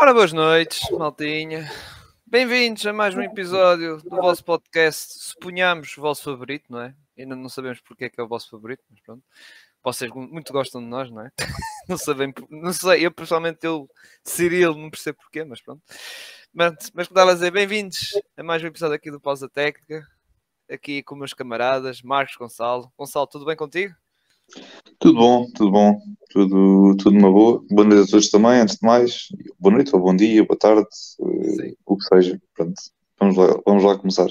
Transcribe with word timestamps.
Ora, 0.00 0.14
boas 0.14 0.32
noites, 0.32 0.80
maltinha. 0.92 1.70
Bem-vindos 2.26 2.86
a 2.86 2.92
mais 2.92 3.14
um 3.14 3.20
episódio 3.20 3.98
do 3.98 4.16
vosso 4.16 4.42
podcast, 4.42 5.12
suponhamos 5.22 5.94
o 5.94 6.00
vosso 6.00 6.22
favorito, 6.22 6.72
não 6.72 6.80
é? 6.80 6.94
Ainda 7.18 7.36
não 7.36 7.50
sabemos 7.50 7.82
porque 7.82 8.06
é 8.06 8.08
que 8.08 8.18
é 8.18 8.24
o 8.24 8.26
vosso 8.26 8.48
favorito, 8.48 8.82
mas 8.88 8.98
pronto. 9.02 9.22
Vocês 9.84 10.10
muito 10.10 10.54
gostam 10.54 10.80
de 10.80 10.86
nós, 10.86 11.10
não 11.10 11.26
é? 11.26 11.30
não 11.86 11.98
sabem, 11.98 12.32
não 12.48 12.72
sei, 12.72 13.04
eu 13.04 13.12
pessoalmente 13.12 13.58
eu 13.62 13.90
Cirilo, 14.24 14.74
não 14.74 14.88
percebo 14.88 15.18
porquê, 15.18 15.44
mas 15.44 15.60
pronto. 15.60 15.82
Mas, 16.50 16.72
mas 16.94 17.06
como 17.06 17.18
estava 17.18 17.32
a 17.32 17.34
dizer, 17.34 17.50
bem-vindos 17.50 18.08
a 18.38 18.42
mais 18.42 18.64
um 18.64 18.68
episódio 18.68 18.96
aqui 18.96 19.10
do 19.10 19.20
Pausa 19.20 19.50
Técnica, 19.50 20.02
aqui 20.70 21.02
com 21.02 21.14
meus 21.14 21.34
camaradas, 21.34 22.00
Marcos 22.00 22.36
Gonçalo. 22.36 22.90
Gonçalo, 22.96 23.26
tudo 23.26 23.44
bem 23.44 23.54
contigo? 23.54 23.94
Tudo 24.98 25.18
bom, 25.18 25.46
tudo 25.54 25.70
bom, 25.70 26.00
tudo, 26.30 26.96
tudo 26.96 27.18
uma 27.18 27.30
boa. 27.30 27.64
Boa 27.70 27.86
noite 27.86 28.08
a 28.08 28.10
todos 28.10 28.30
também, 28.30 28.60
antes 28.60 28.76
de 28.76 28.86
mais. 28.86 29.28
Boa 29.58 29.74
noite, 29.74 29.94
ou 29.94 30.00
bom 30.00 30.14
dia, 30.14 30.44
boa 30.44 30.58
tarde, 30.58 30.86
eh, 31.20 31.50
Sim. 31.50 31.76
o 31.86 31.96
que 31.96 32.04
seja. 32.04 32.40
Pronto, 32.54 32.74
vamos 33.18 33.36
lá, 33.36 33.60
vamos 33.66 33.84
lá 33.84 33.98
começar. 33.98 34.28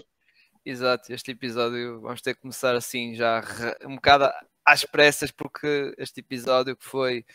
Exato, 0.66 1.12
este 1.12 1.32
episódio 1.32 2.02
vamos 2.02 2.22
ter 2.22 2.36
que 2.36 2.42
começar 2.42 2.76
assim 2.76 3.16
já 3.16 3.44
um 3.86 3.96
bocado 3.96 4.30
às 4.66 4.86
pressas, 4.86 5.32
porque 5.32 5.94
este 5.98 6.20
episódio 6.20 6.76
que 6.76 6.86
foi 6.86 7.26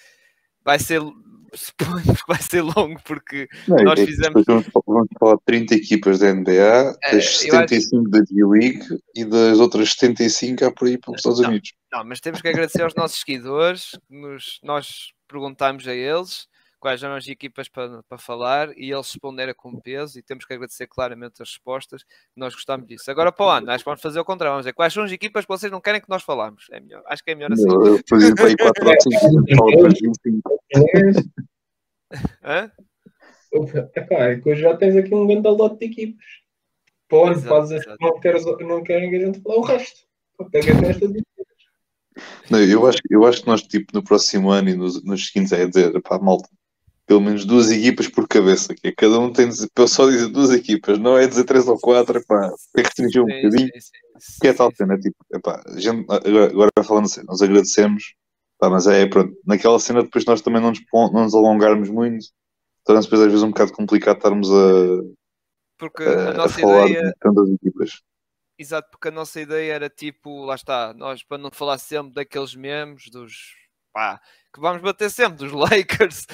vai 0.64 0.78
ser, 0.78 1.00
suponho 1.52 2.02
que 2.02 2.26
vai 2.26 2.40
ser 2.40 2.62
longo, 2.62 3.00
porque 3.04 3.48
não, 3.68 3.76
nós 3.84 4.00
fizemos. 4.00 4.44
Vamos, 4.46 4.66
vamos 4.86 5.08
falar 5.18 5.34
de 5.34 5.42
30 5.44 5.74
equipas 5.74 6.18
da 6.20 6.32
NBA, 6.32 6.96
é, 7.04 7.12
das 7.12 7.38
75 7.38 7.96
acho... 7.96 8.10
da 8.10 8.18
G-League 8.24 8.84
e 9.14 9.24
das 9.24 9.58
outras 9.58 9.90
75 9.90 10.64
há 10.64 10.72
por 10.72 10.88
aí 10.88 10.98
pelos 10.98 11.18
Estados 11.18 11.40
não, 11.40 11.50
Unidos. 11.50 11.72
Não, 11.94 12.02
mas 12.02 12.20
temos 12.20 12.42
que 12.42 12.48
agradecer 12.48 12.82
aos 12.82 12.94
nossos 12.96 13.20
seguidores, 13.20 13.96
nos, 14.10 14.58
nós 14.64 15.12
perguntámos 15.28 15.86
a 15.86 15.94
eles 15.94 16.48
quais 16.80 17.00
eram 17.04 17.14
as 17.14 17.28
equipas 17.28 17.68
para, 17.68 18.02
para 18.02 18.18
falar 18.18 18.76
e 18.76 18.90
eles 18.90 19.12
responderam 19.12 19.54
com 19.56 19.78
peso 19.80 20.18
e 20.18 20.22
temos 20.22 20.44
que 20.44 20.52
agradecer 20.52 20.88
claramente 20.88 21.40
as 21.40 21.50
respostas, 21.50 22.04
nós 22.34 22.52
gostamos 22.52 22.88
disso. 22.88 23.08
Agora 23.12 23.30
para 23.30 23.46
o 23.46 23.48
ano, 23.48 23.70
acho 23.70 23.84
que 23.84 23.88
vamos 23.88 24.02
fazer 24.02 24.18
o 24.18 24.24
contrário, 24.24 24.54
vamos 24.54 24.64
dizer 24.64 24.72
quais 24.72 24.92
são 24.92 25.04
as 25.04 25.12
equipas 25.12 25.44
que 25.44 25.48
vocês 25.48 25.70
não 25.70 25.80
querem 25.80 26.00
que 26.00 26.08
nós 26.10 26.24
falamos. 26.24 26.66
É 26.72 26.80
melhor, 26.80 27.00
acho 27.06 27.22
que 27.22 27.30
é 27.30 27.34
melhor 27.36 27.52
assim. 27.52 27.68
Eu 27.68 28.00
fazia 28.08 28.34
para 28.34 28.46
aí 28.46 28.56
4 28.56 28.88
ou 28.88 28.94
5 29.00 29.44
Hã? 32.42 32.72
Epá, 33.94 34.16
é 34.16 34.40
que 34.40 34.50
hoje 34.50 34.62
já 34.62 34.76
tens 34.76 34.96
aqui 34.96 35.14
um 35.14 35.28
grande 35.28 35.48
lote 35.48 35.78
de 35.78 35.86
equipas. 35.86 36.24
Para 37.08 37.18
o 37.18 37.26
ano 37.26 37.40
fazes 37.40 37.84
queres, 38.20 38.44
não 38.44 38.82
querem 38.82 39.10
que 39.10 39.16
a 39.16 39.26
gente 39.26 39.40
fale 39.40 39.58
o 39.58 39.62
resto. 39.62 40.00
Pega 40.50 40.72
estas 40.88 41.10
equipas. 41.10 41.33
Não, 42.50 42.60
eu, 42.60 42.86
acho, 42.86 42.98
eu 43.10 43.24
acho 43.26 43.42
que 43.42 43.46
nós, 43.46 43.62
tipo, 43.62 43.86
no 43.92 44.02
próximo 44.02 44.50
ano 44.50 44.68
e 44.68 44.74
nos, 44.74 45.02
nos 45.02 45.26
seguintes, 45.26 45.52
é 45.52 45.66
dizer, 45.66 46.00
pá, 46.02 46.18
malta, 46.18 46.48
pelo 47.06 47.20
menos 47.20 47.44
duas 47.44 47.70
equipas 47.70 48.08
por 48.08 48.26
cabeça, 48.26 48.74
que 48.74 48.88
é, 48.88 48.92
cada 48.92 49.18
um 49.18 49.32
tem 49.32 49.48
de 49.48 49.68
eu 49.76 49.88
só 49.88 50.08
dizer 50.08 50.28
duas 50.28 50.50
equipas, 50.50 50.98
não 50.98 51.18
é 51.18 51.26
dizer 51.26 51.44
três 51.44 51.66
ou 51.68 51.78
quatro, 51.78 52.18
epá, 52.18 52.50
é 52.76 52.80
restringir 52.82 53.22
um 53.22 53.26
bocadinho, 53.26 53.70
que 54.40 54.48
é 54.48 54.52
tal 54.52 54.72
cena, 54.74 54.98
tipo, 54.98 55.16
epá, 55.32 55.62
gente, 55.76 56.06
agora, 56.08 56.46
agora 56.46 56.70
falando 56.84 57.04
assim, 57.04 57.22
nós 57.26 57.42
agradecemos, 57.42 58.14
pá, 58.58 58.70
mas 58.70 58.86
é, 58.86 59.06
pronto, 59.06 59.36
naquela 59.46 59.78
cena 59.78 60.02
depois 60.02 60.24
nós 60.24 60.40
também 60.40 60.62
não 60.62 60.70
nos, 60.70 60.80
não 60.92 61.24
nos 61.24 61.34
alongarmos 61.34 61.90
muito, 61.90 62.26
torna-se 62.84 63.08
depois 63.08 63.22
às 63.22 63.28
vezes 63.28 63.42
um 63.42 63.50
bocado 63.50 63.72
complicado 63.72 64.16
estarmos 64.16 64.50
a, 64.50 65.02
porque 65.78 66.02
a, 66.02 66.30
a 66.30 66.34
nossa 66.34 66.60
falar 66.60 66.88
ideia... 66.88 67.08
de 67.08 67.14
tantas 67.20 67.48
equipas. 67.50 68.02
Exato, 68.58 68.88
porque 68.90 69.08
a 69.08 69.10
nossa 69.10 69.40
ideia 69.40 69.72
era 69.74 69.90
tipo, 69.90 70.44
lá 70.44 70.54
está, 70.54 70.94
nós 70.94 71.24
para 71.24 71.38
não 71.38 71.50
falar 71.50 71.76
sempre 71.78 72.14
daqueles 72.14 72.54
memes, 72.54 73.10
dos 73.10 73.56
pá, 73.92 74.20
que 74.52 74.60
vamos 74.60 74.80
bater 74.82 75.10
sempre 75.10 75.38
dos 75.38 75.52
Lakers, 75.54 76.26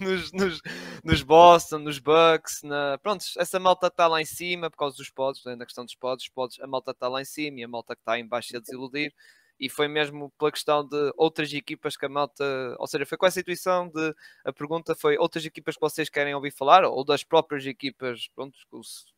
nos, 0.00 0.32
nos, 0.32 0.60
nos, 1.04 1.22
Boston, 1.22 1.78
nos 1.80 1.98
Bucks, 1.98 2.62
na... 2.62 2.98
pronto, 2.98 3.24
essa 3.38 3.60
malta 3.60 3.88
está 3.88 4.06
lá 4.06 4.22
em 4.22 4.24
cima 4.24 4.70
por 4.70 4.78
causa 4.78 4.96
dos 4.96 5.10
pods, 5.10 5.44
né, 5.44 5.54
na 5.54 5.66
questão 5.66 5.84
dos 5.84 5.94
pods, 5.96 6.28
pods, 6.30 6.60
a 6.60 6.66
malta 6.66 6.92
está 6.92 7.08
lá 7.08 7.20
em 7.20 7.26
cima 7.26 7.60
e 7.60 7.64
a 7.64 7.68
malta 7.68 7.94
que 7.94 8.00
está 8.00 8.18
em 8.18 8.26
baixo 8.26 8.56
a 8.56 8.60
desiludir, 8.60 9.12
e 9.58 9.68
foi 9.68 9.88
mesmo 9.88 10.32
pela 10.38 10.52
questão 10.52 10.86
de 10.86 11.12
outras 11.16 11.52
equipas 11.52 11.96
que 11.96 12.06
a 12.06 12.08
malta, 12.08 12.44
ou 12.78 12.86
seja, 12.86 13.06
foi 13.06 13.18
com 13.18 13.26
essa 13.26 13.40
intuição 13.40 13.88
de 13.88 14.14
a 14.44 14.52
pergunta 14.52 14.94
foi 14.94 15.16
outras 15.18 15.44
equipas 15.44 15.76
que 15.76 15.80
vocês 15.80 16.08
querem 16.08 16.34
ouvir 16.34 16.50
falar, 16.50 16.84
ou 16.84 17.04
das 17.04 17.24
próprias 17.24 17.66
equipas, 17.66 18.28
pronto, 18.34 18.56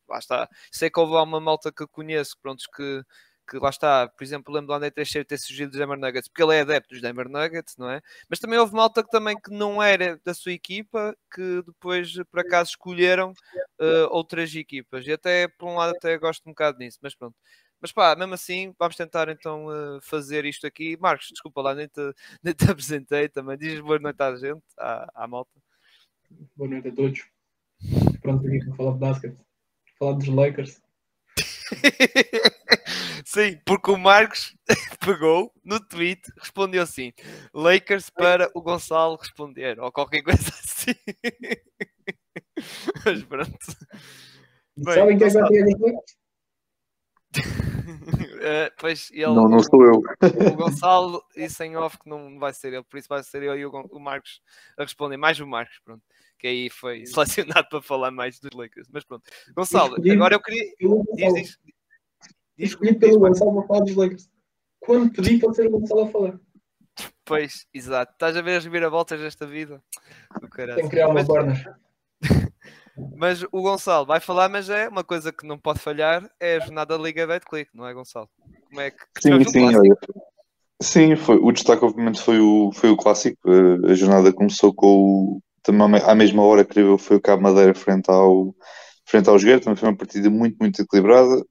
lá 0.07 0.19
está, 0.19 0.49
sei 0.71 0.89
que 0.89 0.99
houve 0.99 1.13
uma 1.13 1.39
malta 1.39 1.71
que 1.71 1.87
conheço, 1.87 2.37
pronto, 2.41 2.63
que 2.75 3.03
que 3.49 3.57
lá 3.57 3.69
está, 3.69 4.07
por 4.09 4.23
exemplo, 4.23 4.53
lembro 4.53 4.67
do 4.67 4.73
André 4.73 4.91
Teixeira 4.91 5.25
ter 5.25 5.37
surgido 5.37 5.71
dos 5.71 5.79
Denver 5.79 5.97
Nuggets, 5.97 6.27
porque 6.27 6.43
ele 6.43 6.55
é 6.55 6.61
adepto 6.61 6.89
dos 6.89 7.01
Denver 7.01 7.29
Nuggets, 7.29 7.77
não 7.77 7.89
é? 7.89 8.01
Mas 8.29 8.39
também 8.39 8.59
houve 8.59 8.73
malta 8.75 9.03
que 9.03 9.09
também 9.09 9.37
que 9.39 9.49
não 9.51 9.81
era 9.81 10.19
da 10.23 10.33
sua 10.33 10.51
equipa, 10.51 11.15
que 11.33 11.63
depois 11.65 12.13
por 12.29 12.41
acaso 12.41 12.71
escolheram 12.71 13.31
uh, 13.79 14.07
outras 14.11 14.53
equipas. 14.53 15.07
E 15.07 15.13
até, 15.13 15.47
por 15.47 15.69
um 15.69 15.75
lado, 15.75 15.95
até 15.95 16.17
gosto 16.17 16.45
um 16.45 16.51
bocado 16.51 16.77
disso, 16.77 16.99
mas 17.01 17.15
pronto. 17.15 17.35
Mas 17.79 17.91
pá, 17.91 18.15
mesmo 18.15 18.33
assim, 18.33 18.73
vamos 18.77 18.95
tentar 18.95 19.29
então 19.29 19.67
uh, 19.67 20.01
fazer 20.01 20.45
isto 20.45 20.65
aqui. 20.65 20.97
Marcos, 20.99 21.29
desculpa 21.29 21.61
lá, 21.61 21.75
nem 21.75 21.87
te, 21.87 22.01
nem 22.43 22.53
te 22.53 22.69
apresentei 22.69 23.29
também. 23.29 23.57
Diz 23.57 23.79
boa 23.79 23.99
noite 23.99 24.21
à 24.21 24.35
gente, 24.35 24.63
à, 24.77 25.23
à 25.23 25.27
malta. 25.27 25.51
Boa 26.55 26.69
noite 26.69 26.87
a 26.87 26.91
todos. 26.91 27.25
Pronto, 28.21 28.47
aqui 28.47 28.65
para 28.65 28.75
falar 28.75 28.91
de 28.93 28.97
basquete, 28.99 29.37
falar 29.99 30.13
dos 30.13 30.27
Lakers. 30.27 30.81
Sim, 33.25 33.59
porque 33.65 33.91
o 33.91 33.97
Marcos 33.97 34.55
pegou 35.05 35.53
no 35.63 35.79
tweet, 35.79 36.21
respondeu 36.39 36.81
assim: 36.81 37.13
Lakers 37.53 38.09
para 38.09 38.49
o 38.55 38.61
Gonçalo 38.61 39.17
responder, 39.17 39.79
ou 39.79 39.91
qualquer 39.91 40.23
coisa 40.23 40.49
assim. 40.49 40.95
Mas 43.05 43.23
pronto. 43.23 43.57
Bem, 44.75 44.93
Sabem 44.95 45.17
quem 45.17 45.29
vai 45.29 45.47
ter 45.49 45.65
uh, 47.39 48.71
pois 48.79 49.09
ele, 49.11 49.25
não, 49.25 49.47
não 49.47 49.59
sou 49.59 49.83
eu. 49.83 50.01
O 50.51 50.55
Gonçalo 50.55 51.23
disse 51.35 51.63
em 51.65 51.75
off 51.75 51.97
que 51.97 52.09
não 52.09 52.39
vai 52.39 52.53
ser 52.53 52.73
ele, 52.73 52.83
por 52.83 52.97
isso 52.97 53.07
vai 53.09 53.23
ser 53.23 53.43
eu 53.43 53.57
e 53.57 53.65
o, 53.65 53.71
o 53.71 53.99
Marcos 53.99 54.41
a 54.77 54.83
responder, 54.83 55.17
mais 55.17 55.39
o 55.39 55.47
Marcos, 55.47 55.79
pronto. 55.83 56.03
Que 56.39 56.47
aí 56.47 56.69
foi 56.69 57.05
selecionado 57.07 57.67
para 57.69 57.81
falar 57.81 58.11
mais 58.11 58.39
dos 58.39 58.51
Lakers. 58.53 58.87
Mas 58.91 59.03
pronto, 59.03 59.23
Gonçalo, 59.55 59.95
agora 60.11 60.35
eu 60.35 60.41
queria. 60.41 60.63
Diz, 61.15 61.33
diz, 61.33 61.59
Escolhi 62.57 62.97
pelo 62.97 63.19
Gonçalo 63.19 63.53
para 63.53 63.67
falar 63.67 63.79
dos 63.81 63.95
Lakers. 63.95 64.29
Quando 64.79 65.11
pedi 65.11 65.39
para 65.39 65.53
ser 65.53 65.67
o 65.67 65.71
Gonçalo 65.71 66.01
a 66.01 66.07
falar. 66.07 66.39
Pois, 67.23 67.67
exato. 67.73 68.13
Estás 68.13 68.35
a 68.35 68.41
ver 68.41 68.57
as 68.57 68.63
reviravoltas 68.63 69.19
desta 69.19 69.45
vida? 69.45 69.83
Tem 70.55 70.75
que 70.75 70.89
criar 70.89 71.09
uma 71.09 71.23
mas... 71.23 71.27
mas 73.15 73.43
o 73.43 73.61
Gonçalo 73.61 74.05
vai 74.05 74.19
falar, 74.19 74.49
mas 74.49 74.69
é 74.69 74.87
uma 74.87 75.03
coisa 75.03 75.31
que 75.31 75.45
não 75.45 75.57
pode 75.57 75.79
falhar, 75.79 76.29
é 76.39 76.57
a 76.57 76.59
jornada 76.59 76.97
da 76.97 77.03
Liga 77.03 77.27
Betclick, 77.27 77.69
não 77.73 77.87
é, 77.87 77.93
Gonçalo? 77.93 78.29
Como 78.69 78.81
é 78.81 78.91
que... 78.91 78.97
Sim, 79.19 79.43
sim, 79.43 79.75
olha. 79.75 79.97
Sim, 80.81 81.15
foi, 81.15 81.37
o 81.37 81.51
destaque 81.51 81.83
obviamente 81.83 82.21
foi 82.21 82.39
o, 82.39 82.71
foi 82.71 82.91
o 82.91 82.97
clássico. 82.97 83.39
A, 83.49 83.91
a 83.91 83.93
jornada 83.95 84.31
começou 84.31 84.73
com 84.73 84.87
o, 84.87 85.41
também 85.63 86.01
à 86.01 86.13
mesma 86.13 86.43
hora, 86.43 86.63
creio 86.63 86.97
foi 86.97 87.17
o 87.17 87.21
Cabo 87.21 87.43
Madeira 87.43 87.73
frente 87.73 88.09
ao, 88.09 88.53
frente 89.05 89.29
ao 89.29 89.39
Jogueiro, 89.39 89.61
também 89.61 89.75
foi 89.75 89.89
uma 89.89 89.97
partida 89.97 90.29
muito, 90.29 90.57
muito 90.59 90.81
equilibrada 90.81 91.43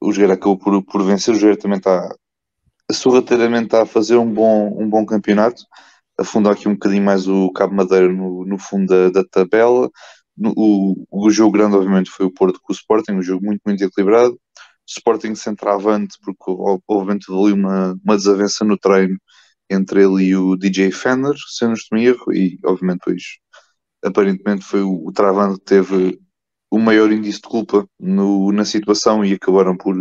o 0.00 0.12
Jogueira 0.12 0.34
acabou 0.34 0.56
por, 0.56 0.82
por 0.84 1.02
vencer, 1.02 1.34
o 1.34 1.36
Jogueira 1.36 1.60
também 1.60 1.78
está 1.78 2.14
sorrateiramente 2.90 3.66
está 3.66 3.82
a 3.82 3.86
fazer 3.86 4.16
um 4.16 4.32
bom, 4.32 4.74
um 4.80 4.88
bom 4.88 5.04
campeonato, 5.04 5.62
afundar 6.18 6.52
aqui 6.52 6.68
um 6.68 6.74
bocadinho 6.74 7.02
mais 7.02 7.28
o 7.28 7.50
Cabo 7.52 7.74
Madeira 7.74 8.08
no, 8.08 8.44
no 8.44 8.58
fundo 8.58 8.86
da, 8.86 9.10
da 9.10 9.28
tabela. 9.28 9.90
No, 10.38 10.52
o, 10.56 11.06
o 11.10 11.30
jogo 11.30 11.52
grande, 11.52 11.76
obviamente, 11.76 12.10
foi 12.10 12.26
o 12.26 12.32
Porto 12.32 12.60
com 12.62 12.72
o 12.72 12.76
Sporting, 12.76 13.12
um 13.12 13.22
jogo 13.22 13.44
muito, 13.44 13.60
muito 13.66 13.82
equilibrado. 13.84 14.38
Sporting 14.86 15.34
centravante, 15.34 16.16
porque 16.22 16.44
obviamente 16.88 17.30
ali 17.30 17.52
uma, 17.52 17.94
uma 18.04 18.16
desavença 18.16 18.64
no 18.64 18.78
treino 18.78 19.18
entre 19.70 20.02
ele 20.02 20.24
e 20.24 20.36
o 20.36 20.56
DJ 20.56 20.90
Fender, 20.92 21.34
se 21.36 21.64
eu 21.64 21.68
não 21.68 21.74
estou 21.74 21.98
erro, 21.98 22.32
e 22.32 22.58
obviamente 22.64 23.00
depois 23.00 23.22
aparentemente 24.02 24.64
foi 24.64 24.82
o, 24.82 25.06
o 25.06 25.12
Travante 25.12 25.58
que 25.58 25.64
teve 25.66 26.20
o 26.70 26.78
maior 26.78 27.10
índice 27.12 27.40
de 27.40 27.48
culpa 27.48 27.88
no, 27.98 28.52
na 28.52 28.64
situação 28.64 29.24
e 29.24 29.34
acabaram 29.34 29.76
por 29.76 29.96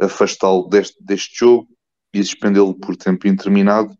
afastá-lo 0.00 0.68
deste, 0.68 1.02
deste 1.02 1.38
jogo 1.38 1.68
e 2.12 2.22
suspendê-lo 2.22 2.74
por 2.74 2.96
tempo 2.96 3.26
indeterminado 3.26 3.96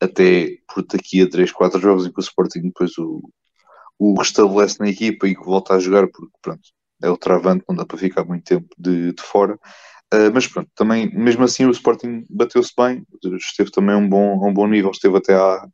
até 0.00 0.56
por 0.72 0.84
daqui 0.86 1.22
a 1.22 1.28
3, 1.28 1.52
4 1.52 1.80
jogos 1.80 2.06
em 2.06 2.12
que 2.12 2.18
o 2.18 2.22
Sporting 2.22 2.62
depois 2.62 2.96
o, 2.98 3.22
o 4.02 4.18
restabelece 4.18 4.80
na 4.80 4.88
equipa 4.88 5.28
e 5.28 5.36
que 5.36 5.44
volta 5.44 5.74
a 5.74 5.78
jogar 5.78 6.08
porque 6.08 6.32
pronto, 6.42 6.62
é 7.02 7.08
o 7.08 7.16
travante, 7.16 7.64
não 7.68 7.76
dá 7.76 7.86
para 7.86 7.96
ficar 7.96 8.24
muito 8.24 8.44
tempo 8.44 8.68
de, 8.76 9.12
de 9.12 9.22
fora. 9.22 9.54
Uh, 10.12 10.30
mas 10.34 10.46
pronto, 10.46 10.68
também, 10.74 11.10
mesmo 11.14 11.44
assim 11.44 11.64
o 11.66 11.70
Sporting 11.70 12.24
bateu-se 12.28 12.72
bem, 12.76 13.06
esteve 13.36 13.70
também 13.70 13.94
a 13.94 13.98
um 13.98 14.08
bom, 14.08 14.46
um 14.46 14.52
bom 14.52 14.66
nível, 14.66 14.90
esteve 14.90 15.16
até 15.16 15.34
à, 15.34 15.66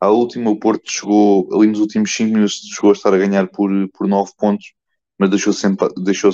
à 0.00 0.08
última, 0.10 0.50
o 0.50 0.58
Porto 0.58 0.90
chegou 0.90 1.48
ali 1.52 1.66
nos 1.66 1.80
últimos 1.80 2.14
5 2.14 2.32
minutos, 2.32 2.60
chegou 2.72 2.90
a 2.90 2.92
estar 2.94 3.12
a 3.12 3.18
ganhar 3.18 3.48
por, 3.48 3.70
por 3.90 4.06
9 4.08 4.30
pontos, 4.38 4.72
mas 5.18 5.28
deixou-se 5.28 5.66
deixou 6.04 6.30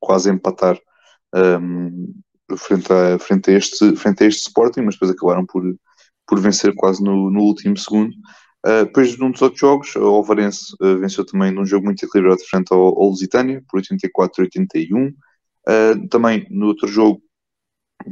quase 0.00 0.30
empatar 0.30 0.78
um, 1.34 2.14
frente, 2.56 2.92
a, 2.92 3.18
frente, 3.18 3.50
a 3.50 3.54
este, 3.54 3.96
frente 3.96 4.24
a 4.24 4.26
este 4.26 4.48
Sporting, 4.48 4.82
mas 4.82 4.94
depois 4.96 5.10
acabaram 5.12 5.46
por, 5.46 5.62
por 6.26 6.40
vencer 6.40 6.74
quase 6.74 7.02
no, 7.02 7.30
no 7.30 7.40
último 7.42 7.76
segundo. 7.76 8.14
Uh, 8.68 8.84
depois, 8.84 9.16
num 9.16 9.30
dos 9.30 9.40
outros 9.40 9.60
jogos, 9.60 9.96
o 9.96 10.04
Alvarense 10.04 10.74
uh, 10.82 10.98
venceu 10.98 11.24
também 11.24 11.50
num 11.50 11.64
jogo 11.64 11.86
muito 11.86 12.04
equilibrado 12.04 12.44
frente 12.44 12.70
ao, 12.70 12.80
ao 12.80 13.08
Lusitânia, 13.08 13.64
por 13.66 13.80
84-81. 13.80 15.08
Uh, 15.66 16.08
também 16.08 16.46
no 16.50 16.66
outro 16.66 16.86
jogo, 16.86 17.22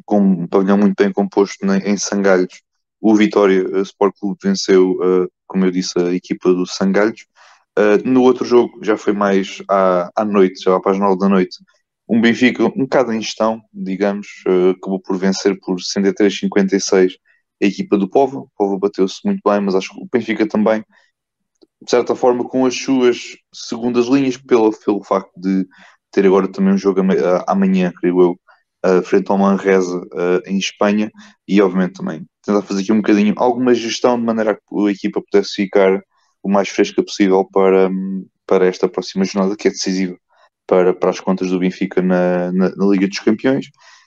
com 0.06 0.19
um 0.19 0.47
pavilhão 0.47 0.79
muito 0.79 0.97
bem 0.97 1.12
composto 1.12 1.67
né, 1.67 1.82
em 1.85 1.99
Sangalhos, 1.99 2.62
o 2.99 3.14
Vitória 3.14 3.82
Sport 3.82 4.14
Clube 4.19 4.38
venceu, 4.43 4.97
como 5.47 5.67
eu 5.67 5.70
disse, 5.70 5.97
a 5.99 6.12
equipa 6.12 6.53
do 6.53 6.67
Sangalhos. 6.67 7.26
no 8.05 8.23
outro 8.23 8.44
jogo, 8.44 8.82
já 8.82 8.97
foi 8.97 9.12
mais 9.12 9.62
à, 9.69 10.11
à 10.17 10.25
noite, 10.25 10.64
já 10.64 10.81
para 10.81 10.93
as 10.93 10.99
9 10.99 11.19
da 11.19 11.29
noite, 11.29 11.58
um 12.08 12.20
Benfica 12.20 12.64
um 12.64 12.70
bocado 12.70 13.12
em 13.12 13.20
gestão, 13.20 13.61
digamos, 13.73 14.26
acabou 14.76 15.00
por 15.00 15.17
vencer 15.19 15.58
por 15.61 15.76
63-56 15.76 17.12
a 17.62 17.67
equipa 17.67 17.97
do 17.97 18.08
Povo. 18.08 18.41
O 18.41 18.50
Povo 18.56 18.79
bateu-se 18.79 19.20
muito 19.25 19.41
bem, 19.44 19.61
mas 19.61 19.75
acho 19.75 19.91
que 19.91 20.00
o 20.00 20.08
Benfica 20.11 20.47
também, 20.49 20.85
de 21.82 21.91
certa 21.91 22.14
forma, 22.14 22.44
com 22.49 22.67
as 22.67 22.76
suas 22.76 23.37
segundas 23.53 24.06
linhas, 24.06 24.37
pelo, 24.37 24.73
pelo 24.79 25.05
facto 25.05 25.32
de 25.37 25.67
ter 26.11 26.26
agora 26.26 26.49
também 26.49 26.75
um 26.75 26.79
jogo 26.79 27.00
amanhã, 27.47 27.93
creio 28.00 28.20
eu, 28.20 29.03
frente 29.03 29.31
ao 29.31 29.38
Manresa 29.38 30.00
em 30.47 30.58
Espanha, 30.58 31.11
e 31.47 31.61
obviamente 31.61 31.94
também 31.94 32.25
tentar 32.43 32.62
fazer 32.62 32.82
aqui 32.82 32.93
um 32.93 32.99
bocadinho 32.99 33.35
alguma 33.37 33.75
gestão 33.75 34.19
de 34.19 34.25
maneira 34.25 34.55
que 34.55 34.88
a 34.88 34.91
equipa 34.91 35.20
pudesse 35.20 35.55
ficar 35.55 36.00
o 36.43 36.49
mais 36.49 36.69
fresca 36.69 37.03
possível 37.03 37.44
para, 37.53 37.91
para 38.47 38.67
esta 38.67 38.88
próxima 38.88 39.25
jornada, 39.25 39.56
que 39.56 39.67
é 39.67 39.70
decisiva 39.70 40.17
para, 40.67 40.94
para 40.94 41.11
as 41.11 41.20
contas 41.20 41.50
do 41.50 41.58
Benfica 41.58 42.00
na, 42.00 42.53
na, 42.53 42.70
na 42.75 42.87
Liga 42.87 43.08
dos 43.08 43.19
Campeões. 43.19 43.67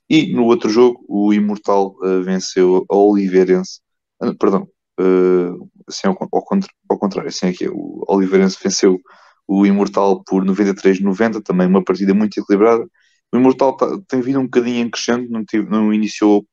E 0.09 0.33
no 0.33 0.45
outro 0.45 0.69
jogo, 0.69 1.05
o 1.07 1.31
Imortal 1.33 1.95
uh, 2.01 2.23
venceu 2.23 2.85
a 2.89 2.95
Oliveirense, 2.95 3.79
uh, 4.21 4.35
perdão, 4.35 4.67
uh, 4.99 5.69
assim 5.87 6.07
ao, 6.07 6.17
ao, 6.31 6.43
contra, 6.43 6.69
ao, 6.89 6.97
contrário, 6.97 7.29
assim 7.29 7.47
aqui, 7.47 7.67
o 7.69 8.03
Oliveirense 8.07 8.57
venceu 8.61 8.99
o 9.47 9.65
Imortal 9.65 10.23
por 10.23 10.43
93-90, 10.43 11.43
também 11.43 11.67
uma 11.67 11.83
partida 11.83 12.13
muito 12.13 12.39
equilibrada. 12.39 12.87
O 13.31 13.37
Imortal 13.37 13.77
tá, 13.77 13.87
tem 14.07 14.21
vindo 14.21 14.39
um 14.39 14.45
bocadinho 14.45 14.83
em 14.85 14.89
crescendo, 14.89 15.29
não, 15.29 15.45
tive, 15.45 15.69
não 15.69 15.93
iniciou 15.93 16.45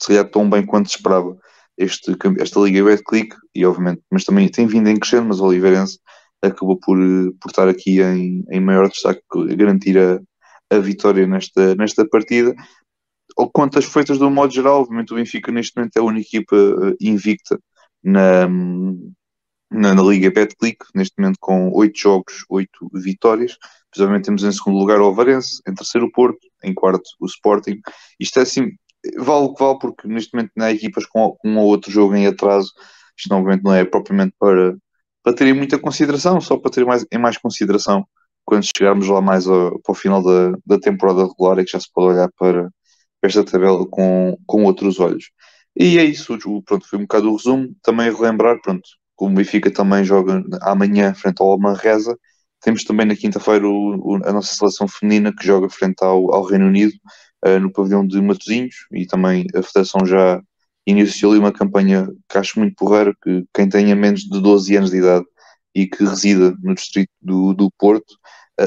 se 0.00 0.08
calhar 0.08 0.30
tão 0.30 0.48
bem 0.48 0.64
quanto 0.64 0.86
esperava 0.90 1.36
este, 1.78 2.14
esta 2.38 2.60
Liga 2.60 2.84
Betclic, 2.84 3.34
e 3.54 3.64
obviamente, 3.64 4.02
mas 4.10 4.24
também 4.24 4.48
tem 4.48 4.66
vindo 4.66 4.88
em 4.88 4.98
crescendo, 4.98 5.28
mas 5.28 5.40
o 5.40 5.46
Oliveirense 5.46 5.98
acabou 6.42 6.78
por, 6.78 6.98
por 7.40 7.48
estar 7.48 7.68
aqui 7.68 8.00
em, 8.02 8.44
em 8.50 8.60
maior 8.60 8.88
destaque, 8.88 9.22
garantir 9.56 9.98
a, 9.98 10.20
a 10.70 10.78
vitória 10.78 11.26
nesta, 11.26 11.74
nesta 11.74 12.06
partida 12.06 12.54
ou 13.40 13.50
contas 13.50 13.86
feitas 13.86 14.18
de 14.18 14.24
um 14.24 14.30
modo 14.30 14.52
geral, 14.52 14.82
obviamente 14.82 15.12
o 15.12 15.16
Benfica 15.16 15.50
neste 15.50 15.74
momento 15.76 15.96
é 15.96 16.00
a 16.00 16.04
única 16.04 16.28
equipa 16.28 16.56
eh, 16.56 16.96
invicta 17.00 17.58
na, 18.04 18.46
na, 19.70 19.94
na 19.94 20.02
Liga 20.02 20.30
Betclic, 20.30 20.78
neste 20.94 21.14
momento 21.18 21.38
com 21.40 21.70
8 21.72 21.98
jogos, 21.98 22.44
8 22.50 22.70
vitórias. 22.94 23.56
Precisamente 23.90 24.26
temos 24.26 24.44
em 24.44 24.52
segundo 24.52 24.78
lugar 24.78 25.00
o 25.00 25.04
Alvarense, 25.04 25.62
em 25.66 25.74
terceiro 25.74 26.06
o 26.06 26.12
Porto, 26.12 26.38
em 26.62 26.74
quarto 26.74 27.08
o 27.18 27.26
Sporting. 27.26 27.80
Isto 28.18 28.40
é 28.40 28.42
assim, 28.42 28.72
vale 29.18 29.44
o 29.46 29.54
que 29.54 29.64
vale, 29.64 29.78
porque 29.78 30.06
neste 30.06 30.34
momento 30.34 30.52
não 30.54 30.66
há 30.66 30.72
equipas 30.72 31.06
com 31.06 31.36
um 31.42 31.58
ou 31.58 31.66
outro 31.66 31.90
jogo 31.90 32.14
em 32.14 32.26
atraso. 32.26 32.70
Isto 33.18 33.34
obviamente 33.34 33.64
não 33.64 33.74
é 33.74 33.84
propriamente 33.86 34.34
para, 34.38 34.76
para 35.22 35.34
terem 35.34 35.54
muita 35.54 35.78
consideração, 35.78 36.40
só 36.42 36.58
para 36.58 36.70
ter 36.70 36.84
mais, 36.84 37.06
em 37.10 37.18
mais 37.18 37.38
consideração 37.38 38.06
quando 38.44 38.64
chegarmos 38.64 39.08
lá 39.08 39.20
mais 39.20 39.46
ao, 39.46 39.78
para 39.80 39.92
o 39.92 39.94
final 39.94 40.22
da, 40.22 40.52
da 40.66 40.78
temporada 40.78 41.26
regular, 41.26 41.58
é 41.58 41.64
que 41.64 41.70
já 41.70 41.80
se 41.80 41.90
pode 41.92 42.14
olhar 42.14 42.28
para, 42.38 42.68
esta 43.22 43.44
tabela 43.44 43.86
com, 43.86 44.36
com 44.46 44.64
outros 44.64 44.98
olhos. 45.00 45.30
E 45.76 45.98
é 45.98 46.04
isso, 46.04 46.38
pronto, 46.64 46.88
foi 46.88 46.98
um 46.98 47.02
bocado 47.02 47.30
o 47.30 47.36
resumo. 47.36 47.74
Também 47.82 48.12
relembrar, 48.12 48.60
pronto, 48.60 48.88
como 49.16 49.32
o 49.32 49.36
Benfica 49.36 49.70
também 49.70 50.04
joga 50.04 50.42
amanhã 50.62 51.14
frente 51.14 51.40
ao 51.40 51.58
Manresa, 51.58 52.16
temos 52.60 52.84
também 52.84 53.06
na 53.06 53.16
quinta-feira 53.16 53.66
a 54.24 54.32
nossa 54.32 54.54
seleção 54.54 54.86
feminina 54.86 55.34
que 55.34 55.46
joga 55.46 55.68
frente 55.68 56.02
ao, 56.02 56.34
ao 56.34 56.44
Reino 56.44 56.66
Unido 56.66 56.92
uh, 57.46 57.58
no 57.58 57.72
pavilhão 57.72 58.06
de 58.06 58.20
Matosinhos 58.20 58.74
e 58.92 59.06
também 59.06 59.46
a 59.54 59.62
Federação 59.62 60.04
já 60.04 60.40
iniciou 60.86 61.32
ali 61.32 61.40
uma 61.40 61.52
campanha 61.52 62.08
que 62.28 62.38
acho 62.38 62.58
muito 62.58 62.74
porreira, 62.76 63.14
que 63.22 63.44
quem 63.54 63.68
tenha 63.68 63.96
menos 63.96 64.22
de 64.22 64.40
12 64.40 64.76
anos 64.76 64.90
de 64.90 64.98
idade 64.98 65.24
e 65.74 65.86
que 65.86 66.04
resida 66.04 66.54
no 66.62 66.74
distrito 66.74 67.10
do, 67.20 67.54
do 67.54 67.70
Porto 67.78 68.14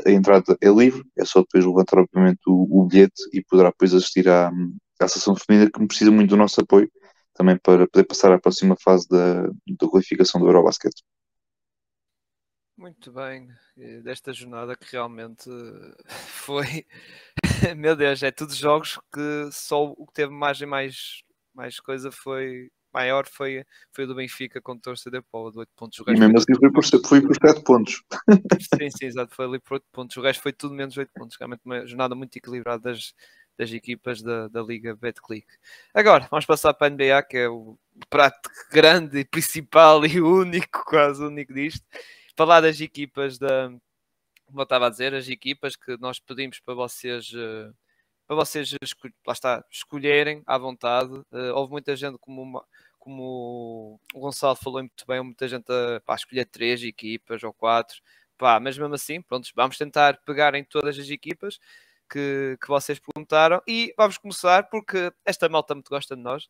a, 0.05 0.11
entrada 0.11 0.57
é 0.61 0.69
livre, 0.69 1.03
é 1.17 1.25
só 1.25 1.41
depois 1.41 1.65
levantar 1.65 1.99
obviamente 1.99 2.41
o, 2.47 2.67
o 2.69 2.85
bilhete 2.85 3.21
e 3.33 3.43
poderá 3.43 3.69
depois 3.69 3.93
assistir 3.93 4.27
à, 4.29 4.51
à 4.99 5.07
sessão 5.07 5.35
feminina 5.35 5.69
que 5.71 5.85
precisa 5.87 6.11
muito 6.11 6.29
do 6.29 6.37
nosso 6.37 6.61
apoio 6.61 6.91
também 7.33 7.57
para 7.57 7.87
poder 7.87 8.05
passar 8.05 8.31
à 8.31 8.39
próxima 8.39 8.75
fase 8.81 9.07
da, 9.09 9.43
da 9.43 9.87
qualificação 9.89 10.39
do 10.39 10.47
Eurobasket. 10.47 10.93
Muito 12.77 13.11
bem, 13.11 13.49
desta 14.03 14.33
jornada 14.33 14.75
que 14.75 14.91
realmente 14.91 15.49
foi, 16.27 16.85
meu 17.77 17.95
Deus, 17.95 18.21
é 18.23 18.31
tudo 18.31 18.53
jogos 18.53 18.99
que 19.13 19.49
só 19.51 19.85
o 19.85 20.07
que 20.07 20.13
teve 20.13 20.33
margem 20.33 20.67
mais, 20.67 21.23
mais 21.53 21.79
coisa 21.79 22.11
foi 22.11 22.71
maior 22.93 23.27
foi, 23.27 23.65
foi 23.91 24.03
o 24.03 24.07
do 24.07 24.15
Benfica 24.15 24.61
com 24.61 24.77
torcida 24.77 25.19
de 25.19 25.25
Paula 25.31 25.51
de 25.51 25.59
8 25.59 25.69
pontos. 25.75 25.99
O 25.99 26.03
e 26.07 26.19
mesmo 26.19 26.37
assim 26.37 26.55
foi 26.55 26.71
por, 26.71 26.85
foi 26.85 27.21
por 27.21 27.35
7 27.35 27.63
pontos. 27.63 28.03
Sim, 28.79 28.89
sim, 28.89 29.05
exato, 29.05 29.33
foi 29.35 29.45
ali 29.45 29.59
por 29.59 29.75
8 29.75 29.85
pontos. 29.91 30.17
O 30.17 30.21
resto 30.21 30.41
foi 30.41 30.53
tudo 30.53 30.73
menos 30.73 30.95
8 30.95 31.11
pontos. 31.13 31.37
Realmente 31.37 31.61
uma 31.65 31.85
jornada 31.85 32.15
muito 32.15 32.35
equilibrada 32.37 32.91
das, 32.91 33.13
das 33.57 33.71
equipas 33.71 34.21
da, 34.21 34.47
da 34.47 34.61
Liga 34.61 34.95
Betclic. 34.95 35.47
Agora, 35.93 36.27
vamos 36.29 36.45
passar 36.45 36.73
para 36.73 36.87
a 36.87 36.89
NBA, 36.89 37.23
que 37.23 37.37
é 37.37 37.49
o 37.49 37.77
prato 38.09 38.49
grande 38.71 39.19
e 39.19 39.25
principal 39.25 40.05
e 40.05 40.21
único, 40.21 40.83
quase 40.85 41.23
único 41.23 41.53
disto. 41.53 41.85
Falar 42.35 42.61
das 42.61 42.79
equipas 42.81 43.37
da. 43.37 43.69
Como 44.45 44.59
eu 44.59 44.63
estava 44.63 44.87
a 44.87 44.89
dizer, 44.89 45.13
as 45.13 45.27
equipas 45.29 45.75
que 45.75 45.97
nós 45.97 46.19
pedimos 46.19 46.59
para 46.59 46.73
vocês. 46.73 47.31
Uh, 47.33 47.73
para 48.27 48.35
vocês 48.35 48.71
lá 49.25 49.33
está, 49.33 49.65
escolherem 49.69 50.43
à 50.45 50.57
vontade. 50.57 51.13
Uh, 51.31 51.53
houve 51.55 51.71
muita 51.71 51.95
gente, 51.95 52.17
como, 52.17 52.41
uma, 52.41 52.65
como 52.99 53.99
o 54.13 54.19
Gonçalo 54.19 54.55
falou 54.55 54.79
muito 54.79 55.05
bem, 55.07 55.21
muita 55.21 55.47
gente 55.47 55.65
a 55.71 56.01
pá, 56.01 56.15
escolher 56.15 56.45
três 56.45 56.83
equipas 56.83 57.43
ou 57.43 57.53
quatro. 57.53 58.01
Pá, 58.37 58.59
mas 58.59 58.77
mesmo 58.77 58.93
assim, 58.95 59.21
pronto, 59.21 59.49
vamos 59.55 59.77
tentar 59.77 60.17
pegar 60.25 60.55
em 60.55 60.63
todas 60.63 60.97
as 60.97 61.09
equipas 61.09 61.59
que, 62.09 62.57
que 62.61 62.67
vocês 62.67 62.99
perguntaram 62.99 63.61
e 63.67 63.93
vamos 63.97 64.17
começar 64.17 64.69
porque 64.69 65.11
esta 65.25 65.49
malta 65.49 65.73
muito 65.73 65.89
gosta 65.89 66.15
de 66.15 66.21
nós. 66.21 66.45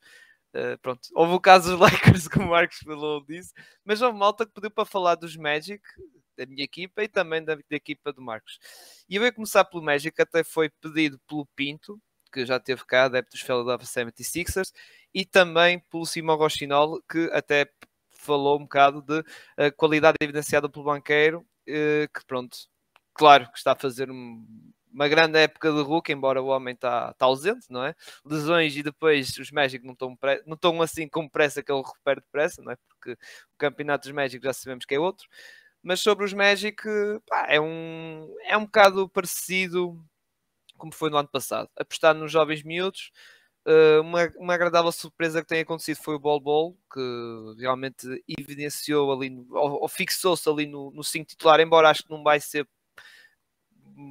Uh, 0.56 0.78
pronto, 0.81 1.10
houve 1.16 1.34
o 1.34 1.40
caso 1.40 1.72
dos 1.72 1.80
Lakers, 1.81 2.28
como 2.28 2.46
o 2.48 2.50
Marcos 2.52 2.80
falou 2.80 3.24
disso, 3.25 3.54
mas 3.84 4.02
houve 4.02 4.18
malta 4.18 4.46
que 4.46 4.52
pediu 4.54 4.70
para 4.70 4.86
falar 4.86 5.16
dos 5.16 5.36
Magic, 5.36 5.81
da 6.38 6.46
minha 6.46 6.64
equipa 6.64 7.04
e 7.04 7.08
também 7.08 7.44
da, 7.44 7.56
da 7.56 7.62
equipa 7.72 8.12
do 8.12 8.22
Marcos. 8.22 8.60
E 9.10 9.16
eu 9.16 9.22
vou 9.22 9.34
começar 9.34 9.63
pelo 9.66 9.84
Magic, 9.84 10.20
até 10.22 10.44
foi 10.44 10.70
pedido 10.70 11.20
pelo 11.28 11.46
Pinto, 11.56 12.00
que 12.32 12.46
já 12.46 12.60
teve 12.60 12.84
cá, 12.86 13.06
adepto 13.06 13.32
dos 13.32 13.42
Philadelphia 13.42 13.88
76ers, 13.88 14.72
e 15.13 15.25
também 15.25 15.80
pelo 15.80 16.06
Simão 16.06 16.36
Rochinol, 16.36 17.02
que 17.10 17.30
até 17.32 17.70
falou 18.12 18.58
um 18.58 18.63
bocado 18.63 19.02
de 19.02 19.20
uh, 19.20 19.72
qualidade 19.78 20.18
evidenciada 20.22 20.70
pelo 20.70 20.86
banqueiro, 20.86 21.40
uh, 21.40 22.08
que 22.13 22.25
pronto, 22.25 22.58
claro 23.13 23.52
que 23.52 23.58
está 23.58 23.74
a 23.74 23.75
fazer 23.75 24.10
um, 24.10 24.46
uma 24.94 25.08
grande 25.08 25.40
época 25.40 25.72
de 25.72 25.82
Hulk, 25.82 26.12
embora 26.12 26.42
o 26.42 26.48
homem 26.48 26.74
está 26.74 27.13
tá 27.13 27.25
ausente, 27.25 27.66
não 27.70 27.84
é? 27.84 27.96
Lesões 28.24 28.75
e 28.78 28.84
depois 28.84 29.38
os 29.38 29.52
Magic 29.52 29.84
não 29.86 29.94
estão, 29.94 30.18
não 30.46 30.54
estão 30.56 30.82
assim 30.82 31.08
com 31.08 31.28
pressa 31.28 31.63
que 31.63 31.72
ele 31.72 31.82
recupere 31.82 32.22
depressa, 32.22 32.62
não 32.62 32.72
é? 32.72 32.78
Porque 32.88 33.13
o 33.13 33.58
campeonato 33.58 34.08
dos 34.08 34.16
Magic 34.16 34.44
já 34.44 34.54
sabemos 34.54 34.86
que 34.86 34.96
é 34.96 35.00
outro. 35.00 35.28
Mas 35.84 36.00
sobre 36.00 36.25
os 36.25 36.34
Magic, 36.34 36.82
pá, 37.28 37.46
é, 37.50 37.60
um, 37.60 38.34
é 38.46 38.58
um 38.58 38.66
bocado 38.66 39.10
parecido 39.10 40.02
como 40.78 40.94
foi 40.94 41.10
no 41.10 41.18
ano 41.18 41.30
passado. 41.30 41.70
Apostar 41.78 42.13
nos 42.13 42.32
jovens 42.32 42.63
miúdos. 42.63 43.12
Uh, 43.66 44.02
uma, 44.02 44.30
uma 44.38 44.54
agradável 44.54 44.92
surpresa 44.92 45.42
que 45.42 45.48
tem 45.48 45.62
acontecido 45.62 45.98
foi 45.98 46.16
o 46.16 46.20
Bol 46.20 46.40
Bol, 46.42 46.78
que 46.92 47.00
realmente 47.58 48.06
evidenciou 48.28 49.12
ali, 49.13 49.30
ou, 49.52 49.82
ou 49.84 49.88
fixou-se 49.88 50.50
ali 50.50 50.66
no, 50.66 50.92
no 50.92 51.04
5 51.04 51.25
titular, 51.25 51.62
embora 51.62 51.90
acho 51.90 52.04
que 52.04 52.10
não 52.10 52.22
vai 52.24 52.42
ser, 52.42 52.68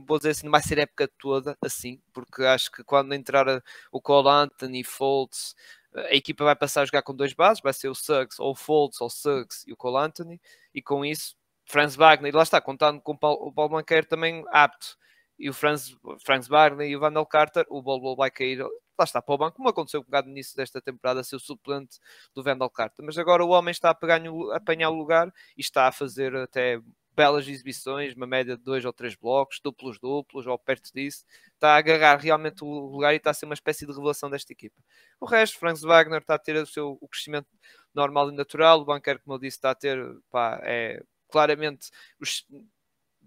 vou 0.06 0.16
dizer 0.16 0.30
assim, 0.30 0.46
não 0.46 0.52
vai 0.52 0.62
ser 0.62 0.78
época 0.78 1.06
toda 1.18 1.56
assim, 1.62 2.00
porque 2.14 2.42
acho 2.44 2.70
que 2.72 2.82
quando 2.82 3.12
entrar 3.12 3.62
o 3.90 4.00
Cole 4.00 4.28
Anthony, 4.28 4.82
Fultz, 4.82 5.54
a 5.94 6.14
equipa 6.14 6.44
vai 6.44 6.56
passar 6.56 6.80
a 6.82 6.86
jogar 6.86 7.02
com 7.02 7.14
dois 7.14 7.34
bases, 7.34 7.62
vai 7.62 7.74
ser 7.74 7.88
o 7.90 7.94
Suggs, 7.94 8.40
ou 8.40 8.52
o 8.52 8.54
Fultz, 8.54 9.02
ou 9.02 9.08
o 9.08 9.10
Suggs 9.10 9.64
e 9.66 9.72
o 9.74 9.76
Cole 9.76 9.98
Anthony, 9.98 10.40
e 10.74 10.80
com 10.80 11.04
isso 11.04 11.36
Franz 11.66 11.96
Wagner, 11.96 12.34
lá 12.34 12.42
está, 12.42 12.60
contando 12.60 13.00
com 13.00 13.12
o 13.12 13.52
Paulo 13.52 13.68
Banqueiro 13.70 14.06
também 14.06 14.44
apto, 14.50 14.96
e 15.38 15.48
o 15.48 15.52
Franz, 15.52 15.96
Franz 16.24 16.46
Wagner 16.46 16.88
e 16.88 16.96
o 16.96 17.00
Vandal 17.00 17.26
Carter, 17.26 17.64
o 17.68 17.82
Bol 17.82 18.14
vai 18.16 18.30
cair, 18.30 18.62
lá 18.62 19.04
está, 19.04 19.20
para 19.20 19.34
o 19.34 19.38
banco, 19.38 19.56
como 19.56 19.68
aconteceu 19.68 20.00
um 20.00 20.04
bocado 20.04 20.26
no 20.26 20.32
início 20.32 20.56
desta 20.56 20.80
temporada, 20.80 21.24
ser 21.24 21.36
o 21.36 21.40
suplente 21.40 21.98
do 22.34 22.42
Vandal 22.42 22.70
Carter. 22.70 23.04
Mas 23.04 23.18
agora 23.18 23.44
o 23.44 23.48
homem 23.48 23.72
está 23.72 23.90
a, 23.90 23.94
pegar, 23.94 24.20
a 24.20 24.56
apanhar 24.56 24.90
o 24.90 24.94
lugar 24.94 25.32
e 25.56 25.60
está 25.60 25.88
a 25.88 25.92
fazer 25.92 26.34
até 26.36 26.80
belas 27.14 27.46
exibições, 27.46 28.14
uma 28.14 28.26
média 28.26 28.56
de 28.56 28.62
dois 28.62 28.84
ou 28.84 28.92
três 28.92 29.14
blocos, 29.14 29.60
duplos 29.62 29.98
duplos 29.98 30.46
ou 30.46 30.58
perto 30.58 30.90
disso, 30.94 31.24
está 31.54 31.74
a 31.74 31.76
agarrar 31.76 32.16
realmente 32.16 32.64
o 32.64 32.68
lugar 32.68 33.12
e 33.12 33.16
está 33.16 33.30
a 33.30 33.34
ser 33.34 33.44
uma 33.46 33.54
espécie 33.54 33.86
de 33.86 33.92
revelação 33.92 34.30
desta 34.30 34.52
equipa. 34.52 34.80
O 35.20 35.26
resto, 35.26 35.58
Franz 35.58 35.82
Wagner 35.82 36.20
está 36.20 36.36
a 36.36 36.38
ter 36.38 36.56
o 36.56 36.66
seu 36.66 36.96
o 37.00 37.08
crescimento 37.08 37.48
normal 37.94 38.30
e 38.30 38.34
natural. 38.34 38.80
O 38.80 38.84
banqueiro, 38.84 39.20
como 39.24 39.34
eu 39.34 39.38
disse, 39.38 39.58
está 39.58 39.70
a 39.72 39.74
ter, 39.74 39.98
pá, 40.30 40.60
é 40.62 41.02
claramente 41.32 41.90
os, 42.20 42.46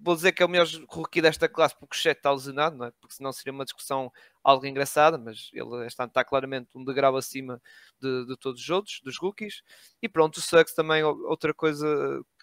vou 0.01 0.15
dizer 0.15 0.31
que 0.31 0.43
é 0.43 0.45
o 0.45 0.49
melhor 0.49 0.67
rookie 0.89 1.21
desta 1.21 1.47
classe 1.47 1.75
porque 1.77 1.95
o 1.95 1.99
Chet 1.99 2.17
está 2.17 2.31
lesionado, 2.31 2.75
não 2.75 2.85
é? 2.85 2.91
porque 2.99 3.15
senão 3.15 3.31
seria 3.31 3.53
uma 3.53 3.63
discussão 3.63 4.11
algo 4.43 4.65
engraçada, 4.65 5.17
mas 5.17 5.49
ele 5.53 5.87
está, 5.87 6.05
está 6.05 6.23
claramente 6.23 6.69
um 6.75 6.83
degrau 6.83 7.15
acima 7.15 7.61
de, 7.99 8.25
de, 8.27 8.37
todos 8.37 8.61
os 8.61 8.69
outros, 8.69 9.01
dos 9.01 9.17
rookies. 9.17 9.63
E 10.01 10.09
pronto, 10.09 10.37
o 10.37 10.41
Suggs 10.41 10.75
também, 10.75 11.03
outra 11.03 11.53
coisa 11.53 11.87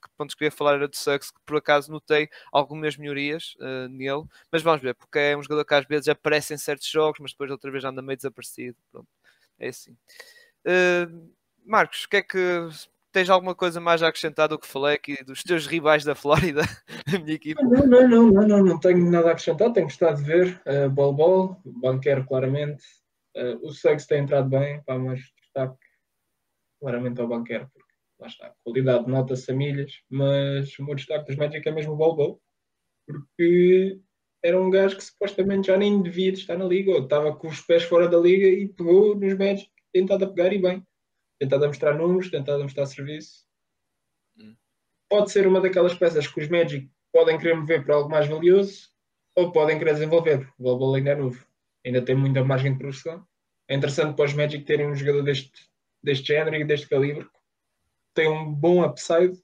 que 0.03 0.09
pronto, 0.17 0.37
queria 0.37 0.51
falar 0.51 0.75
era 0.75 0.89
do 0.89 0.97
Suggs, 0.97 1.33
que 1.33 1.39
por 1.47 1.59
acaso 1.59 1.93
notei 1.93 2.29
algumas 2.51 2.97
melhorias 2.97 3.55
uh, 3.61 3.89
nele, 3.89 4.25
mas 4.51 4.63
vamos 4.63 4.83
ver, 4.83 4.95
porque 4.95 5.19
é 5.19 5.37
um 5.37 5.43
jogador 5.43 5.65
que 5.65 5.75
às 5.75 5.87
vezes 5.87 6.09
aparece 6.09 6.55
em 6.55 6.59
certos 6.59 6.89
jogos, 6.89 7.21
mas 7.21 7.33
depois 7.33 7.51
outra 7.51 7.71
vez 7.71 7.85
anda 7.85 8.03
meio 8.03 8.17
desaparecido. 8.17 8.77
Pronto, 8.91 9.09
é 9.59 9.69
assim. 9.69 9.97
Uh, 10.67 11.33
Marcos, 11.65 12.05
o 12.05 12.09
que 12.09 12.17
é 12.17 12.23
que 12.23 12.69
tens 13.13 13.29
alguma 13.29 13.55
coisa 13.55 13.81
mais 13.81 14.03
a 14.03 14.09
acrescentar 14.09 14.49
do 14.49 14.59
que 14.59 14.67
falei 14.67 14.95
aqui 14.95 15.23
dos 15.23 15.43
teus 15.43 15.67
rivais 15.67 16.03
da 16.03 16.15
Flórida, 16.15 16.63
da 17.07 17.19
minha 17.19 17.35
equipa? 17.35 17.63
Não, 17.63 17.87
não, 17.87 18.09
não, 18.09 18.33
não, 18.33 18.49
não, 18.49 18.65
não 18.65 18.81
tenho 18.81 19.11
nada 19.11 19.29
a 19.29 19.33
acrescentar, 19.33 19.73
tenho 19.73 19.87
gostado 19.87 20.17
de 20.17 20.25
ver. 20.25 20.63
Uh, 20.67 20.91
ball 20.91 21.13
Ball, 21.13 21.61
Banquero 21.65 22.27
claramente. 22.27 22.83
Uh, 23.37 23.67
o 23.67 23.71
Suggs 23.71 24.07
tem 24.07 24.23
entrado 24.23 24.49
bem, 24.49 24.83
pá, 24.85 24.99
mas 24.99 25.21
destaque 25.41 25.77
claramente 26.81 27.21
ao 27.21 27.29
Banquero, 27.29 27.71
porque 27.73 27.93
lá 28.19 28.27
está, 28.27 28.47
a 28.49 28.55
qualidade 28.65 29.09
nota-se 29.09 29.51
a 29.51 29.55
milhas, 29.55 29.93
mas 30.11 30.79
o 30.79 30.85
meu 30.85 30.95
destaque 30.95 31.27
dos 31.27 31.37
Magic 31.37 31.67
é 31.67 31.73
mesmo 31.73 31.93
o 31.93 31.97
Ball 31.97 32.17
Ball, 32.17 32.43
porque 33.07 34.01
era 34.43 34.61
um 34.61 34.69
gajo 34.69 34.97
que 34.97 35.05
supostamente 35.05 35.69
já 35.69 35.77
nem 35.77 36.03
devia 36.03 36.33
estar 36.33 36.59
na 36.59 36.65
liga, 36.65 36.91
ou 36.91 37.05
estava 37.05 37.35
com 37.35 37.47
os 37.47 37.61
pés 37.61 37.85
fora 37.85 38.09
da 38.09 38.19
liga 38.19 38.47
e 38.47 38.69
pegou 38.69 39.15
nos 39.15 39.35
Magic, 39.39 39.71
tentado 39.93 40.25
a 40.25 40.29
pegar 40.29 40.53
e 40.53 40.59
bem 40.59 40.85
tentado 41.43 41.67
mostrar 41.67 41.95
números, 41.95 42.31
tentado 42.31 42.63
mostrar 42.63 42.87
serviço. 42.87 43.45
Hum. 44.39 44.55
Pode 45.09 45.33
ser 45.33 45.47
uma 45.47 45.61
daquelas 45.61 45.95
peças 45.95 46.27
que 46.27 46.41
os 46.41 46.49
Magic 46.49 46.89
podem 47.13 47.37
querer 47.37 47.57
mover 47.57 47.85
para 47.85 47.97
algo 47.97 48.09
mais 48.09 48.29
valioso 48.29 48.91
ou 49.35 49.51
podem 49.51 49.77
querer 49.77 49.95
desenvolver. 49.95 50.49
O 50.57 50.63
global 50.63 50.95
ainda 50.95 51.11
é 51.11 51.17
novo, 51.17 51.45
ainda 51.85 52.01
tem 52.01 52.15
muita 52.15 52.45
margem 52.45 52.73
de 52.73 52.79
produção. 52.79 53.27
É 53.69 53.75
interessante 53.75 54.15
para 54.15 54.25
os 54.25 54.35
Magic 54.35 54.65
terem 54.65 54.87
um 54.87 54.95
jogador 54.95 55.23
deste, 55.23 55.69
deste 56.03 56.29
género 56.29 56.57
e 56.57 56.65
deste 56.65 56.89
calibre. 56.89 57.29
Tem 58.15 58.29
um 58.29 58.55
bom 58.55 58.85
upside, 58.85 59.37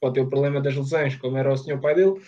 pode 0.00 0.14
ter 0.14 0.20
o 0.20 0.28
problema 0.28 0.60
das 0.60 0.76
lesões, 0.76 1.16
como 1.16 1.38
era 1.38 1.50
o 1.50 1.56
senhor 1.56 1.80
pai 1.80 1.94
dele. 1.94 2.20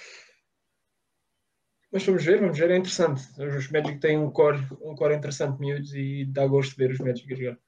Mas 1.93 2.07
vamos 2.07 2.25
ver, 2.25 2.41
vamos 2.41 2.59
ver, 2.59 2.71
é 2.71 2.77
interessante. 2.77 3.23
Os 3.39 3.71
Magic 3.71 4.01
têm 4.01 4.19
um 4.19 4.31
core, 4.31 4.67
um 4.81 4.95
core 4.95 5.15
interessante, 5.15 5.61
miúdos, 5.61 5.93
e 5.95 6.25
dá 6.25 6.47
gosto 6.47 6.71
de 6.71 6.77
ver 6.77 6.91
os 6.91 6.99
Magic 6.99 7.33
a 7.33 7.37
jogar. 7.37 7.64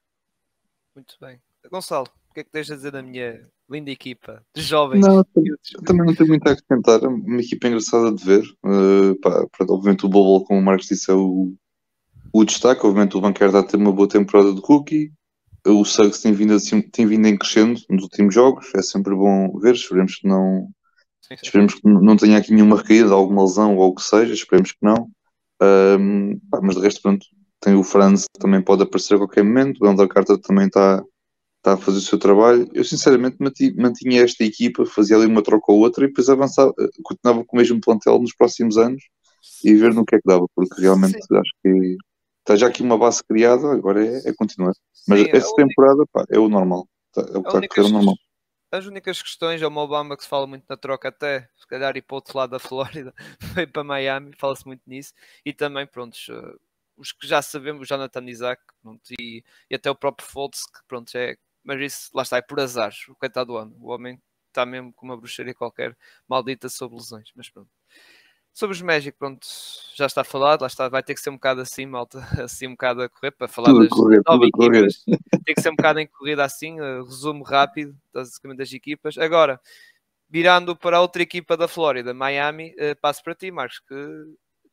Muito 0.97 1.15
bem. 1.21 1.39
Gonçalo, 1.71 2.07
o 2.31 2.33
que 2.33 2.39
é 2.39 2.43
que 2.43 2.49
tens 2.49 2.71
a 2.71 2.75
dizer 2.75 2.89
da 2.89 3.03
minha 3.03 3.47
linda 3.69 3.91
equipa 3.91 4.43
de 4.55 4.63
jovens? 4.63 5.05
Não, 5.05 5.23
também 5.85 6.07
não 6.07 6.15
tenho 6.15 6.27
muito 6.27 6.47
a 6.47 6.53
acrescentar. 6.53 7.03
Uma 7.03 7.39
equipa 7.39 7.67
engraçada 7.67 8.11
de 8.11 8.25
ver. 8.25 8.43
Uh, 8.65 9.13
pá, 9.21 9.45
obviamente 9.69 10.07
o 10.07 10.09
Bobo, 10.09 10.43
como 10.43 10.59
o 10.59 10.63
Marcos 10.63 10.87
disse, 10.87 11.11
é 11.11 11.13
o, 11.13 11.53
o 12.33 12.43
destaque. 12.43 12.83
Obviamente 12.83 13.15
o 13.15 13.21
Banqueiro 13.21 13.55
está 13.55 13.59
a 13.59 13.63
ter 13.63 13.77
uma 13.77 13.91
boa 13.91 14.09
temporada 14.09 14.51
de 14.51 14.59
rookie. 14.59 15.13
O 15.67 15.85
Suggs 15.85 16.19
tem 16.19 16.33
vindo, 16.33 16.53
assim, 16.53 16.81
tem 16.81 17.05
vindo 17.05 17.27
em 17.27 17.37
crescendo 17.37 17.79
nos 17.91 18.01
últimos 18.01 18.33
jogos. 18.33 18.73
É 18.73 18.81
sempre 18.81 19.13
bom 19.13 19.55
ver. 19.59 19.75
Esperemos 19.75 20.15
que 20.15 20.27
não, 20.27 20.67
esperemos 21.43 21.75
que 21.75 21.87
não 21.87 22.17
tenha 22.17 22.39
aqui 22.39 22.51
nenhuma 22.51 22.77
recaída, 22.77 23.13
alguma 23.13 23.43
lesão 23.43 23.77
ou 23.77 23.91
o 23.91 23.93
que 23.93 24.01
seja. 24.01 24.33
Esperemos 24.33 24.71
que 24.71 24.79
não. 24.81 25.11
Um, 25.61 26.39
pá, 26.49 26.59
mas 26.59 26.75
de 26.75 26.81
resto, 26.81 27.03
pronto, 27.03 27.23
tem 27.59 27.75
o 27.75 27.83
Franz 27.83 28.25
que 28.25 28.39
também 28.39 28.61
pode 28.61 28.83
aparecer 28.83 29.15
a 29.15 29.17
qualquer 29.17 29.43
momento, 29.43 29.83
o 29.83 29.87
Elder 29.87 30.07
Carter 30.07 30.37
também 30.37 30.67
está 30.67 31.03
tá 31.61 31.73
a 31.73 31.77
fazer 31.77 31.97
o 31.97 32.01
seu 32.01 32.17
trabalho. 32.17 32.69
Eu 32.73 32.83
sinceramente 32.83 33.37
mantinha 33.75 34.23
esta 34.23 34.43
equipa, 34.43 34.85
fazia 34.85 35.17
ali 35.17 35.25
uma 35.25 35.41
troca 35.41 35.71
ou 35.71 35.79
outra 35.79 36.05
e 36.05 36.07
depois 36.07 36.29
avançava, 36.29 36.73
continuava 37.03 37.43
com 37.43 37.57
o 37.57 37.59
mesmo 37.59 37.81
plantel 37.81 38.19
nos 38.19 38.33
próximos 38.35 38.77
anos 38.77 39.03
e 39.63 39.73
ver 39.73 39.93
no 39.93 40.05
que 40.05 40.15
é 40.15 40.19
que 40.19 40.27
dava, 40.27 40.45
porque 40.55 40.81
realmente 40.81 41.19
Sim. 41.21 41.37
acho 41.37 41.51
que 41.63 41.97
está 42.39 42.55
já 42.55 42.67
aqui 42.67 42.81
uma 42.81 42.97
base 42.97 43.23
criada, 43.23 43.71
agora 43.71 44.05
é, 44.05 44.29
é 44.29 44.33
continuar. 44.33 44.73
Mas 45.07 45.19
Sim, 45.19 45.29
esta 45.31 45.55
temporada 45.55 46.03
pá, 46.11 46.25
é 46.29 46.39
o 46.39 46.47
normal, 46.47 46.87
tá, 47.13 47.21
é 47.21 47.37
o 47.37 47.41
que 47.41 47.49
está 47.49 47.59
a 47.59 47.67
correr 47.67 47.91
normal. 47.91 48.15
As 48.69 48.85
únicas 48.85 49.21
questões 49.21 49.61
é 49.61 49.67
o 49.67 49.77
Obama 49.77 50.17
que 50.17 50.23
se 50.23 50.29
fala 50.29 50.45
muito 50.45 50.65
na 50.69 50.75
troca 50.75 51.07
até, 51.07 51.47
se 51.55 51.65
calhar 51.67 51.95
ir 51.95 52.01
para 52.01 52.15
o 52.15 52.17
outro 52.17 52.37
lado 52.37 52.49
da 52.51 52.59
Flórida, 52.59 53.13
veio 53.55 53.71
para 53.71 53.83
Miami, 53.83 54.33
fala-se 54.37 54.65
muito 54.65 54.81
nisso, 54.85 55.13
e 55.45 55.53
também, 55.53 55.87
pronto, 55.87 56.17
os 56.97 57.11
que 57.11 57.27
já 57.27 57.41
sabemos, 57.41 57.83
o 57.83 57.85
Jonathan 57.85 58.25
Isaac 58.25 58.61
pronto, 58.81 59.01
e, 59.19 59.43
e, 59.69 59.75
até 59.75 59.89
o 59.89 59.95
próprio 59.95 60.27
Foltz, 60.27 60.65
que 60.65 60.79
pronto, 60.87 61.15
é, 61.15 61.37
mas 61.63 61.79
isso 61.81 62.11
lá 62.13 62.23
está, 62.23 62.37
é 62.37 62.41
por 62.41 62.59
azar, 62.59 62.93
o 63.09 63.15
coitado 63.15 63.53
do 63.53 63.57
ano. 63.57 63.75
O 63.79 63.91
homem 63.91 64.19
está 64.47 64.65
mesmo 64.65 64.91
com 64.93 65.05
uma 65.05 65.17
bruxaria 65.17 65.53
qualquer, 65.53 65.95
maldita 66.27 66.67
sobre 66.69 66.97
lesões, 66.97 67.31
mas 67.35 67.49
pronto. 67.49 67.69
Sobre 68.53 68.75
os 68.75 68.81
Magic, 68.81 69.15
pronto, 69.15 69.45
já 69.93 70.07
está 70.07 70.23
falado, 70.23 70.61
lá 70.61 70.67
está, 70.67 70.89
vai 70.89 71.03
ter 71.03 71.13
que 71.13 71.19
ser 71.21 71.29
um 71.29 71.35
bocado 71.35 71.61
assim, 71.61 71.85
malta, 71.85 72.19
assim 72.43 72.65
um 72.65 72.71
bocado 72.71 73.03
a 73.03 73.09
correr, 73.09 73.31
para 73.31 73.47
falar 73.47 73.67
tudo 73.67 73.81
das 73.81 73.89
correr, 73.89 74.21
nove 74.27 74.47
equipas, 74.47 75.03
tem 75.45 75.53
que 75.53 75.61
ser 75.61 75.69
um 75.69 75.75
bocado 75.75 75.99
em 75.99 76.07
corrida 76.07 76.43
assim, 76.43 76.79
uh, 76.81 77.03
resumo 77.03 77.43
rápido, 77.43 77.95
basicamente 78.11 78.57
das 78.57 78.73
equipas. 78.73 79.15
Agora, 79.19 79.61
virando 80.27 80.75
para 80.75 80.97
a 80.97 81.01
outra 81.01 81.21
equipa 81.21 81.55
da 81.55 81.67
Flórida, 81.67 82.15
Miami, 82.15 82.73
uh, 82.79 82.99
passo 82.99 83.23
para 83.23 83.35
ti, 83.35 83.51
Marcos, 83.51 83.79
que 83.79 83.93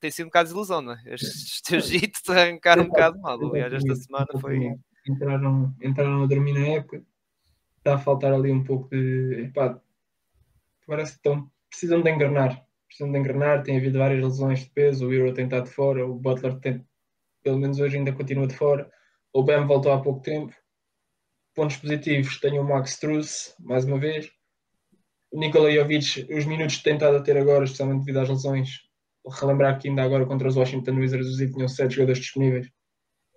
tem 0.04 0.10
sido 0.10 0.26
um 0.26 0.28
bocado 0.28 0.48
de 0.50 0.54
ilusão, 0.54 0.82
não 0.82 0.92
é? 0.92 1.02
Estes 1.06 1.62
teus 1.64 1.90
hits 1.90 2.28
arrancaram 2.28 2.82
um 2.82 2.88
bocado 2.88 3.18
mal. 3.22 3.40
Aliás, 3.42 3.72
esta 3.72 3.94
semana 3.94 4.26
foi. 4.38 4.76
Entraram, 5.08 5.74
entraram 5.82 6.22
a 6.22 6.26
dormir 6.26 6.52
na 6.52 6.66
época, 6.66 7.02
está 7.78 7.94
a 7.94 7.98
faltar 7.98 8.34
ali 8.34 8.52
um 8.52 8.62
pouco 8.62 8.90
de. 8.90 9.44
Epá, 9.44 9.80
parece 10.86 11.12
que 11.12 11.18
estão, 11.18 11.50
precisam 11.70 12.02
de 12.02 12.10
engrenar. 12.10 12.62
Precisam 12.86 13.10
de 13.10 13.18
engrenar, 13.18 13.62
tem 13.62 13.78
havido 13.78 13.98
várias 13.98 14.22
lesões 14.22 14.60
de 14.60 14.70
peso. 14.70 15.08
O 15.08 15.12
Euro 15.12 15.32
tem 15.32 15.46
estado 15.46 15.64
de 15.64 15.70
fora, 15.70 16.06
o 16.06 16.14
Butler 16.14 16.60
tem, 16.60 16.86
pelo 17.42 17.58
menos 17.58 17.80
hoje 17.80 17.96
ainda 17.96 18.12
continua 18.12 18.46
de 18.46 18.54
fora. 18.54 18.90
O 19.32 19.42
Bam 19.42 19.66
voltou 19.66 19.90
há 19.90 20.02
pouco 20.02 20.20
tempo. 20.20 20.54
Pontos 21.54 21.78
positivos, 21.78 22.38
tenho 22.40 22.60
o 22.60 22.68
Max 22.68 22.98
Truss, 22.98 23.54
mais 23.58 23.86
uma 23.86 23.98
vez. 23.98 24.30
Nikola 25.32 25.72
Jovic, 25.72 26.30
os 26.30 26.44
minutos 26.44 26.76
que 26.76 26.84
tem 26.84 26.94
estado 26.94 27.16
a 27.16 27.22
ter 27.22 27.38
agora, 27.38 27.64
especialmente 27.64 28.00
devido 28.00 28.18
às 28.18 28.28
lesões, 28.28 28.83
relembrar 29.30 29.78
que 29.78 29.88
ainda 29.88 30.02
agora 30.02 30.26
contra 30.26 30.48
os 30.48 30.56
Washington 30.56 30.96
Wizards 30.96 31.28
os 31.28 31.36
tinham 31.36 31.68
sete 31.68 31.94
jogadores 31.94 32.20
disponíveis. 32.20 32.68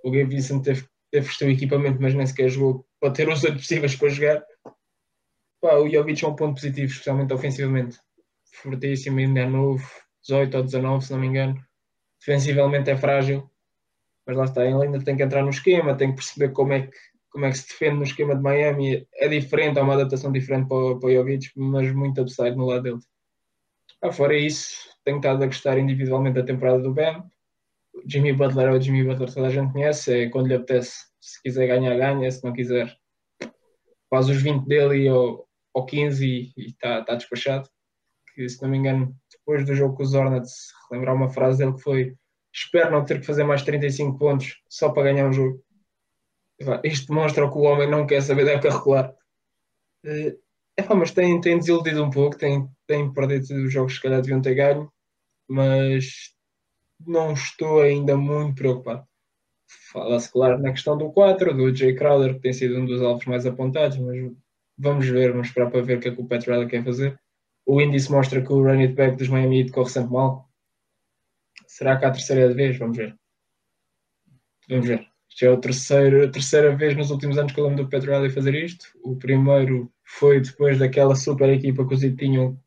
O 0.03 0.11
Gabe 0.11 0.35
Vincent 0.35 0.63
teve, 0.63 0.85
teve 1.11 1.45
o 1.45 1.49
equipamento, 1.49 2.01
mas 2.01 2.13
nem 2.13 2.25
sequer 2.25 2.49
jogou 2.49 2.85
para 2.99 3.13
ter 3.13 3.29
os 3.29 3.43
oito 3.43 3.57
possíveis 3.57 3.95
para 3.95 4.09
jogar. 4.09 4.43
Pá, 5.61 5.75
o 5.75 5.89
Jovic 5.89 6.23
é 6.23 6.27
um 6.27 6.35
ponto 6.35 6.55
positivo, 6.55 6.91
especialmente 6.91 7.33
ofensivamente. 7.33 7.97
Fortíssimo, 8.53 9.19
ainda 9.19 9.41
é 9.41 9.45
novo, 9.45 9.85
18 10.23 10.57
ou 10.57 10.63
19, 10.63 11.05
se 11.05 11.11
não 11.11 11.19
me 11.19 11.27
engano. 11.27 11.55
Defensivamente 12.19 12.89
é 12.89 12.97
frágil, 12.97 13.49
mas 14.25 14.37
lá 14.37 14.45
está, 14.45 14.65
ele 14.65 14.83
ainda 14.83 15.03
tem 15.03 15.15
que 15.15 15.23
entrar 15.23 15.43
no 15.43 15.49
esquema, 15.49 15.95
tem 15.95 16.09
que 16.09 16.15
perceber 16.15 16.51
como 16.51 16.73
é 16.73 16.87
que, 16.87 16.97
como 17.29 17.45
é 17.45 17.51
que 17.51 17.57
se 17.57 17.67
defende 17.67 17.97
no 17.97 18.03
esquema 18.03 18.35
de 18.35 18.41
Miami. 18.41 19.07
É 19.15 19.27
diferente, 19.27 19.79
há 19.79 19.83
uma 19.83 19.93
adaptação 19.93 20.31
diferente 20.31 20.67
para, 20.67 20.99
para 20.99 21.09
o 21.09 21.13
Jovic, 21.13 21.49
mas 21.55 21.91
muito 21.93 22.21
upside 22.21 22.55
no 22.55 22.65
lado 22.65 22.83
dele. 22.83 22.99
Ah, 24.01 24.11
fora 24.11 24.37
isso, 24.37 24.89
tenho 25.03 25.17
estado 25.17 25.43
a 25.43 25.47
gostar 25.47 25.77
individualmente 25.79 26.35
da 26.35 26.45
temporada 26.45 26.79
do 26.79 26.93
Ben. 26.93 27.23
Jimmy 28.05 28.31
Butler 28.31 28.67
é 28.67 28.71
o 28.71 28.81
Jimmy 28.81 29.03
Butler 29.03 29.33
toda 29.33 29.47
a 29.47 29.49
gente 29.49 29.73
conhece, 29.73 30.13
é 30.13 30.29
quando 30.29 30.47
lhe 30.47 30.53
apetece. 30.53 31.07
Se 31.19 31.41
quiser 31.41 31.67
ganhar, 31.67 31.97
ganha, 31.97 32.29
se 32.31 32.43
não 32.43 32.53
quiser, 32.53 32.95
faz 34.09 34.29
os 34.29 34.41
20 34.41 34.65
dele 34.67 35.09
ou, 35.09 35.47
ou 35.73 35.85
15 35.85 36.53
e 36.55 36.65
está 36.67 37.03
tá 37.03 37.15
despachado. 37.15 37.67
Que, 38.35 38.47
se 38.47 38.61
não 38.61 38.69
me 38.69 38.77
engano, 38.77 39.15
depois 39.31 39.65
do 39.65 39.73
jogo 39.73 39.95
com 39.95 40.03
os 40.03 40.13
Hornets, 40.13 40.67
lembrar 40.91 41.15
uma 41.15 41.29
frase 41.29 41.57
dele 41.57 41.73
que 41.73 41.81
foi: 41.81 42.15
Espero 42.53 42.91
não 42.91 43.03
ter 43.03 43.19
que 43.19 43.25
fazer 43.25 43.43
mais 43.43 43.63
35 43.63 44.17
pontos 44.17 44.61
só 44.69 44.89
para 44.89 45.11
ganhar 45.11 45.27
um 45.27 45.33
jogo. 45.33 45.63
Isto 46.83 47.07
demonstra 47.07 47.49
que 47.49 47.57
o 47.57 47.61
homem 47.61 47.89
não 47.89 48.05
quer 48.05 48.21
saber 48.21 48.45
da 48.45 48.51
época 48.53 48.77
regular. 48.77 49.15
É, 50.77 50.93
mas 50.93 51.11
tem, 51.11 51.39
desiludido 51.41 52.03
um 52.03 52.09
pouco, 52.09 52.37
tem, 52.37 52.67
tem 52.85 53.11
perdido 53.11 53.65
os 53.65 53.73
jogos 53.73 53.93
que 53.93 53.97
se 53.97 54.03
calhar 54.03 54.21
deviam 54.21 54.41
ter 54.41 54.53
ganho 54.55 54.91
mas 55.47 56.33
não 57.05 57.33
estou 57.33 57.81
ainda 57.81 58.17
muito 58.17 58.55
preocupado. 58.55 59.07
Fala-se, 59.91 60.31
claro, 60.31 60.59
na 60.59 60.71
questão 60.71 60.97
do 60.97 61.11
4, 61.11 61.53
do 61.53 61.73
Jay 61.75 61.95
Crowder, 61.95 62.35
que 62.35 62.41
tem 62.41 62.53
sido 62.53 62.77
um 62.77 62.85
dos 62.85 63.01
alvos 63.01 63.25
mais 63.25 63.45
apontados, 63.45 63.97
mas 63.97 64.17
vamos 64.77 65.07
ver, 65.07 65.31
vamos 65.31 65.47
esperar 65.47 65.71
para 65.71 65.81
ver 65.81 65.97
o 65.97 66.01
que 66.01 66.09
é 66.09 66.15
que 66.15 66.21
o 66.21 66.27
Pat 66.27 66.45
Riley 66.45 66.67
quer 66.67 66.83
fazer. 66.83 67.19
O 67.65 67.81
índice 67.81 68.11
mostra 68.11 68.41
que 68.41 68.51
o 68.51 68.63
running 68.63 68.93
back 68.93 69.17
dos 69.17 69.27
Miami 69.27 69.61
Heat 69.61 69.71
corre 69.71 69.89
sempre 69.89 70.13
mal. 70.13 70.49
Será 71.65 71.97
que 71.97 72.05
há 72.05 72.09
a 72.09 72.11
terceira 72.11 72.53
vez? 72.53 72.77
Vamos 72.77 72.97
ver. 72.97 73.17
Vamos 74.69 74.87
ver. 74.87 75.07
Já 75.37 75.49
é 75.49 75.53
a 75.53 75.57
terceira, 75.57 76.25
a 76.25 76.31
terceira 76.31 76.75
vez 76.75 76.95
nos 76.95 77.11
últimos 77.11 77.37
anos 77.37 77.51
que 77.51 77.59
eu 77.59 77.65
lembro 77.67 77.83
do 77.83 77.89
Pat 77.89 78.03
Riley 78.03 78.29
fazer 78.29 78.55
isto. 78.55 78.87
O 79.03 79.17
primeiro 79.17 79.91
foi 80.07 80.39
depois 80.39 80.79
daquela 80.79 81.15
super 81.15 81.49
equipa 81.49 81.85
que 81.85 81.93
os 81.93 81.99
tinham 81.99 82.57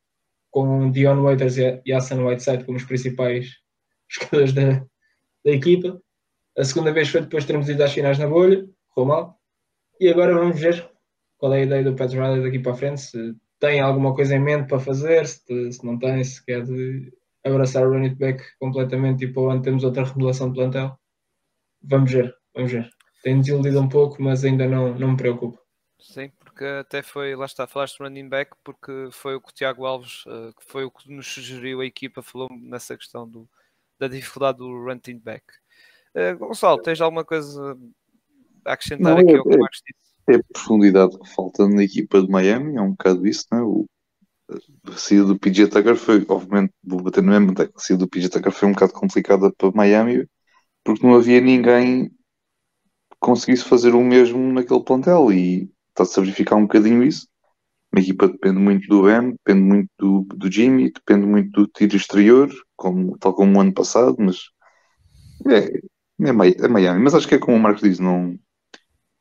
com 0.50 0.90
Dion 0.90 1.22
Waiters 1.22 1.56
e 1.56 1.92
Hassan 1.92 2.22
Whiteside 2.24 2.64
como 2.64 2.76
os 2.76 2.84
principais 2.84 3.56
jogadores 4.08 4.52
da, 4.52 4.84
da 5.44 5.50
equipa. 5.50 6.00
A 6.58 6.64
segunda 6.64 6.92
vez 6.92 7.08
foi 7.08 7.22
depois 7.22 7.44
de 7.44 7.48
termos 7.48 7.68
ido 7.68 7.82
às 7.82 7.92
finais 7.92 8.18
na 8.18 8.26
bolha, 8.26 8.68
correu 8.90 9.08
mal. 9.08 9.40
E 9.98 10.08
agora 10.08 10.34
vamos 10.34 10.60
ver 10.60 10.90
qual 11.38 11.54
é 11.54 11.60
a 11.60 11.64
ideia 11.64 11.84
do 11.84 11.94
Pat 11.94 12.12
Riley 12.12 12.42
daqui 12.42 12.58
para 12.58 12.72
a 12.72 12.76
frente, 12.76 13.00
se 13.00 13.34
tem 13.58 13.80
alguma 13.80 14.14
coisa 14.14 14.34
em 14.34 14.40
mente 14.40 14.68
para 14.68 14.78
fazer, 14.78 15.26
se, 15.26 15.72
se 15.72 15.84
não 15.84 15.98
tem, 15.98 16.22
se 16.22 16.44
quer 16.44 16.64
abraçar 17.44 17.86
o 17.86 17.92
running 17.92 18.14
back 18.14 18.42
completamente 18.58 19.24
e 19.24 19.32
para 19.32 19.42
onde 19.42 19.62
temos 19.62 19.84
outra 19.84 20.04
revelação 20.04 20.48
de 20.48 20.56
plantel. 20.56 20.98
Vamos 21.82 22.12
ver, 22.12 22.34
vamos 22.54 22.72
ver. 22.72 22.90
Tem 23.22 23.38
desiludido 23.38 23.80
um 23.80 23.88
pouco, 23.88 24.22
mas 24.22 24.44
ainda 24.44 24.66
não, 24.66 24.98
não 24.98 25.12
me 25.12 25.16
preocupa. 25.16 25.58
Sim, 25.98 26.30
porque 26.60 26.64
até 26.80 27.02
foi, 27.02 27.34
lá 27.34 27.46
está, 27.46 27.66
falaste 27.66 27.96
de 27.96 28.02
running 28.02 28.28
back, 28.28 28.50
porque 28.62 29.08
foi 29.12 29.34
o 29.34 29.40
que 29.40 29.48
o 29.48 29.54
Tiago 29.54 29.86
Alves, 29.86 30.26
uh, 30.26 30.52
que 30.54 30.70
foi 30.70 30.84
o 30.84 30.90
que 30.90 31.10
nos 31.10 31.26
sugeriu 31.26 31.80
a 31.80 31.86
equipa, 31.86 32.20
falou 32.20 32.50
nessa 32.52 32.98
questão 32.98 33.26
do, 33.26 33.48
da 33.98 34.06
dificuldade 34.06 34.58
do 34.58 34.84
running 34.84 35.18
back. 35.18 35.42
Uh, 36.14 36.36
Gonçalo, 36.38 36.82
tens 36.82 37.00
alguma 37.00 37.24
coisa 37.24 37.78
a 38.66 38.74
acrescentar 38.74 39.14
não, 39.14 39.22
aqui 39.22 39.32
é, 39.32 39.38
ao 39.38 39.42
que 39.42 39.56
o 39.56 39.58
Marcos 39.58 39.82
disse? 39.86 40.12
É 40.28 40.34
a 40.34 40.42
profundidade 40.52 41.18
que 41.18 41.28
falta 41.30 41.66
na 41.66 41.82
equipa 41.82 42.20
de 42.20 42.28
Miami, 42.28 42.76
é 42.76 42.82
um 42.82 42.90
bocado 42.90 43.26
isso, 43.26 43.46
não 43.50 43.58
é? 43.58 43.62
O, 43.62 43.86
a 44.84 44.96
saída 44.98 45.24
do 45.24 45.38
PJ 45.38 45.70
Tucker 45.70 45.96
foi, 45.96 46.26
obviamente, 46.28 46.74
vou 46.84 47.00
bater 47.00 47.22
no 47.22 47.30
mesmo, 47.30 47.54
a 47.58 47.80
saída 47.80 48.04
do 48.04 48.10
PJ 48.10 48.28
Tucker 48.28 48.52
foi 48.52 48.68
um 48.68 48.72
bocado 48.72 48.92
complicada 48.92 49.50
para 49.50 49.72
Miami, 49.72 50.28
porque 50.84 51.06
não 51.06 51.14
havia 51.14 51.40
ninguém 51.40 52.10
que 52.10 53.16
conseguisse 53.18 53.64
fazer 53.64 53.94
o 53.94 54.04
mesmo 54.04 54.52
naquele 54.52 54.84
plantel 54.84 55.32
e 55.32 55.70
está-se 56.02 56.18
a 56.18 56.22
verificar 56.22 56.56
um 56.56 56.62
bocadinho 56.62 57.02
isso. 57.02 57.28
Uma 57.92 58.00
equipa 58.00 58.28
depende 58.28 58.58
muito 58.58 58.88
do 58.88 59.02
Ben, 59.02 59.32
depende 59.32 59.62
muito 59.62 59.90
do, 59.98 60.22
do 60.34 60.50
Jimmy, 60.50 60.92
depende 60.92 61.26
muito 61.26 61.50
do 61.50 61.66
tiro 61.66 61.96
exterior, 61.96 62.48
como, 62.76 63.18
tal 63.18 63.34
como 63.34 63.58
o 63.58 63.60
ano 63.60 63.74
passado, 63.74 64.16
mas 64.18 64.38
é, 65.46 65.76
é, 65.76 66.28
é 66.64 66.68
Miami. 66.68 67.02
Mas 67.02 67.14
acho 67.14 67.26
que 67.26 67.34
é 67.34 67.38
como 67.38 67.56
o 67.56 67.60
Marcos 67.60 67.82
diz, 67.82 67.98
não, 67.98 68.38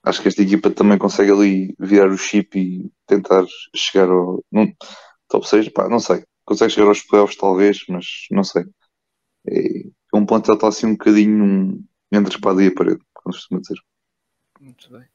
acho 0.04 0.22
que 0.22 0.28
esta 0.28 0.42
equipa 0.44 0.70
também 0.70 0.98
consegue 0.98 1.32
ali 1.32 1.76
virar 1.80 2.10
o 2.10 2.18
chip 2.18 2.60
e 2.60 2.92
tentar 3.08 3.46
chegar 3.76 4.10
ao 4.10 4.44
não, 4.52 4.72
top 5.28 5.48
6, 5.48 5.70
pá, 5.70 5.90
não 5.90 6.00
sei. 6.00 6.24
Consegue 6.46 6.72
chegar 6.74 6.88
aos 6.88 7.02
playoffs 7.02 7.38
talvez, 7.38 7.84
mas 7.90 8.06
não 8.32 8.44
sei. 8.44 8.66
É, 9.48 9.80
é 9.88 10.18
um 10.18 10.26
plantel 10.26 10.56
está 10.56 10.68
assim 10.68 10.88
um 10.88 10.92
bocadinho 10.94 11.84
entre 12.12 12.36
espada 12.36 12.64
e 12.64 12.68
a 12.68 12.74
parede, 12.74 13.02
como 13.14 13.34
se 13.34 13.40
costuma 13.40 13.62
dizer. 13.62 13.80
Muito 14.60 14.92
bem. 14.92 15.08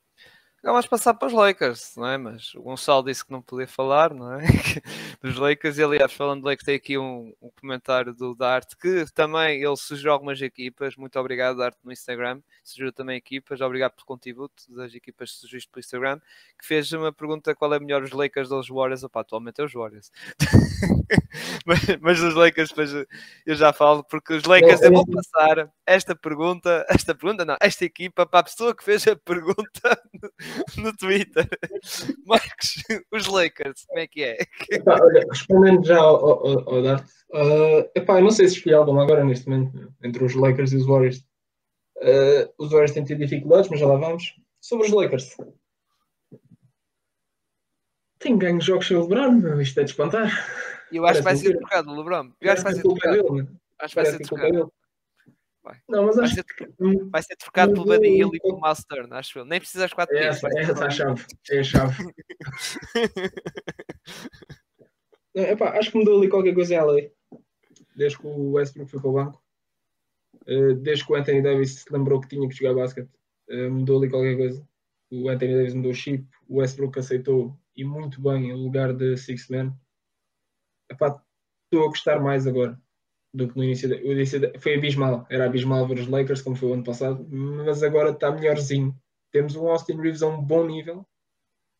Vamos 0.64 0.86
passar 0.86 1.12
para 1.12 1.28
os 1.28 1.34
Lakers, 1.34 1.92
não 1.94 2.06
é? 2.06 2.16
Mas 2.16 2.54
o 2.54 2.62
Gonçalo 2.62 3.04
disse 3.04 3.22
que 3.22 3.30
não 3.30 3.42
podia 3.42 3.68
falar, 3.68 4.14
não 4.14 4.32
é? 4.32 4.38
Dos 5.22 5.36
Lakers, 5.36 5.76
e 5.76 5.82
aliás, 5.84 6.10
falando 6.10 6.40
de 6.40 6.46
Lakers, 6.46 6.64
tem 6.64 6.74
aqui 6.74 6.96
um, 6.96 7.34
um 7.42 7.50
comentário 7.60 8.14
do 8.14 8.34
Dart 8.34 8.72
que 8.80 9.04
também 9.12 9.62
ele 9.62 9.76
sugeriu 9.76 10.12
algumas 10.12 10.40
equipas. 10.40 10.96
Muito 10.96 11.18
obrigado, 11.18 11.58
Dart, 11.58 11.76
no 11.84 11.92
Instagram. 11.92 12.40
Sugeriu 12.62 12.94
também 12.94 13.14
equipas. 13.14 13.60
Obrigado 13.60 13.92
pelo 13.92 14.06
contributo 14.06 14.64
das 14.70 14.94
equipas 14.94 15.32
que 15.32 15.36
sugeriste 15.40 15.70
pelo 15.70 15.80
Instagram. 15.80 16.18
Que 16.58 16.66
fez 16.66 16.90
uma 16.92 17.12
pergunta: 17.12 17.54
qual 17.54 17.74
é 17.74 17.78
melhor, 17.78 18.02
os 18.02 18.12
Lakers 18.12 18.50
ou 18.50 18.58
os 18.58 18.68
Warriors? 18.68 19.04
Opa, 19.04 19.20
atualmente 19.20 19.60
é 19.60 19.64
os 19.64 19.72
Warriors. 19.74 20.10
mas, 21.66 21.80
mas 22.00 22.20
os 22.20 22.34
Lakers, 22.34 22.70
depois 22.70 22.90
eu 23.44 23.54
já 23.54 23.70
falo, 23.72 24.02
porque 24.04 24.32
os 24.32 24.44
Lakers, 24.44 24.80
eu 24.80 24.92
vou 24.92 25.06
passar 25.06 25.70
esta 25.86 26.14
pergunta, 26.14 26.86
esta 26.88 27.14
pergunta, 27.14 27.44
não, 27.44 27.56
esta 27.60 27.84
equipa 27.84 28.24
para 28.24 28.40
a 28.40 28.44
pessoa 28.44 28.74
que 28.74 28.82
fez 28.82 29.06
a 29.06 29.16
pergunta 29.16 30.02
no 30.76 30.96
Twitter. 30.96 31.48
Marcos, 32.26 32.82
os 33.12 33.26
Lakers, 33.26 33.84
como 33.86 34.00
é 34.00 34.06
que 34.06 34.22
é? 34.22 34.38
Epá, 34.70 34.98
olha, 35.00 35.26
respondendo 35.30 35.84
já 35.84 35.98
ao, 35.98 36.46
ao, 36.46 36.74
ao 36.74 36.82
Dart, 36.82 37.06
uh, 37.32 37.90
epá, 37.94 38.18
eu 38.18 38.24
não 38.24 38.30
sei 38.30 38.48
se 38.48 38.56
escolhi 38.56 38.74
alguma 38.74 39.02
agora 39.02 39.24
neste 39.24 39.48
momento, 39.48 39.92
entre 40.02 40.24
os 40.24 40.34
Lakers 40.34 40.72
e 40.72 40.76
os 40.76 40.86
Warriors. 40.86 41.18
Uh, 41.98 42.52
os 42.58 42.70
Warriors 42.70 42.92
têm 42.92 43.04
tido 43.04 43.18
dificuldades, 43.18 43.70
mas 43.70 43.80
já 43.80 43.86
lá 43.86 43.96
vamos. 43.96 44.34
Sobre 44.60 44.86
os 44.86 44.92
Lakers. 44.92 45.36
Tem 48.18 48.38
ganho 48.38 48.60
jogos 48.60 48.86
sem 48.86 48.96
o 48.96 49.02
LeBron, 49.02 49.60
isto 49.60 49.80
é 49.80 49.84
de 49.84 49.90
espantar. 49.90 50.30
Eu 50.90 51.04
acho 51.06 51.18
que 51.18 51.24
vai 51.24 51.36
ser 51.36 51.58
trocado 51.58 51.90
o 51.90 51.96
LeBron. 51.96 52.32
Eu 52.40 52.52
acho 52.52 52.64
que 52.64 52.70
vai 52.70 52.74
ser 52.74 52.82
trocado. 52.82 53.48
Acho 53.78 53.94
que 53.94 54.02
vai 54.02 54.10
ser 54.10 54.18
trocado. 54.20 54.72
Vai. 55.64 55.80
Não, 55.88 56.04
mas 56.04 56.16
vai, 56.16 56.26
acho 56.26 56.34
ser, 56.34 56.44
que... 56.44 56.66
vai 57.10 57.22
ser 57.22 57.36
trocado 57.36 57.72
pelo 57.72 57.86
Buddy 57.86 58.08
Hill 58.08 58.30
e 58.34 58.38
pelo 58.38 58.60
Miles 58.60 58.84
Turner, 58.84 59.14
acho 59.14 59.38
eu. 59.38 59.46
Nem 59.46 59.58
precisas 59.58 59.94
4 59.94 60.14
é 60.14 60.26
essa, 60.26 60.46
é 60.48 60.60
essa 60.60 60.84
a 60.84 60.90
chave. 60.90 61.24
É 61.50 61.58
a 61.58 61.64
chave. 61.64 62.04
epá, 65.34 65.70
acho 65.78 65.90
que 65.90 65.96
mudou 65.96 66.18
ali 66.18 66.28
qualquer 66.28 66.54
coisa 66.54 66.74
em 66.74 66.78
LA. 66.78 67.08
Desde 67.96 68.18
que 68.18 68.26
o 68.26 68.50
Westbrook 68.52 68.90
foi 68.90 69.00
para 69.00 69.08
o 69.08 69.14
banco. 69.14 69.42
Uh, 70.46 70.74
desde 70.74 71.06
que 71.06 71.12
o 71.12 71.16
Anthony 71.16 71.40
Davis 71.40 71.76
se 71.76 71.90
lembrou 71.90 72.20
que 72.20 72.28
tinha 72.28 72.46
que 72.46 72.54
jogar 72.54 72.74
basquete. 72.74 73.08
Uh, 73.48 73.70
mudou 73.70 73.98
ali 73.98 74.10
qualquer 74.10 74.36
coisa. 74.36 74.62
O 75.10 75.30
Anthony 75.30 75.54
Davis 75.54 75.72
mudou 75.72 75.92
o 75.92 75.94
chip. 75.94 76.28
O 76.46 76.58
Westbrook 76.58 76.98
aceitou 76.98 77.58
e 77.74 77.84
muito 77.84 78.20
bem 78.20 78.52
o 78.52 78.56
lugar 78.56 78.92
de 78.92 79.16
Six 79.16 79.48
Man. 79.48 79.74
Epá, 80.90 81.24
estou 81.64 81.86
a 81.86 81.88
gostar 81.88 82.20
mais 82.20 82.46
agora 82.46 82.78
do 83.34 83.48
que 83.48 83.56
no 83.56 83.64
início, 83.64 83.88
de, 83.88 83.96
início 83.96 84.40
foi 84.60 84.76
abismal, 84.76 85.26
era 85.28 85.46
abismal 85.46 85.86
ver 85.88 85.98
os 85.98 86.06
Lakers 86.06 86.40
como 86.40 86.54
foi 86.54 86.68
o 86.68 86.74
ano 86.74 86.84
passado, 86.84 87.26
mas 87.28 87.82
agora 87.82 88.10
está 88.10 88.30
melhorzinho. 88.30 88.96
Temos 89.32 89.56
o 89.56 89.68
Austin 89.68 90.00
Reeves 90.00 90.22
a 90.22 90.28
um 90.28 90.40
bom 90.40 90.64
nível, 90.64 91.04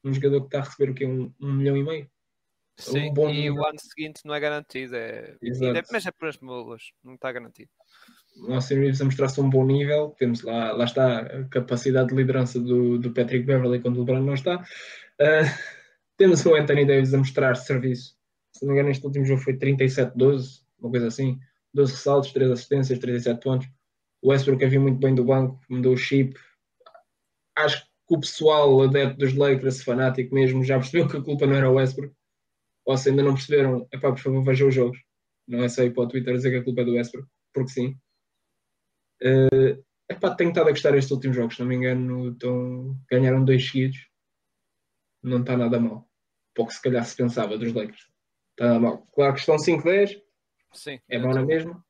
um 0.02 0.12
jogador 0.12 0.40
que 0.40 0.46
está 0.48 0.58
a 0.58 0.62
receber 0.62 0.90
o 0.90 0.94
quê? 0.94 1.06
Um, 1.06 1.32
um 1.40 1.52
milhão 1.52 1.76
e 1.76 1.84
meio. 1.84 2.10
Sim, 2.76 3.10
um 3.10 3.14
bom 3.14 3.30
e 3.30 3.34
nível. 3.34 3.62
o 3.62 3.66
ano 3.66 3.78
seguinte 3.78 4.22
não 4.24 4.34
é 4.34 4.40
garantido, 4.40 4.96
é... 4.96 5.36
é 5.40 5.82
mas 5.92 6.04
é 6.04 6.10
por 6.10 6.28
as 6.28 6.38
mulas, 6.38 6.90
não 7.04 7.14
está 7.14 7.30
garantido. 7.30 7.70
O 8.36 8.52
Austin 8.52 8.74
Reeves 8.74 9.00
a 9.00 9.04
mostrar-se 9.04 9.40
um 9.40 9.48
bom 9.48 9.64
nível, 9.64 10.12
temos 10.18 10.42
lá, 10.42 10.72
lá 10.72 10.84
está 10.84 11.20
a 11.20 11.44
capacidade 11.44 12.08
de 12.08 12.16
liderança 12.16 12.58
do, 12.58 12.98
do 12.98 13.12
Patrick 13.12 13.46
Beverly 13.46 13.80
quando 13.80 13.98
o 13.98 14.00
LeBron 14.00 14.20
não 14.22 14.34
está. 14.34 14.56
Uh, 14.56 15.46
temos 16.16 16.44
o 16.44 16.56
Anthony 16.56 16.84
Davis 16.84 17.14
a 17.14 17.18
mostrar 17.18 17.54
serviço. 17.54 18.18
Se 18.50 18.66
não 18.66 18.72
me 18.72 18.80
engano, 18.80 18.90
este 18.90 19.06
último 19.06 19.24
jogo 19.24 19.40
foi 19.40 19.56
37-12 19.56 20.63
uma 20.78 20.90
coisa 20.90 21.08
assim, 21.08 21.38
12 21.72 21.92
ressaltos, 21.92 22.32
3 22.32 22.50
assistências, 22.50 22.98
37 22.98 23.40
pontos. 23.42 23.68
O 24.22 24.30
Westbrook 24.30 24.64
havia 24.64 24.80
muito 24.80 24.98
bem 24.98 25.14
do 25.14 25.24
banco, 25.24 25.60
mudou 25.68 25.92
o 25.94 25.96
chip. 25.96 26.38
Acho 27.56 27.84
que 27.84 28.14
o 28.14 28.20
pessoal 28.20 28.82
adepto 28.82 29.18
dos 29.18 29.34
Lakers, 29.34 29.82
fanático 29.82 30.34
mesmo, 30.34 30.64
já 30.64 30.78
percebeu 30.78 31.08
que 31.08 31.16
a 31.16 31.22
culpa 31.22 31.46
não 31.46 31.54
era 31.54 31.70
o 31.70 31.74
Westbrook. 31.74 32.14
Ou 32.86 32.96
se 32.96 33.10
ainda 33.10 33.22
não 33.22 33.34
perceberam, 33.34 33.88
é 33.90 33.98
pá, 33.98 34.12
por 34.12 34.20
favor, 34.20 34.44
vejam 34.44 34.68
os 34.68 34.74
jogos. 34.74 34.98
Não 35.46 35.62
é 35.62 35.68
só 35.68 35.82
ir 35.82 35.92
para 35.92 36.04
o 36.04 36.08
Twitter 36.08 36.34
dizer 36.34 36.50
que 36.50 36.56
a 36.56 36.64
culpa 36.64 36.82
é 36.82 36.84
do 36.84 36.94
Westbrook, 36.94 37.28
porque 37.52 37.70
sim. 37.70 37.98
Uh, 39.22 39.82
epá, 40.08 40.34
tenho 40.34 40.50
estado 40.50 40.68
a 40.68 40.70
gostar 40.70 40.92
destes 40.92 41.10
últimos 41.10 41.36
jogos, 41.36 41.56
se 41.56 41.60
não 41.60 41.68
me 41.68 41.76
engano, 41.76 42.36
ganharam 43.10 43.44
dois 43.44 43.66
seguidos. 43.66 44.08
Não 45.22 45.40
está 45.40 45.56
nada 45.56 45.80
mal. 45.80 46.08
Pouco 46.54 46.72
se 46.72 46.80
calhar 46.80 47.04
se 47.04 47.16
pensava 47.16 47.56
dos 47.56 47.72
Lakers. 47.72 48.10
Está 48.52 48.66
nada 48.66 48.80
mal. 48.80 49.06
Claro 49.14 49.34
que 49.34 49.40
estão 49.40 49.56
5-10, 49.56 50.20
Sim, 50.74 50.98
é 51.08 51.18
bom 51.18 51.32
na 51.32 51.44
mesma. 51.44 51.84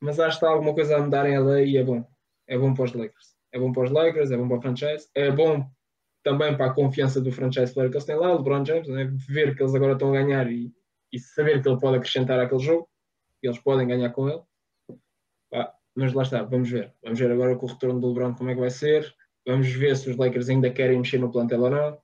Mas 0.00 0.20
acho 0.20 0.38
que 0.38 0.44
está 0.44 0.54
alguma 0.54 0.74
coisa 0.74 0.96
a 0.96 1.02
mudar 1.02 1.28
em 1.28 1.38
LA 1.38 1.62
e 1.62 1.76
é 1.76 1.82
bom. 1.82 2.06
É 2.46 2.58
bom 2.58 2.74
para 2.74 2.84
os 2.84 2.92
Lakers. 2.92 3.36
É 3.52 3.58
bom 3.58 3.72
para 3.72 3.84
os 3.84 3.90
Lakers, 3.90 4.30
é 4.30 4.36
bom 4.36 4.48
para 4.48 4.58
o 4.58 4.62
franchise. 4.62 5.08
É 5.14 5.30
bom 5.30 5.68
também 6.22 6.56
para 6.56 6.66
a 6.66 6.74
confiança 6.74 7.20
do 7.20 7.30
franchise 7.30 7.72
player 7.72 7.90
que 7.90 7.96
eles 7.96 8.04
têm 8.04 8.16
lá, 8.16 8.32
o 8.32 8.38
LeBron 8.38 8.64
James, 8.64 8.88
né? 8.88 9.04
ver 9.28 9.54
que 9.54 9.62
eles 9.62 9.74
agora 9.76 9.92
estão 9.92 10.10
a 10.10 10.12
ganhar 10.12 10.50
e, 10.50 10.72
e 11.12 11.18
saber 11.20 11.62
que 11.62 11.68
ele 11.68 11.78
pode 11.78 11.98
acrescentar 11.98 12.40
àquele 12.40 12.60
jogo, 12.60 12.88
que 13.40 13.46
eles 13.46 13.60
podem 13.60 13.86
ganhar 13.86 14.10
com 14.10 14.28
ele. 14.28 14.42
Pá, 15.50 15.72
mas 15.94 16.12
lá 16.12 16.24
está, 16.24 16.42
vamos 16.42 16.68
ver. 16.68 16.92
Vamos 17.02 17.18
ver 17.18 17.30
agora 17.30 17.56
com 17.56 17.66
o 17.66 17.68
retorno 17.68 18.00
do 18.00 18.08
LeBron 18.08 18.34
como 18.34 18.50
é 18.50 18.54
que 18.54 18.60
vai 18.60 18.70
ser. 18.70 19.14
Vamos 19.46 19.68
ver 19.68 19.96
se 19.96 20.10
os 20.10 20.16
Lakers 20.16 20.48
ainda 20.48 20.68
querem 20.68 20.98
mexer 20.98 21.18
no 21.18 21.30
plantel 21.30 21.62
ou 21.62 21.70
não. 21.70 21.98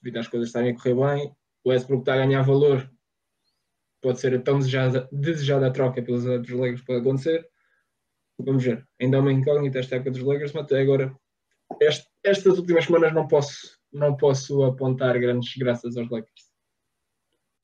Devido 0.00 0.18
às 0.18 0.28
coisas 0.28 0.48
estarem 0.48 0.70
a 0.70 0.74
correr 0.76 0.94
bem. 0.94 1.36
O 1.64 1.70
Westbrook 1.70 2.02
está 2.02 2.14
a 2.14 2.18
ganhar 2.18 2.42
valor 2.42 2.88
pode 4.02 4.20
ser 4.20 4.42
tão 4.42 4.58
desejada, 4.58 5.08
desejada 5.12 5.72
troca 5.72 6.02
pelos 6.02 6.26
outros 6.26 6.52
Lakers, 6.52 6.82
pode 6.82 7.00
acontecer. 7.00 7.48
Vamos 8.38 8.64
ver. 8.64 8.86
Ainda 9.00 9.16
há 9.16 9.20
uma 9.20 9.32
incógnita 9.32 9.78
esta 9.78 9.96
época 9.96 10.10
dos 10.10 10.22
Lakers, 10.22 10.52
mas 10.52 10.64
até 10.64 10.80
agora, 10.80 11.16
este, 11.80 12.06
estas 12.24 12.58
últimas 12.58 12.84
semanas, 12.84 13.14
não 13.14 13.26
posso, 13.28 13.78
não 13.92 14.16
posso 14.16 14.64
apontar 14.64 15.18
grandes 15.18 15.56
graças 15.56 15.96
aos 15.96 16.10
Lakers. 16.10 16.52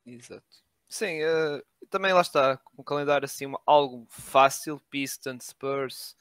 Exato. 0.07 0.47
Sim, 0.89 1.21
uh, 1.23 1.63
também 1.91 2.15
lá 2.15 2.23
está, 2.23 2.59
um 2.79 2.83
calendário 2.83 3.27
assim, 3.27 3.53
algo 3.67 4.07
fácil, 4.09 4.81
Pistons, 4.89 5.49
Spurs, 5.49 6.17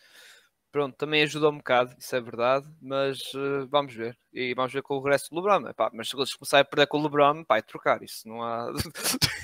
pronto, 0.71 0.95
também 0.95 1.23
ajudou 1.23 1.51
um 1.51 1.57
bocado, 1.57 1.95
isso 1.97 2.15
é 2.15 2.21
verdade, 2.21 2.67
mas 2.81 3.19
uh, 3.33 3.67
vamos 3.69 3.93
ver. 3.93 4.17
E 4.33 4.53
vamos 4.53 4.71
ver 4.71 4.81
com 4.81 4.95
o 4.95 4.99
regresso 4.99 5.29
do 5.29 5.37
LeBron. 5.37 5.69
Epá, 5.69 5.89
mas 5.93 6.09
se 6.09 6.15
eles 6.15 6.33
começarem 6.33 6.61
a 6.61 6.65
perder 6.65 6.87
com 6.87 6.99
o 6.99 7.03
LeBron, 7.03 7.43
pá, 7.43 7.57
é 7.57 7.61
trocar. 7.61 8.03
Isso 8.03 8.27
não 8.27 8.43
há. 8.43 8.71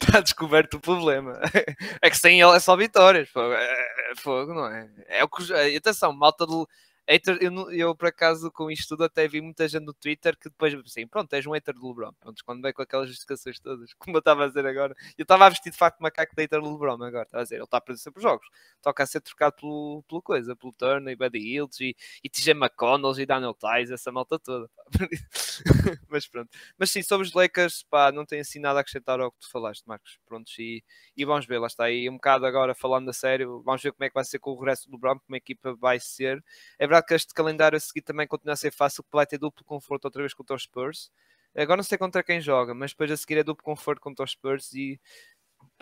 Está 0.00 0.20
descoberto 0.20 0.74
o 0.74 0.80
problema. 0.80 1.40
é 2.02 2.10
que 2.10 2.18
sem 2.18 2.40
ele 2.40 2.56
é 2.56 2.60
só 2.60 2.76
vitórias. 2.76 3.28
Fogo, 3.28 3.52
é, 3.52 4.12
é 4.12 4.14
fogo 4.16 4.54
não 4.54 4.66
é? 4.66 4.90
É 5.08 5.24
o 5.24 5.28
que. 5.28 5.52
Atenção, 5.76 6.12
malta 6.12 6.46
de. 6.46 6.66
Hater, 7.08 7.38
eu, 7.40 7.70
eu, 7.70 7.94
por 7.96 8.08
acaso 8.08 8.50
com 8.50 8.70
isto 8.70 8.88
tudo 8.88 9.04
até 9.04 9.28
vi 9.28 9.40
muita 9.40 9.68
gente 9.68 9.84
no 9.84 9.94
Twitter 9.94 10.36
que 10.36 10.48
depois 10.48 10.74
assim, 10.74 11.06
pronto, 11.06 11.32
és 11.32 11.46
um 11.46 11.52
hater 11.52 11.74
do 11.74 11.86
LeBron. 11.88 12.12
Pronto, 12.20 12.44
quando 12.44 12.62
veio 12.62 12.74
com 12.74 12.82
aquelas 12.82 13.08
justificações 13.08 13.58
todas, 13.60 13.92
como 13.98 14.16
eu 14.16 14.18
estava 14.18 14.44
a 14.44 14.48
dizer 14.48 14.66
agora, 14.66 14.94
eu 15.16 15.22
estava 15.22 15.46
a 15.46 15.48
vestir 15.48 15.70
de 15.70 15.78
facto 15.78 16.00
macaco 16.00 16.34
de 16.34 16.42
hater 16.42 16.60
do 16.60 16.70
LeBron 16.70 16.94
agora, 16.94 17.22
estava 17.22 17.42
a 17.42 17.44
dizer, 17.44 17.56
ele 17.56 17.64
está 17.64 17.78
a 17.78 17.80
perder 17.80 18.00
sempre 18.00 18.18
os 18.18 18.22
jogos, 18.22 18.46
toca 18.82 19.02
a 19.02 19.06
ser 19.06 19.20
trocado 19.20 19.56
pelo, 19.56 20.04
pelo 20.08 20.22
coisa, 20.22 20.56
pelo 20.56 20.72
Turner 20.72 21.12
e 21.12 21.16
Buddy 21.16 21.38
Hills 21.38 21.84
e, 21.84 21.96
e 22.22 22.28
TJ 22.28 22.52
McConnell 22.52 23.18
e 23.20 23.26
Daniel 23.26 23.54
Tice, 23.54 23.92
essa 23.92 24.10
malta 24.10 24.38
toda. 24.38 24.68
Mas 26.08 26.26
pronto. 26.26 26.50
Mas 26.78 26.90
sim, 26.90 27.02
sobre 27.02 27.26
os 27.26 27.32
Lakers, 27.32 27.84
pá, 27.84 28.12
não 28.12 28.24
tenho 28.24 28.42
assim 28.42 28.58
nada 28.58 28.78
a 28.78 28.82
acrescentar 28.82 29.20
ao 29.20 29.30
que 29.30 29.40
tu 29.40 29.50
falaste, 29.50 29.84
Marcos. 29.86 30.18
Prontos, 30.26 30.54
e, 30.58 30.82
e 31.16 31.24
vamos 31.24 31.46
ver, 31.46 31.58
lá 31.58 31.66
está 31.66 31.84
aí 31.84 32.08
um 32.08 32.14
bocado 32.14 32.46
agora 32.46 32.74
falando 32.74 33.08
a 33.08 33.12
sério, 33.12 33.62
vamos 33.64 33.82
ver 33.82 33.92
como 33.92 34.04
é 34.04 34.08
que 34.08 34.14
vai 34.14 34.24
ser 34.24 34.38
com 34.38 34.50
o 34.50 34.54
regresso 34.58 34.88
do 34.88 34.96
LeBron, 34.96 35.18
como 35.18 35.34
a 35.34 35.38
equipa 35.38 35.74
vai 35.74 35.98
ser. 36.00 36.42
É 36.78 36.86
verdade 36.86 36.95
que 37.02 37.14
este 37.14 37.32
calendário 37.34 37.76
a 37.76 37.80
seguir 37.80 38.02
também 38.02 38.26
continua 38.26 38.54
a 38.54 38.56
ser 38.56 38.72
fácil, 38.72 39.02
porque 39.02 39.16
vai 39.16 39.26
ter 39.26 39.38
duplo 39.38 39.64
conforto 39.64 40.04
outra 40.06 40.22
vez 40.22 40.34
contra 40.34 40.56
os 40.56 40.62
Spurs. 40.62 41.10
Agora 41.54 41.78
não 41.78 41.84
sei 41.84 41.96
contra 41.96 42.22
quem 42.22 42.40
joga, 42.40 42.74
mas 42.74 42.90
depois 42.90 43.10
a 43.10 43.16
seguir 43.16 43.38
é 43.38 43.44
duplo 43.44 43.64
conforto 43.64 44.00
contra 44.00 44.24
os 44.24 44.32
Spurs 44.32 44.72
e 44.74 45.00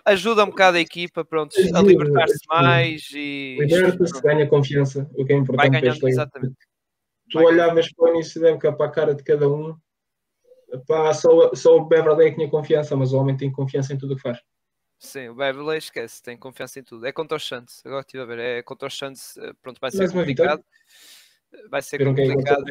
ajuda 0.04 0.44
um 0.44 0.48
bocado 0.48 0.76
a 0.76 0.80
equipa, 0.80 1.24
pronto, 1.24 1.54
a 1.74 1.82
libertar-se 1.82 2.46
mais 2.48 3.08
e 3.12 3.56
Liberta-se, 3.60 4.20
ganha 4.22 4.46
confiança, 4.46 5.08
o 5.14 5.24
que 5.24 5.32
é 5.32 5.36
vai 5.36 5.42
importante 5.42 5.70
para 5.70 5.80
ganhando, 5.80 6.08
exatamente. 6.08 6.56
Tu 7.30 7.38
olhavas 7.38 7.92
para 7.92 8.04
o 8.04 8.14
início 8.14 8.40
da 8.40 8.50
época 8.50 8.72
para 8.72 8.86
a 8.86 8.90
cara 8.90 9.14
de 9.14 9.24
cada 9.24 9.48
um, 9.48 9.76
pá, 10.86 11.12
só, 11.12 11.54
só 11.54 11.76
o 11.76 11.86
Beverly 11.86 12.26
é 12.26 12.30
que 12.30 12.36
tinha 12.36 12.50
confiança, 12.50 12.96
mas 12.96 13.12
o 13.12 13.18
homem 13.18 13.36
tem 13.36 13.50
confiança 13.50 13.92
em 13.92 13.98
tudo 13.98 14.12
o 14.12 14.16
que 14.16 14.22
faz. 14.22 14.38
Sim, 14.98 15.28
o 15.28 15.34
Beverly 15.34 15.78
esquece, 15.78 16.22
tem 16.22 16.36
confiança 16.36 16.80
em 16.80 16.82
tudo. 16.82 17.06
É 17.06 17.12
contra 17.12 17.36
os 17.36 17.46
Suns, 17.46 17.82
agora 17.84 18.00
estive 18.00 18.22
a 18.22 18.26
ver, 18.26 18.38
é 18.38 18.62
contra 18.62 18.88
os 18.88 18.96
Suns, 18.96 19.36
eh, 19.36 19.52
pronto, 19.60 19.80
vai 19.80 19.90
ser 19.90 20.10
complicado. 20.10 20.64
Vai 21.68 21.82
ser 21.82 22.00
é 22.00 22.04
complicado. 22.04 22.64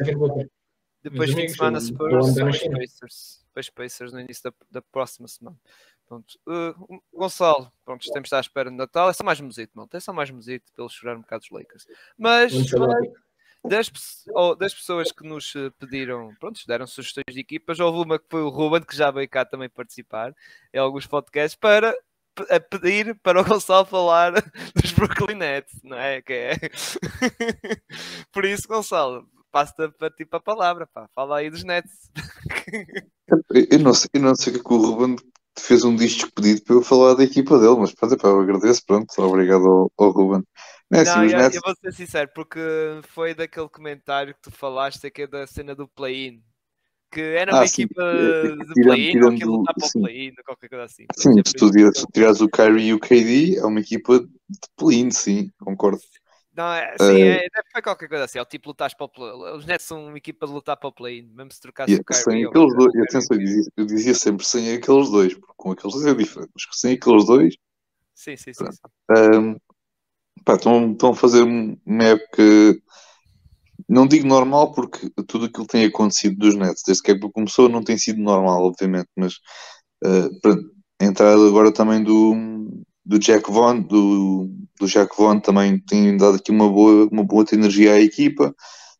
Depois 1.02 1.32
fim 1.32 1.46
de 1.46 1.54
semana 1.54 1.78
o 1.78 1.80
Spurs, 1.80 2.34
depois. 2.34 2.62
Pacers, 2.62 3.44
depois 3.46 3.70
Pacers 3.70 4.12
no 4.12 4.20
início 4.20 4.42
da, 4.44 4.52
da 4.70 4.82
próxima 4.82 5.28
semana. 5.28 5.58
Pronto. 6.06 6.38
Uh, 6.46 7.02
Gonçalo, 7.12 7.70
pronto, 7.84 8.02
estar 8.02 8.38
à 8.38 8.40
espera 8.40 8.70
de 8.70 8.76
Natal. 8.76 9.10
É 9.10 9.12
só 9.12 9.22
mais 9.22 9.40
musito, 9.40 9.72
malta. 9.74 9.96
É 9.96 10.00
só 10.00 10.12
mais 10.12 10.30
musito 10.30 10.72
eles 10.78 10.92
chorar 10.92 11.16
um 11.16 11.20
bocado 11.20 11.44
os 11.44 11.50
Lakers. 11.50 11.86
Mas 12.16 12.52
das, 13.64 13.90
das 14.58 14.74
pessoas 14.74 15.10
que 15.10 15.26
nos 15.26 15.54
eh, 15.56 15.70
pediram, 15.78 16.34
pronto, 16.38 16.60
deram 16.66 16.86
sugestões 16.86 17.34
de 17.34 17.40
equipas, 17.40 17.80
houve 17.80 17.98
uma 18.06 18.18
que 18.18 18.26
foi 18.28 18.42
o 18.42 18.50
Ruben, 18.50 18.82
que 18.82 18.94
já 18.94 19.10
veio 19.10 19.28
cá 19.28 19.44
também 19.44 19.70
participar 19.70 20.34
em 20.72 20.78
alguns 20.78 21.06
podcasts, 21.06 21.58
para 21.58 21.96
a 22.50 22.60
pedir 22.60 23.18
para 23.22 23.40
o 23.40 23.44
Gonçalo 23.44 23.84
falar 23.84 24.32
dos 24.74 24.92
Brooklyn 24.92 25.36
Nets, 25.36 25.80
não 25.82 25.96
é? 25.96 26.22
Que 26.22 26.32
é... 26.32 26.54
Por 28.32 28.44
isso, 28.44 28.68
Gonçalo, 28.68 29.26
passa 29.50 29.90
para 29.98 30.10
ti 30.10 30.24
para 30.24 30.38
a 30.38 30.42
palavra, 30.42 30.86
pá. 30.86 31.08
Fala 31.14 31.38
aí 31.38 31.50
dos 31.50 31.64
Nets. 31.64 32.10
Eu- 33.70 33.78
não 33.78 33.94
sei, 33.94 34.10
eu 34.12 34.20
não 34.20 34.34
sei 34.34 34.52
o 34.52 34.54
que 34.56 34.60
é 34.60 34.64
que 34.64 34.74
o 34.74 34.76
Ruben 34.76 35.16
fez 35.58 35.82
um 35.82 35.96
disco 35.96 36.30
pedido 36.34 36.62
para 36.62 36.74
eu 36.76 36.82
falar 36.82 37.14
da 37.14 37.24
equipa 37.24 37.58
dele, 37.58 37.76
mas 37.78 37.94
pronto, 37.94 38.14
epá, 38.14 38.28
eu 38.28 38.40
agradeço, 38.40 38.82
pronto, 38.86 39.06
obrigado 39.18 39.66
ao, 39.66 39.92
ao 39.96 40.10
Ruben. 40.10 40.42
Não 40.90 41.00
é 41.00 41.04
Não, 41.04 41.24
eu, 41.24 41.38
Nets, 41.38 41.56
eu 41.56 41.62
vou 41.64 41.74
ser 41.74 41.92
sincero, 41.94 42.30
porque 42.34 42.60
foi 43.08 43.34
daquele 43.34 43.68
comentário 43.68 44.34
que 44.34 44.42
tu 44.42 44.50
falaste 44.50 45.10
que 45.10 45.22
é 45.22 45.26
da 45.26 45.46
cena 45.46 45.74
do 45.74 45.88
play-in. 45.88 46.42
Que 47.14 47.20
era 47.42 47.54
uma 47.54 47.64
Ah, 47.64 47.66
sim. 47.66 47.84
equipa 47.84 48.02
Eh, 48.12 48.64
de 48.68 48.76
play-in 48.82 49.22
ou 49.22 49.32
que 49.32 49.44
lutar 49.46 49.74
para 49.78 49.88
o 49.88 49.92
play-in 49.92 50.34
qualquer 50.44 50.68
coisa 50.68 50.84
assim. 50.84 51.08
sim, 51.18 51.42
se 51.46 51.54
tu 51.54 51.70
tirares 52.12 52.40
o 52.40 52.48
Kyrie 52.48 52.88
e 52.88 52.94
o 52.94 53.00
KD, 53.00 53.58
é 53.58 53.64
uma 53.64 53.80
equipa 53.80 54.20
de 54.20 54.28
play 54.76 55.10
sim, 55.12 55.50
concordo. 55.60 56.00
Não, 56.52 56.72
é, 56.72 56.96
sim, 56.98 57.20
Eh, 57.20 57.24
é, 57.24 57.46
foi 57.72 57.82
qualquer 57.82 58.08
coisa 58.08 58.24
assim. 58.24 58.38
É 58.38 58.42
o 58.42 58.44
tipo 58.46 58.68
lutares 58.68 58.94
para 58.94 59.06
o 59.06 59.08
play 59.08 59.32
Os 59.56 59.66
Nets 59.66 59.84
são 59.86 60.06
uma 60.06 60.16
equipa 60.18 60.46
de 60.46 60.52
lutar 60.52 60.76
para 60.76 60.88
o 60.88 60.92
play-in, 60.92 61.26
mesmo 61.26 61.50
se 61.52 61.60
trocasse 61.60 61.96
E 61.96 62.00
o 62.00 62.04
Kyrie. 62.04 62.22
sem 62.22 62.44
aqueles 62.44 62.74
dois, 62.74 62.94
atenção, 62.96 63.36
eu 63.36 63.42
dizia, 63.44 63.72
eu 63.76 63.86
dizia 63.86 64.14
sempre 64.14 64.44
sem 64.44 64.72
aqueles 64.74 65.10
dois, 65.10 65.32
porque 65.34 65.52
com 65.56 65.70
aqueles 65.72 65.94
dois 65.94 66.06
é 66.06 66.14
diferente, 66.14 66.50
mas 66.54 66.78
sem 66.78 66.94
aqueles 66.94 67.24
dois, 67.26 67.54
Sim, 68.14 68.36
sim, 68.36 68.52
sim. 68.54 68.70
sim. 68.70 68.88
Pá, 70.44 70.54
estão, 70.54 70.92
estão 70.92 71.10
a 71.10 71.14
fazer 71.16 71.42
um- 71.42 71.76
uma 71.86 72.04
época, 72.04 72.42
não 73.88 74.06
digo 74.06 74.26
normal, 74.26 74.72
porque 74.72 75.10
tudo 75.26 75.46
aquilo 75.46 75.66
que 75.66 75.72
tem 75.72 75.84
acontecido 75.84 76.36
dos 76.36 76.54
Nets, 76.54 76.82
desde 76.86 77.02
que 77.02 77.12
a 77.12 77.14
época 77.14 77.32
começou, 77.34 77.68
não 77.68 77.82
tem 77.82 77.98
sido 77.98 78.20
normal, 78.20 78.64
obviamente, 78.64 79.08
mas 79.16 79.34
pronto, 80.42 80.70
a 81.00 81.04
entrada 81.04 81.46
agora 81.46 81.72
também 81.72 82.02
do, 82.02 82.34
do 83.04 83.18
Jack 83.18 83.50
Vaughn, 83.50 83.82
do, 83.82 84.50
do 84.78 84.86
Jack 84.86 85.16
Vaughn 85.16 85.40
também 85.40 85.78
tem 85.78 86.16
dado 86.16 86.36
aqui 86.36 86.50
uma 86.50 86.68
boa, 86.70 87.08
uma 87.10 87.24
boa 87.24 87.44
energia 87.52 87.94
à 87.94 88.00
equipa. 88.00 88.54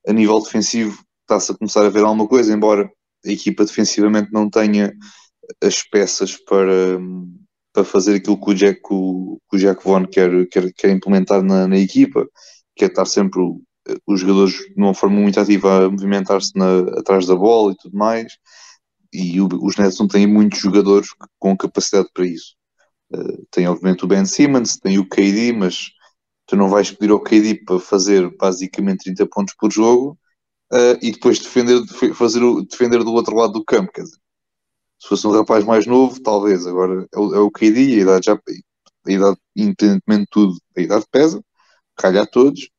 A 0.07 0.12
nível 0.12 0.40
defensivo, 0.40 1.03
está-se 1.23 1.53
a 1.53 1.55
começar 1.55 1.85
a 1.85 1.88
ver 1.88 2.05
alguma 2.05 2.29
coisa, 2.29 2.53
embora 2.53 2.90
a 3.25 3.31
equipa 3.31 3.64
defensivamente 3.64 4.31
não 4.33 4.51
tenha 4.51 4.92
as 5.62 5.83
peças 5.83 6.37
para, 6.37 6.99
para 7.73 7.85
fazer 7.85 8.16
aquilo 8.16 8.40
que 8.40 8.51
o 8.51 8.55
Jack, 8.55 8.81
o, 8.90 9.38
o 9.53 9.57
Jack 9.57 9.83
Vaughn 9.85 10.07
quer, 10.07 10.47
quer, 10.49 10.73
quer 10.75 10.90
implementar 10.90 11.42
na, 11.42 11.66
na 11.66 11.79
equipa, 11.79 12.27
que 12.77 12.85
é 12.85 12.88
estar 12.88 13.07
sempre 13.07 13.40
os 14.07 14.20
jogadores 14.20 14.55
de 14.55 14.75
uma 14.77 14.94
forma 14.94 15.16
muito 15.20 15.38
ativa 15.40 15.87
a 15.87 15.90
movimentar-se 15.90 16.53
atrás 16.99 17.27
da 17.27 17.37
bola 17.37 17.73
e 17.73 17.77
tudo 17.77 17.97
mais. 17.97 18.33
E 19.12 19.40
o- 19.40 19.49
os 19.62 19.77
Nets 19.77 19.99
não 19.99 20.09
têm 20.09 20.27
muitos 20.27 20.61
jogadores 20.61 21.09
com 21.38 21.57
capacidade 21.57 22.09
para 22.14 22.27
isso. 22.27 22.55
Eh, 23.14 23.38
tem 23.51 23.68
obviamente 23.68 24.05
o 24.05 24.09
Ben 24.09 24.27
Simmons, 24.27 24.79
tem 24.79 24.99
o 24.99 25.09
KD, 25.09 25.53
mas 25.53 25.90
tu 26.47 26.57
não 26.57 26.68
vais 26.70 26.90
pedir 26.92 27.12
ao 27.12 27.20
KD 27.23 27.57
para 27.64 27.81
fazer 27.81 28.31
basicamente 28.38 29.05
30 29.05 29.27
pontos 29.27 29.55
por 29.59 29.73
jogo 29.73 30.18
eh, 30.73 30.99
e 31.03 31.12
depois 31.12 31.38
defender, 31.40 31.81
defe- 31.87 32.14
fazer 32.14 32.42
o, 32.44 32.62
defender 32.64 33.05
do 33.05 33.12
outro 33.14 33.37
lado 33.37 33.55
do 33.55 33.64
campo. 33.64 33.92
Quer 33.92 34.03
dizer, 34.05 34.18
se 35.01 35.09
fosse 35.09 35.27
um 35.27 35.33
rapaz 35.33 35.64
mais 35.64 35.87
novo, 35.87 36.20
talvez. 36.23 36.66
Agora 36.66 37.07
é 37.14 37.18
o, 37.18 37.35
é 37.35 37.38
o 37.40 37.51
KD, 37.51 37.81
a 37.99 38.03
idade 38.03 38.27
já. 38.27 38.35
A 39.07 39.12
idade, 39.12 39.38
independentemente 39.57 40.23
de 40.23 40.29
tudo, 40.31 40.57
a 40.77 40.81
idade 40.81 41.07
pesa, 41.11 41.42
calha 41.97 42.23
a 42.23 42.27
todos. 42.27 42.70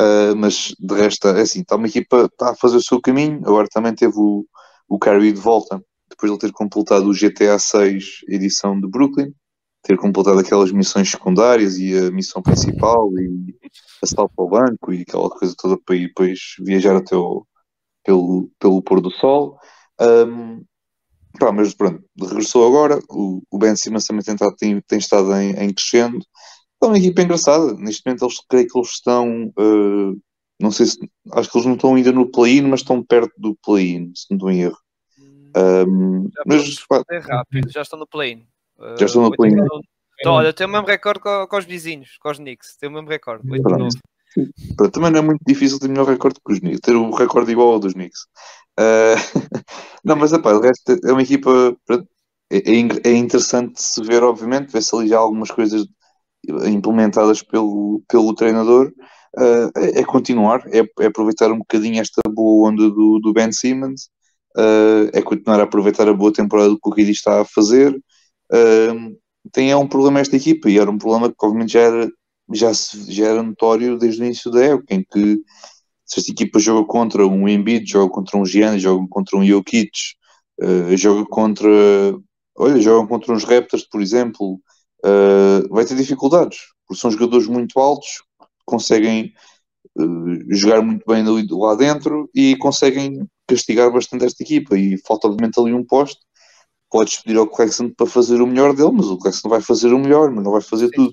Uh, 0.00 0.34
mas 0.34 0.74
de 0.78 0.94
resto, 0.94 1.28
é 1.28 1.42
assim, 1.42 1.60
está 1.60 1.76
uma 1.76 1.86
equipa 1.86 2.24
está 2.24 2.52
a 2.52 2.56
fazer 2.56 2.76
o 2.76 2.82
seu 2.82 3.00
caminho. 3.00 3.40
Agora 3.44 3.68
também 3.68 3.94
teve 3.94 4.14
o, 4.16 4.46
o 4.88 4.98
Kyrie 4.98 5.32
de 5.32 5.40
volta, 5.40 5.82
depois 6.08 6.30
de 6.30 6.34
ele 6.34 6.40
ter 6.40 6.52
completado 6.52 7.06
o 7.06 7.12
GTA 7.12 7.58
6 7.58 8.22
edição 8.28 8.80
de 8.80 8.88
Brooklyn, 8.88 9.32
ter 9.82 9.98
completado 9.98 10.38
aquelas 10.38 10.72
missões 10.72 11.10
secundárias 11.10 11.76
e 11.76 11.96
a 11.98 12.10
missão 12.10 12.40
principal 12.42 13.10
e 13.18 13.54
a 14.02 14.06
salto 14.06 14.32
para 14.34 14.44
o 14.44 14.48
banco 14.48 14.92
e 14.92 15.02
aquela 15.02 15.28
coisa 15.28 15.54
toda 15.56 15.78
para 15.84 15.96
ir 15.96 16.08
depois 16.08 16.38
viajar 16.60 16.96
até 16.96 17.14
o, 17.14 17.44
pelo, 18.04 18.50
pelo 18.58 18.82
pôr 18.82 19.00
do 19.02 19.10
sol. 19.10 19.58
Um, 20.00 20.64
pá, 21.38 21.52
mas 21.52 21.74
pronto, 21.74 22.02
regressou 22.18 22.66
agora. 22.66 22.98
O, 23.10 23.42
o 23.50 23.58
Ben 23.58 23.76
Simmons 23.76 24.04
também 24.04 24.24
tem, 24.24 24.36
tem, 24.56 24.80
tem 24.80 24.98
estado 24.98 25.32
em, 25.34 25.52
em 25.52 25.74
crescendo. 25.74 26.18
É 26.82 26.86
uma 26.86 26.98
equipa 26.98 27.22
engraçada. 27.22 27.74
Neste 27.74 28.02
momento, 28.06 28.24
eles 28.24 28.40
creio 28.48 28.66
que 28.68 28.78
eles 28.78 28.90
estão. 28.90 29.52
eh, 29.58 30.16
não 30.60 30.70
sei 30.70 30.86
se. 30.86 30.98
Acho 31.32 31.50
que 31.50 31.56
eles 31.58 31.66
não 31.66 31.74
estão 31.74 31.94
ainda 31.94 32.12
no 32.12 32.30
play-in, 32.30 32.62
mas 32.62 32.80
estão 32.80 33.02
perto 33.02 33.32
do 33.38 33.56
play-in, 33.64 34.12
se 34.14 34.26
não 34.30 34.36
estou 34.36 34.50
em 34.50 34.62
erro. 34.62 34.78
Um, 35.56 36.28
Já 36.30 36.42
mas 36.46 36.62
responder 36.64 37.20
rápido, 37.20 37.70
já 37.72 37.82
estão 37.82 37.98
no 37.98 38.06
play-in. 38.06 38.46
Já 38.98 39.06
estão 39.06 39.22
no 39.22 39.28
Uh, 39.28 39.36
play-in. 39.36 39.56
Então, 40.20 40.34
olha, 40.34 40.52
tenho 40.52 40.68
o 40.68 40.72
mesmo 40.72 40.86
recorde 40.86 41.20
com, 41.20 41.46
com 41.48 41.56
os 41.56 41.64
vizinhos, 41.64 42.18
com 42.18 42.30
os 42.30 42.38
Knicks. 42.38 42.76
Tenho 42.76 42.92
o 42.92 42.94
mesmo 42.94 43.08
recorde. 43.08 43.50
8 43.50 43.62
Pronto. 43.62 43.78
9. 44.36 44.50
pronto, 44.76 44.92
também 44.92 45.10
não 45.10 45.18
é 45.18 45.22
muito 45.22 45.40
difícil 45.46 45.78
ter 45.80 45.88
melhor 45.88 46.06
recorde 46.06 46.38
que 46.44 46.52
os 46.52 46.60
Knicks, 46.60 46.80
ter 46.80 46.94
o 46.94 47.10
recorde 47.10 47.50
igual 47.52 47.72
ao 47.72 47.78
dos 47.80 47.94
Knicks. 47.94 48.20
Eh, 48.78 49.14
não, 50.04 50.16
mas 50.16 50.32
epá, 50.32 50.52
o 50.52 50.60
resto 50.60 50.98
é 51.04 51.12
uma 51.12 51.22
equipa. 51.22 51.74
É, 52.52 52.56
é 52.56 53.10
é 53.10 53.12
interessante 53.14 53.80
se 53.80 54.02
ver, 54.02 54.22
obviamente, 54.22 54.72
ver 54.72 54.82
se 54.82 54.94
ali 54.94 55.08
já 55.08 55.18
algumas 55.18 55.50
coisas 55.50 55.86
implementadas 56.48 57.42
pelo, 57.42 58.02
pelo 58.08 58.34
treinador. 58.34 58.92
Eh, 59.38 59.70
é, 59.76 60.00
é 60.00 60.04
continuar, 60.04 60.62
é, 60.68 60.82
é 61.00 61.06
aproveitar 61.06 61.52
um 61.52 61.58
bocadinho 61.58 62.00
esta 62.00 62.20
boa 62.28 62.68
onda 62.68 62.90
do, 62.90 63.20
do 63.20 63.32
Ben 63.32 63.52
Simmons, 63.52 64.10
eh, 64.56 65.10
é 65.14 65.22
continuar 65.22 65.60
a 65.60 65.64
aproveitar 65.64 66.08
a 66.08 66.14
boa 66.14 66.32
temporada 66.32 66.70
que 66.74 66.88
o 66.88 66.92
Kid 66.92 67.10
está 67.10 67.40
a 67.40 67.44
fazer. 67.44 67.96
Eh, 68.52 68.92
tem 69.52 69.70
é 69.70 69.76
um 69.76 69.86
problema 69.88 70.20
esta 70.20 70.36
equipa, 70.36 70.68
e 70.70 70.78
era 70.78 70.90
um 70.90 70.98
problema 70.98 71.28
que 71.30 71.46
obviamente 71.46 71.72
já 71.72 71.80
era, 71.80 72.10
já, 72.52 72.74
se, 72.74 73.12
já 73.12 73.26
era 73.28 73.42
notório 73.42 73.98
desde 73.98 74.22
o 74.22 74.24
início 74.24 74.50
da 74.50 74.64
época, 74.64 74.94
em 74.94 75.04
que 75.04 75.40
se 76.04 76.20
esta 76.20 76.32
equipa 76.32 76.58
joga 76.58 76.86
contra 76.86 77.26
um 77.26 77.48
Embiid, 77.48 77.88
joga 77.88 78.12
contra 78.12 78.36
um 78.38 78.44
Giannis, 78.44 78.82
joga 78.82 79.06
contra 79.08 79.38
um 79.38 79.44
Jokic, 79.44 79.90
joga 80.96 81.24
contra, 81.28 81.68
olha, 82.58 82.80
jogam 82.80 83.06
contra 83.06 83.32
uns 83.32 83.44
Raptors, 83.44 83.84
por 83.84 84.02
exemplo, 84.02 84.60
eh, 85.04 85.68
vai 85.70 85.84
ter 85.84 85.96
dificuldades, 85.96 86.58
porque 86.86 87.00
são 87.00 87.10
jogadores 87.10 87.46
muito 87.46 87.78
altos, 87.78 88.22
conseguem 88.64 89.32
eh, 89.98 90.54
jogar 90.56 90.82
muito 90.82 91.04
bem 91.06 91.22
ali, 91.22 91.46
lá 91.50 91.74
dentro 91.74 92.28
e 92.34 92.56
conseguem 92.56 93.26
castigar 93.46 93.92
bastante 93.92 94.24
esta 94.24 94.42
equipa. 94.42 94.76
E 94.78 94.98
falta, 95.06 95.28
obviamente, 95.28 95.58
ali 95.60 95.72
um 95.72 95.84
poste. 95.84 96.20
Podes 96.90 97.22
pedir 97.22 97.38
ao 97.38 97.46
Claxton 97.46 97.90
para 97.90 98.06
fazer 98.06 98.40
o 98.40 98.46
melhor 98.46 98.74
dele, 98.74 98.90
mas 98.92 99.06
o 99.06 99.16
Claxton 99.16 99.48
vai 99.48 99.60
fazer 99.60 99.92
o 99.92 99.98
melhor, 99.98 100.30
mas 100.30 100.42
não 100.44 100.52
vai 100.52 100.60
fazer 100.60 100.86
Sim. 100.86 100.92
tudo. 100.96 101.12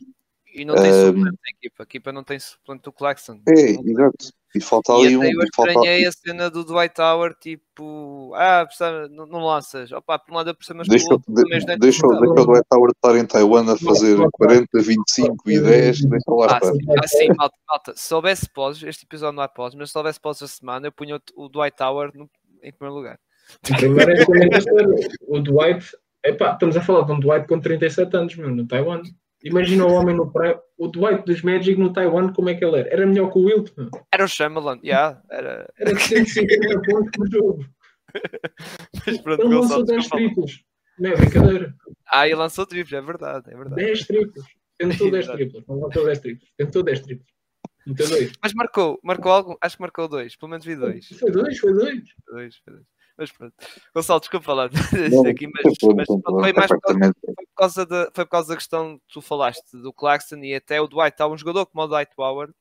E 0.54 0.66
não 0.66 0.74
tem 0.74 0.92
Um, 0.92 1.06
suplente 1.08 1.38
a 1.46 1.52
equipa. 1.52 1.84
A 1.84 1.86
equipa 1.86 2.12
não 2.12 2.24
tem 2.24 2.40
suplente 2.40 2.82
do 2.82 2.92
Claxton. 2.92 3.40
É, 3.48 3.72
exato. 3.72 4.34
E 4.56 4.62
falta 4.62 4.94
E 4.94 5.06
ali 5.08 5.18
um. 5.18 5.22
até 5.22 5.30
eu 5.30 5.42
e 5.42 5.48
falta- 5.56 5.72
estranhei 5.72 6.06
a 6.08 6.12
cena 6.12 6.50
do 6.50 6.64
Dwight 6.64 6.96
Tower, 6.96 7.36
tipo, 7.40 8.32
ah, 8.36 8.66
precisa- 8.66 9.08
não, 9.10 9.26
não 9.26 9.40
lanças. 9.46 9.92
Opa, 9.92 10.18
por 10.18 10.32
um 10.32 10.36
lado 10.38 10.50
eu 10.50 10.56
percebo, 10.56 10.80
mas 10.80 10.88
Deixa, 10.88 11.06
pelo 11.06 11.16
outro 11.18 11.34
de- 11.34 11.44
deixa, 11.50 11.78
deixa 11.78 12.08
o 12.08 12.10
Dwight 12.46 12.66
Howard 12.74 12.94
estar 12.96 13.16
em 13.18 13.26
Taiwan 13.26 13.72
a 13.74 13.78
fazer 13.78 14.18
não, 14.18 14.30
40, 14.32 14.80
25 14.82 15.50
e 15.52 15.60
10, 15.60 16.00
deixa 16.06 16.32
lá 16.32 16.46
Ah, 16.50 16.56
estar. 16.58 16.72
sim, 16.72 16.78
ah, 16.98 17.08
sim, 17.08 17.28
malta, 17.38 17.56
malta. 17.68 17.94
Se 17.96 18.14
houvesse 18.14 18.50
pós, 18.50 18.82
este 18.82 19.06
episódio 19.06 19.36
não 19.36 19.44
há 19.44 19.48
pós, 19.48 19.76
mas 19.76 19.92
se 19.92 19.98
houvesse 19.98 20.20
pós 20.20 20.42
a 20.42 20.48
semana, 20.48 20.88
eu 20.88 20.92
punho 20.92 21.20
o, 21.36 21.50
Dwight 21.50 21.76
Tower 21.78 22.12
no- 22.16 22.30
em 22.64 22.72
primeiro 22.72 22.96
lugar. 22.96 23.20
Primeiro 23.62 24.12
é. 24.12 24.26
O 25.28 25.40
Dwight, 25.40 25.86
epá, 26.26 26.54
estamos 26.54 26.76
a 26.78 26.82
falar 26.82 27.04
de 27.06 27.12
um 27.12 27.20
Dwight 27.20 27.48
com 27.48 27.60
37 27.60 28.16
anos, 28.18 28.36
meu, 28.36 28.50
no 28.50 28.66
Taiwan. 28.68 29.02
Imagina 29.44 29.86
o 29.86 29.94
homem 29.94 30.16
no 30.16 30.32
pré, 30.32 30.60
o 30.78 30.88
Dwight 30.88 31.24
dos 31.26 31.42
Magic 31.44 31.80
no 31.80 31.94
Taiwan, 31.94 32.34
como 32.34 32.50
é 32.50 32.56
que 32.56 32.66
ele 32.66 32.80
era? 32.80 32.90
Era 32.90 33.06
melhor 33.06 33.32
que 33.32 33.38
o 33.40 33.44
Wilt. 33.44 33.72
Era 34.12 34.26
o 34.26 34.28
Shyamalan, 34.28 34.80
yeah, 34.84 35.22
era. 35.30 35.72
Era 35.78 35.94
de 35.94 36.02
150 36.02 36.82
pontos 36.82 37.12
por 37.16 37.30
jogo. 37.32 37.66
Mas 39.06 39.18
pronto, 39.20 39.44
Ele 39.46 39.56
lançou 39.56 39.86
10 39.86 40.00
desculpa 40.00 40.16
lá. 40.24 40.26
triplos. 40.28 40.64
Não 41.00 41.12
é 41.12 41.16
brincadeira. 41.16 41.76
Ah, 42.12 42.28
e 42.28 42.34
lançou 42.34 42.66
triplos, 42.66 42.94
é 42.94 43.02
verdade, 43.02 43.46
é 43.52 43.56
verdade. 43.56 43.76
10 43.76 44.08
triplos. 44.08 44.46
Tentou 44.78 45.10
10 45.12 45.24
Exato. 45.26 45.38
triplos. 45.38 45.64
Não 45.68 45.80
lançou 45.80 46.06
10 46.06 46.20
triplos. 46.20 46.50
Tentou 46.58 46.84
10 46.84 47.00
triplos. 47.02 47.32
Meteu 47.86 48.10
2. 48.10 48.32
Mas 48.44 48.54
marcou, 48.54 49.00
marcou 49.04 49.32
algo, 49.32 49.58
acho 49.62 49.78
que 49.78 49.82
marcou 49.82 50.10
dois, 50.10 50.36
pelo 50.36 50.50
menos 50.50 50.66
vi 50.66 50.76
dois. 50.76 51.08
Foi 51.08 51.32
2, 51.32 51.58
foi 51.58 51.74
2. 51.74 52.04
dois, 52.28 52.56
foi 52.58 52.74
dois. 52.74 52.86
Mas 53.18 53.32
pronto, 53.32 53.54
Gonçalo, 53.96 54.20
desculpa 54.20 54.54
lá 54.54 54.70
Não, 55.12 55.26
aqui, 55.26 55.48
mas, 55.48 55.64
mas 55.64 55.78
foi 55.80 56.54
mais 56.54 56.68
por 56.68 56.80
causa, 56.80 57.00
foi 57.00 57.36
por 57.36 57.56
causa 57.56 57.86
da, 57.86 58.12
foi 58.14 58.26
por 58.26 58.32
causa 58.32 58.50
da 58.50 58.56
questão 58.56 59.00
que 59.00 59.14
tu 59.14 59.22
falaste 59.22 59.72
do 59.72 59.92
Claxton 59.92 60.38
e 60.44 60.54
até 60.54 60.80
o 60.80 60.88
Dwight. 60.88 61.20
Há 61.20 61.28
um 61.28 61.38
jogador 61.38 61.66
como 61.66 61.84
o 61.84 61.88
Dwight 61.88 62.12
Howard, 62.18 62.54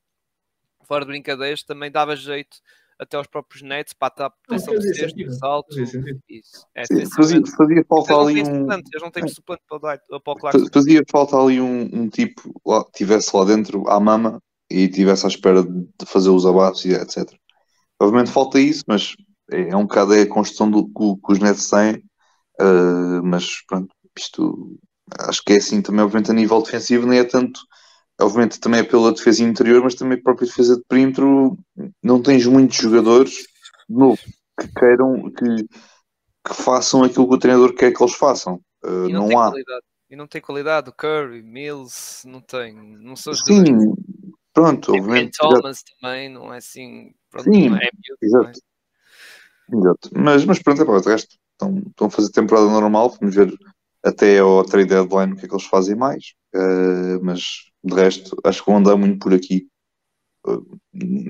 fora 0.84 1.04
de 1.04 1.10
brincadeiras, 1.10 1.62
também 1.62 1.90
dava 1.90 2.16
jeito 2.16 2.56
até 2.98 3.16
aos 3.16 3.26
próprios 3.26 3.62
Nets 3.62 3.92
para 3.92 4.26
a 4.26 4.30
proteção 4.30 4.78
de 4.78 4.94
sexto, 4.94 5.32
salto. 5.34 5.74
Fazia. 5.76 6.18
Isso. 6.28 6.66
É, 6.74 6.84
Sim, 6.84 6.94
defensivamente. 6.94 7.50
Fazia, 7.50 7.56
fazia 7.56 7.84
falta 7.86 8.12
Eles 8.12 8.18
não 8.18 8.28
ali 8.28 8.42
têm 8.42 8.52
um. 8.52 8.72
eles 8.72 9.02
não 9.02 9.10
têm 9.10 9.28
suplente 9.28 9.62
para 9.68 9.76
o, 9.76 9.80
Dwight, 9.80 10.04
para 10.08 10.58
o 10.58 10.70
Fazia 10.72 11.02
falta 11.10 11.36
ali 11.36 11.60
um, 11.60 11.90
um 11.92 12.08
tipo 12.08 12.58
lá, 12.64 12.84
tivesse 12.94 13.36
lá 13.36 13.44
dentro 13.44 13.88
à 13.88 14.00
mama 14.00 14.42
e 14.70 14.88
tivesse 14.88 15.26
à 15.26 15.28
espera 15.28 15.62
de 15.62 16.06
fazer 16.06 16.30
os 16.30 16.46
abates 16.46 16.84
e 16.84 16.94
etc. 16.94 17.30
Obviamente 18.00 18.30
falta 18.30 18.58
isso, 18.58 18.84
mas 18.86 19.14
é, 19.50 19.70
é 19.70 19.76
um 19.76 19.82
bocado 19.82 20.14
é 20.14 20.22
a 20.22 20.28
construção 20.28 20.70
do, 20.70 20.86
que, 20.86 20.92
que 20.92 21.32
os 21.32 21.38
Nets 21.38 21.68
têm. 21.70 22.02
Uh, 22.60 23.22
mas 23.22 23.62
pronto, 23.66 23.94
isto 24.16 24.78
acho 25.18 25.42
que 25.44 25.52
é 25.52 25.56
assim 25.56 25.82
também, 25.82 26.02
obviamente, 26.02 26.30
a 26.30 26.34
nível 26.34 26.62
defensivo, 26.62 27.06
nem 27.06 27.18
é 27.18 27.24
tanto, 27.24 27.60
obviamente, 28.20 28.58
também 28.58 28.80
é 28.80 28.84
pela 28.84 29.12
defesa 29.12 29.42
interior, 29.42 29.82
mas 29.82 29.94
também 29.94 30.18
a 30.18 30.22
própria 30.22 30.46
defesa 30.46 30.76
de 30.76 30.82
perímetro. 30.88 31.56
Não 32.02 32.22
tens 32.22 32.46
muitos 32.46 32.76
jogadores 32.78 33.46
novo 33.88 34.18
que 34.58 34.68
queiram 34.74 35.30
que, 35.30 35.64
que 36.46 36.54
façam 36.54 37.04
aquilo 37.04 37.28
que 37.28 37.34
o 37.34 37.38
treinador 37.38 37.74
quer 37.74 37.92
que 37.92 38.02
eles 38.02 38.14
façam. 38.14 38.60
Uh, 38.84 39.08
não, 39.08 39.28
não 39.28 39.38
há. 39.38 39.50
qualidade. 39.50 39.82
E 40.08 40.16
não 40.16 40.26
tem 40.26 40.40
qualidade. 40.40 40.88
O 40.88 40.92
Curry, 40.92 41.42
Mills, 41.42 42.26
não 42.26 42.40
tem. 42.40 42.74
Não 42.74 43.16
são 43.16 43.34
jogadores. 43.34 43.68
Sim, 43.68 43.94
pronto, 44.52 44.92
obviamente. 44.92 45.36
exato, 45.40 45.60
Thomas 45.60 45.82
também, 45.82 46.28
não 46.28 46.54
é 46.54 46.58
assim. 46.58 47.12
Pronto, 47.30 47.52
Sim, 47.52 47.70
não 47.70 47.76
é 47.76 47.90
miúdo, 47.92 48.18
exato. 48.22 48.44
não 48.44 48.50
é? 48.50 48.75
Exato. 49.72 50.10
Mas, 50.14 50.44
mas 50.44 50.62
pronto, 50.62 50.82
é 50.82 50.84
pá, 50.84 50.98
de 51.00 51.08
resto, 51.08 51.36
estão, 51.52 51.78
estão 51.88 52.06
a 52.06 52.10
fazer 52.10 52.30
temporada 52.30 52.66
normal, 52.68 53.10
vamos 53.20 53.34
ver 53.34 53.52
até 54.04 54.38
ao 54.38 54.64
trade 54.64 54.88
deadline 54.88 55.32
o 55.32 55.36
que 55.36 55.46
é 55.46 55.48
que 55.48 55.54
eles 55.54 55.66
fazem 55.66 55.96
mais. 55.96 56.34
Uh, 56.54 57.18
mas 57.22 57.42
de 57.82 57.94
resto, 57.94 58.36
acho 58.44 58.62
que 58.64 58.70
vão 58.70 58.78
andar 58.78 58.96
muito 58.96 59.18
por 59.18 59.34
aqui. 59.34 59.66
Uh, 60.46 60.64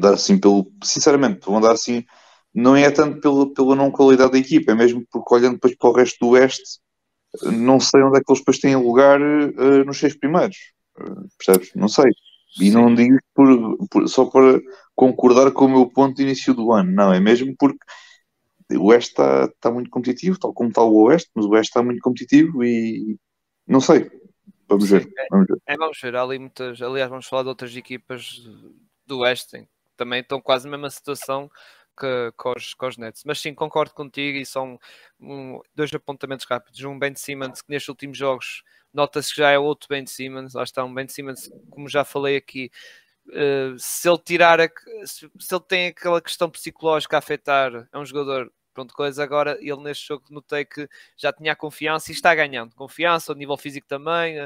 dar 0.01 0.15
assim 0.15 0.39
pelo. 0.39 0.73
Sinceramente, 0.85 1.47
vão 1.47 1.59
andar 1.59 1.73
assim. 1.73 2.05
Não 2.55 2.77
é 2.77 2.91
tanto 2.91 3.21
pela, 3.21 3.53
pela 3.55 3.77
não 3.77 3.91
qualidade 3.93 4.33
da 4.33 4.39
equipa, 4.39 4.73
é 4.73 4.75
mesmo 4.77 5.05
porque 5.11 5.35
olhando 5.35 5.55
depois 5.55 5.77
para 5.77 5.91
o 5.91 5.93
resto 5.95 6.19
do 6.21 6.29
Oeste, 6.31 6.81
não 7.53 7.79
sei 7.81 8.03
onde 8.03 8.19
é 8.19 8.23
que 8.23 8.31
eles 8.31 8.41
depois 8.41 8.59
têm 8.59 8.77
lugar 8.77 9.21
uh, 9.21 9.85
nos 9.85 9.99
seis 9.99 10.17
primeiros. 10.19 10.57
Percebes? 11.39 11.71
Não 11.75 11.89
sei. 11.89 12.11
E 12.61 12.71
não 12.71 12.95
digo 12.95 13.19
por, 13.35 13.77
por- 13.91 14.09
só 14.09 14.25
para 14.27 14.61
concordar 14.95 15.53
com 15.53 15.67
o 15.67 15.69
meu 15.69 15.87
ponto 15.91 16.17
de 16.17 16.23
início 16.23 16.55
do 16.55 16.73
ano. 16.73 16.91
Não, 16.93 17.13
é 17.13 17.21
mesmo 17.21 17.55
porque 17.59 17.79
o 18.73 18.87
Oeste 18.87 19.11
está, 19.11 19.45
está 19.45 19.71
muito 19.71 19.91
competitivo, 19.91 20.39
tal 20.39 20.53
como 20.53 20.71
está 20.71 20.83
o 20.83 21.05
Oeste, 21.05 21.31
mas 21.35 21.45
o 21.45 21.51
Oeste 21.51 21.71
está 21.71 21.83
muito 21.83 22.01
competitivo 22.01 22.65
e 22.65 23.19
não 23.67 23.81
sei. 23.81 24.11
Vamos 24.69 24.89
Sim, 24.89 24.99
ver. 24.99 25.09
Vamos 25.31 25.47
ver. 25.47 25.59
É, 25.67 25.77
vamos 25.77 25.99
ver, 26.01 26.17
há 26.17 26.23
ali 26.23 26.39
muitas. 26.39 26.83
Aliás, 26.83 27.09
vamos 27.09 27.27
falar 27.27 27.43
de 27.43 27.49
outras 27.49 27.77
equipas 27.77 28.43
do 29.07 29.21
Oeste 29.21 29.59
que 29.59 29.69
também 29.97 30.21
estão 30.21 30.41
quase 30.41 30.65
na 30.65 30.73
mesma 30.73 30.91
situação 30.91 31.51
que, 31.99 32.33
que, 32.33 32.49
os, 32.49 32.75
que 32.75 32.85
os 32.85 32.97
Nets. 32.99 33.23
Mas 33.25 33.41
sim, 33.41 33.55
concordo 33.55 33.95
contigo 33.95 34.39
e 34.39 34.45
são 34.45 34.79
um, 35.21 35.61
dois 35.75 35.93
apontamentos 35.95 36.47
rápidos. 36.49 36.83
Um 36.83 36.99
Ben 36.99 37.15
Simmons 37.15 37.63
que 37.63 37.71
nestes 37.71 37.89
últimos 37.89 38.19
jogos 38.19 38.63
nota-se 38.93 39.33
que 39.33 39.41
já 39.41 39.51
é 39.51 39.59
outro 39.59 39.89
Ben 39.89 40.07
Simmons. 40.07 40.55
Lá 40.55 40.63
está 40.63 40.85
um 40.85 40.93
Ben 40.93 41.09
Simmons, 41.09 41.51
como 41.71 41.89
já 41.89 42.05
falei 42.05 42.37
aqui. 42.37 42.71
Uh, 43.29 43.77
se 43.77 44.09
ele 44.09 44.19
tirar 44.19 44.61
a, 44.61 44.69
se, 45.05 45.29
se 45.41 45.55
ele 45.55 45.65
tem 45.67 45.87
aquela 45.89 46.23
questão 46.23 46.49
psicológica 46.49 47.17
a 47.17 47.19
afetar 47.19 47.89
é 47.93 47.99
um 47.99 48.07
jogador 48.07 48.53
pronto, 48.77 48.95
coisa. 48.95 49.23
Agora, 49.25 49.57
ele 49.61 49.81
neste 49.83 50.07
jogo 50.07 50.25
notei 50.31 50.67
que 50.67 50.87
já 51.17 51.33
tinha 51.33 51.57
confiança 51.57 52.13
e 52.13 52.15
está 52.15 52.35
ganhando 52.35 52.75
confiança, 52.77 53.33
ao 53.33 53.37
nível 53.37 53.57
físico 53.57 53.87
também. 53.89 54.37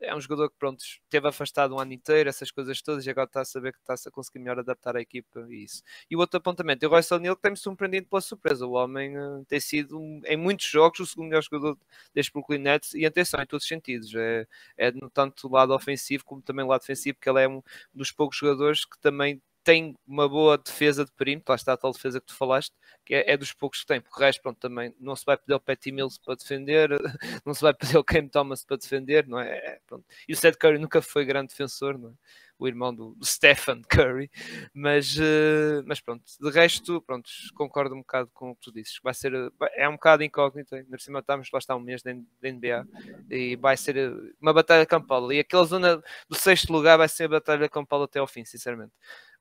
É 0.00 0.14
um 0.14 0.20
jogador 0.20 0.50
que, 0.50 0.56
pronto, 0.58 0.82
esteve 0.82 1.28
afastado 1.28 1.74
um 1.74 1.78
ano 1.78 1.92
inteiro, 1.92 2.28
essas 2.28 2.50
coisas 2.50 2.82
todas, 2.82 3.06
e 3.06 3.10
agora 3.10 3.26
está 3.26 3.40
a 3.40 3.44
saber 3.44 3.72
que 3.72 3.78
está-se 3.78 4.08
a 4.08 4.10
conseguir 4.10 4.40
melhor 4.40 4.58
adaptar 4.58 4.96
a 4.96 5.00
equipa 5.00 5.46
e 5.48 5.64
isso. 5.64 5.82
E 6.10 6.16
o 6.16 6.18
outro 6.18 6.36
apontamento, 6.36 6.84
o 6.84 6.90
Royce 6.90 7.14
O'Neal, 7.14 7.36
que 7.36 7.42
tem-me 7.42 7.56
surpreendido 7.56 8.06
pela 8.08 8.20
surpresa. 8.20 8.66
O 8.66 8.72
homem 8.72 9.16
uh, 9.16 9.44
tem 9.46 9.60
sido, 9.60 9.98
em 10.26 10.36
muitos 10.36 10.66
jogos, 10.66 11.00
o 11.00 11.06
segundo 11.06 11.28
melhor 11.28 11.42
jogador 11.42 11.78
deste 12.12 12.32
Brooklyn 12.32 12.58
Nets, 12.58 12.92
e 12.94 13.06
atenção, 13.06 13.40
em 13.40 13.46
todos 13.46 13.64
os 13.64 13.68
sentidos. 13.68 14.12
É, 14.14 14.46
é 14.76 14.92
tanto 15.14 15.48
lado 15.48 15.72
ofensivo 15.72 16.24
como 16.24 16.42
também 16.42 16.66
lado 16.66 16.80
defensivo, 16.80 17.16
porque 17.16 17.30
ele 17.30 17.42
é 17.42 17.48
um 17.48 17.62
dos 17.94 18.10
poucos 18.12 18.36
jogadores 18.36 18.84
que 18.84 18.98
também 18.98 19.40
tem 19.66 19.96
uma 20.06 20.28
boa 20.28 20.56
defesa 20.56 21.04
de 21.04 21.10
perímetro, 21.10 21.50
lá 21.50 21.56
está 21.56 21.72
a 21.72 21.76
tal 21.76 21.90
defesa 21.90 22.20
que 22.20 22.26
tu 22.28 22.34
falaste, 22.36 22.72
que 23.04 23.12
é, 23.12 23.32
é 23.32 23.36
dos 23.36 23.52
poucos 23.52 23.80
que 23.80 23.86
tem, 23.86 24.00
porque 24.00 24.16
o 24.16 24.24
resto, 24.24 24.40
pronto, 24.40 24.58
também 24.60 24.94
não 25.00 25.16
se 25.16 25.24
vai 25.24 25.36
pedir 25.36 25.54
o 25.54 25.60
Patty 25.60 25.90
Mills 25.90 26.20
para 26.24 26.36
defender, 26.36 26.88
não 27.44 27.52
se 27.52 27.62
vai 27.62 27.74
pedir 27.74 27.96
o 27.98 28.04
Cam 28.04 28.28
Thomas 28.28 28.64
para 28.64 28.76
defender, 28.76 29.26
não 29.26 29.40
é? 29.40 29.48
é 29.56 29.80
pronto. 29.84 30.04
E 30.28 30.32
o 30.32 30.36
Seth 30.36 30.56
Curry 30.56 30.78
nunca 30.78 31.02
foi 31.02 31.24
grande 31.24 31.48
defensor, 31.48 31.98
não 31.98 32.10
é? 32.10 32.12
o 32.58 32.66
irmão 32.66 32.94
do, 32.94 33.16
Stephen 33.24 33.82
Curry, 33.82 34.30
mas, 34.72 35.16
uh, 35.16 35.82
mas 35.84 36.00
pronto, 36.00 36.24
de 36.40 36.50
resto, 36.50 37.02
pronto, 37.02 37.28
concordo 37.54 37.94
um 37.94 37.98
bocado 37.98 38.30
com 38.32 38.50
o 38.50 38.54
que 38.54 38.62
tu 38.62 38.72
dizes, 38.72 38.98
vai 39.02 39.14
ser, 39.14 39.32
é 39.74 39.88
um 39.88 39.92
bocado 39.92 40.22
incógnito, 40.22 40.76
na 40.88 40.98
cima 40.98 41.18
estamos, 41.18 41.50
lá 41.52 41.58
está 41.58 41.74
um 41.74 41.80
mês 41.80 42.02
da 42.02 42.12
NBA, 42.12 42.86
e 43.30 43.56
vai 43.56 43.76
ser 43.76 44.12
uma 44.40 44.52
batalha 44.52 44.86
campal, 44.86 45.32
e 45.32 45.40
aquela 45.40 45.64
zona 45.64 46.02
do 46.28 46.36
sexto 46.36 46.72
lugar 46.72 46.96
vai 46.96 47.08
ser 47.08 47.24
a 47.24 47.28
batalha 47.28 47.68
campal 47.68 48.02
até 48.02 48.18
ao 48.18 48.26
fim, 48.26 48.44
sinceramente. 48.44 48.92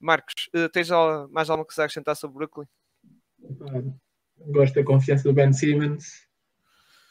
Marcos, 0.05 0.49
uh, 0.55 0.69
tens 0.69 0.89
mais 1.31 1.49
alguma 1.49 1.65
coisa 1.65 1.81
a 1.81 1.85
acrescentar 1.85 2.15
sobre 2.15 2.37
Brooklyn? 2.37 2.67
Gosto 4.47 4.75
da 4.75 4.83
confiança 4.83 5.23
do 5.23 5.33
Ben 5.33 5.51
Simmons, 5.51 6.27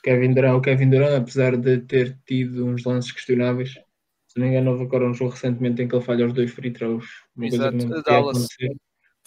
Kevin 0.02 0.34
Durant, 0.34 0.56
o 0.56 0.60
Kevin 0.60 0.90
Durant, 0.90 1.14
apesar 1.14 1.56
de 1.56 1.78
ter 1.80 2.18
tido 2.26 2.66
uns 2.66 2.84
lances 2.84 3.10
questionáveis, 3.10 3.74
se 4.34 4.40
não 4.40 4.48
me 4.48 4.52
engano, 4.52 4.72
houve 4.72 4.82
agora 4.82 5.08
um 5.08 5.14
jogo 5.14 5.30
recentemente 5.30 5.80
em 5.80 5.86
que 5.86 5.94
ele 5.94 6.04
falha 6.04 6.26
os 6.26 6.32
dois 6.32 6.50
free 6.50 6.72
throws. 6.72 7.06
Uma 7.36 7.46
Exato, 7.46 7.70
coisa 7.70 7.86
que 7.86 7.94
não 7.94 8.02
Dallas. 8.02 8.48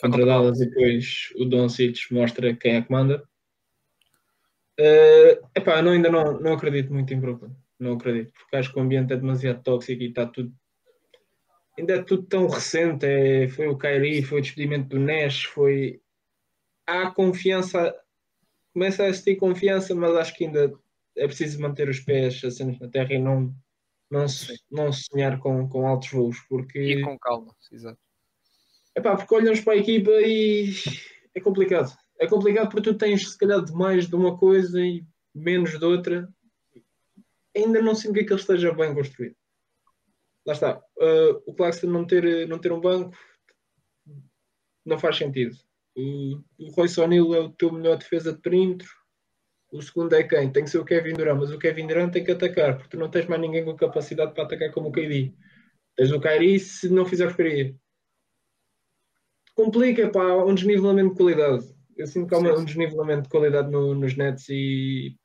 Contra 0.02 0.26
Dallas, 0.26 0.60
e 0.60 0.70
depois 0.70 1.34
o 1.38 1.46
Doncic 1.46 2.12
mostra 2.12 2.54
quem 2.54 2.76
é 2.76 2.82
que 2.82 2.92
manda. 2.92 3.24
Uh, 4.80 5.48
epá, 5.56 5.82
não, 5.82 5.94
ainda 5.94 6.12
não, 6.12 6.40
não 6.40 6.54
acredito 6.54 6.94
muito 6.94 7.14
em 7.14 7.20
Brooklyn. 7.20 7.56
Não 7.80 7.94
acredito, 7.94 8.34
porque 8.34 8.58
acho 8.58 8.72
que 8.72 8.78
o 8.78 8.82
ambiente 8.82 9.14
é 9.14 9.16
demasiado 9.16 9.64
tóxico 9.64 10.04
e 10.04 10.10
está 10.10 10.26
tudo. 10.26 10.54
Ainda 11.78 11.96
é 11.96 12.04
tudo 12.04 12.24
tão 12.24 12.48
recente. 12.48 13.06
É, 13.06 13.48
foi 13.48 13.68
o 13.68 13.78
Kyrie, 13.78 14.24
foi 14.24 14.40
o 14.40 14.42
despedimento 14.42 14.90
do 14.90 15.00
Nash, 15.00 15.44
foi. 15.46 16.02
Há 16.86 17.12
confiança, 17.12 17.96
começa 18.74 19.04
a 19.04 19.10
existir 19.10 19.36
confiança, 19.36 19.94
mas 19.94 20.16
acho 20.16 20.36
que 20.36 20.46
ainda 20.46 20.74
é 21.16 21.28
preciso 21.28 21.62
manter 21.62 21.90
os 21.90 22.00
pés 22.00 22.44
assentos 22.44 22.80
na 22.80 22.88
terra 22.88 23.14
e 23.14 23.20
não, 23.20 23.54
não, 24.10 24.26
não 24.72 24.92
sonhar 24.94 25.40
com, 25.40 25.68
com 25.68 25.86
altos 25.86 26.12
voos. 26.12 26.40
Porque... 26.48 26.80
E 26.80 27.02
com 27.02 27.18
calma, 27.20 27.54
exato. 27.72 28.00
Epá, 28.96 29.16
porque 29.16 29.36
olhamos 29.36 29.60
para 29.60 29.74
a 29.74 29.78
equipa 29.78 30.10
e 30.10 30.72
é 31.36 31.40
complicado. 31.40 31.96
É 32.20 32.26
complicado 32.26 32.70
porque 32.70 32.90
tu 32.90 32.98
tens 32.98 33.32
se 33.32 33.38
calhar 33.38 33.64
mais 33.74 34.08
de 34.08 34.16
uma 34.16 34.38
coisa 34.38 34.80
e 34.82 35.06
menos 35.36 35.78
de 35.78 35.86
outra. 35.86 36.28
Ainda 37.56 37.82
não 37.82 37.94
sinto 37.94 38.14
que 38.14 38.22
aquilo 38.22 38.40
esteja 38.40 38.74
bem 38.74 38.94
construído. 38.94 39.36
Lá 40.48 40.54
está. 40.54 40.78
Uh, 40.98 41.44
o 41.46 41.54
Claxton 41.54 41.88
não 41.88 42.08
ter, 42.08 42.48
não 42.48 42.58
ter 42.58 42.72
um 42.72 42.80
banco 42.80 43.16
não 44.88 44.98
faz 44.98 45.18
sentido. 45.18 45.56
O, 45.96 46.42
o 46.58 46.72
Royce 46.72 47.00
O'Neal 47.02 47.36
é 47.36 47.40
o 47.40 47.50
teu 47.50 47.72
melhor 47.72 47.98
defesa 47.98 48.32
de 48.32 48.40
perímetro. 48.40 48.88
O 49.72 49.82
segundo 49.82 50.16
é 50.16 50.24
quem? 50.24 50.50
Tem 50.50 50.64
que 50.64 50.70
ser 50.70 50.78
o 50.78 50.86
Kevin 50.86 51.14
Durant, 51.14 51.38
mas 51.38 51.52
o 51.52 51.60
Kevin 51.60 51.88
Durant 51.88 52.14
tem 52.14 52.24
que 52.24 52.32
atacar, 52.32 52.78
porque 52.78 52.92
tu 52.92 52.98
não 52.98 53.12
tens 53.12 53.26
mais 53.26 53.42
ninguém 53.42 53.66
com 53.66 53.76
capacidade 53.76 54.34
para 54.34 54.46
atacar 54.46 54.72
como 54.72 54.88
o 54.88 54.92
KD. 54.92 55.34
Tens 55.98 56.12
o 56.12 56.22
Kyrie 56.22 56.60
se 56.60 56.90
não 56.90 57.06
fizer 57.06 57.28
porcaria. 57.28 57.76
complica 59.54 60.10
pá, 60.10 60.46
um 60.46 60.56
desnivelamento 60.56 61.10
de 61.10 61.18
qualidade. 61.18 61.76
Eu 61.98 62.08
sinto 62.08 62.30
que 62.30 62.36
há 62.36 62.38
um 62.38 62.64
desnivelamento 62.64 63.24
de 63.24 63.30
qualidade 63.30 63.70
no, 63.70 63.94
nos 63.94 64.16
nets 64.16 64.48
e 64.48 65.18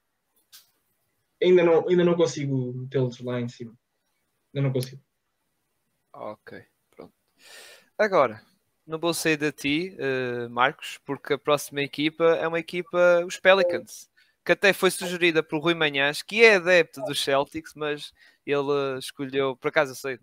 ainda 1.40 1.62
não, 1.62 1.88
ainda 1.88 2.02
não 2.02 2.16
consigo 2.16 2.72
metê-los 2.72 3.20
lá 3.20 3.40
em 3.40 3.48
cima. 3.48 3.76
Ainda 4.52 4.66
não 4.66 4.72
consigo. 4.72 5.00
Ok, 6.12 6.62
pronto. 6.90 7.14
Agora, 7.96 8.42
não 8.86 8.98
vou 8.98 9.14
sair 9.14 9.36
de 9.36 9.50
ti, 9.52 9.96
uh, 9.98 10.50
Marcos, 10.50 10.98
porque 11.04 11.34
a 11.34 11.38
próxima 11.38 11.80
equipa 11.82 12.24
é 12.36 12.46
uma 12.46 12.58
equipa, 12.58 13.24
os 13.26 13.38
Pelicans, 13.38 14.10
que 14.44 14.52
até 14.52 14.72
foi 14.72 14.90
sugerida 14.90 15.42
por 15.42 15.60
Rui 15.60 15.74
Manhãs, 15.74 16.22
que 16.22 16.44
é 16.44 16.56
adepto 16.56 17.02
dos 17.04 17.22
Celtics, 17.22 17.74
mas 17.74 18.12
ele 18.44 18.98
escolheu, 18.98 19.56
por 19.56 19.68
acaso 19.68 19.92
eu 19.92 19.96
sei, 19.96 20.14
é? 20.14 20.18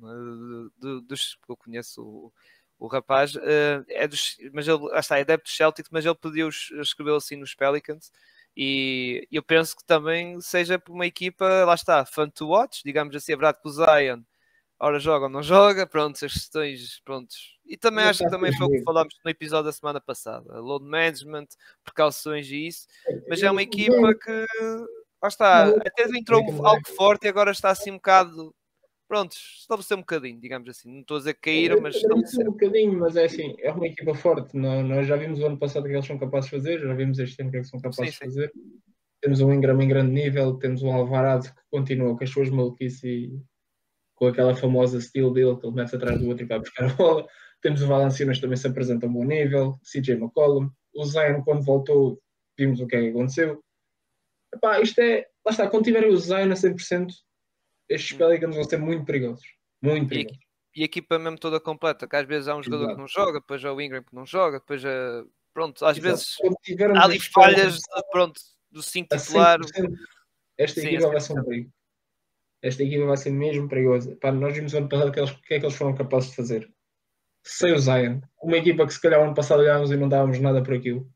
dos 1.08 1.36
que 1.36 1.52
eu 1.52 1.58
conheço, 1.58 2.04
o, 2.04 2.34
o 2.78 2.88
rapaz, 2.88 3.36
uh, 3.36 3.86
é 3.88 4.08
dos, 4.08 4.38
mas 4.54 4.68
ele 4.68 4.78
lá 4.78 5.00
está, 5.00 5.18
é 5.18 5.22
adepto 5.22 5.46
dos 5.46 5.56
Celtics, 5.56 5.90
mas 5.92 6.06
ele 6.06 6.16
pediu, 6.16 6.50
escreveu 6.50 7.16
assim 7.16 7.36
nos 7.38 7.56
Pelicans, 7.56 8.12
e 8.56 9.28
eu 9.32 9.42
penso 9.42 9.76
que 9.76 9.86
também 9.86 10.40
seja 10.42 10.78
por 10.78 10.94
uma 10.94 11.06
equipa, 11.08 11.64
lá 11.66 11.74
está, 11.74 12.06
fun 12.06 12.30
to 12.30 12.48
watch, 12.50 12.84
digamos 12.84 13.16
assim, 13.16 13.32
é 13.34 13.36
verdade 13.36 13.60
que 13.62 13.68
o 13.68 13.72
Zion, 13.72 14.22
ora 14.80 15.00
joga 15.00 15.26
ou 15.26 15.32
não 15.32 15.44
joga, 15.44 15.86
pronto, 15.86 16.14
as 16.24 16.34
questões, 16.34 17.02
prontos. 17.04 17.58
E 17.66 17.78
também 17.78 18.06
acho 18.06 18.24
que 18.24 18.30
também 18.30 18.56
foi 18.56 18.68
o 18.68 18.70
que 18.72 18.84
falámos 18.84 19.16
no 19.24 19.30
episódio 19.30 19.66
da 19.66 19.72
semana 19.72 20.00
passada, 20.00 20.60
load 20.60 20.86
management, 20.86 21.48
precauções 21.84 22.50
e 22.50 22.68
isso, 22.68 22.88
mas 23.28 23.44
é 23.44 23.52
uma 23.52 23.62
equipa 23.62 24.14
que, 24.16 24.46
lá 25.22 25.28
está, 25.28 25.68
até 25.68 26.04
entrou 26.18 26.42
algo 26.66 26.88
forte 26.96 27.26
e 27.26 27.30
agora 27.30 27.52
está 27.52 27.70
assim 27.70 27.92
um 27.92 27.96
bocado 27.96 28.54
pronto, 29.10 29.34
estabeleceu 29.34 29.98
um 29.98 30.02
bocadinho, 30.02 30.40
digamos 30.40 30.70
assim. 30.70 30.94
Não 30.94 31.02
estou 31.02 31.18
a 31.18 31.20
dizer 31.20 31.34
que 31.34 31.42
caíram, 31.42 31.82
mas 31.82 31.96
estabeleceu 31.96 32.48
um 32.48 32.52
bocadinho, 32.52 33.00
mas 33.00 33.16
é 33.16 33.26
assim, 33.26 33.56
é 33.60 33.72
uma 33.72 33.88
equipa 33.88 34.14
forte. 34.14 34.56
Nós, 34.56 34.88
nós 34.88 35.08
já 35.08 35.18
vimos 35.18 35.40
o 35.40 35.48
ano 35.48 35.58
passado 35.58 35.84
o 35.84 35.88
que 35.88 35.94
eles 35.94 36.06
são 36.06 36.20
capazes 36.20 36.50
de 36.50 36.56
fazer, 36.56 36.80
já 36.80 36.94
vimos 36.94 37.18
este 37.18 37.42
ano 37.42 37.50
o 37.50 37.52
que 37.52 37.58
eles 37.58 37.70
são 37.70 37.82
capazes 37.82 38.14
sim, 38.14 38.20
de 38.20 38.26
fazer. 38.26 38.54
Temos 39.20 39.42
um 39.42 39.52
Ingram 39.52 39.82
em 39.82 39.88
grande 39.88 40.12
nível, 40.12 40.54
temos 40.60 40.84
um 40.84 40.92
Alvarado 40.92 41.44
que 41.50 41.62
continua 41.72 42.16
com 42.16 42.24
as 42.24 42.30
suas 42.30 42.50
maluquices 42.52 43.04
e 43.04 43.42
com 44.20 44.28
aquela 44.28 44.54
famosa 44.54 45.00
steel 45.00 45.32
dele 45.32 45.56
que 45.56 45.66
ele 45.66 45.76
mete 45.76 45.96
atrás 45.96 46.20
do 46.20 46.28
outro 46.28 46.44
e 46.44 46.48
vai 46.48 46.60
buscar 46.60 46.86
a 46.86 46.94
bola. 46.94 47.26
Temos 47.62 47.82
o 47.82 47.88
Valanciunas 47.88 48.40
também 48.40 48.58
se 48.58 48.68
apresenta 48.68 49.06
a 49.06 49.10
um 49.10 49.14
bom 49.14 49.24
nível, 49.24 49.80
CJ 49.84 50.16
McCollum. 50.16 50.70
O 50.94 51.06
Zion, 51.06 51.42
quando 51.44 51.64
voltou, 51.64 52.22
vimos 52.58 52.82
o 52.82 52.88
que 52.88 52.98
é 52.98 53.02
que 53.02 53.10
aconteceu. 53.10 53.64
Epá, 54.54 54.82
isto 54.82 55.00
é, 55.00 55.26
lá 55.46 55.52
está, 55.52 55.70
quando 55.70 55.86
tiverem 55.86 56.10
o 56.10 56.18
Zion 56.18 56.52
a 56.52 56.56
100%, 56.56 57.14
estes 57.88 58.18
Pelicans 58.18 58.56
vão 58.56 58.64
ser 58.64 58.78
muito 58.78 59.06
perigosos. 59.06 59.46
Muito 59.82 60.10
perigosos. 60.10 60.38
E, 60.76 60.82
e 60.82 60.82
a 60.82 60.86
equipa 60.86 61.18
mesmo 61.18 61.40
toda 61.40 61.60
completa, 61.60 62.08
que 62.08 62.16
às 62.16 62.28
vezes 62.28 62.50
há 62.50 62.56
um 62.56 62.64
jogador 62.64 62.84
Exato. 62.84 62.96
que 62.96 63.02
não 63.02 63.08
joga, 63.08 63.40
depois 63.40 63.64
há 63.64 63.74
o 63.74 63.82
Ingram 63.82 64.04
que 64.04 64.16
não 64.16 64.26
joga, 64.26 64.60
depois 64.60 64.84
é, 64.84 65.24
pronto, 65.54 65.86
às 65.86 65.98
Exato. 65.98 66.02
vezes 66.02 66.38
há 66.96 67.04
ali 67.06 67.20
falhas 67.20 67.76
de, 67.76 68.10
pronto, 68.12 68.42
do 68.70 68.84
5 68.84 69.18
titular. 69.18 69.60
Esta 70.58 70.82
Sim, 70.82 70.88
equipa 70.88 71.08
vai 71.08 71.22
ser 71.22 71.40
um 71.40 71.44
perigo. 71.44 71.72
Esta 72.62 72.84
equipa 72.84 73.06
vai 73.06 73.18
ser 73.18 73.32
mesmo 73.32 73.70
perigosa. 73.70 74.16
Pá, 74.18 74.32
nós 74.32 74.54
vimos 74.54 74.74
ano 74.74 74.90
passado 74.90 75.12
que, 75.12 75.48
que 75.48 75.54
é 75.54 75.60
que 75.60 75.66
eles 75.66 75.76
foram 75.76 75.96
capazes 75.96 76.32
de 76.32 76.36
fazer. 76.36 76.72
Sem 77.44 77.74
o 77.74 77.80
Zion. 77.80 78.20
Uma 78.42 78.58
equipa 78.58 78.86
que 78.86 78.94
se 78.94 79.02
calhar 79.02 79.22
ano 79.22 79.34
passado 79.34 79.62
olhávamos 79.62 79.92
e 79.92 79.98
não 79.98 80.10
dávamos 80.10 80.40
nada 80.40 80.62
por 80.62 80.74
aquilo. 80.74 81.10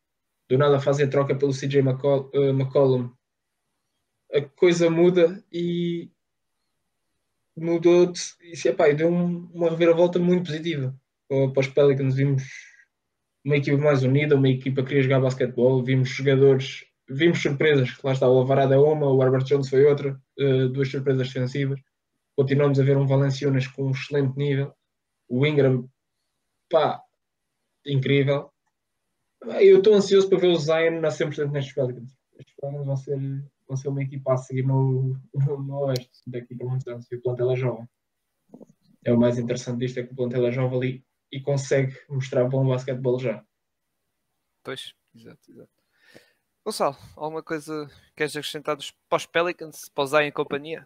Do 0.50 0.58
nada 0.58 0.80
fazem 0.80 1.10
troca 1.10 1.36
pelo 1.36 1.52
CJ. 1.52 1.82
Uh, 1.82 2.50
McCollum. 2.50 3.12
A 4.34 4.42
coisa 4.42 4.90
muda 4.90 5.44
e 5.52 6.10
mudou 7.56 8.12
e 8.42 8.68
epá, 8.68 8.90
deu 8.92 9.10
um, 9.10 9.48
uma 9.54 9.70
reviravolta 9.70 10.18
muito 10.18 10.46
positiva 10.46 10.96
para 11.28 11.60
os 11.60 11.68
Pelicans. 11.68 12.16
Vimos 12.16 12.44
uma 13.44 13.58
equipa 13.58 13.78
mais 13.78 14.04
unida, 14.04 14.36
uma 14.36 14.50
equipa 14.50 14.82
que 14.82 14.88
queria 14.90 15.04
jogar 15.04 15.20
basquetebol, 15.20 15.84
vimos 15.84 16.10
jogadores, 16.10 16.86
vimos 17.14 17.42
surpresas, 17.42 17.98
lá 18.04 18.14
está, 18.14 18.28
o 18.28 18.38
Alvarado 18.38 18.74
é 18.74 18.78
uma, 18.78 19.08
o 19.08 19.24
Herbert 19.24 19.44
Jones 19.44 19.70
foi 19.70 19.86
outra, 19.86 20.20
uh, 20.40 20.70
duas 20.70 20.90
surpresas 20.90 21.28
defensivas. 21.28 21.80
Continuamos 22.36 22.80
a 22.80 22.84
ver 22.84 22.98
um 22.98 23.08
Valenciunas 23.08 23.68
com 23.68 23.88
um 23.88 23.92
excelente 23.92 24.36
nível, 24.38 24.74
o 25.30 25.46
Ingram, 25.46 25.88
pá, 26.70 27.02
incrível. 27.86 28.52
Eu 29.60 29.78
estou 29.78 29.94
ansioso 29.94 30.30
para 30.30 30.40
ver 30.40 30.48
o 30.48 30.56
Zion 30.56 31.00
na 31.00 31.10
100% 31.10 31.52
nestes 31.52 31.74
Pelicans. 31.74 32.18
Estes 32.38 32.56
Pelicans 32.56 32.86
vão 32.86 32.98
ser 32.98 33.44
vão 33.68 33.78
ser 33.78 33.90
uma 33.90 34.04
equipa 34.04 34.34
a 34.34 34.38
seguir 34.38 34.64
no, 34.64 35.18
no, 35.34 35.64
no 35.64 35.80
Oeste 35.86 36.22
daqui 36.28 36.56
para 36.56 36.68
muitos 36.68 36.88
anos 36.88 37.12
e 37.12 37.16
o 37.16 37.22
plantel 37.22 37.52
é 37.52 37.56
jovem. 37.56 37.90
É 39.04 39.12
o 39.12 39.20
mais 39.20 39.38
interessante 39.38 39.80
disto, 39.80 40.00
é 40.00 40.04
que 40.04 40.14
o 40.14 40.16
plantel 40.16 40.48
é 40.48 40.52
jovem 40.52 40.78
ali 40.78 41.06
e 41.32 41.42
consegue 41.42 41.98
mostrar 42.10 42.48
bom 42.48 42.68
basquetebol 42.68 43.20
já. 43.20 43.44
Pois, 44.64 44.94
exato, 45.14 45.52
exato. 45.52 45.83
Gonçalo, 46.66 46.96
alguma 47.16 47.44
coisa 47.44 47.90
queres 48.16 48.36
acrescentar 48.36 48.76
dos, 48.76 48.92
para 49.10 49.18
os 49.18 49.26
Pelicans, 49.26 49.90
para 49.94 50.04
usar 50.04 50.24
em 50.24 50.32
companhia? 50.32 50.86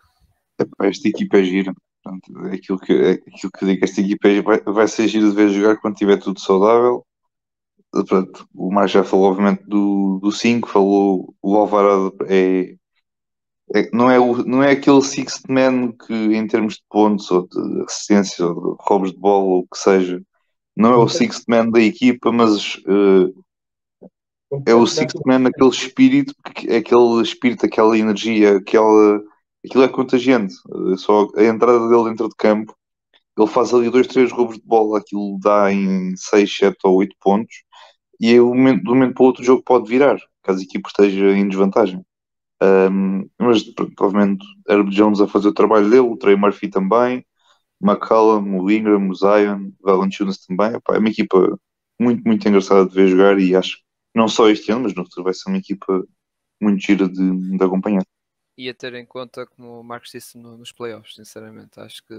Esta 0.81 1.07
equipa 1.07 1.37
é 1.37 1.43
gira. 1.43 1.73
Portanto, 2.03 2.47
é 2.47 2.55
aquilo 2.55 2.79
que, 2.79 2.93
é 2.93 3.11
aquilo 3.11 3.51
que 3.51 3.63
eu 3.63 3.67
digo, 3.67 3.85
esta 3.85 4.01
equipa 4.01 4.27
é, 4.27 4.41
vai, 4.41 4.59
vai 4.61 4.87
ser 4.87 5.07
gira 5.07 5.29
de 5.29 5.35
ver 5.35 5.49
jogar 5.49 5.77
quando 5.77 5.95
tiver 5.95 6.17
tudo 6.17 6.39
saudável 6.39 7.05
pronto, 8.05 8.47
o 8.53 8.71
Marcos 8.71 8.91
já 8.91 9.03
falou, 9.03 9.29
obviamente, 9.31 9.63
do 9.67 10.31
5, 10.31 10.67
falou 10.69 11.33
o 11.41 11.55
Alvarado 11.55 12.15
é, 12.27 12.75
é, 13.75 13.89
não, 13.93 14.09
é 14.09 14.19
o, 14.19 14.43
não 14.45 14.63
é 14.63 14.71
aquele 14.71 15.01
sixth 15.01 15.47
man 15.49 15.91
que, 15.91 16.13
em 16.13 16.47
termos 16.47 16.75
de 16.75 16.83
pontos, 16.89 17.29
ou 17.31 17.47
de 17.47 17.83
assistência, 17.83 18.45
ou 18.45 18.75
de 18.75 18.77
roubos 18.79 19.11
de 19.11 19.19
bola, 19.19 19.45
ou 19.45 19.59
o 19.59 19.67
que 19.67 19.77
seja, 19.77 20.21
não 20.75 20.93
é 20.93 20.97
o 20.97 21.09
sixth 21.09 21.43
man 21.47 21.69
da 21.69 21.81
equipa, 21.81 22.31
mas 22.31 22.75
uh, 22.85 23.45
é 24.65 24.73
o 24.73 24.85
sixth 24.87 25.19
man 25.25 25.39
naquele 25.39 25.69
espírito, 25.69 26.33
é 26.67 26.77
aquele 26.77 27.21
espírito, 27.21 27.65
aquela 27.65 27.97
energia, 27.97 28.57
aquela, 28.57 29.21
aquilo 29.65 29.83
é 29.83 29.87
contagiante. 29.87 30.53
Só 30.97 31.27
a 31.35 31.43
entrada 31.43 31.87
dele 31.89 32.09
dentro 32.09 32.29
de 32.29 32.35
campo, 32.35 32.75
ele 33.37 33.47
faz 33.47 33.73
ali 33.73 33.89
dois, 33.89 34.07
três 34.07 34.31
roubos 34.31 34.57
de 34.57 34.65
bola, 34.65 34.99
aquilo 34.99 35.37
dá 35.41 35.71
em 35.71 36.15
6, 36.15 36.57
7 36.57 36.77
ou 36.85 36.95
8 36.97 37.15
pontos 37.19 37.55
e 38.19 38.39
um 38.39 38.55
momento, 38.55 38.83
de 38.83 38.89
um 38.89 38.93
momento 38.95 39.13
para 39.13 39.23
o 39.23 39.25
outro 39.27 39.41
o 39.43 39.45
jogo 39.45 39.63
pode 39.63 39.87
virar, 39.89 40.17
caso 40.43 40.59
a 40.59 40.63
equipe 40.63 40.87
esteja 40.87 41.31
em 41.37 41.47
desvantagem. 41.47 42.03
Um, 42.61 43.29
mas 43.39 43.63
provavelmente 43.63 44.45
Herb 44.67 44.89
Jones 44.89 45.21
a 45.21 45.27
fazer 45.27 45.49
o 45.49 45.53
trabalho 45.53 45.89
dele, 45.89 46.01
o 46.01 46.17
Trey 46.17 46.35
Murphy 46.35 46.69
também, 46.69 47.23
McCallum, 47.81 48.59
o 48.61 48.71
Ingram, 48.71 49.09
o 49.09 49.15
Zion, 49.15 49.71
o 49.79 49.85
Valanciunas 49.85 50.39
também. 50.39 50.75
Epá, 50.75 50.95
é 50.95 50.99
uma 50.99 51.09
equipa 51.09 51.59
muito, 51.99 52.23
muito 52.27 52.47
engraçada 52.47 52.87
de 52.89 52.95
ver 52.95 53.07
jogar 53.09 53.39
e 53.39 53.55
acho 53.55 53.77
que 53.77 53.83
não 54.17 54.27
só 54.27 54.49
este 54.49 54.71
ano, 54.71 54.81
mas 54.81 54.95
no 54.95 55.03
futuro 55.03 55.25
vai 55.25 55.33
ser 55.33 55.49
uma 55.49 55.59
equipa 55.59 56.03
muito 56.59 56.83
gira 56.83 57.07
de, 57.07 57.57
de 57.57 57.63
acompanhar. 57.63 58.03
E 58.57 58.67
a 58.67 58.73
ter 58.73 58.95
em 58.95 59.05
conta, 59.05 59.45
como 59.45 59.79
o 59.79 59.83
Marcos 59.83 60.11
disse 60.11 60.37
no, 60.37 60.57
nos 60.57 60.71
playoffs, 60.71 61.15
sinceramente, 61.15 61.79
acho 61.79 62.03
que 62.03 62.15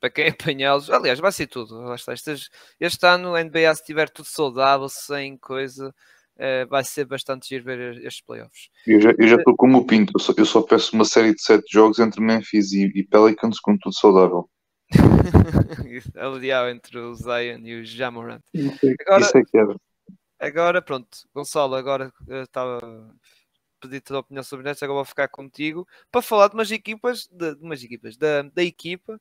para 0.00 0.10
quem 0.10 0.28
apanhá-los. 0.30 0.90
Aliás, 0.90 1.20
vai 1.20 1.30
ser 1.30 1.46
tudo. 1.46 1.94
Este, 1.94 2.50
este 2.80 3.06
ano, 3.06 3.34
a 3.34 3.42
NBA, 3.42 3.74
se 3.76 3.84
tiver 3.84 4.10
tudo 4.10 4.26
saudável, 4.26 4.88
sem 4.88 5.36
coisa, 5.36 5.94
uh, 6.36 6.68
vai 6.68 6.82
ser 6.82 7.04
bastante 7.04 7.48
giro 7.48 7.64
ver 7.64 8.04
estes 8.04 8.20
playoffs. 8.20 8.68
Eu 8.84 9.00
já, 9.00 9.14
eu 9.16 9.28
já 9.28 9.36
estou 9.36 9.54
como 9.56 9.78
o 9.78 9.86
Pinto, 9.86 10.12
eu 10.16 10.20
só, 10.20 10.34
eu 10.36 10.44
só, 10.44 10.62
peço 10.62 10.94
uma 10.96 11.04
série 11.04 11.32
de 11.32 11.40
sete 11.40 11.72
jogos 11.72 12.00
entre 12.00 12.20
Memphis 12.20 12.72
e, 12.72 12.90
e 12.94 13.04
Pelicans 13.04 13.60
com 13.60 13.78
tudo 13.78 13.94
saudável. 13.94 14.50
Aliás, 16.16 16.74
entre 16.74 16.98
o 16.98 17.14
Zion 17.14 17.60
e 17.64 17.80
o 17.80 17.84
Jamorant. 17.84 18.42
Isso, 18.52 18.86
é, 18.86 18.94
agora, 19.00 19.22
isso 19.22 19.38
é 19.38 19.44
que 19.44 19.56
era. 19.56 19.76
Agora, 20.38 20.82
pronto, 20.82 21.28
Gonçalo, 21.34 21.74
agora 21.74 22.12
estava 22.28 22.80
pedir 23.80 24.02
a 24.10 24.18
opinião 24.18 24.42
sobre 24.42 24.70
isso, 24.70 24.84
agora 24.84 24.96
vou 24.96 25.04
ficar 25.04 25.28
contigo 25.28 25.86
para 26.10 26.22
falar 26.22 26.48
de 26.48 26.54
umas 26.54 26.70
equipas, 26.70 27.26
de, 27.30 27.54
de 27.54 27.62
umas 27.62 27.82
equipas, 27.82 28.16
da, 28.16 28.42
da 28.42 28.62
equipa 28.62 29.20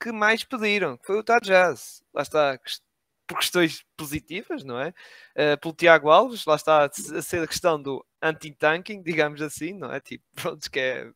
que 0.00 0.12
mais 0.12 0.44
pediram, 0.44 0.98
foi 1.02 1.16
o 1.16 1.18
Utah 1.18 1.40
Jazz. 1.40 2.02
Lá 2.12 2.22
está, 2.22 2.58
por 3.26 3.38
questões 3.38 3.84
positivas, 3.96 4.62
não 4.64 4.78
é? 4.80 4.90
Uh, 5.34 5.58
pelo 5.60 5.74
Tiago 5.74 6.10
Alves, 6.10 6.44
lá 6.46 6.54
está 6.56 6.84
a 6.84 7.22
ser 7.22 7.42
a 7.42 7.46
questão 7.46 7.80
do 7.80 8.04
anti-tanking, 8.22 9.02
digamos 9.02 9.42
assim, 9.42 9.72
não 9.72 9.92
é? 9.92 10.00
Tipo, 10.00 10.24
pronto, 10.34 10.70
que 10.70 10.80
é. 10.80 11.10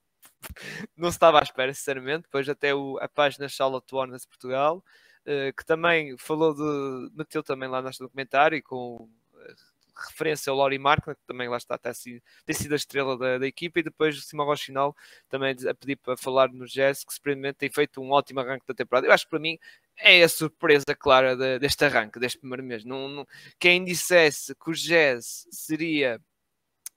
Não 0.96 1.10
se 1.10 1.16
estava 1.16 1.38
à 1.38 1.42
espera, 1.42 1.72
sinceramente. 1.74 2.22
Depois, 2.22 2.48
até 2.48 2.74
o, 2.74 2.98
a 3.00 3.08
página 3.08 3.48
Charlotte 3.48 3.94
Warners 3.94 4.26
Portugal, 4.26 4.82
uh, 5.26 5.52
que 5.56 5.64
também 5.64 6.16
falou 6.18 6.54
de. 6.54 7.14
meteu 7.16 7.42
também 7.42 7.68
lá 7.68 7.82
neste 7.82 8.02
documentário 8.02 8.62
com 8.62 9.08
referência 10.08 10.50
ao 10.50 10.56
Laurie 10.56 10.78
Markman, 10.78 11.14
que 11.14 11.26
também 11.26 11.48
lá 11.48 11.56
está, 11.56 11.76
tem 11.76 11.92
sido, 11.92 12.22
tem 12.44 12.54
sido 12.54 12.72
a 12.72 12.76
estrela 12.76 13.16
da, 13.18 13.38
da 13.38 13.46
equipa, 13.46 13.80
e 13.80 13.82
depois 13.82 14.16
o 14.16 14.20
Simão 14.20 14.46
Rochinal 14.46 14.96
também 15.28 15.54
a 15.68 15.74
pedir 15.74 15.96
para 15.96 16.16
falar 16.16 16.48
no 16.52 16.66
Jazz, 16.66 17.04
que 17.04 17.12
simplesmente 17.12 17.56
tem 17.56 17.70
feito 17.70 18.00
um 18.00 18.10
ótimo 18.10 18.40
arranque 18.40 18.66
da 18.66 18.74
temporada. 18.74 19.06
Eu 19.06 19.12
acho 19.12 19.24
que 19.24 19.30
para 19.30 19.38
mim 19.38 19.58
é 19.96 20.22
a 20.22 20.28
surpresa 20.28 20.94
clara 20.98 21.36
de, 21.36 21.58
deste 21.58 21.84
arranque, 21.84 22.18
deste 22.18 22.38
primeiro 22.38 22.64
mês. 22.64 22.84
Não, 22.84 23.08
não, 23.08 23.26
quem 23.58 23.84
dissesse 23.84 24.54
que 24.54 24.70
o 24.70 24.74
Jazz 24.74 25.46
seria 25.50 26.20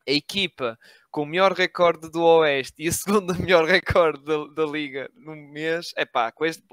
a 0.07 0.11
equipa 0.11 0.77
com 1.09 1.23
o 1.23 1.25
melhor 1.25 1.53
recorde 1.53 2.09
do 2.09 2.23
Oeste 2.23 2.83
e 2.83 2.87
a 2.87 2.91
segunda 2.91 3.33
melhor 3.39 3.65
recorde 3.65 4.23
da, 4.23 4.47
da 4.47 4.65
Liga 4.65 5.09
no 5.15 5.35
mês, 5.35 5.93
é 5.95 6.05
pá, 6.05 6.31
com 6.31 6.45
este 6.45 6.63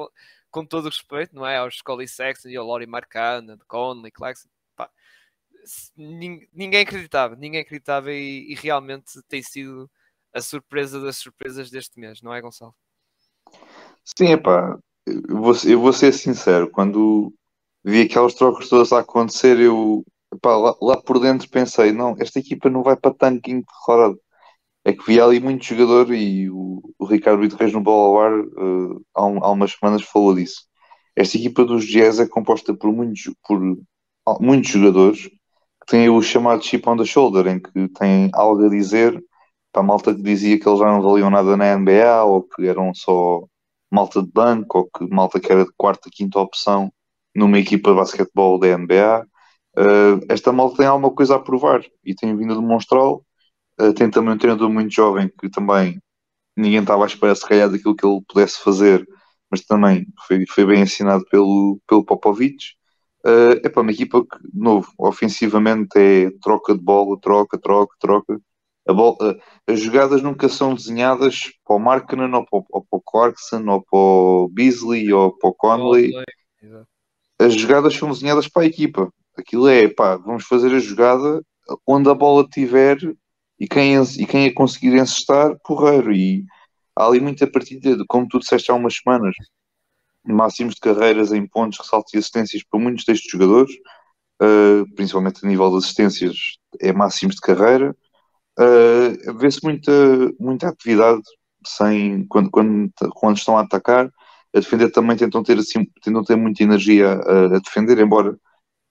com 0.51 0.67
todo 0.67 0.87
o 0.87 0.89
respeito, 0.89 1.33
não 1.33 1.47
é? 1.47 1.59
Aos 1.59 1.77
Scully 1.77 2.09
Sexton 2.09 2.49
e 2.49 2.57
ao 2.57 2.67
Laurie 2.67 2.87
Marcana, 2.87 3.57
Conley, 3.69 4.11
pá, 4.11 4.33
ninguém 5.97 6.83
acreditava, 6.83 7.37
ninguém 7.37 7.61
acreditava 7.61 8.13
e, 8.13 8.53
e, 8.53 8.55
realmente 8.55 9.21
tem 9.29 9.43
sido 9.43 9.91
a 10.33 10.41
surpresa 10.41 11.01
das 11.01 11.17
surpresas 11.17 11.71
deste 11.71 11.99
mês, 11.99 12.23
não 12.23 12.33
é, 12.33 12.41
Gonçalo? 12.41 12.75
Sim, 14.05 14.33
epá, 14.33 14.79
eu 15.07 15.41
vou, 15.41 15.55
eu 15.67 15.81
vou 15.81 15.93
ser 15.93 16.13
sincero, 16.13 16.71
quando 16.71 17.33
vi 17.85 18.03
aquelas 18.03 18.35
trocas 18.35 18.69
todas 18.69 18.93
a 18.93 19.01
acontecer, 19.01 19.59
eu 19.59 20.05
epá, 20.33 20.57
lá, 20.57 20.77
lá, 20.81 21.03
por 21.03 21.19
dentro 21.19 21.49
pensei, 21.49 21.93
não, 21.93 22.17
esta 22.19 22.39
equipa 22.39 22.71
não 22.71 22.83
vai 22.83 22.97
para 22.97 23.15
tanking 23.15 23.61
declarado. 23.61 24.21
É 24.85 24.93
que 24.95 25.05
vi 25.07 25.21
ali 25.21 25.41
muito 25.41 25.65
jogador 25.65 26.13
e 26.15 26.49
o, 26.51 26.81
o 26.99 27.05
Ricardo 27.05 27.41
Brito 27.41 27.57
Reis 27.57 27.73
no 27.73 27.83
Bola 27.83 28.31
uh, 28.43 29.05
há, 29.15 29.27
um, 29.27 29.45
há 29.45 29.51
umas 29.51 29.73
semanas 29.73 30.03
falou 30.03 30.35
disso. 30.35 30.67
Esta 31.15 31.37
equipa 31.37 31.65
dos 31.65 31.85
Jazz 31.87 32.19
é 32.19 32.27
composta 32.27 32.75
por 32.75 32.91
muitos, 32.91 33.31
por 33.47 33.61
muitos 34.41 34.71
jogadores 34.71 35.31
tem 35.87 36.09
o 36.09 36.23
chamado 36.23 36.63
chip 36.65 36.89
on 36.89 36.97
the 36.97 37.05
shoulder, 37.05 37.47
em 37.47 37.61
que 37.61 37.89
tem 37.89 38.31
algo 38.35 38.67
a 38.67 38.69
dizer 38.69 39.23
para 39.73 39.83
a 39.83 39.85
malta 39.85 40.15
que 40.15 40.23
dizia 40.23 40.59
que 40.59 40.69
eles 40.69 40.79
já 40.81 40.87
não 40.87 41.03
valiam 41.03 41.31
nada 41.31 41.57
na 41.57 41.77
NBA, 41.77 42.25
ou 42.25 42.43
que 42.43 42.67
eram 42.67 42.93
só 42.95 43.43
malta 43.91 44.23
de 44.23 44.31
banco, 44.33 44.79
ou 44.79 44.91
que 44.91 45.09
malta 45.15 45.41
que 45.41 45.51
era 45.53 45.65
de 45.65 45.73
quarta, 45.77 46.11
quinta 46.13 46.39
opção 46.41 46.93
numa 47.35 47.59
equipa 47.59 47.91
de 47.91 47.97
basquetebol 47.97 48.59
da 48.59 48.77
NBA. 48.77 49.27
Uh, 49.79 50.21
esta 50.29 50.53
malta 50.53 50.79
tem 50.79 50.87
alguma 50.87 51.15
coisa 51.15 51.37
a 51.37 51.39
provar 51.39 51.83
e 52.05 52.15
tem 52.15 52.37
vindo 52.37 52.53
a 52.53 52.57
demonstrá-lo. 52.57 53.25
Uh, 53.81 53.93
tem 53.95 54.11
também 54.11 54.35
um 54.35 54.39
treinador 54.39 54.69
muito 54.71 54.93
jovem 54.93 55.31
que 55.41 55.49
também 55.49 56.01
ninguém 56.57 56.81
estava 56.81 57.05
à 57.05 57.07
espera, 57.07 57.35
se 57.35 57.47
calhar, 57.49 57.71
daquilo 57.71 57.97
que 57.97 58.07
ele 58.07 58.21
pudesse 58.29 58.63
fazer, 58.63 59.07
mas 59.51 59.63
também 59.63 60.07
foi, 60.27 60.45
foi 60.47 60.67
bem 60.67 60.83
ensinado 60.83 61.25
pelo, 61.31 61.81
pelo 61.87 62.05
Popovich. 62.05 62.77
Uh, 63.25 63.61
é 63.63 63.69
para 63.69 63.83
uma 63.83 63.93
equipa 63.93 64.25
que, 64.25 64.39
de 64.43 64.59
novo, 64.59 64.91
ofensivamente 64.99 65.91
é 65.97 66.31
troca 66.41 66.75
de 66.75 66.81
bola, 66.81 67.19
troca, 67.21 67.59
troca, 67.59 67.95
troca. 68.01 68.41
Bola, 68.87 69.17
uh, 69.21 69.41
as 69.67 69.81
jogadas 69.81 70.23
nunca 70.23 70.49
são 70.49 70.75
desenhadas 70.75 71.53
para 71.65 71.77
o 71.77 71.79
Markkinen 71.79 72.35
ou 72.35 72.47
para, 72.47 72.65
ou 72.71 72.83
para 72.83 72.99
o 72.99 73.03
Clarkson 73.03 73.65
ou 73.69 73.83
para 73.83 73.99
o 73.99 74.49
Beasley 74.51 75.13
ou 75.13 75.37
para 75.37 75.51
o 75.51 75.55
Conley. 75.55 76.13
As 77.39 77.55
jogadas 77.55 77.95
são 77.95 78.11
desenhadas 78.11 78.49
para 78.49 78.63
a 78.63 78.67
equipa. 78.67 79.13
Aquilo 79.37 79.69
é, 79.69 79.89
pá, 79.89 80.17
vamos 80.17 80.45
fazer 80.45 80.75
a 80.75 80.79
jogada 80.79 81.43
onde 81.87 82.09
a 82.09 82.15
bola 82.15 82.47
tiver 82.49 82.99
e 83.59 83.69
quem, 83.69 83.95
e 84.19 84.27
quem 84.27 84.47
a 84.47 84.55
conseguir 84.55 84.95
encestar, 84.97 85.57
porreiro. 85.65 86.13
E 86.13 86.45
há 86.97 87.07
ali 87.07 87.21
muita 87.21 87.47
partida, 87.47 87.97
como 88.09 88.27
tu 88.27 88.39
disseste 88.39 88.71
há 88.71 88.75
umas 88.75 88.97
semanas, 88.97 89.35
máximos 90.25 90.75
de 90.75 90.81
carreiras 90.81 91.33
em 91.33 91.47
pontos, 91.47 91.79
ressaltos 91.79 92.13
e 92.15 92.19
assistências 92.19 92.63
para 92.63 92.81
muitos 92.81 93.05
destes 93.05 93.31
jogadores, 93.31 93.73
uh, 94.43 94.95
principalmente 94.95 95.45
a 95.45 95.49
nível 95.49 95.71
de 95.71 95.79
assistências, 95.79 96.37
é 96.81 96.93
máximos 96.93 97.37
de 97.37 97.41
carreira. 97.41 97.97
Uh, 98.59 99.39
Vê-se 99.39 99.63
muita, 99.63 99.93
muita 100.39 100.69
atividade 100.69 101.23
sem, 101.67 102.27
quando, 102.27 102.51
quando, 102.51 102.91
quando 103.15 103.37
estão 103.37 103.57
a 103.57 103.63
atacar. 103.63 104.11
A 104.55 104.59
defender 104.59 104.91
também 104.91 105.17
tentam 105.17 105.43
ter, 105.43 105.59
assim, 105.59 105.87
tentam 106.03 106.25
ter 106.25 106.37
muita 106.37 106.63
energia 106.63 107.13
a, 107.13 107.57
a 107.57 107.59
defender, 107.61 107.99
embora 107.99 108.37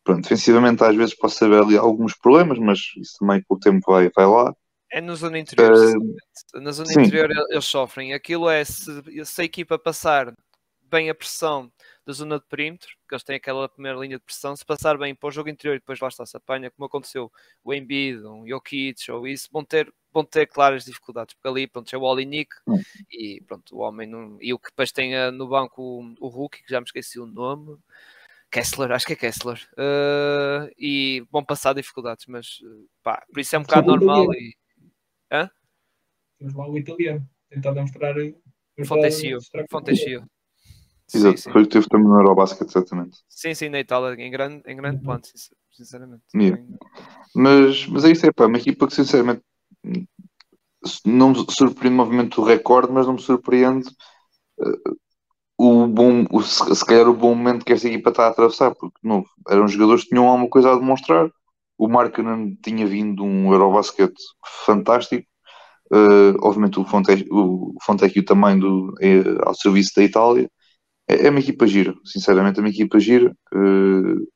pronto, 0.04 0.24
defensivamente 0.24 0.84
às 0.84 0.96
vezes 0.96 1.16
possa 1.16 1.46
haver 1.46 1.62
ali 1.62 1.78
alguns 1.78 2.16
problemas, 2.18 2.58
mas 2.58 2.80
isso 2.98 3.18
também 3.20 3.44
com 3.48 3.56
o 3.56 3.60
tempo 3.60 3.92
vai, 3.92 4.10
vai 4.16 4.26
lá. 4.26 4.54
É 4.92 5.00
na 5.02 5.14
zona 5.14 5.38
interior, 5.38 5.72
uh, 5.72 6.60
na 6.60 6.72
zona 6.72 6.90
sim. 6.90 7.02
interior 7.02 7.30
eles 7.50 7.66
sofrem. 7.66 8.14
Aquilo 8.14 8.50
é 8.50 8.64
se, 8.64 9.04
se 9.24 9.42
a 9.42 9.46
equipa 9.46 9.78
passar 9.78 10.34
bem 10.90 11.10
a 11.10 11.16
pressão 11.16 11.72
da 12.06 12.14
zona 12.14 12.40
de 12.40 12.46
perímetro, 12.46 12.90
que 13.08 13.14
eles 13.14 13.24
têm 13.24 13.36
aquela 13.36 13.70
primeira 13.70 13.98
linha 13.98 14.18
de 14.18 14.24
pressão, 14.24 14.56
se 14.56 14.66
passar 14.66 14.98
bem 14.98 15.14
para 15.14 15.28
o 15.28 15.32
jogo 15.32 15.50
interior 15.50 15.76
e 15.76 15.80
depois 15.80 16.00
lá 16.00 16.08
está, 16.08 16.26
se 16.26 16.36
apanha, 16.36 16.72
como 16.72 16.86
aconteceu 16.86 17.32
o 17.64 17.74
Embiid, 17.74 18.26
um 18.26 18.48
Jokic 18.48 19.12
ou 19.12 19.28
isso, 19.28 19.48
vão 19.52 19.64
ter, 19.64 19.94
vão 20.12 20.26
ter 20.26 20.48
claras 20.48 20.86
dificuldades, 20.86 21.36
porque 21.36 21.48
ali, 21.48 21.68
pronto, 21.68 21.94
é 21.94 21.98
o 21.98 22.02
Olinik 22.02 22.50
hum. 22.68 22.82
e 23.12 23.42
pronto, 23.48 23.76
o 23.76 23.80
homem, 23.80 24.08
não, 24.08 24.38
e 24.42 24.54
o 24.54 24.60
que 24.60 24.70
depois 24.70 24.92
tem 24.92 25.16
uh, 25.16 25.32
no 25.32 25.48
banco 25.48 25.82
o, 25.82 26.16
o 26.20 26.28
Hulk, 26.28 26.64
que 26.64 26.70
já 26.70 26.80
me 26.80 26.86
esqueci 26.86 27.20
o 27.20 27.26
nome, 27.26 27.78
Kessler, 28.52 28.92
acho 28.92 29.06
que 29.06 29.14
é 29.14 29.16
Kessler, 29.16 29.60
uh, 29.74 30.72
e 30.78 31.24
vão 31.32 31.46
passar 31.46 31.74
dificuldades, 31.74 32.26
mas 32.26 32.60
pá, 33.04 33.24
por 33.32 33.40
isso 33.40 33.56
é 33.56 33.60
um 33.60 33.64
bocado 33.64 33.88
normal 33.88 34.34
e... 34.34 34.56
Hã? 35.32 35.50
Temos 36.40 36.56
lá 36.56 36.68
o 36.68 36.78
italiano, 36.78 37.30
tentar 37.50 37.74
demonstrar... 37.74 38.16
Fontecchio, 38.86 39.40
Fontecchio. 39.70 40.26
Exato, 41.14 41.38
sim, 41.38 41.44
sim. 41.44 41.52
foi 41.52 41.64
o 41.64 41.66
que 41.66 41.72
teve 41.72 41.88
também 41.88 42.08
no 42.08 42.20
Eurobasket, 42.20 42.70
exatamente. 42.70 43.18
Sim, 43.28 43.54
sim, 43.54 43.70
na 43.70 43.80
Itália, 43.80 44.14
em 44.24 44.30
grande, 44.30 44.62
em 44.66 44.76
grande 44.76 45.02
plano, 45.02 45.22
sinceramente. 45.72 46.24
Yeah. 46.36 46.62
Mas, 47.36 47.88
mas 47.88 48.06
é 48.06 48.12
isso, 48.12 48.26
é 48.26 48.32
pá, 48.32 48.46
uma 48.46 48.58
equipa 48.58 48.88
que 48.88 48.94
sinceramente 48.94 49.42
não 51.06 51.30
me 51.30 51.46
surpreende 51.50 51.96
o 51.96 51.98
movimento 51.98 52.42
do 52.42 52.48
recorde, 52.48 52.92
mas 52.92 53.08
não 53.08 53.14
me 53.14 53.22
surpreende 53.22 53.90
uh, 54.60 54.98
o 55.58 55.88
bom, 55.88 56.26
o, 56.32 56.42
se 56.42 56.86
calhar 56.86 57.08
o 57.10 57.14
bom 57.14 57.36
momento 57.36 57.66
que 57.66 57.74
esta 57.74 57.88
equipa 57.88 58.12
está 58.12 58.28
a 58.28 58.30
atravessar, 58.30 58.74
porque 58.76 58.98
não, 59.04 59.26
eram 59.50 59.68
jogadores 59.68 60.04
que 60.04 60.10
tinham 60.10 60.28
alguma 60.28 60.50
coisa 60.50 60.72
a 60.72 60.76
demonstrar. 60.76 61.30
O 61.78 61.88
Markkanen 61.88 62.58
tinha 62.62 62.86
vindo 62.86 63.24
um 63.24 63.52
Eurobasket 63.52 64.14
fantástico. 64.66 65.28
Uh, 65.92 66.38
obviamente 66.42 66.80
o 66.80 66.86
Fontecchio, 66.86 67.28
o 67.32 67.74
Fontecchio 67.82 68.24
também 68.24 68.60
do, 68.60 68.94
é, 69.02 69.24
ao 69.44 69.56
serviço 69.56 69.92
da 69.96 70.04
Itália 70.04 70.50
é, 71.10 71.26
é 71.26 71.30
uma 71.30 71.40
equipa 71.40 71.66
gira, 71.66 71.96
sinceramente, 72.06 72.60
é 72.60 72.62
uma 72.62 72.70
equipa 72.70 73.00
gira. 73.00 73.36
Uh, 73.52 74.28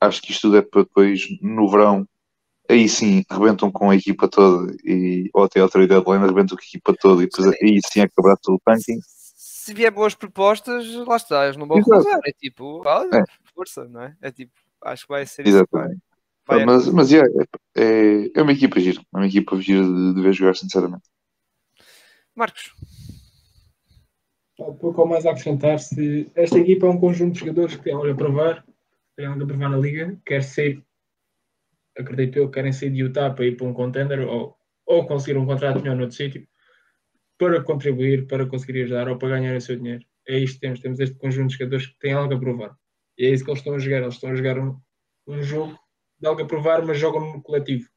acho 0.00 0.20
que 0.20 0.32
isto 0.32 0.42
tudo 0.42 0.56
é 0.56 0.62
para 0.62 0.82
depois, 0.82 1.26
no 1.40 1.70
verão, 1.70 2.06
aí 2.68 2.88
sim, 2.88 3.24
rebentam 3.30 3.70
com 3.70 3.90
a 3.90 3.96
equipa 3.96 4.28
toda, 4.28 4.74
e, 4.84 5.30
ou 5.32 5.44
até 5.44 5.60
a 5.60 5.62
outra 5.62 5.86
deadline, 5.86 6.26
rebentam 6.26 6.56
com 6.56 6.62
a 6.62 6.66
equipa 6.66 6.94
toda, 7.00 7.22
e 7.22 7.26
depois 7.26 7.46
aí 7.62 7.80
sim 7.86 8.00
acabar 8.00 8.36
todo 8.42 8.56
o 8.56 8.60
tanking. 8.64 8.98
Se 9.04 9.72
vier 9.72 9.92
boas 9.92 10.14
propostas, 10.14 10.92
lá 11.06 11.16
está, 11.16 11.44
eles 11.44 11.56
não 11.56 11.66
vão 11.66 11.78
recusar. 11.78 12.20
É 12.24 12.32
tipo, 12.32 12.82
olha, 12.84 13.18
é. 13.18 13.24
força, 13.54 13.84
não 13.84 14.02
é? 14.02 14.16
É 14.20 14.30
tipo, 14.30 14.52
acho 14.82 15.04
que 15.04 15.12
vai 15.12 15.26
ser 15.26 15.46
Exatamente. 15.46 15.94
isso. 15.94 16.02
Vai, 16.46 16.64
mas, 16.64 16.86
mas 16.88 17.10
yeah, 17.10 17.28
é, 17.74 17.82
é, 17.82 18.30
é 18.36 18.42
uma 18.42 18.52
equipa 18.52 18.78
gira, 18.78 19.00
é 19.00 19.16
uma 19.16 19.26
equipa 19.26 19.60
gira 19.60 19.82
de, 19.82 20.14
de 20.14 20.22
ver 20.22 20.32
jogar, 20.32 20.54
sinceramente. 20.54 21.02
Marcos, 22.36 22.72
pouco 24.56 25.06
mais 25.06 25.26
a 25.26 25.30
acrescentar 25.30 25.78
se 25.78 26.30
esta 26.34 26.58
equipa 26.58 26.86
é 26.86 26.90
um 26.90 26.98
conjunto 26.98 27.34
de 27.34 27.40
jogadores 27.40 27.76
que 27.76 27.82
têm 27.82 27.92
algo 27.92 28.10
a 28.10 28.14
provar, 28.14 28.64
têm 29.14 29.26
algo 29.26 29.42
a 29.42 29.46
provar 29.46 29.68
na 29.68 29.76
liga, 29.76 30.18
quer 30.24 30.42
ser, 30.42 30.82
acredito 31.96 32.38
eu, 32.38 32.50
querem 32.50 32.72
sair 32.72 32.90
de 32.90 33.00
Utah 33.00 33.30
para 33.30 33.46
ir 33.46 33.56
para 33.56 33.66
um 33.66 33.74
contender 33.74 34.20
ou, 34.20 34.56
ou 34.86 35.06
conseguir 35.06 35.38
um 35.38 35.46
contrato 35.46 35.80
melhor 35.80 35.96
noutro 35.96 36.16
sítio 36.16 36.46
para 37.38 37.62
contribuir, 37.62 38.26
para 38.26 38.46
conseguir 38.46 38.84
ajudar 38.84 39.08
ou 39.08 39.18
para 39.18 39.28
ganhar 39.28 39.54
o 39.56 39.60
seu 39.60 39.76
dinheiro. 39.76 40.04
É 40.26 40.38
isto 40.38 40.54
que 40.54 40.60
temos, 40.60 40.80
temos 40.80 41.00
este 41.00 41.16
conjunto 41.16 41.48
de 41.48 41.58
jogadores 41.58 41.86
que 41.86 41.98
têm 41.98 42.12
algo 42.12 42.34
a 42.34 42.40
provar. 42.40 42.76
E 43.18 43.26
é 43.26 43.30
isso 43.30 43.44
que 43.44 43.50
eles 43.50 43.60
estão 43.60 43.74
a 43.74 43.78
jogar, 43.78 44.02
eles 44.02 44.14
estão 44.14 44.30
a 44.30 44.34
jogar 44.34 44.58
um, 44.58 44.80
um 45.26 45.42
jogo 45.42 45.78
de 46.18 46.26
algo 46.26 46.42
a 46.42 46.46
provar, 46.46 46.84
mas 46.84 46.98
jogam 46.98 47.32
no 47.32 47.42
coletivo. 47.42 47.88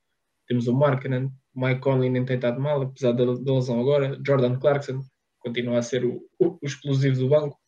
Temos 0.48 0.68
o 0.68 0.76
Markkanen, 0.76 1.32
o 1.56 1.66
Mike 1.66 1.82
Conley 1.82 2.10
nem 2.10 2.26
tem 2.26 2.36
estado 2.36 2.60
mal, 2.60 2.82
apesar 2.82 3.14
da, 3.14 3.24
da 3.26 3.54
lesão 3.54 3.80
agora, 3.80 4.20
Jordan 4.26 4.60
Clarkson, 4.60 5.04
continua 5.50 5.80
a 5.80 5.82
ser 5.82 6.06
o, 6.06 6.26
o, 6.40 6.58
o 6.62 6.66
explosivo 6.66 7.18
do 7.18 7.30
banco. 7.30 7.60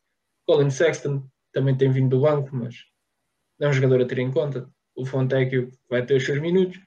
Colin 0.46 0.70
Sexton 0.70 1.24
também 1.52 1.76
tem 1.76 1.92
vindo 1.92 2.10
do 2.10 2.22
banco, 2.22 2.50
mas 2.56 2.76
é 3.60 3.68
um 3.68 3.74
jogador 3.74 4.02
a 4.02 4.06
ter 4.06 4.20
em 4.20 4.32
conta. 4.32 4.70
O 4.96 5.06
Fontecchio 5.06 5.72
vai 5.90 6.06
ter 6.06 6.16
os 6.16 6.26
seus 6.26 6.40
minutos. 6.40 6.80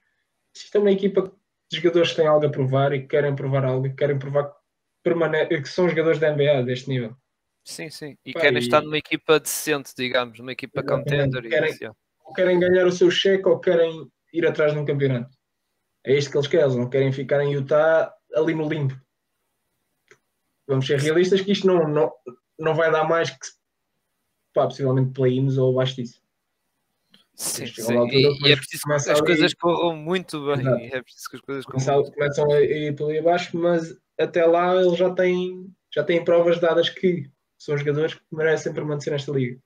Isto 0.55 0.77
é 0.77 0.81
uma 0.81 0.91
equipa 0.91 1.31
de 1.69 1.77
jogadores 1.77 2.11
que 2.11 2.17
têm 2.17 2.27
algo 2.27 2.45
a 2.45 2.49
provar 2.49 2.93
e 2.93 3.01
que 3.01 3.07
querem 3.07 3.35
provar 3.35 3.65
algo, 3.65 3.87
e 3.87 3.93
querem 3.93 4.17
provar 4.17 4.51
que, 5.03 5.61
que 5.61 5.69
são 5.69 5.89
jogadores 5.89 6.19
da 6.19 6.31
NBA 6.31 6.63
deste 6.63 6.89
nível. 6.89 7.15
Sim, 7.63 7.89
sim. 7.89 8.17
E 8.25 8.33
querem 8.33 8.59
estar 8.59 8.81
numa 8.81 8.97
equipa 8.97 9.39
decente, 9.39 9.91
digamos, 9.97 10.39
numa 10.39 10.51
equipa 10.51 10.83
contender. 10.83 11.49
Querem, 11.49 11.73
ou 12.23 12.33
querem 12.33 12.59
ganhar 12.59 12.85
o 12.85 12.91
seu 12.91 13.09
cheque 13.09 13.47
ou 13.47 13.59
querem 13.59 14.07
ir 14.33 14.45
atrás 14.45 14.73
de 14.73 14.79
um 14.79 14.85
campeonato. 14.85 15.35
É 16.05 16.15
isto 16.15 16.29
que 16.29 16.37
eles 16.37 16.47
querem, 16.47 16.65
eles 16.65 16.77
não 16.77 16.89
querem 16.89 17.11
ficar 17.11 17.41
em 17.41 17.53
Utah 17.53 18.13
ali 18.35 18.53
no 18.53 18.69
limbo 18.69 18.95
vamos 20.67 20.87
ser 20.87 20.99
realistas 20.99 21.41
que 21.41 21.51
isto 21.51 21.67
não, 21.67 21.87
não, 21.87 22.11
não 22.57 22.73
vai 22.73 22.91
dar 22.91 23.07
mais 23.07 23.29
que 23.29 23.37
pá, 24.53 24.65
possivelmente 24.65 25.13
play-ins 25.13 25.57
ou 25.57 25.71
abaixo 25.71 25.97
disso. 25.97 26.21
Sim, 27.35 27.67
sim. 27.67 28.07
E, 28.11 28.47
e, 28.47 28.51
é 28.51 28.55
preciso 28.55 28.83
que 28.83 28.93
as 28.93 29.07
ali... 29.09 29.19
coisas 29.19 29.53
corram 29.53 29.95
muito 29.95 30.45
bem. 30.45 30.87
É 30.93 31.01
preciso 31.01 31.29
que 31.29 31.35
as 31.35 31.41
coisas 31.41 31.65
corram 31.65 32.01
muito 32.01 32.13
Começam 32.13 32.51
a 32.51 32.61
ir 32.61 32.95
por 32.95 33.09
ali 33.09 33.19
abaixo, 33.19 33.57
mas 33.57 33.95
até 34.17 34.45
lá 34.45 34.73
eles 34.75 34.97
já 34.97 35.13
têm, 35.13 35.69
já 35.93 36.03
têm 36.03 36.23
provas 36.23 36.59
dadas 36.59 36.89
que 36.89 37.29
são 37.57 37.77
jogadores 37.77 38.13
que 38.13 38.21
merecem 38.31 38.73
permanecer 38.73 39.11
nesta 39.11 39.33
liga. 39.33 39.59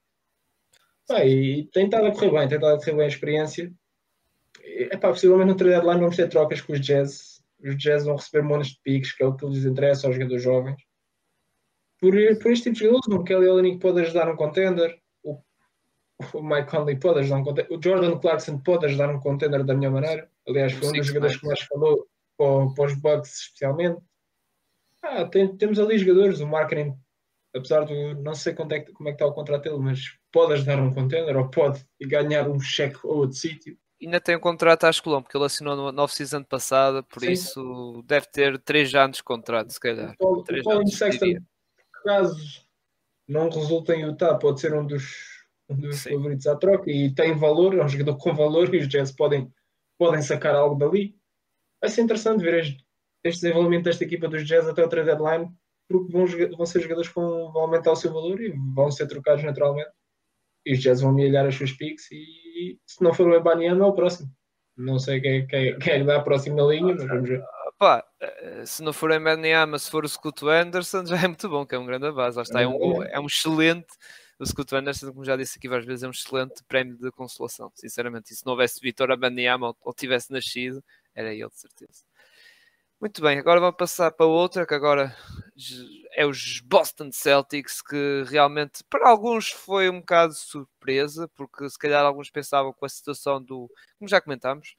Pá, 1.07 1.23
e 1.23 1.67
tem 1.71 1.85
estado 1.85 2.07
a 2.07 2.11
correr 2.11 2.31
bem, 2.31 2.47
tem 2.47 2.57
estado 2.57 2.73
a 2.73 2.77
correr 2.79 2.95
bem 2.95 3.05
a 3.05 3.07
experiência. 3.07 3.71
É 4.63 4.97
pá, 4.97 5.09
possivelmente 5.09 5.49
no 5.49 5.55
trade 5.55 5.75
deadline 5.75 5.99
vamos 5.99 6.15
ter 6.15 6.27
trocas 6.27 6.61
com 6.61 6.73
os 6.73 6.81
Jazz. 6.81 7.39
Os 7.63 7.77
Jazz 7.77 8.05
vão 8.05 8.15
receber 8.15 8.41
montes 8.41 8.71
de 8.71 8.79
piques, 8.81 9.11
que 9.11 9.21
é 9.21 9.27
o 9.27 9.35
que 9.35 9.45
lhes 9.45 9.65
interessa 9.65 10.07
aos 10.07 10.15
jogadores 10.15 10.43
jovens 10.43 10.88
por, 11.99 12.13
por 12.41 12.51
este 12.51 12.63
tipo 12.71 12.75
de 12.75 12.79
jogadores, 12.79 13.19
o 13.19 13.23
Kelly 13.23 13.47
Olynyk 13.47 13.79
pode 13.79 14.01
ajudar 14.01 14.29
um 14.31 14.35
contender, 14.35 14.99
o, 15.23 15.41
o 16.33 16.43
Mike 16.43 16.69
Conley 16.69 16.97
pode 16.97 17.19
ajudar 17.19 17.37
um 17.37 17.43
contender, 17.43 17.77
o 17.77 17.81
Jordan 17.81 18.19
Clarkson 18.19 18.57
pode 18.59 18.85
ajudar 18.85 19.09
um 19.09 19.19
contender 19.19 19.63
da 19.63 19.73
minha 19.73 19.91
maneira. 19.91 20.29
Aliás, 20.47 20.73
foi 20.73 20.89
um 20.89 20.91
dos 20.93 21.07
jogadores 21.07 21.37
que 21.37 21.47
mais 21.47 21.61
falou 21.61 22.07
para, 22.37 22.73
para 22.73 22.85
os 22.85 22.95
Bucks, 22.95 23.39
especialmente. 23.41 24.01
Ah, 25.01 25.25
tem, 25.25 25.55
temos 25.55 25.79
ali 25.79 25.97
jogadores, 25.97 26.39
o 26.39 26.47
marketing, 26.47 26.93
apesar 27.55 27.85
de 27.85 28.15
não 28.15 28.33
sei 28.33 28.53
é 28.53 28.79
que, 28.79 28.91
como 28.91 29.09
é 29.09 29.11
que 29.11 29.15
está 29.15 29.25
o 29.25 29.33
contrato 29.33 29.63
dele, 29.63 29.77
mas 29.77 30.01
pode 30.31 30.53
ajudar 30.53 30.79
um 30.79 30.93
contender 30.93 31.35
ou 31.35 31.49
pode 31.49 31.85
ganhar 32.01 32.49
um 32.49 32.59
cheque 32.59 32.99
ou 33.03 33.17
outro 33.17 33.37
sítio. 33.37 33.77
Ainda 34.01 34.21
tem 34.21 34.37
um 34.37 34.39
contrato 34.39 34.85
à 34.85 34.91
Colombo, 34.93 35.23
porque 35.23 35.37
ele 35.37 35.45
assinou 35.45 35.75
no, 35.75 35.91
no 35.91 36.01
off-season 36.03 36.41
passada, 36.43 37.03
por 37.03 37.19
Sim. 37.19 37.31
isso 37.31 38.03
deve 38.05 38.27
ter 38.27 38.57
3 38.59 38.95
anos 38.95 39.17
de 39.17 39.23
contrato, 39.23 39.73
se 39.73 39.79
calhar. 39.79 40.15
O 40.19 40.41
Colin 40.63 40.87
Sexton, 40.87 41.33
caso 42.03 42.65
não 43.27 43.49
resulte 43.49 43.91
em 43.91 44.01
Utah, 44.01 44.35
pode 44.35 44.59
ser 44.59 44.73
um 44.73 44.85
dos, 44.85 45.05
um 45.69 45.77
dos 45.77 46.03
favoritos 46.03 46.47
à 46.47 46.55
troca 46.55 46.89
e 46.89 47.13
tem 47.13 47.35
valor, 47.35 47.77
é 47.77 47.83
um 47.83 47.89
jogador 47.89 48.17
com 48.17 48.33
valor 48.33 48.73
e 48.73 48.79
os 48.79 48.87
Jazz 48.87 49.11
podem, 49.11 49.51
podem 49.97 50.21
sacar 50.21 50.55
algo 50.55 50.75
dali. 50.75 51.15
Vai 51.81 51.89
ser 51.89 52.01
interessante 52.01 52.43
ver 52.43 52.59
este, 52.59 52.85
este 53.23 53.41
desenvolvimento 53.41 53.85
desta 53.85 54.03
equipa 54.03 54.27
dos 54.27 54.45
Jazz 54.45 54.67
até 54.67 54.83
o 54.83 54.89
trade 54.89 55.07
deadline, 55.07 55.51
porque 55.87 56.11
vão, 56.11 56.25
vão 56.57 56.65
ser 56.65 56.81
jogadores 56.81 57.09
que 57.09 57.15
vão, 57.15 57.51
vão 57.51 57.61
aumentar 57.63 57.91
o 57.91 57.95
seu 57.95 58.11
valor 58.11 58.41
e 58.41 58.53
vão 58.73 58.91
ser 58.91 59.07
trocados 59.07 59.43
naturalmente 59.43 59.91
e 60.65 60.73
os 60.73 60.79
Jazz 60.81 61.01
vão 61.01 61.13
melhorar 61.13 61.47
as 61.47 61.55
suas 61.55 61.71
picks 61.71 62.11
e 62.11 62.79
se 62.85 63.03
não 63.03 63.13
for 63.13 63.27
o 63.27 63.35
Embaniano 63.35 63.83
é 63.83 63.87
o 63.87 63.93
próximo. 63.93 64.29
Não 64.77 64.97
sei 64.99 65.19
quem, 65.19 65.47
quem, 65.47 65.77
quem 65.79 65.93
é 65.93 65.99
que 65.99 66.05
dá 66.05 66.17
a 66.17 66.23
próxima 66.23 66.61
linha, 66.61 66.95
mas 66.95 67.07
vamos 67.07 67.27
ver. 67.27 67.43
Pá, 67.77 68.03
se 68.65 68.83
não 68.83 68.91
for 68.91 69.11
o 69.11 69.13
Embaniama, 69.13 69.79
se 69.79 69.89
for 69.89 70.03
o 70.03 70.09
Scott 70.09 70.45
Anderson, 70.45 71.05
já 71.07 71.17
é 71.17 71.27
muito 71.27 71.49
bom, 71.49 71.65
que 71.65 71.75
é 71.75 71.79
um 71.79 71.85
grande 71.85 72.11
base. 72.11 72.37
Lá 72.37 72.43
está, 72.43 72.61
é 72.61 72.67
um, 72.67 73.03
é 73.03 73.19
um 73.19 73.27
excelente. 73.27 73.87
O 74.37 74.45
Scott 74.45 74.73
Anderson, 74.75 75.11
como 75.11 75.25
já 75.25 75.35
disse 75.35 75.57
aqui 75.57 75.67
várias 75.67 75.85
vezes, 75.85 76.03
é 76.03 76.07
um 76.07 76.11
excelente 76.11 76.63
prémio 76.63 76.97
de 76.97 77.11
consolação. 77.11 77.71
Sinceramente, 77.75 78.31
e 78.31 78.35
se 78.35 78.45
não 78.45 78.53
houvesse 78.53 78.79
Vitor 78.81 79.11
Embaniama 79.11 79.67
ou, 79.67 79.77
ou 79.81 79.93
tivesse 79.93 80.31
nascido, 80.31 80.83
era 81.13 81.33
ele, 81.33 81.49
de 81.49 81.59
certeza. 81.59 82.03
Muito 83.01 83.21
bem, 83.21 83.39
agora 83.39 83.61
vamos 83.61 83.77
passar 83.77 84.11
para 84.11 84.25
outra 84.25 84.65
que 84.65 84.73
agora 84.73 85.15
é 86.13 86.25
os 86.25 86.59
Boston 86.59 87.09
Celtics, 87.13 87.81
que 87.81 88.25
realmente 88.27 88.83
para 88.89 89.07
alguns 89.09 89.49
foi 89.49 89.89
um 89.89 90.01
bocado 90.01 90.33
surpresa, 90.33 91.25
porque 91.29 91.69
se 91.69 91.79
calhar 91.79 92.03
alguns 92.03 92.29
pensavam 92.29 92.73
com 92.73 92.85
a 92.85 92.89
situação 92.89 93.41
do, 93.41 93.71
como 93.97 94.09
já 94.09 94.19
comentámos, 94.19 94.75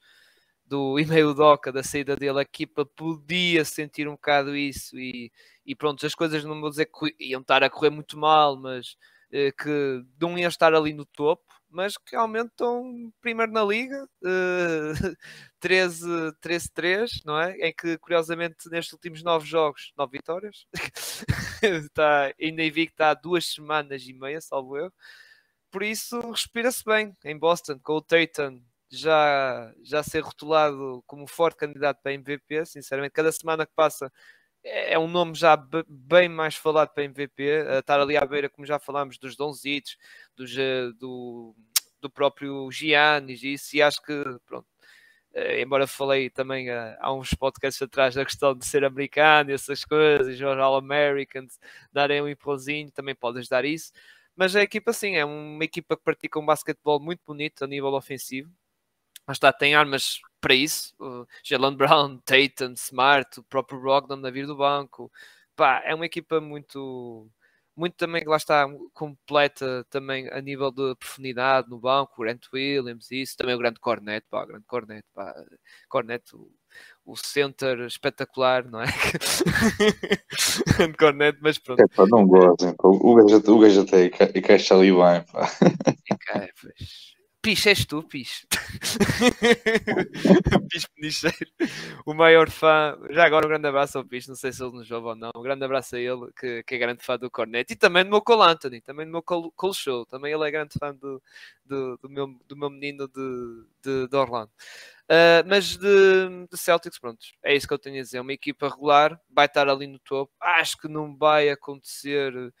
do 0.71 0.97
e-mail 0.97 1.33
Doca, 1.33 1.69
da 1.69 1.83
saída 1.83 2.15
dele, 2.15 2.39
a 2.39 2.43
equipa 2.43 2.85
podia 2.85 3.65
sentir 3.65 4.07
um 4.07 4.13
bocado 4.13 4.55
isso 4.55 4.97
e, 4.97 5.29
e 5.65 5.75
pronto, 5.75 6.05
as 6.05 6.15
coisas 6.15 6.45
não 6.45 6.61
vou 6.61 6.69
dizer 6.69 6.85
que 6.85 7.13
iam 7.19 7.41
estar 7.41 7.61
a 7.61 7.69
correr 7.69 7.89
muito 7.89 8.17
mal, 8.17 8.55
mas 8.55 8.95
eh, 9.33 9.51
que 9.51 10.01
não 10.19 10.37
iam 10.37 10.47
estar 10.47 10.73
ali 10.73 10.93
no 10.93 11.05
topo 11.05 11.43
mas 11.73 11.97
que 11.97 12.15
aumentam 12.17 13.13
primeiro 13.21 13.51
na 13.51 13.63
liga, 13.63 14.05
uh, 14.21 15.17
13-3, 15.61 17.21
não 17.25 17.39
é? 17.39 17.53
Em 17.59 17.73
que, 17.73 17.97
curiosamente, 17.97 18.69
nestes 18.69 18.91
últimos 18.91 19.23
nove 19.23 19.47
jogos, 19.47 19.93
nove 19.97 20.17
vitórias, 20.17 20.67
está 21.63 22.33
ainda 22.39 22.63
invicto 22.63 23.01
há 23.01 23.13
duas 23.13 23.45
semanas 23.45 24.03
e 24.03 24.13
meia, 24.13 24.41
salvo 24.41 24.77
eu. 24.77 24.91
Por 25.71 25.81
isso, 25.83 26.19
respira-se 26.29 26.83
bem 26.83 27.15
em 27.23 27.37
Boston, 27.37 27.79
com 27.81 27.93
o 27.93 28.01
Tatum 28.01 28.61
já, 28.91 29.73
já 29.83 30.03
ser 30.03 30.21
rotulado 30.21 31.03
como 31.07 31.27
forte 31.27 31.57
candidato 31.57 32.01
para 32.01 32.13
MVP. 32.13 32.65
Sinceramente, 32.65 33.13
cada 33.13 33.31
semana 33.31 33.65
que 33.65 33.73
passa 33.75 34.11
é, 34.63 34.93
é 34.93 34.99
um 34.99 35.07
nome 35.07 35.35
já 35.35 35.57
bem 35.87 36.29
mais 36.29 36.55
falado 36.55 36.89
para 36.93 37.03
MVP, 37.03 37.43
estar 37.79 37.99
ali 37.99 38.17
à 38.17 38.25
beira, 38.25 38.49
como 38.49 38.65
já 38.65 38.79
falámos, 38.79 39.17
dos 39.17 39.35
Donzitos, 39.35 39.97
dos, 40.35 40.55
eh, 40.57 40.91
do, 40.99 41.55
do 42.01 42.09
próprio 42.09 42.69
Giannis, 42.71 43.43
e 43.43 43.53
isso, 43.53 43.75
e 43.75 43.81
acho 43.81 44.01
que, 44.03 44.23
pronto, 44.45 44.67
eh, 45.33 45.61
embora 45.61 45.87
falei 45.87 46.29
também 46.29 46.69
uh, 46.69 46.97
há 46.99 47.13
uns 47.13 47.33
podcasts 47.33 47.81
atrás 47.81 48.15
da 48.15 48.25
questão 48.25 48.55
de 48.55 48.65
ser 48.65 48.83
americano 48.85 49.51
essas 49.51 49.85
coisas, 49.85 50.35
os 50.35 50.41
All-Americans 50.41 51.59
darem 51.91 52.21
um 52.21 52.27
empurrãozinho, 52.29 52.91
também 52.91 53.15
pode 53.15 53.39
ajudar 53.39 53.65
isso. 53.65 53.91
Mas 54.35 54.55
a 54.55 54.61
equipa, 54.63 54.93
sim, 54.93 55.15
é 55.17 55.25
uma 55.25 55.63
equipa 55.63 55.95
que 55.97 56.03
pratica 56.03 56.39
um 56.39 56.45
basquetebol 56.45 56.99
muito 56.99 57.21
bonito 57.25 57.63
a 57.63 57.67
nível 57.67 57.93
ofensivo. 57.93 58.51
Mas 59.25 59.37
está, 59.37 59.53
tem 59.53 59.75
armas 59.75 60.19
para 60.39 60.55
isso. 60.55 60.93
Jalen 61.43 61.75
Brown, 61.75 62.17
Tatum, 62.25 62.73
Smart, 62.73 63.39
o 63.39 63.43
próprio 63.43 63.79
Brogdon 63.79 64.17
na 64.17 64.31
vir 64.31 64.47
do 64.47 64.57
banco. 64.57 65.11
Pá, 65.55 65.81
é 65.85 65.93
uma 65.93 66.05
equipa 66.05 66.41
muito, 66.41 67.29
muito 67.75 67.95
também, 67.95 68.23
lá 68.25 68.37
está, 68.37 68.65
completa 68.93 69.85
também 69.89 70.29
a 70.29 70.41
nível 70.41 70.71
de 70.71 70.95
profundidade 70.95 71.69
no 71.69 71.79
banco, 71.79 72.13
o 72.17 72.21
Grant 72.21 72.45
Williams, 72.53 73.11
isso, 73.11 73.37
também 73.37 73.53
o 73.55 73.57
grande 73.57 73.79
Cornet, 73.79 74.25
pá, 74.29 74.43
o 74.43 74.47
grande 74.47 74.65
Cornet, 74.65 75.05
pá, 75.13 75.33
Cornet, 75.87 76.35
o, 76.35 76.51
o 77.05 77.15
center 77.15 77.81
espetacular, 77.81 78.65
não 78.65 78.81
é? 78.81 78.85
grande 80.77 80.97
Cornet, 80.97 81.37
mas 81.41 81.59
pronto. 81.59 81.81
É, 81.81 81.87
pá, 81.87 82.05
não 82.09 82.25
gozem, 82.25 82.73
o 82.79 83.15
gajo, 83.15 83.53
o 83.53 83.59
gajo 83.59 83.81
até 83.81 84.05
encaixa 84.05 84.73
ali 84.73 84.91
bem, 84.91 85.23
pá. 85.31 85.47
É, 86.35 86.49
Piche, 87.41 87.69
és 87.69 87.85
tu, 87.85 88.03
Piche. 88.03 88.45
Piche 90.69 90.87
Penicheiro, 90.95 91.51
o 92.05 92.13
maior 92.13 92.51
fã. 92.51 92.95
Já 93.09 93.25
agora 93.25 93.47
um 93.47 93.49
grande 93.49 93.67
abraço 93.67 93.97
ao 93.97 94.05
Piche, 94.05 94.29
não 94.29 94.35
sei 94.35 94.53
se 94.53 94.63
ele 94.63 94.73
nos 94.73 94.91
ouve 94.91 95.07
ou 95.07 95.15
não. 95.15 95.31
Um 95.35 95.41
grande 95.41 95.65
abraço 95.65 95.95
a 95.95 95.99
ele, 95.99 96.31
que, 96.39 96.61
que 96.63 96.75
é 96.75 96.77
grande 96.77 97.03
fã 97.03 97.17
do 97.17 97.31
Cornet. 97.31 97.73
E 97.73 97.75
também 97.75 98.03
do 98.03 98.11
meu 98.11 98.21
Cole 98.21 98.43
Anthony, 98.43 98.79
também 98.79 99.07
do 99.07 99.11
meu 99.11 99.23
Cole 99.23 99.73
Show. 99.73 100.05
Também 100.05 100.31
ele 100.31 100.47
é 100.47 100.51
grande 100.51 100.75
fã 100.79 100.93
do, 100.93 101.19
do, 101.65 101.97
do, 101.97 102.09
meu, 102.09 102.27
do 102.47 102.55
meu 102.55 102.69
menino 102.69 103.07
de, 103.07 103.65
de, 103.81 104.07
de 104.07 104.15
Orlando. 104.15 104.51
Uh, 105.09 105.41
mas 105.47 105.75
de, 105.77 106.45
de, 106.49 106.57
Celtics, 106.57 106.99
pronto, 106.99 107.19
é 107.43 107.55
isso 107.55 107.67
que 107.67 107.73
eu 107.73 107.79
tenho 107.79 107.99
a 107.99 108.03
dizer. 108.03 108.19
Uma 108.19 108.33
equipa 108.33 108.69
regular, 108.69 109.19
vai 109.29 109.47
estar 109.47 109.67
ali 109.67 109.87
no 109.87 109.97
topo. 109.99 110.31
Acho 110.39 110.77
que 110.77 110.87
não 110.87 111.17
vai 111.17 111.49
acontecer 111.49 112.53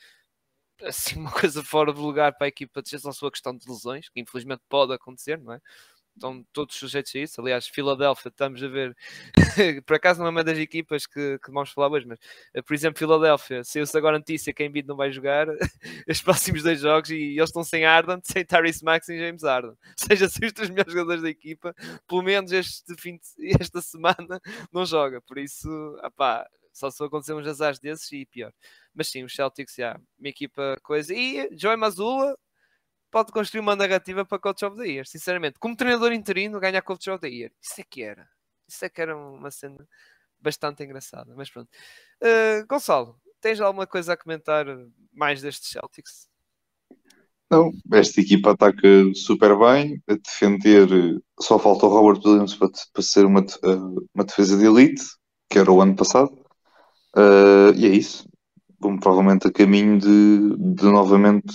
assim 0.83 1.19
uma 1.19 1.31
coisa 1.31 1.63
fora 1.63 1.93
de 1.93 1.99
lugar 1.99 2.33
para 2.33 2.47
a 2.47 2.49
equipa 2.49 2.81
de 2.81 2.89
gestão, 2.89 3.11
sua 3.13 3.31
questão 3.31 3.55
de 3.55 3.67
lesões, 3.69 4.09
que 4.09 4.19
infelizmente 4.19 4.61
pode 4.69 4.93
acontecer, 4.93 5.39
não 5.39 5.53
é? 5.53 5.61
Estão 6.13 6.45
todos 6.51 6.75
sujeitos 6.75 7.15
a 7.15 7.19
isso. 7.19 7.41
Aliás, 7.41 7.67
Filadélfia, 7.67 8.29
estamos 8.29 8.61
a 8.61 8.67
ver, 8.67 8.95
por 9.85 9.95
acaso 9.95 10.19
não 10.19 10.27
é 10.27 10.29
uma 10.29 10.43
das 10.43 10.57
equipas 10.57 11.05
que, 11.07 11.39
que 11.39 11.51
vamos 11.51 11.71
falar 11.71 11.89
hoje, 11.89 12.05
mas 12.05 12.19
eh, 12.53 12.61
por 12.61 12.73
exemplo, 12.73 12.99
Filadélfia, 12.99 13.63
saiu-se 13.63 13.97
agora 13.97 14.17
a 14.17 14.19
notícia 14.19 14.53
que 14.53 14.61
a 14.61 14.65
Embiid 14.65 14.87
não 14.87 14.95
vai 14.97 15.11
jogar 15.11 15.47
os 16.07 16.21
próximos 16.21 16.63
dois 16.63 16.81
jogos 16.81 17.09
e 17.11 17.37
eles 17.37 17.49
estão 17.49 17.63
sem 17.63 17.85
Arden, 17.85 18.19
sem 18.23 18.45
Tyrese 18.45 18.83
Max 18.83 19.07
e 19.09 19.17
James 19.17 19.43
Arden. 19.43 19.71
Ou 19.71 19.77
seja, 19.95 20.27
se 20.29 20.45
os 20.45 20.69
melhores 20.69 20.91
jogadores 20.91 21.23
da 21.23 21.29
equipa, 21.29 21.73
pelo 22.07 22.21
menos 22.21 22.51
este 22.51 22.93
fim 22.97 23.17
de, 23.17 23.55
esta 23.59 23.81
semana 23.81 24.41
não 24.71 24.85
joga. 24.85 25.21
Por 25.21 25.37
isso, 25.37 25.69
apá, 26.01 26.45
só 26.73 26.89
se 26.89 27.03
acontecer 27.03 27.33
uns 27.33 27.47
azares 27.47 27.79
desses 27.79 28.11
e 28.11 28.25
pior. 28.25 28.53
Mas 28.93 29.07
sim, 29.07 29.23
os 29.23 29.33
Celtics, 29.33 29.75
já, 29.75 29.99
uma 30.19 30.29
equipa 30.29 30.77
coisa. 30.83 31.13
E 31.13 31.49
Joey 31.55 31.77
Mazula 31.77 32.37
pode 33.09 33.31
construir 33.31 33.61
uma 33.61 33.75
narrativa 33.75 34.25
para 34.25 34.39
Coach 34.39 34.63
of 34.65 34.77
the 34.77 34.87
Year, 34.87 35.05
sinceramente. 35.05 35.59
Como 35.59 35.75
treinador 35.75 36.13
interino, 36.13 36.59
ganhar 36.59 36.81
Coach 36.81 37.09
of 37.09 37.19
the 37.19 37.29
Year. 37.29 37.51
Isso 37.61 37.81
é 37.81 37.83
que 37.83 38.01
era. 38.01 38.27
Isso 38.67 38.85
é 38.85 38.89
que 38.89 39.01
era 39.01 39.15
uma 39.15 39.51
cena 39.51 39.87
bastante 40.39 40.83
engraçada. 40.83 41.33
Mas 41.35 41.49
pronto. 41.49 41.69
Uh, 42.21 42.65
Gonçalo, 42.67 43.19
tens 43.41 43.59
alguma 43.59 43.85
coisa 43.85 44.13
a 44.13 44.17
comentar 44.17 44.65
mais 45.11 45.41
destes 45.41 45.69
Celtics? 45.69 46.29
Não, 47.49 47.69
esta 47.91 48.21
equipa 48.21 48.51
ataca 48.51 48.87
super 49.13 49.59
bem, 49.59 50.01
a 50.07 50.13
defender 50.13 50.87
só 51.37 51.59
falta 51.59 51.85
o 51.85 51.89
Robert 51.89 52.21
Williams 52.25 52.55
para, 52.55 52.69
para 52.93 53.03
ser 53.03 53.25
uma, 53.25 53.45
uma 54.15 54.23
defesa 54.23 54.57
de 54.57 54.65
elite, 54.65 55.03
que 55.49 55.59
era 55.59 55.69
o 55.69 55.81
ano 55.81 55.93
passado. 55.93 56.40
Uh, 57.15 57.73
e 57.75 57.85
é 57.85 57.89
isso. 57.89 58.27
Vamos 58.79 58.99
provavelmente 59.01 59.47
a 59.47 59.51
caminho 59.51 59.99
de, 59.99 60.55
de 60.57 60.85
novamente 60.85 61.53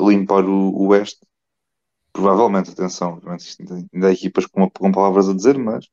limpar 0.00 0.44
o, 0.44 0.70
o 0.74 0.88
Oeste. 0.88 1.20
Provavelmente, 2.12 2.70
atenção, 2.70 3.14
obviamente, 3.14 3.56
ainda 3.92 4.08
há 4.08 4.12
equipas 4.12 4.46
com, 4.46 4.68
com 4.70 4.92
palavras 4.92 5.28
a 5.28 5.34
dizer, 5.34 5.58
mas 5.58 5.86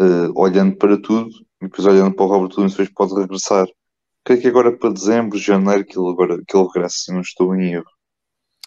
uh, 0.00 0.32
olhando 0.34 0.76
para 0.76 1.00
tudo, 1.00 1.30
e 1.60 1.66
depois 1.66 1.86
olhando 1.86 2.14
para 2.14 2.24
o 2.24 2.28
Robert 2.28 2.50
Williams, 2.50 2.72
depois 2.72 2.90
pode 2.90 3.20
regressar. 3.20 3.66
Creio 4.24 4.40
que 4.40 4.48
agora 4.48 4.76
para 4.76 4.92
dezembro, 4.92 5.38
janeiro, 5.38 5.84
que 5.84 5.98
ele, 5.98 6.10
agora, 6.10 6.36
que 6.46 6.56
ele 6.56 6.66
regresse, 6.66 7.04
se 7.04 7.12
não 7.12 7.20
estou 7.20 7.54
em 7.54 7.74
erro. 7.74 7.90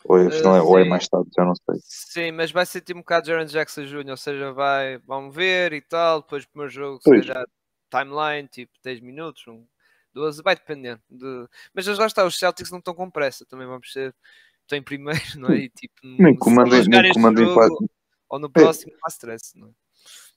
Ou 0.06 0.18
é, 0.18 0.28
afinal, 0.28 0.66
uh, 0.66 0.68
ou 0.68 0.80
é 0.80 0.86
mais 0.86 1.08
tarde, 1.08 1.30
já 1.38 1.46
não 1.46 1.54
sei. 1.56 1.80
Sim, 1.84 2.32
mas 2.32 2.52
vai 2.52 2.66
sentir 2.66 2.96
um 2.96 3.00
bocado 3.00 3.28
Jaron 3.28 3.46
Jackson 3.46 3.84
Jr., 3.84 4.10
ou 4.10 4.18
seja, 4.18 4.52
vai, 4.52 4.98
vamos 5.00 5.34
ver 5.34 5.74
e 5.74 5.82
tal, 5.82 6.22
depois 6.22 6.44
do 6.44 6.50
primeiro 6.50 6.74
jogo, 6.74 7.00
se 7.02 7.10
calhar 7.10 7.46
timeline, 7.92 8.48
tipo 8.48 8.72
10 8.84 9.02
minutos, 9.02 9.46
um, 9.48 9.66
12, 10.14 10.42
vai 10.42 10.56
depender. 10.56 11.00
De... 11.10 11.48
Mas 11.74 11.86
já 11.86 12.06
está, 12.06 12.26
os 12.26 12.38
Celtics 12.38 12.72
não 12.72 12.80
estão 12.80 12.94
com 12.94 13.10
pressa, 13.10 13.46
também 13.46 13.68
vamos 13.68 13.92
ser. 13.92 14.16
Estão 14.62 14.78
em 14.78 14.84
primeiro, 14.84 15.20
não 15.38 15.50
é? 15.50 15.58
E, 15.58 15.70
tipo, 15.70 15.96
nem 16.04 16.36
comandem, 16.36 16.84
nem 16.88 17.14
comandem 17.14 17.46
jogo, 17.46 17.90
Ou 18.30 18.40
no 18.40 18.50
próximo, 18.50 18.94
é. 18.94 18.98
há 19.06 19.10
stress, 19.10 19.58
não 19.58 19.68
é? 19.68 19.72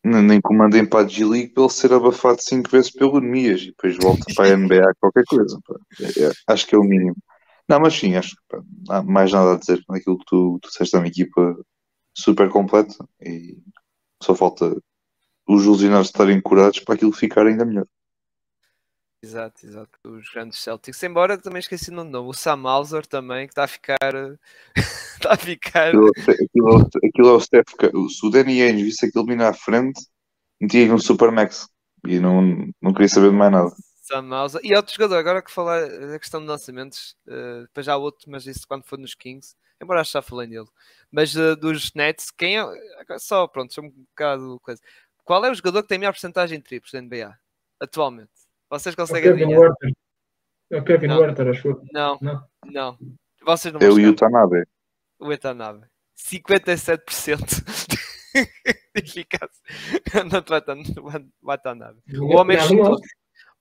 nem 0.04 0.38
comandem 0.38 0.84
para 0.84 1.06
a 1.06 1.08
G-League 1.08 1.54
pelo 1.54 1.70
ser 1.70 1.90
abafado 1.90 2.36
cinco 2.42 2.68
vezes 2.68 2.90
pelo 2.90 3.20
Nemias 3.20 3.62
e 3.62 3.66
depois 3.68 3.96
volta 3.96 4.22
para 4.36 4.52
a 4.52 4.52
NBA 4.56 4.92
qualquer 5.00 5.24
coisa. 5.24 5.58
É, 5.98 6.24
é, 6.24 6.32
acho 6.48 6.66
que 6.66 6.74
é 6.74 6.78
o 6.78 6.84
mínimo. 6.84 7.16
Não, 7.66 7.80
mas 7.80 7.94
sim, 7.94 8.14
acho 8.14 8.36
que 8.36 8.42
pá, 8.46 8.62
não 8.86 8.96
há 8.96 9.02
mais 9.02 9.32
nada 9.32 9.54
a 9.54 9.58
dizer 9.58 9.82
naquilo 9.88 10.18
que 10.18 10.26
tu, 10.26 10.58
tu 10.60 10.68
disseste, 10.68 10.94
é 10.94 10.98
uma 10.98 11.08
equipa 11.08 11.56
super 12.14 12.50
completa 12.50 12.94
e 13.22 13.56
só 14.22 14.34
falta 14.34 14.76
os 15.46 15.64
ilusionados 15.64 16.08
estarem 16.08 16.40
curados 16.40 16.80
para 16.80 16.94
aquilo 16.94 17.12
ficar 17.12 17.46
ainda 17.46 17.64
melhor. 17.64 17.86
Exato, 19.22 19.64
exato. 19.64 19.98
Os 20.04 20.28
grandes 20.30 20.58
Celtics. 20.58 21.02
Embora 21.02 21.38
também 21.38 21.60
esqueci 21.60 21.90
no 21.90 22.04
nome, 22.04 22.28
o 22.28 22.34
Sam 22.34 22.68
Hauser 22.68 23.06
também, 23.06 23.46
que 23.46 23.52
está 23.52 23.64
a 23.64 23.68
ficar. 23.68 23.96
está 24.76 25.32
a 25.32 25.36
ficar. 25.36 25.88
Aquilo, 25.88 26.10
aquilo, 26.10 26.90
aquilo 27.02 27.28
é 27.28 27.32
o 27.32 27.40
Steph. 27.40 27.70
Se 28.10 28.26
o 28.26 28.30
Danny 28.30 28.60
Ainge 28.60 28.84
visse 28.84 29.06
aquilo 29.06 29.24
vir 29.24 29.40
à 29.40 29.54
frente, 29.54 29.98
metia 30.60 30.92
um 30.92 30.98
Supermax 30.98 31.66
e 32.06 32.18
não, 32.20 32.42
não 32.82 32.92
queria 32.92 33.08
saber 33.08 33.30
de 33.30 33.36
mais 33.36 33.50
nada. 33.50 33.70
Sam 34.02 34.30
Hauser. 34.34 34.60
E 34.62 34.76
outro 34.76 34.94
jogador, 34.94 35.16
agora 35.16 35.42
que 35.42 35.50
falar 35.50 35.88
da 35.88 36.18
questão 36.18 36.42
de 36.42 36.46
lançamentos, 36.46 37.16
uh, 37.26 37.62
depois 37.62 37.86
já 37.86 37.96
outro, 37.96 38.30
mas 38.30 38.46
isso 38.46 38.68
quando 38.68 38.84
for 38.84 38.98
nos 38.98 39.14
Kings, 39.14 39.56
embora 39.82 40.04
já 40.04 40.20
falei 40.20 40.46
nele. 40.46 40.68
Mas 41.10 41.34
uh, 41.34 41.56
dos 41.56 41.94
Nets, 41.94 42.30
quem 42.30 42.58
é. 42.58 42.64
Só, 43.18 43.46
pronto, 43.46 43.72
só 43.72 43.80
um 43.80 43.90
bocado 43.90 44.60
coisa. 44.60 44.82
Qual 45.24 45.44
é 45.44 45.50
o 45.50 45.54
jogador 45.54 45.82
que 45.82 45.88
tem 45.88 45.96
a 45.96 45.98
melhor 46.00 46.12
porcentagem 46.12 46.58
de 46.58 46.64
triplos 46.64 46.92
da 46.92 47.00
NBA 47.00 47.34
atualmente? 47.80 48.30
Vocês 48.68 48.94
conseguem 48.94 49.32
o 49.32 49.36
Kevin 49.36 49.56
Werther. 49.56 49.92
É 50.70 50.78
o 50.78 50.84
Kevin 50.84 51.12
Werther, 51.12 51.48
acho 51.48 51.62
que. 51.62 51.92
Não, 51.92 52.18
não, 52.20 52.44
não. 52.66 52.98
Vocês 53.44 53.72
não 53.72 53.80
é 53.80 53.88
o 53.88 54.10
Utanabe. 54.10 54.64
O 55.18 55.28
Utanabe. 55.28 55.86
57% 56.16 57.64
de 58.34 59.00
eficácia 59.00 60.24
no 60.24 60.44
Watanabe. 61.42 62.00
O 62.18 62.36
homem 62.36 62.56
ressuscitou. 62.56 62.98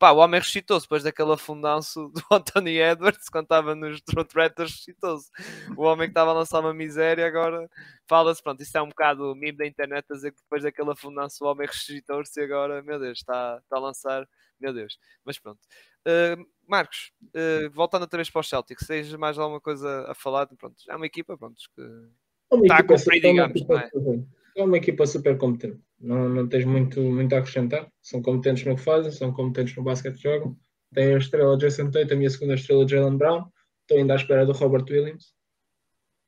Pá, 0.04 0.12
o 0.12 0.18
homem 0.18 0.38
ressuscitou-se 0.38 0.86
depois 0.86 1.01
daquele 1.01 1.32
afundanço 1.32 2.10
do 2.10 2.22
Anthony 2.30 2.78
Edwards 2.78 3.30
quando 3.30 3.45
estava 3.45 3.74
nos 3.74 4.01
Raptors 4.36 4.72
ressuscitou-se. 4.72 5.32
O 5.78 5.84
homem 5.84 6.08
que 6.08 6.12
estava 6.12 6.32
a 6.32 6.34
lançar 6.34 6.60
uma 6.60 6.74
miséria 6.74 7.26
agora 7.26 7.70
fala-se, 8.06 8.43
pronto, 8.43 8.62
isso 8.62 8.78
é 8.78 8.82
um 8.82 8.89
bocado 8.89 9.32
o 9.32 9.34
meme 9.34 9.58
da 9.58 9.66
internet 9.66 10.06
a 10.12 10.14
dizer 10.14 10.32
que 10.32 10.41
depois 10.41 10.64
daquele 10.64 10.91
afundanço 10.91 11.45
o 11.45 11.47
homem 11.47 11.66
ressuscitou-se 11.66 12.38
e 12.38 12.43
agora, 12.43 12.84
meu 12.84 12.99
Deus, 12.99 13.20
está, 13.20 13.58
está 13.64 13.78
a 13.78 13.80
lançar 13.80 14.28
meu 14.60 14.74
Deus. 14.74 14.99
Mas 15.24 15.39
pronto. 15.39 15.62
Uh, 16.06 16.45
Marcos, 16.68 17.14
uh, 17.24 17.70
voltando 17.72 18.01
outra 18.01 18.18
vez 18.18 18.30
para 18.30 18.41
os 18.41 18.49
Celtics, 18.49 18.86
tens 18.86 19.16
mais 19.16 19.39
alguma 19.39 19.62
coisa 19.62 20.06
a 20.12 20.14
falar? 20.14 20.47
Pronto, 20.47 20.76
é 20.86 20.95
uma 20.97 21.06
equipa 21.06 21.38
pronto, 21.38 21.56
que 21.74 21.82
é 21.82 22.58
está 22.58 22.78
a 22.80 22.84
cumprir, 22.84 23.22
digamos. 23.22 23.62
É? 23.62 24.62
é 24.62 24.64
uma 24.66 24.76
equipa 24.76 25.06
super 25.06 25.38
competente. 25.38 25.80
Não, 26.04 26.28
não 26.28 26.49
tens 26.49 26.66
muito, 26.66 27.01
muito 27.01 27.34
a 27.34 27.39
acrescentar. 27.39 27.89
São 28.01 28.22
competentes 28.22 28.66
no 28.66 28.76
que 28.76 28.82
fazem, 28.82 29.10
são 29.10 29.32
competentes 29.32 29.74
no 29.78 29.84
basquete 29.84 30.18
que 30.18 30.24
jogam. 30.24 30.58
Tem 30.93 31.14
a 31.14 31.18
estrela 31.18 31.58
Jason 31.58 31.89
Tatum 31.89 32.22
e 32.22 32.26
a 32.26 32.30
segunda 32.30 32.56
estrela 32.56 32.86
Jalen 32.86 33.18
Brown. 33.18 33.45
Estou 33.82 33.97
ainda 33.97 34.14
à 34.14 34.18
espera 34.18 34.45
do 34.45 34.51
Robert 34.51 34.84
Williams. 34.89 35.34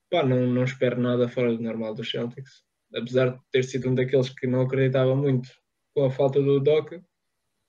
Pá, 0.10 0.24
não, 0.24 0.48
não 0.48 0.64
espero 0.64 1.00
nada 1.00 1.28
fora 1.28 1.54
do 1.54 1.62
normal 1.62 1.94
dos 1.94 2.10
Celtics. 2.10 2.64
Apesar 2.96 3.32
de 3.32 3.40
ter 3.52 3.64
sido 3.64 3.90
um 3.90 3.96
daqueles 3.96 4.30
que 4.30 4.48
não 4.48 4.62
acreditava 4.62 5.14
muito 5.14 5.50
com 5.94 6.06
a 6.06 6.12
falta 6.12 6.42
do 6.42 6.62
Doc, 6.62 6.94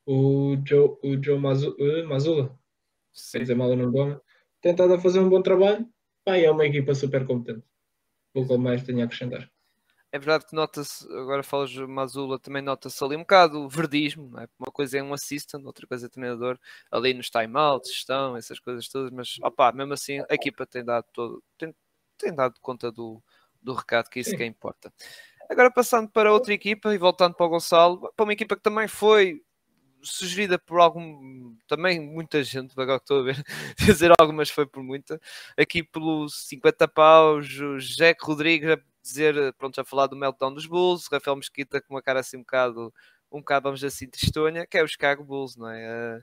o 0.06 0.56
Joe, 0.64 0.96
o 1.02 1.20
Joe 1.20 1.38
Mazu, 1.40 1.76
uh, 1.76 2.08
Mazula, 2.08 2.56
sem 3.12 3.40
dizer 3.40 3.56
mal 3.56 3.70
o 3.70 3.76
nome 3.76 3.92
do 3.92 3.98
homem, 3.98 4.20
tentado 4.60 4.94
a 4.94 5.00
fazer 5.00 5.18
um 5.18 5.28
bom 5.28 5.42
trabalho. 5.42 5.84
Pá, 6.24 6.36
é 6.36 6.48
uma 6.48 6.66
equipa 6.66 6.94
super 6.94 7.26
competente. 7.26 7.66
Pouco 8.32 8.56
mais 8.58 8.84
tenho 8.84 9.00
a 9.00 9.04
acrescentar. 9.04 9.50
É 10.16 10.18
verdade 10.18 10.46
que 10.46 10.54
nota-se, 10.54 11.06
agora 11.12 11.42
falas 11.42 11.68
de 11.68 11.86
Mazula, 11.86 12.38
também 12.38 12.62
nota-se 12.62 13.04
ali 13.04 13.16
um 13.16 13.20
bocado 13.20 13.60
o 13.60 13.68
verdismo, 13.68 14.40
é? 14.40 14.48
Uma 14.58 14.72
coisa 14.72 14.96
é 14.96 15.02
um 15.02 15.12
assistant, 15.12 15.62
outra 15.62 15.86
coisa 15.86 16.06
é 16.06 16.08
treinador, 16.08 16.58
ali 16.90 17.12
nos 17.12 17.28
timeouts, 17.28 17.92
gestão, 17.92 18.34
essas 18.34 18.58
coisas 18.58 18.88
todas, 18.88 19.10
mas 19.10 19.36
opá, 19.42 19.70
mesmo 19.72 19.92
assim 19.92 20.20
a 20.20 20.34
equipa 20.34 20.64
tem 20.64 20.82
dado 20.82 21.04
todo, 21.12 21.44
tem, 21.58 21.74
tem 22.16 22.34
dado 22.34 22.54
conta 22.62 22.90
do, 22.90 23.22
do 23.60 23.74
recado 23.74 24.08
que 24.08 24.18
é 24.18 24.22
isso 24.22 24.30
Sim. 24.30 24.38
que 24.38 24.44
importa. 24.46 24.90
Agora 25.50 25.70
passando 25.70 26.08
para 26.08 26.32
outra 26.32 26.54
equipa 26.54 26.94
e 26.94 26.98
voltando 26.98 27.34
para 27.34 27.44
o 27.44 27.50
Gonçalo, 27.50 28.10
para 28.16 28.24
uma 28.24 28.32
equipa 28.32 28.56
que 28.56 28.62
também 28.62 28.88
foi 28.88 29.42
sugerida 30.00 30.58
por 30.58 30.80
algum, 30.80 31.54
também 31.68 32.00
muita 32.00 32.42
gente, 32.42 32.72
agora 32.72 32.98
que 32.98 33.04
estou 33.04 33.20
a 33.20 33.22
ver, 33.22 33.44
dizer 33.76 34.12
algumas 34.18 34.48
foi 34.48 34.64
por 34.64 34.82
muita, 34.82 35.20
aqui 35.58 35.82
pelos 35.82 36.48
50 36.48 36.88
paus, 36.88 37.46
o 37.60 37.76
Jack 37.76 38.24
Rodrigues 38.24 38.78
dizer, 39.06 39.52
pronto, 39.54 39.80
a 39.80 39.84
falar 39.84 40.06
do 40.06 40.16
meltdown 40.16 40.52
dos 40.52 40.66
Bulls, 40.66 41.08
Rafael 41.10 41.36
Mesquita 41.36 41.80
com 41.80 41.94
uma 41.94 42.02
cara 42.02 42.20
assim 42.20 42.36
um 42.36 42.40
bocado, 42.40 42.92
um 43.30 43.38
bocado, 43.38 43.64
vamos 43.64 43.80
dizer 43.80 43.88
assim, 43.88 44.08
tristonha, 44.08 44.66
que 44.66 44.78
é 44.78 44.82
o 44.82 44.88
Chicago 44.88 45.24
Bulls, 45.24 45.56
não 45.56 45.68
é? 45.68 46.18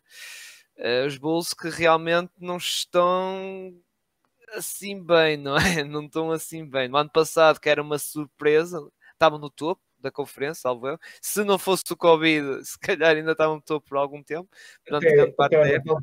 Uh, 0.78 1.04
uh, 1.04 1.08
os 1.08 1.18
Bulls 1.18 1.54
que 1.54 1.70
realmente 1.70 2.32
não 2.40 2.58
estão 2.58 3.74
assim 4.54 5.04
bem, 5.04 5.38
não 5.38 5.58
é? 5.58 5.84
Não 5.84 6.06
estão 6.06 6.32
assim 6.32 6.66
bem. 6.68 6.88
No 6.88 6.98
ano 6.98 7.10
passado, 7.10 7.60
que 7.60 7.70
era 7.70 7.82
uma 7.82 7.98
surpresa, 7.98 8.80
estavam 9.14 9.40
no 9.40 9.50
topo, 9.50 9.82
da 10.04 10.12
conferência, 10.12 10.62
salvo 10.62 10.88
eu. 10.90 11.00
Se 11.22 11.44
não 11.44 11.58
fosse 11.58 11.84
o 11.92 11.98
Covid, 11.98 12.64
se 12.68 12.78
calhar 12.78 13.16
ainda 13.16 13.32
estavam 13.32 13.60
topo 13.62 13.88
por 13.88 13.98
algum 13.98 14.22
tempo. 14.22 14.50
Portanto, 14.86 15.08
até, 15.08 15.32
parte 15.32 15.56
até, 15.56 15.80
da 15.80 15.98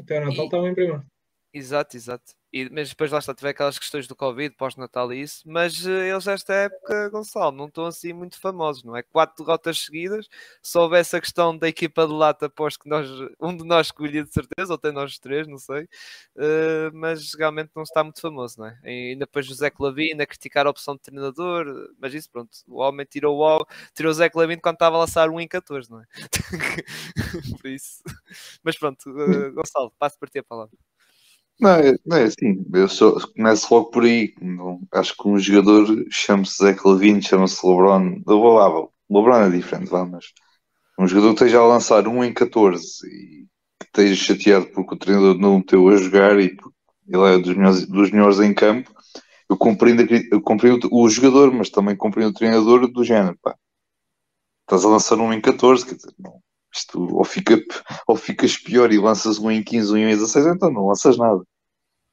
até 0.00 0.18
o 0.20 0.26
Natal 0.26 0.44
estavam 0.44 0.68
em 0.68 0.74
primeiro. 0.74 1.04
Exato, 1.52 1.96
exato. 1.96 2.39
E, 2.52 2.68
mas 2.70 2.88
depois 2.88 3.12
lá 3.12 3.18
está, 3.20 3.32
tiver 3.32 3.50
aquelas 3.50 3.78
questões 3.78 4.08
do 4.08 4.16
Covid, 4.16 4.56
pós-Natal 4.56 5.12
e 5.12 5.22
isso, 5.22 5.42
mas 5.46 5.86
uh, 5.86 5.90
eles 5.90 6.26
esta 6.26 6.52
época, 6.52 7.08
Gonçalo, 7.08 7.52
não 7.56 7.66
estão 7.66 7.86
assim 7.86 8.12
muito 8.12 8.40
famosos, 8.40 8.82
não 8.82 8.96
é? 8.96 9.04
Quatro 9.04 9.44
derrotas 9.44 9.78
seguidas, 9.80 10.28
se 10.60 10.76
houvesse 10.76 11.14
a 11.16 11.20
questão 11.20 11.56
da 11.56 11.68
equipa 11.68 12.06
de 12.08 12.12
lata, 12.12 12.46
aposto 12.46 12.80
que 12.80 12.88
nós, 12.88 13.08
um 13.40 13.56
de 13.56 13.64
nós 13.64 13.86
escolhia 13.86 14.24
de 14.24 14.32
certeza, 14.32 14.72
ou 14.72 14.74
até 14.74 14.90
nós 14.90 15.16
três, 15.18 15.46
não 15.46 15.58
sei, 15.58 15.84
uh, 15.84 16.90
mas 16.92 17.34
realmente 17.34 17.70
não 17.74 17.84
está 17.84 18.02
muito 18.02 18.20
famoso, 18.20 18.58
não 18.58 18.66
é? 18.66 18.78
E 18.84 19.12
ainda 19.12 19.26
depois 19.26 19.48
o 19.48 19.54
Zé 19.54 19.70
Clavin 19.70 20.20
a 20.20 20.26
criticar 20.26 20.66
a 20.66 20.70
opção 20.70 20.96
de 20.96 21.02
treinador, 21.02 21.66
mas 22.00 22.12
isso 22.14 22.28
pronto, 22.30 22.50
o 22.66 22.80
homem 22.80 23.06
tirou 23.08 23.38
o, 23.40 23.66
tirou 23.94 24.10
o 24.10 24.14
Zé 24.14 24.28
Clavin 24.28 24.58
quando 24.58 24.74
estava 24.74 24.96
a 24.96 25.00
lançar 25.00 25.30
1 25.30 25.40
em 25.40 25.46
14, 25.48 25.88
não 25.88 26.00
é? 26.00 26.04
Por 27.62 27.68
isso, 27.70 28.02
mas 28.64 28.76
pronto, 28.76 29.08
uh, 29.08 29.52
Gonçalo, 29.52 29.92
passo 29.98 30.18
para 30.18 30.28
ti 30.28 30.40
a 30.40 30.44
palavra. 30.44 30.89
Não, 31.60 31.70
é, 31.70 31.94
não 32.06 32.16
é 32.16 32.22
assim, 32.24 32.64
eu 32.72 32.88
só, 32.88 33.20
começo 33.36 33.74
logo 33.74 33.90
por 33.90 34.04
aí. 34.04 34.34
Acho 34.92 35.14
que 35.14 35.28
um 35.28 35.38
jogador 35.38 36.06
chama-se 36.10 36.56
Zé 36.56 36.74
Clavin, 36.74 37.20
chama-se 37.20 37.66
LeBron. 37.66 38.22
Louvável. 38.26 38.92
LeBron 39.10 39.42
é 39.42 39.50
diferente, 39.50 39.90
vá, 39.90 40.04
mas 40.04 40.32
um 40.98 41.06
jogador 41.06 41.28
que 41.28 41.44
esteja 41.44 41.58
a 41.58 41.66
lançar 41.66 42.06
1 42.08 42.24
em 42.24 42.32
14 42.32 43.06
e 43.06 43.46
que 43.78 43.86
esteja 43.86 44.14
chateado 44.14 44.66
porque 44.66 44.94
o 44.94 44.98
treinador 44.98 45.38
não 45.38 45.56
o 45.56 45.58
meteu 45.58 45.88
a 45.88 45.96
jogar 45.96 46.38
e 46.38 46.56
ele 47.08 47.34
é 47.34 47.38
dos 47.38 47.56
melhores, 47.56 47.86
dos 47.86 48.10
melhores 48.10 48.40
em 48.40 48.54
campo, 48.54 48.92
eu 49.48 49.56
compreendo, 49.56 50.06
eu 50.30 50.40
compreendo 50.40 50.88
o 50.92 51.08
jogador, 51.08 51.52
mas 51.52 51.70
também 51.70 51.96
compreendo 51.96 52.30
o 52.30 52.34
treinador 52.34 52.86
do 52.86 53.04
género. 53.04 53.36
Pá. 53.42 53.56
Estás 54.62 54.84
a 54.84 54.88
lançar 54.88 55.18
1 55.18 55.32
em 55.32 55.40
14, 55.40 55.84
quer 55.84 55.96
dizer, 55.96 56.14
não, 56.18 56.40
isto 56.72 57.16
ou, 57.16 57.24
fica, 57.24 57.60
ou 58.06 58.16
ficas 58.16 58.56
pior 58.56 58.92
e 58.92 58.98
lanças 58.98 59.38
um 59.38 59.50
em 59.50 59.62
15, 59.62 59.92
um 59.92 59.96
em 59.96 60.08
16, 60.08 60.46
então 60.46 60.70
não 60.70 60.86
lanças 60.86 61.16
nada. 61.16 61.42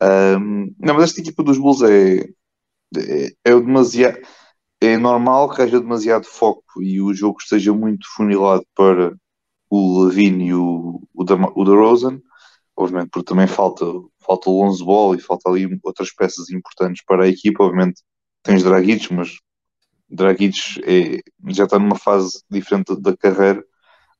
Um, 0.01 0.73
não, 0.79 0.95
mas 0.95 1.05
esta 1.05 1.21
equipa 1.21 1.43
dos 1.43 1.57
Bulls 1.57 1.81
é, 1.81 2.19
é, 2.95 3.33
é 3.43 3.51
demasiado. 3.55 4.19
É 4.79 4.97
normal 4.97 5.49
que 5.49 5.61
haja 5.61 5.79
demasiado 5.79 6.25
foco 6.25 6.83
e 6.83 7.01
o 7.01 7.13
jogo 7.13 7.39
esteja 7.41 7.73
muito 7.73 8.05
funilado 8.15 8.63
para 8.75 9.15
o 9.69 10.03
Levine 10.03 10.49
e 10.49 10.53
o, 10.53 11.01
o, 11.13 11.23
da, 11.23 11.35
o 11.35 12.21
obviamente 12.75 13.09
porque 13.09 13.25
também 13.25 13.47
falta, 13.47 13.85
falta 14.19 14.49
o 14.49 14.61
Lonzo 14.63 14.85
Ball 14.85 15.15
e 15.15 15.19
falta 15.19 15.49
ali 15.49 15.67
outras 15.83 16.13
peças 16.13 16.49
importantes 16.51 17.03
para 17.03 17.23
a 17.25 17.27
equipa, 17.27 17.63
obviamente 17.63 18.03
tens 18.43 18.63
Dragic, 18.63 19.11
mas 19.13 19.39
Dragic 20.09 20.79
é, 20.85 21.19
já 21.49 21.65
está 21.65 21.79
numa 21.79 21.97
fase 21.97 22.43
diferente 22.49 22.95
da 23.01 23.17
carreira 23.17 23.63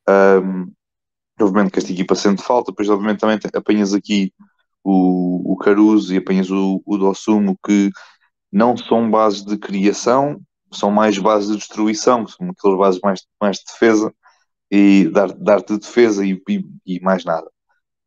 um, 0.10 0.72
obviamente 1.39 1.72
que 1.72 1.80
esta 1.80 1.91
equipa 1.91 2.16
sente 2.16 2.41
falta, 2.41 2.72
depois 2.72 2.89
obviamente 2.89 3.20
também 3.20 3.39
apanhas 3.53 3.93
aqui 3.93 4.34
o, 4.84 5.53
o 5.53 5.58
Caruso 5.58 6.14
e 6.14 6.18
apanhas 6.18 6.49
o, 6.49 6.82
o 6.86 6.97
Dossumo 6.97 7.58
que 7.66 7.89
não 8.51 8.78
são 8.78 9.10
bases 9.10 9.43
de 9.43 9.58
criação, 9.58 10.41
são 10.72 10.91
mais 10.91 11.18
bases 11.18 11.49
de 11.51 11.58
destruição, 11.58 12.28
são 12.28 12.49
aquelas 12.49 12.78
bases 12.78 13.01
mais, 13.01 13.22
mais 13.41 13.58
de 13.58 13.66
defesa 13.66 14.14
e 14.72 15.10
dar, 15.10 15.34
dar 15.34 15.62
de 15.62 15.78
defesa 15.78 16.26
e, 16.26 16.41
e, 16.49 16.66
e 16.86 16.99
mais 17.01 17.24
nada. 17.26 17.49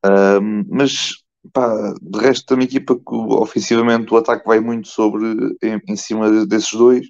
Um, 0.04 0.64
mas 0.68 1.12
pá, 1.52 1.94
de 2.00 2.18
resto 2.18 2.46
também 2.46 2.66
equipa 2.66 2.96
que 2.96 3.14
ofensivamente 3.14 4.12
o 4.12 4.16
ataque 4.16 4.46
vai 4.46 4.60
muito 4.60 4.88
sobre 4.88 5.24
em, 5.62 5.80
em 5.88 5.96
cima 5.96 6.46
desses 6.46 6.72
dois 6.72 7.06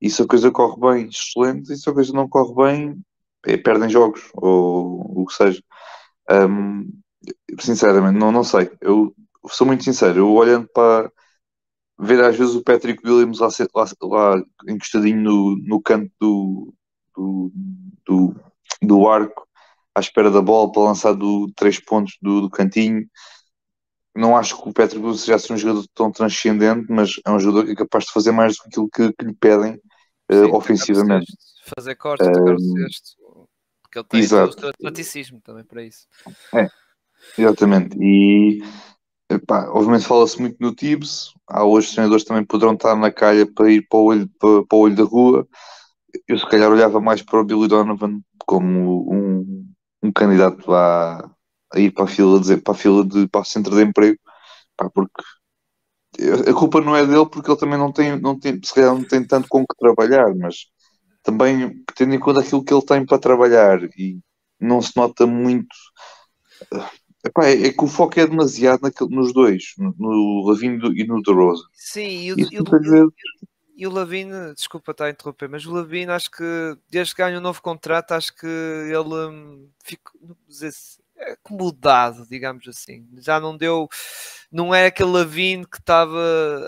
e 0.00 0.10
se 0.10 0.22
a 0.22 0.26
coisa 0.26 0.50
corre 0.50 0.80
bem, 0.80 1.08
excelente, 1.08 1.72
e 1.72 1.76
se 1.76 1.88
a 1.88 1.92
coisa 1.92 2.12
não 2.12 2.28
corre 2.28 2.54
bem, 2.54 3.02
perdem 3.62 3.88
jogos, 3.88 4.22
ou 4.34 5.22
o 5.22 5.26
que 5.26 5.34
seja. 5.34 5.62
Um, 6.30 6.88
sinceramente, 7.60 8.18
não, 8.18 8.32
não 8.32 8.42
sei. 8.42 8.70
Eu 8.80 9.14
sou 9.48 9.66
muito 9.66 9.84
sincero, 9.84 10.18
eu 10.18 10.32
olhando 10.32 10.68
para 10.68 11.10
ver 11.98 12.22
às 12.22 12.36
vezes 12.36 12.54
o 12.54 12.62
Patrick 12.62 13.06
Williams 13.06 13.38
lá, 13.38 13.48
lá, 13.74 13.86
lá 14.02 14.42
encostadinho 14.68 15.20
no, 15.20 15.56
no 15.56 15.80
canto 15.80 16.10
do, 16.20 16.74
do, 17.14 17.52
do, 18.04 18.36
do 18.82 19.08
arco, 19.08 19.46
à 19.94 20.00
espera 20.00 20.30
da 20.30 20.42
bola 20.42 20.70
para 20.70 20.82
lançar 20.82 21.14
do 21.14 21.50
três 21.56 21.80
pontos 21.80 22.18
do, 22.20 22.42
do 22.42 22.50
cantinho. 22.50 23.06
Não 24.14 24.36
acho 24.36 24.60
que 24.60 24.68
o 24.68 24.72
Patrick 24.72 25.04
Wilson 25.04 25.18
seja 25.18 25.34
assim 25.36 25.52
um 25.52 25.58
jogador 25.58 25.84
tão 25.94 26.10
transcendente, 26.10 26.86
mas 26.88 27.20
é 27.24 27.30
um 27.30 27.38
jogador 27.38 27.66
que 27.66 27.72
é 27.72 27.76
capaz 27.76 28.04
de 28.04 28.12
fazer 28.12 28.32
mais 28.32 28.56
do 28.56 28.62
que 28.62 28.68
aquilo 28.68 28.88
que, 28.90 29.12
que 29.12 29.24
lhe 29.24 29.34
pedem 29.34 29.74
uh, 29.74 30.44
Sim, 30.44 30.52
ofensivamente. 30.52 31.32
Fazer 31.76 31.94
corte, 31.96 32.24
tocar 32.24 32.54
o 32.54 32.58
cesto. 32.58 33.25
Porque 34.04 34.16
ele 34.16 34.28
tem 34.28 34.38
exato. 34.38 34.66
o 34.66 34.68
atleticismo 34.68 35.40
também 35.40 35.64
para 35.64 35.82
isso. 35.82 36.06
Exatamente. 37.38 37.96
E 38.00 38.62
epá, 39.30 39.68
obviamente 39.70 40.06
fala-se 40.06 40.40
muito 40.40 40.56
no 40.60 40.74
Tibbs. 40.74 41.32
Há 41.48 41.64
hoje 41.64 41.92
treinadores 41.92 42.24
que 42.24 42.28
também 42.28 42.44
poderão 42.44 42.74
estar 42.74 42.94
na 42.96 43.10
calha 43.10 43.46
para 43.50 43.70
ir 43.70 43.86
para 43.88 43.98
o 43.98 44.04
olho, 44.04 44.28
para, 44.38 44.64
para 44.66 44.76
o 44.76 44.80
olho 44.80 44.96
da 44.96 45.04
rua. 45.04 45.48
Eu 46.26 46.38
se 46.38 46.46
calhar 46.48 46.70
olhava 46.70 47.00
mais 47.00 47.22
para 47.22 47.40
o 47.40 47.44
Billy 47.44 47.68
Donovan 47.68 48.20
como 48.46 49.12
um, 49.12 49.66
um 50.02 50.12
candidato 50.12 50.72
a, 50.74 51.30
a 51.72 51.80
ir 51.80 51.92
para 51.92 52.04
a 52.04 52.08
fila 52.08 52.40
de, 52.40 52.56
para 52.56 52.74
a 52.74 52.76
fila 52.76 53.04
de 53.04 53.28
para 53.28 53.40
o 53.40 53.44
centro 53.44 53.74
de 53.74 53.82
emprego. 53.82 54.18
Pá, 54.76 54.90
porque 54.90 55.22
a 56.48 56.54
culpa 56.54 56.80
não 56.80 56.96
é 56.96 57.06
dele 57.06 57.26
porque 57.26 57.50
ele 57.50 57.58
também 57.58 57.78
não 57.78 57.92
tem, 57.92 58.18
não 58.20 58.38
tem, 58.38 58.58
se 58.62 58.74
calhar 58.74 58.94
não 58.94 59.04
tem 59.04 59.24
tanto 59.26 59.48
com 59.48 59.60
que 59.60 59.76
trabalhar, 59.78 60.34
mas 60.34 60.66
também 61.26 61.84
tendo 61.96 62.14
em 62.14 62.20
conta 62.20 62.40
aquilo 62.40 62.64
que 62.64 62.72
ele 62.72 62.84
tem 62.86 63.04
para 63.04 63.18
trabalhar 63.18 63.82
e 63.98 64.18
não 64.60 64.80
se 64.80 64.96
nota 64.96 65.26
muito. 65.26 65.74
Epá, 67.24 67.46
é, 67.46 67.66
é 67.66 67.72
que 67.72 67.84
o 67.84 67.88
foco 67.88 68.18
é 68.20 68.26
demasiado 68.26 68.82
naquele- 68.82 69.14
nos 69.14 69.32
dois, 69.32 69.74
no, 69.76 69.92
no 69.98 70.92
e 70.94 71.04
no 71.04 71.20
DeRozan. 71.22 71.64
Sim, 71.74 72.08
e 72.22 72.32
o, 72.32 72.36
e 72.38 72.60
o- 72.60 73.12
e 73.78 73.86
o 73.86 73.90
Lavine, 73.90 74.54
desculpa 74.54 74.92
estar 74.92 75.04
a 75.06 75.10
interromper, 75.10 75.50
mas 75.50 75.66
o 75.66 75.72
Lavine 75.72 76.10
acho 76.10 76.30
que 76.30 76.42
desde 76.88 77.14
que 77.14 77.22
ganha 77.22 77.38
um 77.38 77.42
novo 77.42 77.60
contrato, 77.60 78.12
acho 78.12 78.34
que 78.34 78.46
ele 78.46 79.14
hum, 79.28 79.68
ficou 79.84 80.18
não 80.22 80.36
dizer 80.48 80.72
acomodado, 81.18 82.26
digamos 82.28 82.66
assim. 82.68 83.06
Já 83.18 83.40
não 83.40 83.56
deu, 83.56 83.88
não 84.50 84.74
é 84.74 84.86
aquele 84.86 85.10
Lavine 85.10 85.66
que 85.66 85.78
estava 85.78 86.18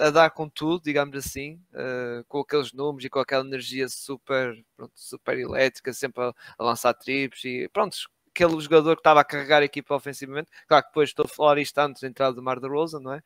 a 0.01 0.11
dar 0.11 0.30
com 0.30 0.49
tudo, 0.49 0.82
digamos 0.84 1.16
assim, 1.16 1.61
eh, 1.74 2.22
com 2.28 2.40
aqueles 2.40 2.72
números 2.72 3.05
e 3.05 3.11
com 3.11 3.18
aquela 3.20 3.44
energia 3.44 3.88
super, 3.88 4.64
pronto, 4.76 4.92
super 4.94 5.38
elétrica, 5.38 5.92
sempre 5.92 6.24
a, 6.24 6.34
a 6.59 6.64
lançar 6.64 6.94
triplos 6.94 7.44
e 7.44 7.68
pronto, 7.72 7.96
aquele 8.34 8.61
jogador 8.61 8.96
que 8.96 9.01
estava 9.01 9.20
a 9.20 9.24
carregar 9.24 9.62
a 9.62 9.64
equipa 9.64 9.94
ofensivamente. 9.94 10.51
Claro 10.66 10.84
que 10.84 10.90
depois 10.90 11.11
estou 11.11 11.24
a 11.26 11.28
falar 11.28 11.59
isto 11.59 11.78
antes 11.78 12.03
da 12.03 12.09
entrada 12.09 12.34
do 12.34 12.42
Mar 12.42 12.61
da 12.61 12.68
Rosa, 12.68 13.01
não 13.01 13.12
é? 13.12 13.22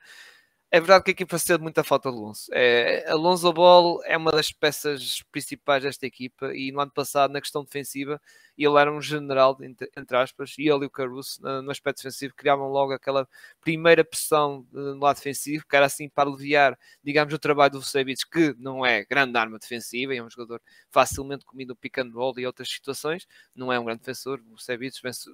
É 0.75 0.81
verdade 0.81 1.05
que 1.05 1.11
a 1.11 1.13
equipa 1.13 1.39
sente 1.39 1.61
muita 1.61 1.85
falta 1.85 2.11
de 2.11 2.17
Alonso. 2.17 2.51
É, 2.55 3.05
Alonso 3.11 3.53
Ball 3.53 4.03
é 4.07 4.17
uma 4.17 4.33
das 4.33 4.51
peças 4.53 5.23
principais 5.31 5.83
desta 5.83 6.07
equipa 6.07 6.51
e 6.57 6.73
no 6.73 6.81
ano 6.81 6.91
passado, 6.91 7.31
na 7.31 7.43
questão 7.43 7.63
defensiva, 7.63 8.19
ele 8.57 8.79
era 8.79 8.91
um 8.91 9.03
general, 9.03 9.59
entre, 9.63 10.17
aspas, 10.17 10.55
e 10.59 10.71
ele 10.71 10.85
e 10.85 10.87
o 10.87 10.91
Caruso, 10.91 11.39
no, 11.43 11.71
aspecto 11.71 11.99
defensivo, 11.99 12.35
criavam 12.35 12.69
logo 12.69 12.95
aquela 12.95 13.29
primeira 13.61 14.03
pressão 14.03 14.67
eh, 14.73 14.79
no 14.79 15.01
lado 15.01 15.17
defensivo, 15.17 15.63
que 15.69 15.77
era 15.77 15.85
assim 15.85 16.09
para 16.09 16.27
aliviar, 16.31 16.79
digamos, 17.05 17.35
o 17.35 17.39
trabalho 17.39 17.73
do 17.73 17.81
Vucevic, 17.81 18.23
que 18.31 18.55
não 18.59 18.85
é 18.87 19.05
grande 19.05 19.37
arma 19.37 19.59
defensiva, 19.59 20.15
é 20.15 20.23
um 20.23 20.31
jogador 20.31 20.59
facilmente 20.91 21.45
comido 21.45 21.77
pick 21.77 21.99
and 21.99 22.11
roll 22.15 22.33
e 22.39 22.47
outras 22.47 22.71
situações, 22.71 23.27
não 23.55 23.71
é 23.71 23.79
um 23.79 23.85
grande 23.85 24.01
defensor. 24.01 24.41
O 24.51 24.53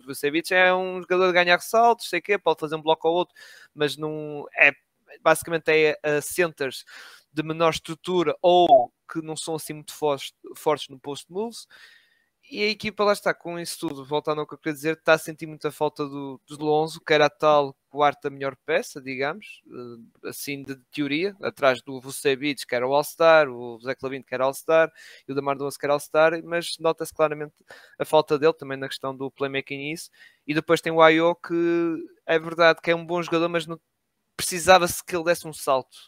Vucevic, 0.04 0.52
é 0.52 0.74
um 0.74 1.00
jogador 1.00 1.28
de 1.28 1.32
ganhar 1.32 1.56
ressaltos, 1.56 2.08
sei 2.08 2.18
o 2.18 2.22
quê, 2.22 2.36
pode 2.38 2.58
fazer 2.58 2.74
um 2.74 2.82
bloco 2.82 3.06
ou 3.08 3.14
outro, 3.14 3.34
mas 3.72 3.96
não 3.96 4.44
é 4.56 4.72
basicamente 5.22 5.68
é 5.70 5.98
a 6.02 6.20
centers 6.20 6.84
de 7.32 7.42
menor 7.42 7.70
estrutura 7.70 8.36
ou 8.42 8.92
que 9.10 9.22
não 9.22 9.36
são 9.36 9.54
assim 9.54 9.74
muito 9.74 9.94
fortes, 9.94 10.32
fortes 10.56 10.88
no 10.88 10.98
post 10.98 11.30
moves. 11.30 11.66
E 12.50 12.62
a 12.62 12.68
equipa 12.68 13.04
lá 13.04 13.12
está, 13.12 13.34
com 13.34 13.58
isso 13.60 13.78
tudo, 13.78 14.06
voltando 14.06 14.40
ao 14.40 14.46
que 14.46 14.54
eu 14.54 14.58
queria 14.58 14.72
dizer, 14.72 14.94
está 14.96 15.12
a 15.12 15.18
sentir 15.18 15.46
muita 15.46 15.70
falta 15.70 16.06
do, 16.08 16.40
do 16.48 16.64
Lonzo, 16.64 16.98
que 16.98 17.12
era 17.12 17.26
a 17.26 17.30
tal 17.30 17.76
quarta 17.90 18.30
melhor 18.30 18.56
peça, 18.64 19.02
digamos, 19.02 19.62
eh, 19.66 20.28
assim 20.28 20.62
de 20.62 20.74
teoria, 20.90 21.36
atrás 21.42 21.82
do 21.82 22.00
Vucevic, 22.00 22.66
que 22.66 22.74
era 22.74 22.88
o 22.88 22.94
All-Star, 22.94 23.50
o 23.50 23.78
Zé 23.80 23.94
Clavin, 23.94 24.22
que 24.22 24.34
era 24.34 24.44
All-Star, 24.44 24.90
e 25.26 25.32
o 25.32 25.34
Damar 25.34 25.58
Doce, 25.58 25.78
que 25.78 25.84
era 25.84 25.92
All-Star, 25.92 26.42
mas 26.42 26.76
nota-se 26.80 27.12
claramente 27.12 27.54
a 27.98 28.04
falta 28.06 28.38
dele 28.38 28.54
também 28.54 28.78
na 28.78 28.88
questão 28.88 29.14
do 29.14 29.30
playmaking 29.30 29.90
e 29.90 29.92
isso. 29.92 30.10
E 30.46 30.54
depois 30.54 30.80
tem 30.80 30.90
o 30.90 31.02
Ayo, 31.02 31.34
que 31.34 31.54
é 32.26 32.38
verdade 32.38 32.80
que 32.82 32.90
é 32.90 32.96
um 32.96 33.04
bom 33.04 33.22
jogador, 33.22 33.50
mas 33.50 33.66
não, 33.66 33.78
precisava-se 34.38 35.04
que 35.04 35.16
ele 35.16 35.24
desse 35.24 35.48
um 35.48 35.52
salto, 35.52 35.98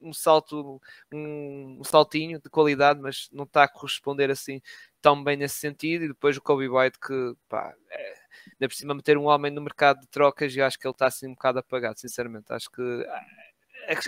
um 0.00 0.12
salto, 0.12 0.80
um, 1.14 1.78
um, 1.80 1.84
saltinho 1.84 2.40
de 2.40 2.50
qualidade, 2.50 3.00
mas 3.00 3.28
não 3.32 3.44
está 3.44 3.62
a 3.62 3.68
corresponder 3.68 4.32
assim 4.32 4.60
tão 5.00 5.22
bem 5.22 5.36
nesse 5.36 5.58
sentido. 5.58 6.04
E 6.04 6.08
depois 6.08 6.36
o 6.36 6.42
Kobe 6.42 6.68
White, 6.68 6.98
que 6.98 7.34
pá, 7.48 7.72
é, 7.88 8.14
ainda 8.54 8.68
por 8.68 8.74
cima 8.74 8.94
meter 8.94 9.16
um 9.16 9.26
homem 9.26 9.52
no 9.52 9.62
mercado 9.62 10.00
de 10.00 10.08
trocas, 10.08 10.54
e 10.56 10.60
acho 10.60 10.76
que 10.76 10.86
ele 10.86 10.92
está 10.92 11.06
assim 11.06 11.28
um 11.28 11.34
bocado 11.34 11.60
apagado, 11.60 12.00
sinceramente. 12.00 12.52
Acho 12.52 12.68
que 12.68 13.06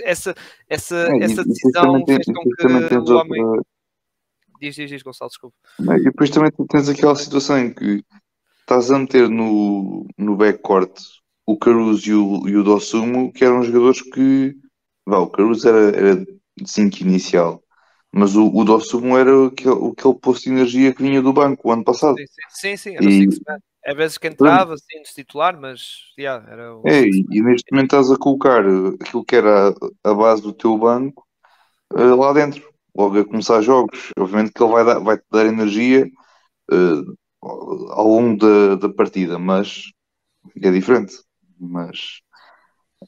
essa, 0.03 0.35
essa, 0.69 1.09
É, 1.15 1.25
essa 1.25 1.45
decisão 1.45 2.05
fez 2.05 2.27
com 2.27 2.43
que 2.43 2.67
o 2.67 3.17
homem. 3.17 3.45
outra- 3.45 3.65
Diz, 4.61 4.75
diz, 4.75 4.89
diz, 4.89 5.03
Gonçalo, 5.03 5.29
desculpa. 5.29 5.57
E 5.79 6.03
depois 6.03 6.31
também 6.31 6.51
tens 6.69 6.89
aquela 6.89 7.15
situação 7.15 7.59
em 7.59 7.73
que 7.73 8.05
estás 8.61 8.91
a 8.91 8.99
meter 8.99 9.29
no, 9.29 10.07
no 10.17 10.37
backcourt 10.37 10.99
o 11.47 11.59
Caruso 11.59 12.09
e 12.11 12.15
o, 12.15 12.49
e 12.49 12.57
o 12.57 12.65
Dossumo, 12.65 13.33
que 13.33 13.45
eram 13.45 13.63
jogadores 13.63 14.03
que. 14.03 14.55
Vá, 15.07 15.19
o 15.19 15.29
Caruso 15.31 15.69
era, 15.69 15.97
era 15.97 16.17
de 16.17 16.37
5 16.67 16.99
inicial, 17.03 17.63
mas 18.13 18.37
o, 18.37 18.49
o 18.55 18.65
Dossumo 18.65 19.19
era 19.19 19.49
aquele, 19.49 19.91
aquele 19.93 20.15
posto 20.15 20.45
de 20.45 20.51
energia 20.51 20.95
que 20.95 21.03
vinha 21.03 21.23
do 21.23 21.33
banco 21.33 21.69
o 21.69 21.73
ano 21.73 21.85
passado. 21.85 22.17
Sim, 22.17 22.25
sim, 22.27 22.43
sim, 22.49 22.77
sim 22.77 22.97
era 22.97 23.09
o 23.09 23.13
E- 23.13 23.29
man. 23.49 23.59
Às 23.87 23.97
vezes 23.97 24.19
que 24.19 24.27
entrava, 24.27 24.75
assim, 24.75 25.03
de 25.03 25.13
titular, 25.13 25.59
mas 25.61 25.81
yeah, 26.19 26.51
era 26.51 26.75
o 26.75 26.87
É, 26.87 27.03
e, 27.03 27.27
e 27.31 27.43
neste 27.43 27.73
momento 27.73 27.97
estás 27.97 28.11
a 28.11 28.19
colocar 28.19 28.61
aquilo 29.01 29.25
que 29.25 29.37
era 29.37 29.71
a, 29.71 30.11
a 30.11 30.15
base 30.15 30.43
do 30.43 30.53
teu 30.53 30.77
banco 30.79 31.27
eh, 31.97 32.05
lá 32.05 32.33
dentro, 32.33 32.63
logo 32.97 33.19
a 33.21 33.25
começar 33.27 33.63
jogos. 33.63 34.11
Obviamente 34.19 34.53
que 34.53 34.63
ele 34.63 34.73
vai 34.73 34.85
dar, 34.85 35.01
vai 35.01 35.19
te 35.19 35.25
dar 35.33 35.47
energia 35.47 36.07
eh, 36.73 37.03
ao 37.43 38.09
longo 38.09 38.39
da, 38.39 38.77
da 38.77 38.95
partida, 38.95 39.39
mas 39.39 39.83
é 40.63 40.71
diferente. 40.73 41.15
Mas 41.65 42.21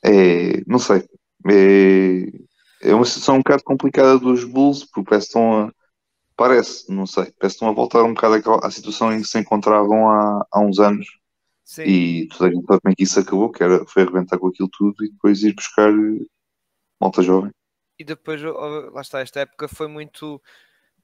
é, 0.04 0.62
não 0.66 0.78
sei, 0.78 1.04
é, 1.48 2.88
é 2.90 2.94
uma 2.94 3.04
situação 3.04 3.36
um 3.36 3.38
bocado 3.38 3.62
complicada 3.64 4.18
dos 4.18 4.44
Bulls, 4.44 4.84
porque 4.84 5.08
parece 5.08 5.26
que 5.26 5.38
estão 5.38 5.66
a, 5.66 5.72
parece, 6.36 6.92
não 6.92 7.06
sei, 7.06 7.24
parece 7.24 7.36
que 7.40 7.46
estão 7.46 7.68
a 7.68 7.72
voltar 7.72 8.02
um 8.04 8.14
bocado 8.14 8.60
à 8.64 8.70
situação 8.70 9.12
em 9.12 9.22
que 9.22 9.28
se 9.28 9.38
encontravam 9.38 10.08
há, 10.10 10.46
há 10.52 10.60
uns 10.60 10.78
anos. 10.78 11.06
Sim. 11.64 11.82
E 11.82 12.20
gente 12.22 12.36
sabe 12.36 12.62
como 12.62 12.80
é 12.84 12.94
que 12.94 13.02
isso 13.02 13.18
acabou, 13.18 13.50
que 13.50 13.62
era, 13.62 13.84
foi 13.86 14.02
arrebentar 14.02 14.38
com 14.38 14.46
aquilo 14.46 14.68
tudo 14.70 15.04
e 15.04 15.10
depois 15.10 15.42
ir 15.42 15.52
buscar 15.52 15.90
eh, 15.90 16.24
malta 17.00 17.22
jovem. 17.22 17.50
E 17.98 18.04
depois, 18.04 18.40
oh, 18.44 18.90
lá 18.92 19.00
está, 19.00 19.20
esta 19.20 19.40
época 19.40 19.66
foi 19.66 19.88
muito 19.88 20.40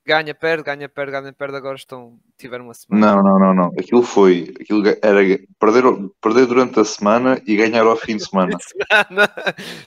ganha, 0.04 0.34
perde, 0.34 0.64
ganha, 0.64 0.88
perde, 0.88 1.12
ganha, 1.12 1.32
perde. 1.32 1.56
Agora 1.56 1.76
estão, 1.76 2.18
tiveram 2.38 2.64
uma 2.64 2.74
semana. 2.74 3.14
Não, 3.14 3.22
não, 3.22 3.38
não, 3.38 3.54
não. 3.54 3.66
Aquilo 3.78 4.02
foi, 4.02 4.52
aquilo 4.60 4.82
era 5.02 5.20
perder, 5.58 6.10
perder 6.20 6.46
durante 6.46 6.80
a 6.80 6.84
semana 6.84 7.40
e 7.46 7.56
ganhar 7.56 7.86
ao 7.86 7.96
fim 7.96 8.16
de 8.16 8.24
semana. 8.28 8.56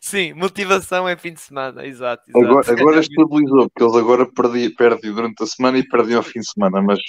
Sim, 0.02 0.34
motivação 0.34 1.08
é 1.08 1.16
fim 1.16 1.34
de 1.34 1.42
semana, 1.42 1.86
exato. 1.86 2.24
exato. 2.30 2.46
Agora, 2.46 2.72
agora 2.72 3.00
estabilizou, 3.00 3.70
porque 3.70 3.84
eles 3.84 3.96
agora 3.96 4.32
perdi, 4.32 4.70
perdem 4.70 5.14
durante 5.14 5.44
a 5.44 5.48
semana 5.48 5.78
e 5.78 5.88
perdem 5.88 6.16
ao 6.16 6.24
fim 6.24 6.40
de 6.40 6.50
semana, 6.50 6.82
mas 6.82 7.00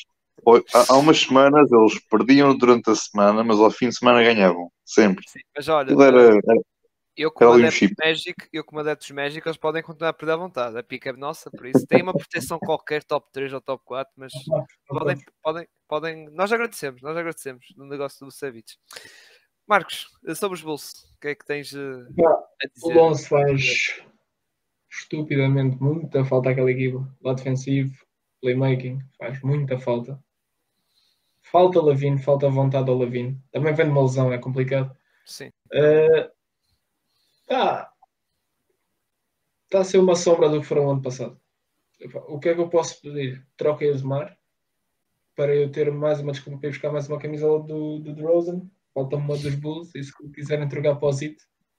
há, 0.75 0.93
há 0.93 0.97
umas 0.97 1.19
semanas 1.21 1.71
eles 1.71 1.99
perdiam 2.11 2.57
durante 2.57 2.91
a 2.91 2.95
semana, 2.95 3.43
mas 3.45 3.59
ao 3.59 3.71
fim 3.71 3.89
de 3.89 3.97
semana 3.97 4.23
ganhavam, 4.23 4.71
sempre. 4.85 5.25
Sim, 5.29 5.41
mas 5.57 5.69
olha, 5.69 5.93
era, 5.93 6.23
era- 6.23 6.61
eu 7.17 7.31
como 7.33 7.51
um 7.51 7.55
adepto 7.55 7.73
chip. 7.73 7.95
Magic, 7.99 8.49
eu 8.53 8.65
como 8.65 8.81
adeptos 8.81 9.11
Magic, 9.11 9.47
eles 9.47 9.57
podem 9.57 9.83
continuar 9.83 10.11
a 10.11 10.13
perder 10.13 10.33
à 10.33 10.37
vontade. 10.37 10.79
A 10.79 10.83
pica 10.83 11.11
é 11.11 11.13
nossa, 11.13 11.51
por 11.51 11.67
isso 11.67 11.87
tem 11.87 12.03
uma 12.03 12.13
proteção 12.13 12.59
qualquer, 12.59 13.03
top 13.03 13.29
3 13.33 13.53
ou 13.53 13.61
top 13.61 13.83
4, 13.85 14.13
mas 14.17 14.33
podem, 14.87 15.17
podem, 15.43 15.69
podem. 15.89 16.31
Nós 16.31 16.53
agradecemos, 16.53 17.01
nós 17.03 17.17
agradecemos 17.17 17.67
no 17.77 17.87
negócio 17.87 18.25
do 18.25 18.31
Savic. 18.31 18.75
Marcos, 19.67 20.07
sobre 20.37 20.57
os 20.57 20.63
Bulls, 20.63 20.93
o 21.17 21.21
que 21.21 21.29
é 21.29 21.35
que 21.35 21.45
tens 21.45 21.75
eh, 21.75 21.79
a 21.79 21.83
O 21.83 22.69
dizer? 22.75 22.93
Alonso 22.93 23.29
faz 23.29 24.01
estupidamente 24.91 25.77
muita 25.83 26.25
falta 26.25 26.51
àquela 26.51 26.71
equipa. 26.71 27.07
Lá 27.23 27.33
defensivo, 27.35 27.95
playmaking, 28.41 29.01
faz 29.19 29.41
muita 29.43 29.79
falta. 29.79 30.23
Falta 31.43 31.81
Lavine, 31.81 32.19
falta 32.19 32.49
vontade 32.49 32.91
ao 32.91 32.99
Lavine. 32.99 33.41
Também 33.53 33.75
vem 33.75 33.87
de 33.87 33.93
uma 33.93 34.03
lesão, 34.03 34.33
é 34.33 34.39
complicado. 34.39 34.97
Sim, 35.25 35.51
Eh, 35.73 36.31
Tá. 37.47 37.93
Está 39.65 39.81
a 39.81 39.85
ser 39.85 39.99
uma 39.99 40.15
sombra 40.15 40.49
do 40.49 40.61
que 40.61 40.67
foram 40.67 40.91
ano 40.91 41.03
passado. 41.03 41.41
O 42.29 42.39
que 42.39 42.51
é 42.51 42.55
que 42.55 42.61
eu 42.61 42.69
posso 42.69 43.01
pedir? 43.01 43.47
Troquem 43.57 43.91
o 43.91 43.97
Zemar 43.97 44.37
para 45.35 45.55
eu 45.55 45.71
ter 45.71 45.91
mais 45.93 46.21
uma 46.21 46.33
desculpa 46.33 46.59
para 46.59 46.69
ir 46.69 46.73
buscar 46.73 46.91
mais 46.91 47.09
uma 47.09 47.19
camisola 47.19 47.63
do, 47.63 47.99
do 47.99 48.15
DeRozan. 48.15 48.69
Falta 48.95 49.17
uma 49.17 49.37
dos 49.37 49.55
Bulls 49.55 49.95
e 49.95 50.03
se 50.03 50.13
quiserem 50.33 50.69
trocar 50.69 50.97
para 50.97 51.09
o 51.09 51.13
Zit, 51.13 51.37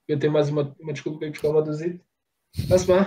eu 0.08 0.20
tenho 0.20 0.32
mais 0.32 0.50
uma, 0.50 0.76
uma 0.80 0.94
desculpa 0.94 1.18
para 1.20 1.28
ir 1.28 1.32
buscar 1.32 1.50
uma 1.50 1.64
do 1.64 1.74
Zit. 1.74 2.00
Está-se 2.56 2.86
bem. 2.86 2.98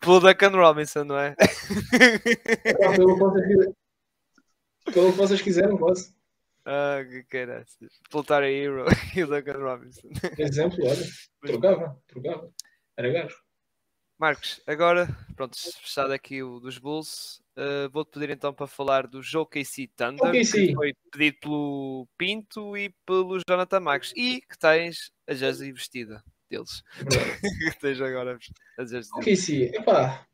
Pelo 0.00 0.20
Duncan 0.20 0.50
Robinson, 0.50 1.04
não 1.04 1.18
é? 1.18 1.36
Pelo 4.92 5.12
que 5.12 5.18
vocês 5.18 5.40
quiserem, 5.40 5.76
posso. 5.76 6.17
Ah, 6.70 7.02
que 7.02 7.22
caraças. 7.24 7.98
Pelo 8.10 8.22
Tara 8.24 8.50
Hero 8.50 8.84
e 9.16 9.22
o 9.22 9.26
Duncan 9.26 9.56
Robinson. 9.58 10.08
Exemplo, 10.36 10.78
olha. 10.86 11.06
Trocava, 11.40 12.02
trocava. 12.06 12.52
Era 12.94 13.10
gajo. 13.10 13.36
Marcos, 14.18 14.60
agora, 14.66 15.06
pronto, 15.36 15.56
fechado 15.56 16.12
aqui 16.12 16.42
o 16.42 16.58
dos 16.58 16.76
Bulls, 16.76 17.40
uh, 17.56 17.88
vou-te 17.90 18.10
pedir 18.10 18.30
então 18.30 18.52
para 18.52 18.66
falar 18.66 19.06
do 19.06 19.20
OKC 19.20 19.86
Thunder, 19.96 20.28
OKC. 20.30 20.66
que 20.66 20.74
foi 20.74 20.92
pedido 21.12 21.38
pelo 21.40 22.08
Pinto 22.18 22.76
e 22.76 22.90
pelo 23.06 23.38
Jonathan 23.48 23.78
Marcos, 23.78 24.12
e 24.16 24.40
que 24.40 24.58
tens 24.58 25.12
a 25.26 25.34
jersey 25.34 25.72
vestida 25.72 26.22
deles. 26.50 26.82
Que 27.72 27.78
tens 27.80 28.00
agora 28.00 28.36
a 28.76 28.82
jersey 28.84 28.92
deles. 28.92 29.08
Ok, 29.14 29.36
sim. 29.36 29.62
Epá, 29.72 30.26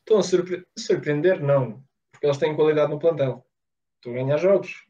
estão 0.00 0.18
a 0.18 0.22
surpre- 0.22 0.66
surpreender? 0.78 1.42
Não. 1.42 1.82
Porque 2.12 2.26
eles 2.26 2.36
têm 2.38 2.54
qualidade 2.54 2.90
no 2.92 2.98
plantel. 2.98 3.44
Estão 3.96 4.12
a 4.12 4.16
ganhar 4.16 4.36
jogos. 4.36 4.86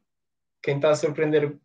Quem 0.62 0.76
está 0.76 0.90
a 0.90 0.94
surpreender, 0.94 1.56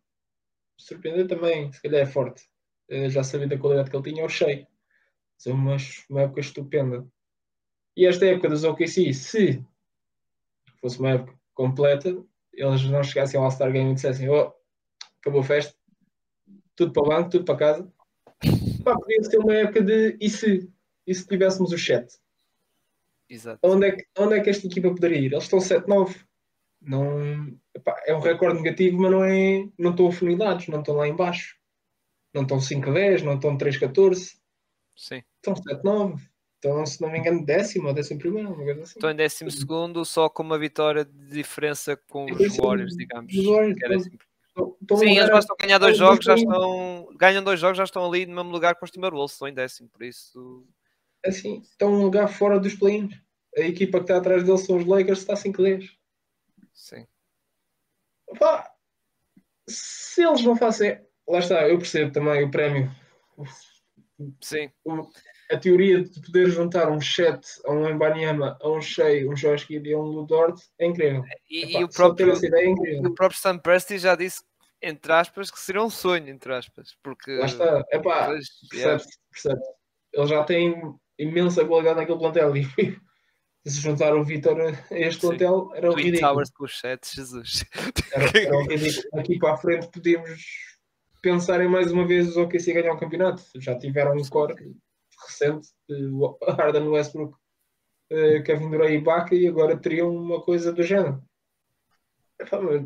surpreender 0.76 1.26
também, 1.26 1.72
se 1.72 1.82
calhar 1.82 2.02
é 2.02 2.06
forte. 2.06 2.48
Eh, 2.88 3.08
Já 3.08 3.22
sabia 3.24 3.48
da 3.48 3.58
qualidade 3.58 3.90
que 3.90 3.96
ele 3.96 4.04
tinha, 4.04 4.24
o 4.24 4.28
Shea. 4.28 4.66
Mas 5.36 5.46
é 5.46 5.52
uma, 5.52 5.76
uma 6.10 6.22
época 6.22 6.40
estupenda. 6.40 7.06
E 7.96 8.06
esta 8.06 8.26
época 8.26 8.48
dos 8.48 8.64
OKC, 8.64 9.12
se 9.12 9.64
fosse 10.80 10.98
uma 10.98 11.10
época 11.10 11.38
completa, 11.54 12.10
eles 12.52 12.84
não 12.84 13.02
chegassem 13.02 13.38
ao 13.38 13.44
All-Star 13.44 13.72
Game 13.72 13.90
e 13.90 13.94
dissessem: 13.94 14.28
Oh, 14.28 14.52
acabou 15.20 15.40
a 15.40 15.44
festa, 15.44 15.74
tudo 16.76 16.92
para 16.92 17.02
o 17.02 17.08
banco, 17.08 17.30
tudo 17.30 17.44
para 17.44 17.56
casa. 17.56 17.92
Pá, 18.84 18.94
podia 18.98 19.22
ser 19.22 19.38
uma 19.38 19.54
época 19.54 19.82
de 19.82 20.16
e 20.20 20.28
se? 20.28 20.70
E 21.06 21.14
se 21.14 21.26
tivéssemos 21.26 21.72
o 21.72 21.78
chat? 21.78 22.18
Exato. 23.28 23.58
Onde 23.62 23.86
é, 23.86 23.92
que, 23.92 24.06
onde 24.18 24.36
é 24.36 24.40
que 24.40 24.50
esta 24.50 24.66
equipa 24.66 24.88
poderia 24.88 25.18
ir? 25.18 25.32
Eles 25.32 25.44
estão 25.44 25.58
7-9. 25.58 26.16
Não, 26.80 27.58
epá, 27.74 28.02
é 28.06 28.14
um 28.14 28.20
recorde 28.20 28.60
negativo, 28.62 28.98
mas 29.00 29.10
não, 29.10 29.24
é, 29.24 29.68
não 29.78 29.90
estão 29.90 30.08
afunilados, 30.08 30.68
não 30.68 30.80
estão 30.80 30.96
lá 30.96 31.08
em 31.08 31.14
baixo. 31.16 31.56
Não 32.32 32.42
estão 32.42 32.58
5-10, 32.58 33.22
não 33.22 33.34
estão 33.34 33.56
3-14. 33.56 34.36
Sim. 34.96 35.22
Estão 35.36 35.54
7-9. 35.54 36.20
Estão, 36.56 36.86
se 36.86 37.00
não 37.02 37.10
me 37.12 37.18
engano, 37.18 37.44
décimo 37.44 37.88
ou 37.88 37.94
décimo 37.94 38.18
primeiro, 38.20 38.48
uma 38.54 38.64
coisa 38.64 38.82
assim. 38.82 38.92
Estou 38.98 39.10
em 39.10 39.16
décimo 39.16 39.50
segundo, 39.50 40.04
só 40.04 40.28
com 40.30 40.42
uma 40.42 40.58
vitória 40.58 41.04
de 41.04 41.26
diferença 41.30 41.96
com 42.08 42.24
os 42.24 42.30
Diferença 42.32 42.62
Warriors, 42.62 42.96
digamos. 42.96 43.34
Warriors, 43.34 43.74
que 43.78 43.84
era 43.84 43.94
então, 43.94 44.06
assim. 44.06 44.18
Estão- 44.48 44.76
estão 44.80 44.96
a 44.96 45.00
Sim, 45.00 45.16
eles 45.18 45.30
bastam 45.30 45.56
ganhar 45.60 45.78
dois 45.78 45.92
estão- 45.92 46.08
jogos, 46.08 46.24
já 46.24 46.34
estão- 46.34 46.52
estão. 47.02 47.16
Ganham 47.18 47.44
dois 47.44 47.60
jogos, 47.60 47.76
já 47.78 47.84
estão 47.84 48.06
ali 48.06 48.24
no 48.24 48.34
mesmo 48.34 48.50
lugar 48.50 48.76
com 48.76 48.84
os 48.84 48.90
Timberwolves, 48.90 49.32
estão 49.34 49.46
em 49.48 49.54
décimo, 49.54 49.88
por 49.90 50.02
isso. 50.02 50.66
assim, 51.26 51.60
estão 51.62 51.92
um 51.92 52.02
lugar 52.02 52.28
fora 52.28 52.58
dos 52.58 52.74
play-ins. 52.74 53.14
A 53.56 53.60
equipa 53.60 53.98
que 53.98 54.04
está 54.04 54.16
atrás 54.18 54.42
deles 54.44 54.60
são 54.66 54.76
os 54.76 54.84
Lakers, 54.86 55.18
está 55.20 55.36
5-10. 55.36 55.90
Sim. 56.72 57.06
Pá, 58.38 58.70
se 59.68 60.22
eles 60.24 60.42
não 60.42 60.56
fazem. 60.56 61.00
Lá 61.28 61.38
está, 61.38 61.68
eu 61.68 61.78
percebo 61.78 62.12
também 62.12 62.44
o 62.44 62.50
prémio. 62.50 62.90
Sim, 64.42 64.70
A 65.50 65.56
teoria 65.58 66.02
de 66.04 66.20
poder 66.20 66.48
juntar 66.48 66.90
um 66.90 67.00
Chet 67.00 67.40
a 67.64 67.72
um 67.72 67.88
Embanyama, 67.88 68.56
a 68.60 68.68
um 68.70 68.80
Shea, 68.80 69.28
um 69.28 69.34
Josh 69.34 69.66
Giddey 69.66 69.92
e 69.92 69.96
um 69.96 70.02
Ludort 70.02 70.60
é 70.78 70.86
incrível. 70.86 71.24
e, 71.50 71.64
Epá, 71.64 71.80
e 71.80 71.84
o 71.84 71.88
próprio, 71.88 72.32
é 72.32 72.66
incrível. 72.66 73.10
o 73.10 73.14
próprio 73.14 73.40
Sam 73.40 73.58
Presti 73.58 73.98
já 73.98 74.14
disse, 74.14 74.42
entre 74.80 75.12
aspas, 75.12 75.50
que 75.50 75.58
seria 75.58 75.82
um 75.82 75.90
sonho, 75.90 76.28
entre 76.28 76.54
aspas, 76.54 76.94
porque. 77.02 77.32
Lá 77.36 77.46
está. 77.46 77.84
Epá, 77.90 78.26
Pois, 78.26 78.46
yeah. 78.72 78.98
percebe-se, 78.98 79.18
percebe-se. 79.30 79.70
Ele 80.12 80.26
já 80.26 80.44
tem 80.44 80.94
imensa 81.18 81.64
qualidade 81.64 81.96
naquele 82.00 82.18
plantel 82.18 82.56
e 82.56 82.64
se 83.70 83.80
juntar 83.80 84.14
o 84.14 84.24
Vitor 84.24 84.60
a 84.60 84.98
este 84.98 85.20
Sim. 85.20 85.28
plantel 85.28 85.70
era 85.74 85.90
o 85.90 85.94
ridículo. 85.94 86.20
Towers 86.20 86.50
com 86.50 86.64
os 86.64 86.78
sete, 86.78 87.16
Jesus. 87.16 87.64
Era, 88.12 88.38
era 88.38 88.56
o 88.56 88.62
ridículo. 88.66 89.20
Aqui 89.20 89.38
para 89.38 89.54
a 89.54 89.56
frente 89.56 89.88
podíamos 89.88 90.44
pensar 91.22 91.60
em 91.62 91.68
mais 91.68 91.90
uma 91.90 92.06
vez 92.06 92.28
os 92.28 92.36
OKC 92.36 92.74
ganhar 92.74 92.92
o 92.92 92.98
campeonato. 92.98 93.42
Já 93.56 93.78
tiveram 93.78 94.14
um 94.14 94.28
core 94.28 94.54
recente, 95.26 95.68
de 95.88 96.10
Harden 96.58 96.88
Westbrook, 96.88 97.34
eh, 98.10 98.42
Kevin 98.42 98.70
Durant 98.70 98.90
e 98.90 98.96
Ibaka, 98.96 99.34
e 99.34 99.48
agora 99.48 99.76
teriam 99.76 100.14
uma 100.14 100.42
coisa 100.42 100.72
do 100.72 100.82
género. 100.82 101.22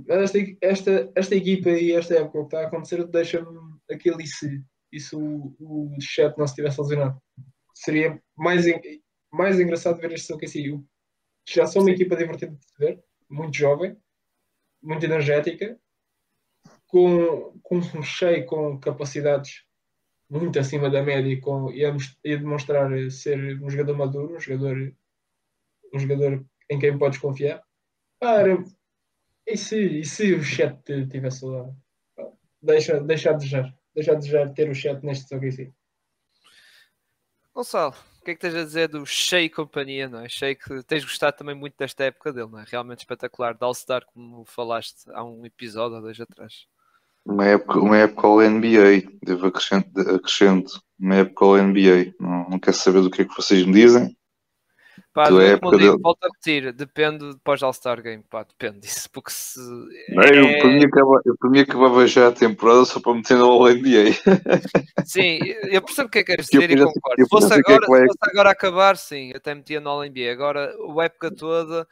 Esta, 0.08 0.38
esta, 0.60 1.12
esta 1.16 1.34
equipa 1.34 1.70
e 1.70 1.92
esta 1.92 2.14
época 2.14 2.38
que 2.38 2.44
está 2.44 2.60
a 2.60 2.66
acontecer 2.66 3.04
deixa-me 3.06 3.58
aquele 3.90 4.22
e 4.22 4.26
se, 4.26 4.62
e 4.92 5.00
se 5.00 5.16
o, 5.16 5.56
o 5.58 5.96
chat 6.00 6.36
não 6.38 6.46
se 6.46 6.54
tivesse 6.54 6.80
lesionado. 6.80 7.20
Seria 7.74 8.20
mais, 8.36 8.66
mais 9.30 9.58
engraçado 9.58 10.00
ver 10.00 10.12
este 10.12 10.32
OKC. 10.32 10.80
Já 11.48 11.66
são 11.66 11.82
uma 11.82 11.90
equipa 11.90 12.16
divertida 12.16 12.54
de 12.54 12.64
se 12.64 12.78
ver, 12.78 13.02
muito 13.28 13.56
jovem, 13.56 13.96
muito 14.82 15.04
energética, 15.04 15.78
com, 16.86 17.58
com 17.62 17.76
um 17.76 18.02
cheio 18.02 18.46
com 18.46 18.78
capacidades 18.78 19.64
muito 20.28 20.58
acima 20.58 20.90
da 20.90 21.02
média 21.02 21.30
e, 21.30 21.40
com, 21.40 21.70
e, 21.70 21.84
a, 21.84 21.96
e 22.24 22.34
a 22.34 22.36
demonstrar 22.36 22.90
ser 23.10 23.62
um 23.62 23.70
jogador 23.70 23.96
maduro, 23.96 24.36
um 24.36 24.40
jogador, 24.40 24.94
um 25.94 25.98
jogador 25.98 26.44
em 26.70 26.78
quem 26.78 26.98
podes 26.98 27.18
confiar. 27.18 27.62
Para, 28.18 28.62
e 29.46 29.56
se, 29.56 30.00
e 30.00 30.04
se 30.04 30.34
o 30.34 30.42
chat 30.42 30.82
tivesse 31.08 31.44
lá? 31.44 31.70
Deixa, 32.60 33.00
deixa 33.00 33.30
a 33.30 33.32
desejar. 33.32 33.74
Deixa 33.94 34.12
a 34.12 34.14
desejar 34.14 34.52
ter 34.52 34.68
o 34.68 34.74
chat 34.74 35.02
neste 35.02 35.30
jogo 35.30 35.46
assim. 35.46 35.72
Gonçalo, 37.54 37.94
que 38.28 38.32
é 38.32 38.34
que 38.34 38.40
tens 38.40 38.54
a 38.54 38.64
dizer 38.64 38.88
do 38.88 39.06
Shea 39.06 39.42
e 39.42 39.48
companhia, 39.48 40.08
não 40.08 40.20
é? 40.20 40.28
Shea 40.28 40.54
que 40.54 40.82
tens 40.82 41.02
gostado 41.02 41.36
também 41.36 41.54
muito 41.54 41.76
desta 41.78 42.04
época 42.04 42.32
dele, 42.32 42.48
não 42.50 42.60
é? 42.60 42.64
Realmente 42.66 42.98
espetacular, 42.98 43.54
de 43.54 43.64
All-Star, 43.64 44.04
como 44.12 44.44
falaste 44.44 45.10
há 45.12 45.24
um 45.24 45.46
episódio 45.46 45.96
ou 45.96 46.02
dois 46.02 46.20
atrás. 46.20 46.66
Uma 47.24 47.46
época, 47.46 47.78
uma 47.78 47.96
época 47.96 48.26
ao 48.26 48.40
NBA, 48.40 49.10
devo 49.22 49.46
acrescento, 49.46 50.00
acrescento 50.00 50.82
uma 50.98 51.16
época 51.16 51.44
ao 51.44 51.56
NBA. 51.56 52.14
Não, 52.20 52.50
não 52.50 52.58
quero 52.58 52.76
saber 52.76 53.00
do 53.00 53.10
que 53.10 53.22
é 53.22 53.24
que 53.24 53.34
vocês 53.34 53.64
me 53.64 53.72
dizem. 53.72 54.14
Pá, 55.18 55.28
do- 55.30 55.40
é 55.40 55.52
época 55.54 55.76
digo, 55.76 55.90
dele. 55.90 56.02
volto 56.02 56.22
a 56.22 56.26
repetir, 56.28 56.72
depende 56.72 57.32
depois 57.32 57.58
do 57.58 57.66
All-Star 57.66 58.00
Game, 58.00 58.22
pá, 58.30 58.44
depende 58.44 58.80
disso, 58.86 59.10
porque 59.10 59.32
se... 59.32 59.58
Não 59.58 60.22
é? 60.22 60.28
Eu, 60.30 60.44
é- 60.46 60.58
para, 60.60 60.68
mim 60.68 60.84
acaba, 60.84 61.20
eu 61.26 61.36
para 61.36 61.50
mim 61.50 61.58
acabava 61.60 62.06
já 62.06 62.28
a 62.28 62.32
temporada 62.32 62.84
só 62.84 63.00
para 63.00 63.14
meter 63.14 63.36
no 63.36 63.66
NBA. 63.66 64.12
Sim, 65.04 65.38
eu 65.70 65.82
percebo 65.82 66.06
o 66.06 66.10
que 66.10 66.18
é 66.18 66.22
que 66.22 66.26
queres 66.30 66.46
Eu 66.52 66.60
dizer 66.60 66.70
e 66.78 66.84
concordo. 66.84 67.20
eu 67.20 67.24
Se 67.24 67.30
fosse 67.30 67.52
é 67.52 67.56
agora, 67.56 67.86
vai- 67.88 68.00
se 68.02 68.06
fosse 68.06 68.18
agora 68.30 68.50
acabar, 68.50 68.96
sim, 68.96 69.32
até 69.34 69.54
metia 69.54 69.80
no 69.80 69.90
All-NBA. 69.90 70.30
Agora, 70.32 70.72
a 70.98 71.04
época 71.04 71.30
toda, 71.34 71.86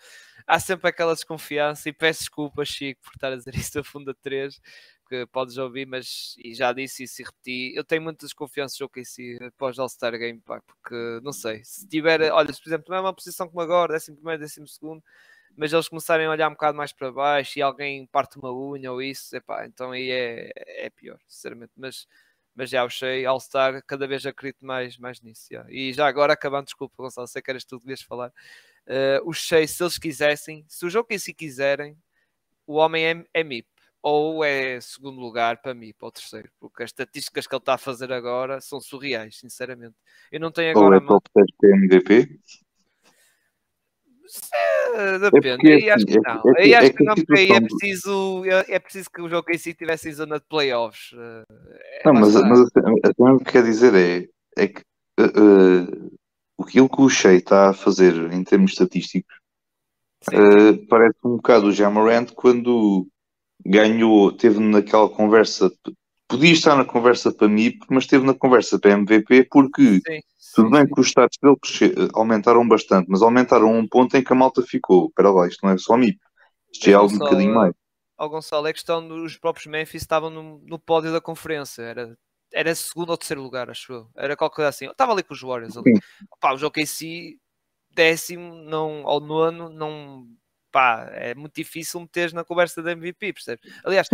há 0.46 0.60
sempre 0.60 0.88
aquela 0.88 1.12
desconfiança 1.14 1.88
e 1.88 1.92
peço 1.92 2.20
desculpa, 2.20 2.64
Chico, 2.64 3.00
por 3.02 3.12
estar 3.14 3.32
a 3.32 3.36
dizer 3.36 3.54
isso 3.56 3.74
da 3.74 3.82
Funda 3.82 4.14
3, 4.22 4.60
que 5.08 5.26
podes 5.26 5.56
ouvir, 5.56 5.86
mas 5.86 6.34
e 6.38 6.54
já 6.54 6.72
disse 6.72 7.04
isso 7.04 7.22
e 7.22 7.24
repeti. 7.24 7.72
Eu 7.76 7.84
tenho 7.84 8.02
muita 8.02 8.26
desconfiança 8.26 8.76
no 8.80 8.86
OKC 8.86 9.38
após 9.46 9.78
All-Star 9.78 10.18
Game, 10.18 10.40
pá, 10.40 10.60
porque 10.60 11.20
não 11.22 11.32
sei, 11.32 11.62
se 11.64 11.86
tiver, 11.88 12.30
olha, 12.32 12.52
se 12.52 12.60
por 12.60 12.68
exemplo, 12.68 12.86
não 12.88 12.96
é 12.96 13.00
uma 13.00 13.14
posição 13.14 13.48
como 13.48 13.60
agora, 13.60 13.94
décimo 13.94 14.16
primeiro, 14.16 14.40
décimo 14.42 14.66
segundo, 14.68 15.02
mas 15.56 15.72
eles 15.72 15.88
começarem 15.88 16.26
a 16.26 16.30
olhar 16.30 16.48
um 16.48 16.52
bocado 16.52 16.76
mais 16.76 16.92
para 16.92 17.10
baixo 17.10 17.58
e 17.58 17.62
alguém 17.62 18.06
parte 18.06 18.38
uma 18.38 18.52
unha 18.52 18.92
ou 18.92 19.00
isso, 19.02 19.34
epá, 19.34 19.66
então 19.66 19.92
aí 19.92 20.10
é, 20.10 20.50
é 20.56 20.90
pior, 20.90 21.18
sinceramente. 21.26 21.72
Mas, 21.76 22.06
mas 22.54 22.70
já 22.70 22.86
Shea, 22.88 23.28
All-Star, 23.28 23.82
cada 23.86 24.06
vez 24.06 24.24
acredito 24.26 24.64
mais, 24.64 24.98
mais 24.98 25.20
nisso. 25.20 25.48
já. 25.50 25.64
E 25.68 25.92
já 25.92 26.06
agora, 26.06 26.32
acabando, 26.32 26.66
desculpa, 26.66 26.94
Gonçalo, 26.98 27.26
sei 27.26 27.42
que 27.42 27.50
eras 27.50 27.64
tu 27.64 27.78
que 27.80 27.86
devias 27.86 28.02
falar. 28.02 28.28
Uh, 28.86 29.28
o 29.28 29.32
Shea, 29.32 29.66
se 29.66 29.82
eles 29.82 29.98
quisessem, 29.98 30.64
se 30.68 30.84
o 30.86 30.90
jogo 30.90 31.08
em 31.10 31.18
si 31.18 31.34
quiserem, 31.34 31.96
o 32.66 32.74
homem 32.74 33.04
é, 33.06 33.40
é 33.40 33.44
MIP. 33.44 33.68
Ou 34.08 34.44
é 34.44 34.80
segundo 34.80 35.18
lugar 35.20 35.60
para 35.60 35.74
MIP, 35.74 35.96
ou 36.00 36.12
terceiro, 36.12 36.48
porque 36.60 36.84
as 36.84 36.90
estatísticas 36.90 37.44
que 37.44 37.52
ele 37.52 37.58
está 37.60 37.74
a 37.74 37.78
fazer 37.78 38.12
agora 38.12 38.60
são 38.60 38.80
surreais, 38.80 39.36
sinceramente. 39.40 39.96
Eu 40.30 40.38
não 40.38 40.52
tenho 40.52 40.76
Ou 40.78 40.82
agora 40.84 40.94
é 40.94 40.98
a 40.98 41.00
mão. 41.00 41.08
top 41.20 41.28
10 41.34 41.46
para 41.58 41.70
MVP. 41.70 42.38
Eh, 44.94 45.18
Depende, 45.18 45.56
porque, 45.56 45.72
aí 45.72 45.90
acho 45.90 46.04
assim, 46.04 46.06
que 46.06 46.18
é- 46.18 46.32
não. 46.32 46.38
é 46.38 46.54
que- 46.54 46.60
Aí 46.60 46.72
é 46.72 46.78
acho 46.78 46.90
que 46.92 46.96
que 46.98 47.04
não, 47.04 47.14
porque 47.16 47.32
aí 47.34 47.50
é 47.50 47.60
preciso, 47.60 48.44
é 48.44 48.64
é 48.74 48.78
preciso 48.78 49.10
que 49.10 49.22
o 49.22 49.28
jogo 49.28 49.50
em 49.50 49.58
si 49.58 49.70
estivesse 49.70 50.08
em 50.08 50.12
zona 50.12 50.38
de 50.38 50.46
playoffs. 50.46 51.10
Eh, 51.12 51.44
é 51.48 52.02
Não, 52.04 52.14
mas, 52.14 52.32
mas 52.34 52.60
a 52.60 53.12
cena 53.12 53.34
o 53.34 53.38
que 53.40 53.50
quer 53.50 53.64
dizer 53.64 53.92
é, 53.92 54.28
é 54.56 54.68
que 54.68 54.82
uh, 55.18 56.12
uh, 56.60 56.62
aquilo 56.62 56.88
que 56.88 57.00
o 57.02 57.08
Shea 57.08 57.34
está 57.34 57.70
a 57.70 57.74
fazer 57.74 58.14
em 58.32 58.44
termos 58.44 58.70
estatísticos 58.70 59.34
uh, 60.32 60.86
parece 60.88 61.18
um 61.24 61.36
bocado 61.38 61.66
o 61.66 61.72
Jamarant 61.72 62.30
quando 62.36 63.08
ganhou, 63.68 64.32
teve 64.32 64.58
naquela 64.60 65.08
conversa, 65.08 65.70
podia 66.28 66.52
estar 66.52 66.76
na 66.76 66.84
conversa 66.84 67.32
para 67.32 67.48
MIP, 67.48 67.86
mas 67.90 68.04
esteve 68.04 68.24
na 68.24 68.34
conversa 68.34 68.78
para 68.78 68.92
MVP 68.92 69.48
porque 69.50 70.00
sim, 70.06 70.20
tudo 70.54 70.68
sim, 70.68 70.72
bem 70.72 70.86
sim. 70.86 70.94
que 70.94 71.00
os 71.00 71.08
status 71.08 71.38
dele 71.42 72.10
aumentaram 72.14 72.66
bastante, 72.66 73.06
mas 73.08 73.22
aumentaram 73.22 73.72
um 73.72 73.86
ponto 73.86 74.16
em 74.16 74.22
que 74.22 74.32
a 74.32 74.36
malta 74.36 74.62
ficou. 74.62 75.06
Espera 75.06 75.30
lá, 75.30 75.46
isto 75.46 75.64
não 75.64 75.72
é 75.72 75.78
só 75.78 75.96
MIP, 75.96 76.18
isto 76.72 76.88
é 76.88 76.92
Mas 76.92 77.02
algo 77.02 77.14
um 77.14 77.18
bocadinho 77.18 77.54
mais. 77.54 77.74
Ao 78.16 78.30
Gonçalo, 78.30 78.66
é 78.66 78.72
questão 78.72 79.06
dos 79.06 79.36
próprios 79.36 79.66
Memphis 79.66 80.02
estavam 80.02 80.30
no, 80.30 80.58
no 80.64 80.78
pódio 80.78 81.12
da 81.12 81.20
conferência. 81.20 81.82
Era, 81.82 82.18
era 82.52 82.74
segundo 82.74 83.10
ou 83.10 83.16
terceiro 83.16 83.42
lugar, 83.42 83.68
acho 83.68 83.92
eu. 83.92 84.08
Era 84.16 84.36
qualquer 84.36 84.56
coisa 84.56 84.68
assim. 84.70 84.86
Estava 84.86 85.12
ali 85.12 85.22
com 85.22 85.34
os 85.34 85.40
Warriors. 85.42 85.76
Ali. 85.76 85.92
Opa, 86.32 86.54
os 86.54 86.62
OKC, 86.62 87.36
décimo 87.90 88.54
não, 88.54 89.02
ou 89.04 89.20
nono, 89.20 89.68
não. 89.68 90.26
Pá, 90.76 91.08
é 91.14 91.34
muito 91.34 91.54
difícil 91.54 91.98
meter 92.00 92.34
na 92.34 92.44
conversa 92.44 92.82
da 92.82 92.92
MVP, 92.92 93.32
percebes? 93.32 93.66
Aliás, 93.82 94.06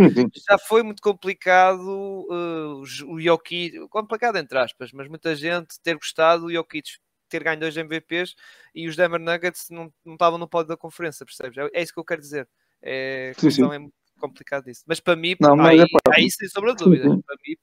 já 0.47 0.57
foi 0.57 0.81
muito 0.81 1.01
complicado 1.01 2.25
uh, 2.29 2.79
o 3.11 3.19
Jokic, 3.19 3.85
complicado 3.89 4.37
entre 4.37 4.57
aspas, 4.57 4.93
mas 4.93 5.09
muita 5.09 5.35
gente 5.35 5.77
ter 5.83 5.95
gostado 5.95 6.45
o 6.45 6.49
Jokic 6.49 6.91
ter 7.27 7.43
ganho 7.43 7.59
dois 7.59 7.75
MVPs 7.75 8.33
e 8.73 8.87
os 8.87 8.95
Denver 8.95 9.19
Nuggets 9.19 9.67
não, 9.69 9.93
não 10.05 10.13
estavam 10.13 10.39
no 10.39 10.47
pódio 10.47 10.69
da 10.69 10.77
conferência, 10.77 11.25
percebes? 11.25 11.57
É, 11.57 11.69
é 11.73 11.83
isso 11.83 11.93
que 11.93 11.99
eu 11.99 12.05
quero 12.05 12.21
dizer. 12.21 12.47
É, 12.81 13.33
sim, 13.37 13.51
sim. 13.51 13.63
é 13.65 13.79
muito 13.79 13.93
complicado 14.17 14.69
isso. 14.69 14.83
Mas 14.87 15.01
para 15.01 15.17
mim, 15.17 15.35
não, 15.41 15.59
aí, 15.65 15.81
é 15.81 15.85
aí 16.13 16.31
sem 16.31 16.47
sombra 16.47 16.73
de 16.73 16.81
dúvida, 16.81 17.09
para 17.09 17.35
mim 17.45 17.55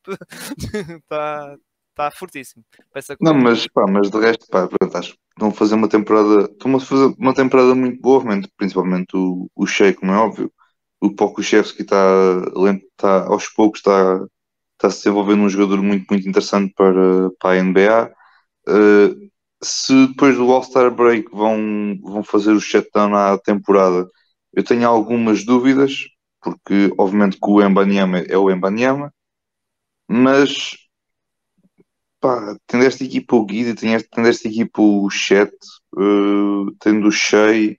está 0.99 1.57
tá 1.95 2.11
fortíssimo. 2.11 2.65
Não, 3.21 3.35
mas, 3.35 3.67
pá, 3.67 3.87
mas 3.89 4.11
de 4.11 4.19
resto, 4.19 4.47
pá, 4.49 4.69
acho 4.95 5.17
estão 5.41 5.49
a 5.49 5.53
fazer 5.53 5.75
uma 5.75 5.89
temporada, 5.89 6.43
estão 6.53 6.77
a 6.77 6.81
fazer 6.81 7.15
uma 7.19 7.35
temporada 7.35 7.75
muito 7.75 8.01
boa, 8.01 8.23
principalmente 8.57 9.17
o, 9.17 9.51
o 9.57 9.67
Shea, 9.67 9.95
como 9.95 10.13
é 10.13 10.17
óbvio. 10.17 10.53
O 11.01 11.15
Pokushevski 11.15 11.83
está, 11.83 11.97
está 12.93 13.25
aos 13.27 13.49
poucos 13.49 13.81
está, 13.81 14.21
está 14.75 14.91
se 14.91 14.99
desenvolvendo 14.99 15.43
um 15.43 15.49
jogador 15.49 15.83
muito, 15.83 16.07
muito 16.11 16.29
interessante 16.29 16.75
para, 16.75 17.31
para 17.41 17.59
a 17.59 17.63
NBA. 17.63 18.13
Uh, 18.69 19.31
se 19.63 20.09
depois 20.09 20.37
do 20.37 20.51
All-Star 20.53 20.91
Break 20.91 21.31
vão, 21.33 21.99
vão 22.03 22.23
fazer 22.23 22.53
o 22.53 22.61
shutdown 22.61 23.15
à 23.15 23.39
temporada, 23.39 24.07
eu 24.53 24.63
tenho 24.63 24.87
algumas 24.87 25.45
dúvidas, 25.45 26.05
porque 26.43 26.93
obviamente 26.99 27.39
que 27.39 27.51
o 27.51 27.63
Embanyama 27.63 28.19
é 28.21 28.37
o 28.37 28.51
Embanyama, 28.51 29.13
mas 30.09 30.77
pá, 32.21 32.57
tendo 32.67 32.85
esta 32.85 33.05
equipa 33.05 33.37
o 33.37 33.45
Guida, 33.45 33.75
tendo 33.75 34.29
esta 34.29 34.49
equipa 34.49 34.81
o 34.83 35.09
Chet, 35.11 35.53
uh, 35.97 36.71
tendo 36.81 37.09
o 37.09 37.13
Shea, 37.13 37.77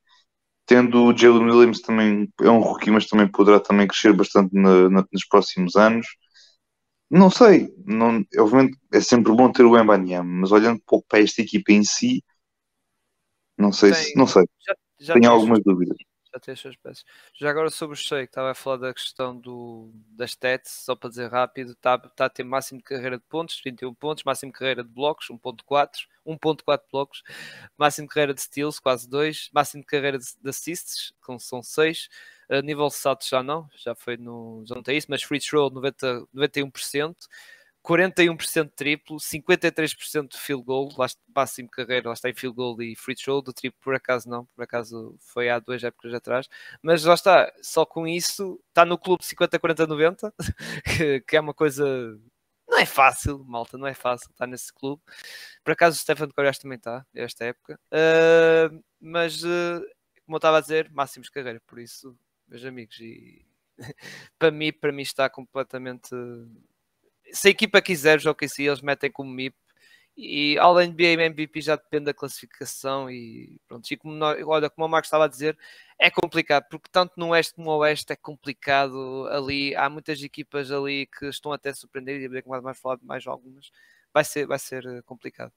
tendo 0.66 1.04
o 1.04 1.18
Jalen 1.18 1.50
Williams 1.50 1.82
também 1.82 2.30
é 2.42 2.50
um 2.50 2.60
rookie, 2.60 2.92
mas 2.92 3.08
também 3.08 3.28
poderá 3.30 3.60
também 3.60 3.88
crescer 3.88 4.14
bastante 4.14 4.54
na, 4.54 4.90
na, 4.90 5.06
nos 5.12 5.26
próximos 5.26 5.76
anos. 5.76 6.08
Não 7.10 7.30
sei, 7.30 7.74
não, 7.86 8.24
obviamente 8.38 8.78
é 8.94 9.02
sempre 9.02 9.34
bom 9.34 9.52
ter 9.52 9.64
o 9.64 9.78
Embanyama, 9.78 10.30
mas 10.30 10.52
olhando 10.52 10.82
pouco 10.86 11.06
para 11.10 11.20
esta 11.20 11.42
equipa 11.42 11.74
em 11.74 11.84
si, 11.84 12.24
não 13.58 13.72
sei, 13.72 13.92
Tem, 13.92 14.04
se, 14.04 14.16
não 14.16 14.26
sei. 14.26 14.44
Já, 14.66 14.76
já 15.00 15.14
tenho 15.14 15.30
algumas 15.30 15.62
dúvidas 15.64 15.98
já 16.34 16.40
tem 16.40 16.54
as 16.54 16.60
suas 16.60 16.76
peças. 16.78 17.06
Já 17.36 17.50
agora 17.50 17.70
sobre 17.70 17.98
o 17.98 18.00
que 18.00 18.16
estava 18.16 18.52
a 18.52 18.56
falar 18.56 18.78
da 18.78 18.94
questão 18.94 19.38
do, 19.38 19.92
das 20.12 20.32
stats, 20.32 20.72
só 20.86 20.96
para 20.96 21.10
dizer 21.10 21.30
rápido, 21.30 21.72
está, 21.74 21.96
está 21.96 22.26
a 22.26 22.30
ter 22.30 22.44
máximo 22.44 22.80
de 22.80 22.84
carreira 22.84 23.18
de 23.18 23.24
pontos, 23.24 23.60
31 23.62 23.94
pontos, 23.94 24.24
máximo 24.24 24.52
de 24.52 24.58
carreira 24.58 24.84
de 24.84 24.90
blocos, 24.90 25.30
1.4, 25.30 26.08
1.4 26.26 26.86
blocos, 26.92 27.24
máximo 27.78 28.08
de 28.08 28.14
carreira 28.14 28.34
de 28.34 28.42
steals, 28.42 28.80
quase 28.80 29.10
2, 29.10 29.50
máximo 29.54 29.82
de 29.82 29.88
carreira 29.88 30.18
de, 30.18 30.26
de 30.42 30.50
assists, 30.50 31.14
que 31.26 31.40
são 31.40 31.62
6, 31.62 32.08
a 32.50 32.62
nível 32.62 32.88
de 32.88 32.96
saltos 32.96 33.28
já 33.28 33.42
não, 33.42 33.68
já 33.76 33.96
foi 33.96 34.18
no, 34.18 34.64
já 34.66 34.76
não 34.76 34.84
tem 34.84 34.98
isso, 34.98 35.08
mas 35.10 35.24
free 35.24 35.40
throw 35.40 35.70
90, 35.70 36.26
91%, 36.34 37.28
41% 37.84 38.66
de 38.66 38.70
triplo, 38.72 39.18
53% 39.18 40.28
de 40.30 40.38
field 40.38 40.64
goal, 40.64 40.90
lá 40.98 41.08
máximo 41.36 41.70
carreira, 41.70 42.10
lá 42.10 42.14
está 42.14 42.30
em 42.30 42.34
field 42.34 42.56
goal 42.56 42.82
e 42.82 42.96
free 42.96 43.16
throw, 43.16 43.42
do 43.42 43.52
triplo 43.52 43.80
por 43.82 43.96
acaso 43.96 44.30
não, 44.30 44.46
por 44.46 44.64
acaso 44.64 45.16
foi 45.20 45.50
há 45.50 45.58
duas 45.60 45.84
épocas 45.84 46.14
atrás, 46.14 46.48
mas 46.82 47.04
lá 47.04 47.16
está, 47.16 47.52
só 47.62 47.86
com 47.86 48.08
isso 48.08 48.62
está 48.70 48.86
no 48.86 48.98
clube 48.98 49.26
50, 49.26 49.58
40, 49.58 49.88
90, 49.88 50.34
que, 50.98 51.22
que 51.22 51.38
é 51.38 51.40
uma 51.40 51.54
coisa 51.54 52.20
não 52.72 52.80
é 52.80 52.86
fácil, 52.86 53.44
malta, 53.44 53.78
não 53.78 53.86
é 53.86 53.94
fácil 53.94 54.30
estar 54.32 54.48
nesse 54.48 54.72
clube. 54.74 55.02
Por 55.62 55.74
acaso 55.74 55.98
o 55.98 56.00
Stefan 56.00 56.28
de 56.28 56.34
Coreia 56.34 56.54
também 56.54 56.78
está, 56.78 57.06
esta 57.14 57.44
época. 57.44 57.78
Uh, 57.92 58.82
mas, 58.98 59.44
uh, 59.44 59.82
como 60.26 60.36
eu 60.36 60.38
estava 60.38 60.58
a 60.58 60.62
dizer, 60.62 60.90
máximos 60.90 61.30
carreira, 61.30 61.62
por 61.68 61.80
isso, 61.80 62.18
meus 62.48 62.64
amigos, 62.64 62.98
e 63.02 63.46
para 64.40 64.52
mim, 64.52 64.72
para 64.72 64.94
mim 64.94 65.02
está 65.02 65.30
completamente 65.30 66.16
se 67.34 67.48
a 67.48 67.52
equipa 67.52 67.82
quiser 67.82 68.20
jogar 68.20 68.32
OKC, 68.34 68.64
eles 68.64 68.82
metem 68.82 69.12
como 69.12 69.32
MIP. 69.32 69.56
E 70.18 70.56
de 70.56 70.88
NBA 70.88 71.24
MVP 71.24 71.62
já 71.62 71.76
depende 71.76 72.06
da 72.06 72.14
classificação 72.14 73.10
e 73.10 73.60
pronto. 73.68 73.90
E 73.90 73.98
como, 73.98 74.14
nós, 74.14 74.44
olha, 74.46 74.70
como 74.70 74.86
o 74.86 74.90
Marcos 74.90 75.08
estava 75.08 75.26
a 75.26 75.28
dizer, 75.28 75.58
é 75.98 76.10
complicado, 76.12 76.66
porque 76.70 76.90
tanto 76.92 77.14
no 77.18 77.30
Oeste 77.30 77.56
como 77.56 77.72
no 77.72 77.78
Oeste 77.78 78.14
é 78.14 78.16
complicado 78.16 79.28
ali. 79.32 79.76
Há 79.76 79.90
muitas 79.90 80.22
equipas 80.22 80.72
ali 80.72 81.08
que 81.08 81.28
estão 81.28 81.52
até 81.54 81.70
a 81.70 81.74
surpreender, 81.74 82.22
e 82.22 82.28
ver 82.28 82.44
como 82.44 82.62
mais 82.62 82.80
falar 82.80 82.98
de 82.98 83.06
mais 83.06 83.26
algumas. 83.26 83.72
Vai 84.14 84.24
ser, 84.26 84.46
vai 84.46 84.60
ser 84.60 84.86
eh, 84.86 85.02
complicado. 85.04 85.54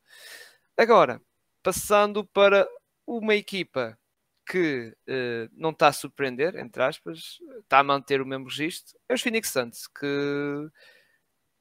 Agora, 0.77 1.20
passando 1.62 2.25
para 2.25 2.68
uma 3.07 3.35
equipa 3.35 3.99
que 4.47 4.95
uh, 5.09 5.49
não 5.53 5.70
está 5.70 5.89
a 5.89 5.93
surpreender, 5.93 6.57
entre 6.57 6.83
aspas, 6.83 7.39
está 7.61 7.79
a 7.81 7.85
manter 7.85 8.20
o 8.20 8.27
mesmo 8.27 8.47
registro, 8.47 8.99
é 9.09 9.14
os 9.14 9.22
Phoenix 9.22 9.51
Suns, 9.51 9.87
que 9.89 10.70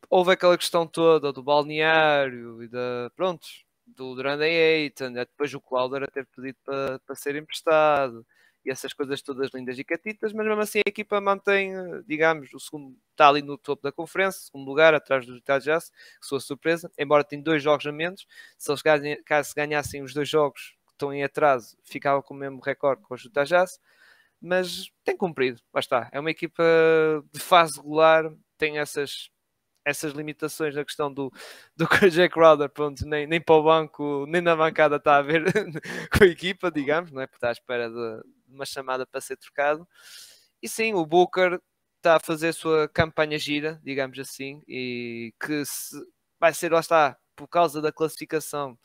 houve 0.10 0.32
aquela 0.32 0.58
questão 0.58 0.88
toda 0.88 1.32
do 1.34 1.44
balneário 1.44 2.64
e 2.64 2.68
da, 2.68 3.12
pronto, 3.16 3.48
do 3.86 4.16
Durand 4.16 4.42
Ayton, 4.42 5.10
né? 5.10 5.26
depois 5.26 5.54
o 5.54 5.62
Cláudio 5.62 6.04
a 6.04 6.08
ter 6.08 6.26
pedido 6.28 6.58
para, 6.64 7.00
para 7.00 7.16
ser 7.16 7.36
emprestado 7.36 8.26
e 8.66 8.72
essas 8.72 8.94
coisas 8.94 9.22
todas 9.22 9.50
lindas 9.54 9.78
e 9.78 9.84
catitas, 9.84 10.32
mas 10.32 10.46
mesmo 10.46 10.62
assim 10.62 10.80
a 10.80 10.90
equipa 10.90 11.20
mantém, 11.20 11.74
digamos, 12.08 12.54
o 12.54 12.60
segundo 12.60 12.96
está 13.12 13.28
ali 13.28 13.42
no 13.42 13.58
topo 13.58 13.84
da 13.84 13.92
conferência, 13.92 14.42
segundo 14.42 14.66
lugar, 14.66 14.94
atrás 14.94 15.26
do 15.26 15.42
Jazz, 15.60 15.90
que 15.90 16.26
sua 16.26 16.40
surpresa, 16.40 16.90
embora 16.98 17.24
tenha 17.24 17.44
dois 17.44 17.62
jogos 17.62 17.86
a 17.86 17.92
menos, 17.92 18.26
se 18.58 18.72
eles 18.72 18.82
ganhem, 18.82 19.22
caso 19.24 19.54
ganhassem 19.56 20.02
os 20.02 20.14
dois 20.14 20.30
jogos 20.30 20.76
que 20.88 20.94
estão 20.94 21.14
em 21.14 21.24
atraso, 21.24 21.78
ficava 21.84 22.24
com 22.24 22.34
o 22.34 22.38
mesmo 22.38 22.62
recorde 22.62 23.02
com 23.02 23.16
Utah 23.16 23.44
Jazz, 23.44 23.80
mas 24.42 24.90
tem 25.04 25.18
cumprido, 25.18 25.62
lá 25.74 25.80
está, 25.80 26.10
é 26.12 26.20
uma 26.20 26.32
equipa 26.32 26.64
de 27.34 27.40
fase 27.40 27.78
regular, 27.78 28.34
tem 28.58 28.80
essas 28.80 29.30
essas 29.86 30.14
limitações 30.14 30.76
na 30.76 30.86
questão 30.86 31.14
do, 31.14 31.32
do 31.76 31.88
KJ 31.88 32.30
Crowder, 32.30 32.70
pronto, 32.70 33.06
nem, 33.06 33.28
nem 33.28 33.42
para 33.42 33.56
o 33.56 33.64
banco, 33.64 34.26
nem 34.28 34.42
na 34.42 34.56
bancada 34.56 34.98
está 34.98 35.18
a 35.18 35.22
ver 35.22 35.44
com 36.18 36.24
a 36.24 36.28
equipa, 36.28 36.72
digamos, 36.72 37.12
não 37.12 37.22
é? 37.22 37.28
Porque 37.28 37.38
está 37.38 37.50
à 37.50 37.52
espera 37.52 37.90
de, 37.90 38.24
uma 38.48 38.66
chamada 38.66 39.06
para 39.06 39.22
ser 39.22 39.38
trocado. 39.38 39.88
E 40.62 40.70
sim, 40.70 40.94
o 40.94 41.06
Booker 41.06 41.60
está 41.98 42.18
a 42.18 42.20
fazer 42.20 42.50
a 42.50 42.54
sua 42.54 42.88
campanha 42.88 43.38
gira, 43.38 43.80
digamos 43.84 44.18
assim, 44.20 44.62
e 44.68 45.34
que 45.40 45.66
se, 45.66 45.98
vai 46.40 46.54
ser, 46.54 46.72
lá 46.72 46.80
está, 46.80 47.18
por 47.36 47.48
causa 47.48 47.82
da 47.82 47.92
classificação 47.92 48.78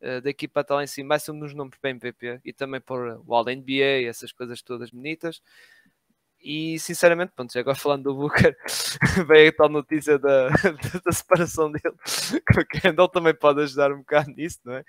uh, 0.00 0.20
da 0.20 0.30
equipa 0.30 0.60
está 0.60 0.74
lá 0.76 0.84
em 0.84 0.86
cima, 0.86 1.10
vai 1.10 1.20
ser 1.20 1.32
um 1.32 1.38
dos 1.38 1.54
nomes 1.54 1.76
para 1.80 1.90
MVP 1.90 2.40
e 2.44 2.52
também 2.52 2.80
para 2.80 3.18
o 3.20 3.34
All 3.34 3.44
NBA, 3.44 4.08
essas 4.08 4.32
coisas 4.32 4.62
todas 4.62 4.90
bonitas. 4.90 5.40
E 6.44 6.78
sinceramente, 6.78 7.32
pronto, 7.34 7.58
agora 7.58 7.74
falando 7.74 8.02
do 8.02 8.14
Booker, 8.14 8.54
veio 9.26 9.48
a 9.48 9.52
tal 9.52 9.70
notícia 9.70 10.18
da, 10.18 10.50
da, 11.02 11.10
separação 11.10 11.72
dele, 11.72 11.94
que 12.52 12.60
o 12.60 12.66
Kendall 12.66 13.08
também 13.08 13.34
pode 13.34 13.62
ajudar 13.62 13.90
um 13.90 14.00
bocado 14.00 14.30
nisso, 14.30 14.58
não 14.62 14.74
é? 14.74 14.84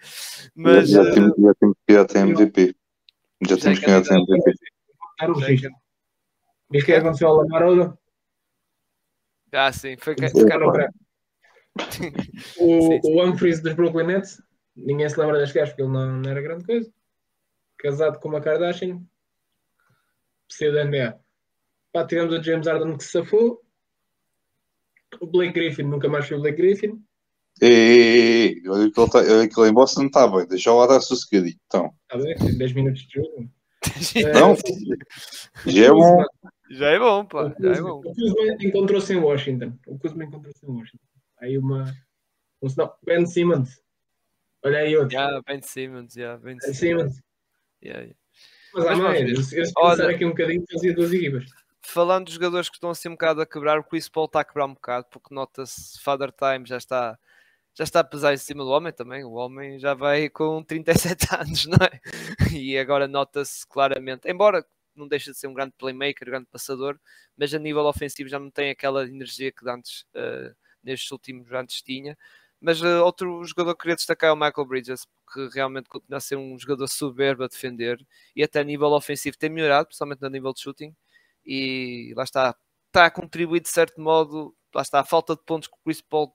Mas 0.54 0.90
já, 0.90 1.02
temos, 1.14 1.34
já 1.38 1.54
temos 1.56 1.78
que 1.88 1.94
ir 1.94 1.98
até 1.98 2.20
MVP. 2.20 2.76
Já, 3.48 3.58
temos 3.58 3.80
que 3.80 3.90
ir 3.90 3.94
até 3.94 4.16
MVP. 4.16 5.70
Diz 6.72 6.84
que 6.84 6.92
aconteceu 6.92 7.30
ao 7.30 7.38
Lamar 7.38 7.64
Odom? 7.64 7.98
Ah, 9.54 9.72
sim, 9.72 9.96
foi 9.96 10.14
que 10.14 10.28
ficaram 10.28 10.74
para. 10.74 10.92
O, 12.58 13.00
o 13.08 13.24
Humphries 13.24 13.62
dos 13.62 13.74
Brooklyn 13.74 14.08
Nets, 14.08 14.42
ninguém 14.76 15.08
se 15.08 15.18
lembra 15.18 15.40
das 15.40 15.54
gajas 15.54 15.70
porque 15.70 15.84
ele 15.84 15.92
não, 15.92 16.18
não 16.18 16.30
era 16.30 16.42
grande 16.42 16.66
coisa. 16.66 16.92
Casado 17.78 18.20
com 18.20 18.28
uma 18.28 18.42
Kardashian, 18.42 19.02
precisa 20.48 20.74
da 20.74 20.84
NBA. 20.84 21.25
Pá, 21.96 22.06
tivemos 22.06 22.34
o 22.34 22.44
James 22.44 22.68
Harden 22.68 22.98
que 22.98 23.06
se 23.06 23.12
safou. 23.12 23.62
O 25.22 25.26
Blake 25.26 25.54
Griffin, 25.54 25.84
nunca 25.84 26.10
mais 26.10 26.28
foi 26.28 26.36
o 26.36 26.42
Blake 26.42 26.58
Griffin. 26.58 27.02
E, 27.62 28.62
olha 28.68 28.92
que 28.92 29.00
ele, 29.00 29.10
tá, 29.10 29.22
ele 29.24 29.70
em 29.70 29.74
Boston 29.74 30.08
está 30.08 30.28
bem, 30.28 30.46
deixa 30.46 30.74
lá 30.74 30.88
dar 30.88 31.00
sossegadinho. 31.00 31.58
Então. 31.66 31.96
Está 32.02 32.18
bem, 32.18 32.36
tem 32.36 32.58
10 32.58 32.74
minutos 32.74 33.02
de 33.04 33.14
jogo. 33.14 33.50
Não, 34.34 34.58
já 35.72 35.86
é 35.86 35.90
bom. 35.90 36.24
Já 36.70 36.90
é 36.90 37.00
bom, 37.00 37.26
pá. 37.26 37.56
Já 37.58 37.72
é 37.72 37.82
bom. 37.82 38.00
O 38.00 38.14
Kuzma 38.14 38.58
encontrou-se 38.60 39.14
em 39.14 39.18
Washington. 39.18 39.80
O 39.88 39.98
Kuzma 39.98 40.26
encontrou-se 40.26 40.66
em 40.66 40.70
Washington. 40.70 41.06
Aí 41.40 41.58
uma. 41.58 41.96
Um 42.62 42.68
sinal. 42.68 43.00
Ben 43.06 43.26
Simmons. 43.26 43.82
Olha 44.66 44.80
aí 44.80 44.98
outro. 44.98 45.16
Yeah, 45.16 45.42
ben 45.48 45.62
Simmons, 45.62 46.14
yeah, 46.18 46.38
ben 46.44 46.60
Simmons. 46.60 46.78
Simmons. 46.78 47.22
Yeah, 47.82 48.02
yeah. 48.02 48.20
Mas 48.74 48.86
há 48.86 48.96
mais. 48.98 49.30
Eu, 49.30 49.42
se 49.42 49.56
pensar 49.56 50.10
aqui 50.10 50.26
um 50.26 50.32
bocadinho, 50.32 50.66
fazia 50.70 50.94
duas 50.94 51.14
equipas 51.14 51.46
falando 51.88 52.26
dos 52.26 52.34
jogadores 52.36 52.70
que 52.70 52.76
estão 52.78 52.90
assim 52.90 53.10
um 53.10 53.14
bocado 53.14 53.42
a 53.42 53.46
quebrar, 53.46 53.80
o 53.80 53.84
Chris 53.84 54.10
Paul 54.10 54.26
está 54.26 54.42
a 54.42 54.46
quebrar 54.46 54.66
um 54.66 54.74
bocado, 54.74 55.08
porque 55.10 55.34
nota-se 55.34 56.02
Father 56.02 56.32
Time 56.32 56.66
já 56.66 56.78
está, 56.78 57.18
já 57.74 57.84
está 57.84 58.00
a 58.02 58.04
pesar 58.04 58.34
em 58.34 58.38
cima 58.38 58.64
do 58.64 58.70
homem 58.70 58.92
também. 58.94 59.24
O 59.24 59.34
homem 59.34 59.80
já 59.80 59.94
vai 59.94 60.30
com 60.30 60.64
37 60.66 61.28
anos, 61.36 61.66
não 61.66 61.78
é? 61.82 62.00
E 62.54 62.78
agora 62.78 63.08
nota-se 63.08 63.68
claramente, 63.68 64.30
embora 64.30 64.66
não 64.96 65.08
deixe 65.08 65.32
de 65.32 65.38
ser 65.38 65.48
um 65.48 65.54
grande 65.54 65.74
playmaker, 65.78 66.28
um 66.28 66.32
grande 66.32 66.48
passador, 66.52 67.00
mas 67.38 67.54
a 67.54 67.60
nível 67.60 67.86
ofensivo 67.86 68.30
já 68.30 68.40
não 68.40 68.50
tem 68.50 68.70
aquela 68.70 69.04
energia 69.04 69.52
que 69.52 69.70
antes 69.70 70.02
uh, 70.16 70.56
nestes 70.84 71.12
últimos 71.12 71.52
anos 71.52 71.82
tinha. 71.82 72.18
Mas 72.62 72.82
uh, 72.82 73.04
outro 73.04 73.44
jogador 73.44 73.76
que 73.76 73.82
queria 73.82 73.96
destacar 73.96 74.30
é 74.30 74.34
o 74.34 74.36
Michael 74.36 74.66
Bridges, 74.66 75.06
porque 75.26 75.54
realmente 75.54 75.90
continua 75.90 76.18
a 76.18 76.22
ser 76.22 76.38
um 76.38 76.58
jogador 76.58 76.88
soberbo 76.88 77.44
a 77.44 77.48
defender 77.48 78.06
e 78.36 78.44
até 78.44 78.62
a 78.62 78.64
nível 78.64 78.88
ofensivo 78.92 79.38
tem 79.38 79.50
melhorado, 79.50 79.88
principalmente 79.88 80.22
no 80.22 80.30
nível 80.30 80.54
de 80.54 80.62
shooting. 80.62 80.96
E 81.46 82.14
lá 82.16 82.24
está, 82.24 82.56
está 82.88 83.06
a 83.06 83.12
contribuir 83.12 83.62
de 83.62 83.70
certo 83.70 84.02
modo, 84.02 84.56
lá 84.74 84.82
está, 84.82 85.00
a 85.00 85.06
falta 85.06 85.36
de 85.36 85.44
pontos 85.44 85.68
que 85.68 85.76
o 85.76 85.84
Chris 85.84 86.02
Paul 86.02 86.34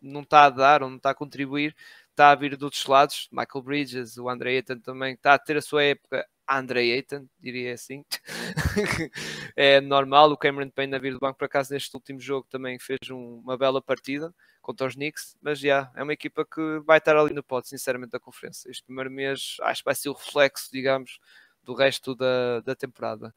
não 0.00 0.22
está 0.22 0.44
a 0.44 0.50
dar 0.50 0.82
ou 0.82 0.90
não 0.90 0.98
está 0.98 1.10
a 1.10 1.14
contribuir, 1.14 1.74
está 2.10 2.30
a 2.30 2.34
vir 2.34 2.56
de 2.56 2.64
outros 2.64 2.86
lados. 2.86 3.28
Michael 3.32 3.64
Bridges, 3.64 4.16
o 4.18 4.28
Andre 4.28 4.50
Ayton 4.56 4.78
também 4.80 5.14
está 5.14 5.34
a 5.34 5.38
ter 5.38 5.56
a 5.56 5.62
sua 5.62 5.82
época 5.84 6.26
Andre 6.48 6.92
Ayton, 6.92 7.26
diria 7.40 7.74
assim. 7.74 8.04
é 9.56 9.80
normal. 9.80 10.30
O 10.30 10.36
Cameron 10.36 10.70
Payne 10.70 10.94
a 10.94 10.98
vir 10.98 11.12
do 11.14 11.18
banco, 11.18 11.38
por 11.38 11.46
acaso, 11.46 11.72
neste 11.72 11.94
último 11.96 12.20
jogo 12.20 12.46
também 12.50 12.78
fez 12.78 12.98
um, 13.10 13.40
uma 13.40 13.56
bela 13.56 13.80
partida 13.80 14.34
contra 14.60 14.86
os 14.86 14.94
Knicks. 14.94 15.36
Mas 15.40 15.58
já, 15.58 15.66
yeah, 15.66 15.92
é 15.96 16.02
uma 16.02 16.12
equipa 16.12 16.44
que 16.44 16.80
vai 16.84 16.98
estar 16.98 17.16
ali 17.16 17.32
no 17.32 17.42
pote, 17.42 17.68
sinceramente, 17.68 18.10
da 18.10 18.20
conferência. 18.20 18.70
Este 18.70 18.84
primeiro 18.84 19.10
mês 19.10 19.56
acho 19.62 19.82
que 19.82 19.86
vai 19.86 19.94
ser 19.94 20.10
o 20.10 20.12
reflexo, 20.12 20.68
digamos, 20.70 21.18
do 21.64 21.74
resto 21.74 22.14
da, 22.14 22.60
da 22.60 22.74
temporada. 22.74 23.34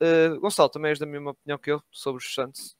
Uh, 0.00 0.38
Gonçalo, 0.40 0.68
também 0.68 0.90
és 0.90 0.98
da 0.98 1.06
mesma 1.06 1.30
opinião 1.30 1.58
que 1.58 1.70
eu 1.70 1.82
sobre 1.90 2.22
os 2.22 2.34
Santos? 2.34 2.76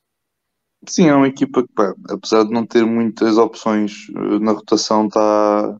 Sim, 0.89 1.07
é 1.09 1.15
uma 1.15 1.29
equipa 1.29 1.63
que, 1.63 1.73
pá, 1.73 1.95
apesar 2.09 2.45
de 2.45 2.51
não 2.51 2.67
ter 2.67 2.85
muitas 2.85 3.39
opções 3.39 4.09
eh, 4.11 4.39
na 4.41 4.53
rotação, 4.53 5.07
está. 5.07 5.79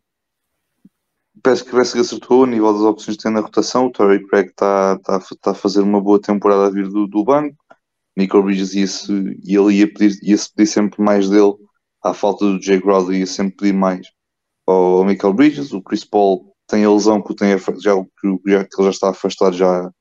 Parece 1.43 1.65
que 1.65 1.71
parece 1.73 1.93
que 1.95 1.99
acertou 1.99 2.45
a 2.45 2.47
nível 2.47 2.73
das 2.73 2.83
opções 2.83 3.17
que 3.17 3.23
tem 3.25 3.33
na 3.33 3.41
rotação. 3.41 3.87
O 3.87 3.91
Torrey 3.91 4.25
Craig 4.29 4.51
está 4.51 4.99
tá, 5.01 5.19
tá 5.41 5.51
a 5.51 5.55
fazer 5.55 5.81
uma 5.81 6.01
boa 6.01 6.21
temporada 6.21 6.67
a 6.67 6.71
vir 6.71 6.89
do, 6.89 7.09
do 7.09 7.25
banco. 7.25 7.57
Nico 8.17 8.43
Bridges 8.43 8.75
ia-se, 8.75 9.13
ele 9.45 9.75
ia 9.75 9.93
pedir, 9.93 10.19
ia-se 10.23 10.53
pedir 10.55 10.69
sempre 10.69 11.03
mais 11.03 11.29
dele. 11.29 11.55
À 12.03 12.15
falta 12.15 12.45
do 12.45 12.63
Jay 12.63 12.81
Crowder, 12.81 13.17
ia 13.19 13.27
sempre 13.27 13.57
pedir 13.57 13.73
mais 13.73 14.07
ao 14.67 15.05
Michael 15.05 15.33
Bridges. 15.33 15.73
O 15.73 15.83
Chris 15.83 16.05
Paul 16.05 16.52
tem 16.73 16.87
a 16.87 16.91
lesão 16.91 17.21
que, 17.21 17.35
tem, 17.35 17.51
já, 17.59 17.95
que, 18.03 18.51
já, 18.51 18.65
que 18.65 18.81
ele 18.81 18.85
já 18.85 18.91
está 18.91 19.11
afastado 19.11 19.55
já 19.55 19.93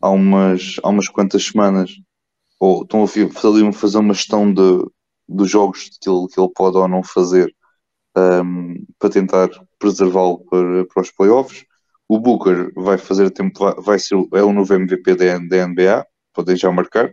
há 0.00 0.08
umas, 0.08 0.76
há 0.80 0.88
umas 0.88 1.08
quantas 1.08 1.42
semanas 1.44 1.90
ou 2.60 2.82
estão 2.82 3.02
a 3.02 3.08
fazer, 3.08 3.98
uma 3.98 4.14
gestão 4.14 4.54
de, 4.54 4.86
dos 5.28 5.50
jogos 5.50 5.90
que 6.00 6.08
ele, 6.08 6.28
que 6.28 6.40
ele 6.40 6.52
pode 6.54 6.76
ou 6.76 6.86
não 6.86 7.02
fazer 7.02 7.52
um, 8.16 8.86
para 9.00 9.10
tentar 9.10 9.48
preservá-lo 9.80 10.38
para, 10.44 10.86
para 10.86 11.02
os 11.02 11.10
playoffs. 11.10 11.64
O 12.08 12.20
Booker 12.20 12.72
vai 12.76 12.98
fazer 12.98 13.28
tempo, 13.30 13.58
vai, 13.58 13.74
vai 13.74 13.98
ser 13.98 14.14
é 14.14 14.42
o 14.44 14.52
novo 14.52 14.74
MVP 14.74 15.16
da, 15.16 15.38
da 15.38 15.66
NBA, 15.66 16.06
podem 16.32 16.54
já 16.54 16.70
marcar. 16.70 17.12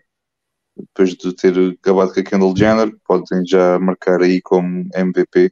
Depois 0.78 1.16
de 1.16 1.36
ter 1.36 1.78
acabado 1.80 2.14
com 2.14 2.20
a 2.20 2.24
Kendall 2.24 2.55
Jenner, 2.55 2.95
podem 3.07 3.43
já 3.43 3.80
marcar 3.80 4.22
aí 4.22 4.39
como 4.39 4.88
MVP 4.93 5.51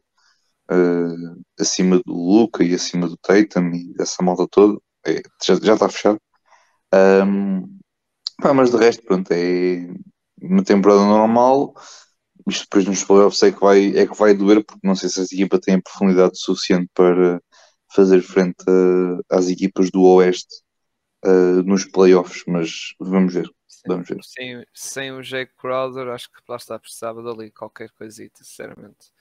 uh, 0.71 1.43
acima 1.59 2.01
do 2.05 2.13
Luca 2.13 2.63
e 2.63 2.73
acima 2.73 3.07
do 3.07 3.17
Tatum 3.17 3.71
e 3.73 3.93
dessa 3.93 4.23
malta 4.23 4.47
toda. 4.49 4.79
É, 5.05 5.21
já, 5.43 5.73
está 5.73 5.89
fechado. 5.89 6.19
Um, 6.93 7.77
Pá, 8.41 8.53
mas 8.53 8.69
de 8.69 8.77
resto, 8.77 9.03
pronto, 9.03 9.31
é 9.31 9.87
uma 10.41 10.63
temporada 10.63 11.01
normal. 11.01 11.73
Isto 12.47 12.63
depois 12.63 12.85
nos 12.85 13.03
playoffs 13.03 13.41
é 13.43 13.51
que 13.51 13.59
vai, 13.59 13.97
é 13.97 14.07
que 14.07 14.17
vai 14.17 14.33
doer, 14.33 14.63
porque 14.63 14.87
não 14.87 14.95
sei 14.95 15.09
se 15.09 15.21
essa 15.21 15.33
equipa 15.33 15.59
tem 15.59 15.75
a 15.75 15.81
profundidade 15.81 16.39
suficiente 16.39 16.89
para 16.93 17.41
fazer 17.93 18.21
frente 18.21 18.63
a, 18.69 19.37
às 19.37 19.49
equipas 19.49 19.89
do 19.89 20.03
Oeste 20.03 20.55
uh, 21.25 21.63
nos 21.63 21.85
playoffs, 21.85 22.43
mas 22.47 22.93
vamos 22.99 23.33
ver. 23.33 23.49
Vamos 23.87 24.07
ver. 24.07 24.19
Sem, 24.23 24.65
sem 24.73 25.11
o 25.11 25.21
Jake 25.21 25.53
Crowder, 25.57 26.09
acho 26.09 26.29
que 26.29 26.39
lá 26.47 26.57
está, 26.57 26.77
precisava 26.77 27.23
dali 27.23 27.49
qualquer 27.51 27.89
coisita, 27.91 28.43
sinceramente. 28.43 29.11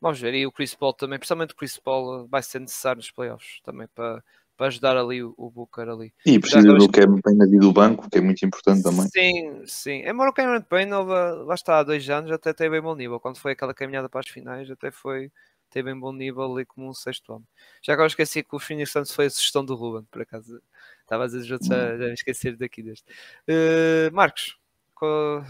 Vamos 0.00 0.20
ver. 0.20 0.34
E 0.34 0.46
o 0.46 0.52
Chris 0.52 0.74
Paul 0.74 0.92
também, 0.92 1.18
principalmente 1.18 1.52
o 1.52 1.56
Chris 1.56 1.78
Paul, 1.78 2.26
vai 2.26 2.42
ser 2.42 2.60
necessário 2.60 2.98
nos 2.98 3.10
playoffs 3.10 3.60
também 3.62 3.86
para 3.94 4.22
para 4.60 4.66
ajudar 4.66 4.94
ali 4.94 5.24
o, 5.24 5.32
o 5.38 5.50
Booker 5.50 5.88
ali. 5.88 6.12
E 6.26 6.38
precisa 6.38 6.74
do 6.74 6.86
Cameron 6.86 7.22
Payne 7.22 7.42
ali 7.44 7.58
do 7.58 7.72
banco, 7.72 8.10
que 8.10 8.18
é 8.18 8.20
muito 8.20 8.44
importante 8.44 8.82
também. 8.82 9.08
Sim, 9.08 9.62
sim. 9.64 10.02
Embora 10.06 10.28
o 10.28 10.34
Cameron 10.34 10.60
Payne, 10.60 10.92
lá 10.92 11.54
está, 11.54 11.78
há 11.78 11.82
dois 11.82 12.10
anos, 12.10 12.30
até 12.30 12.52
teve 12.52 12.72
bem 12.72 12.82
bom 12.82 12.94
nível. 12.94 13.18
Quando 13.18 13.38
foi 13.38 13.52
aquela 13.52 13.72
caminhada 13.72 14.06
para 14.06 14.20
as 14.20 14.28
finais, 14.28 14.70
até 14.70 14.90
foi 14.90 15.32
teve 15.70 15.90
bem 15.90 15.98
bom 15.98 16.12
nível 16.12 16.52
ali 16.52 16.66
como 16.66 16.90
um 16.90 16.92
sexto 16.92 17.32
homem. 17.32 17.48
Já 17.80 17.94
agora 17.94 18.08
esqueci 18.08 18.42
que 18.42 18.54
o 18.54 18.58
Phoenix 18.58 18.90
Suns 18.90 19.14
foi 19.14 19.26
a 19.26 19.30
sugestão 19.30 19.64
do 19.64 19.74
Ruben, 19.74 20.06
por 20.10 20.20
acaso. 20.20 20.60
Estava 21.00 21.24
a 21.24 21.26
dizer, 21.26 21.44
já, 21.44 21.56
já 21.56 21.96
me 21.96 22.12
esquecer 22.12 22.54
daqui 22.54 22.82
deste. 22.82 23.10
Uh, 23.48 24.12
Marcos, 24.12 24.58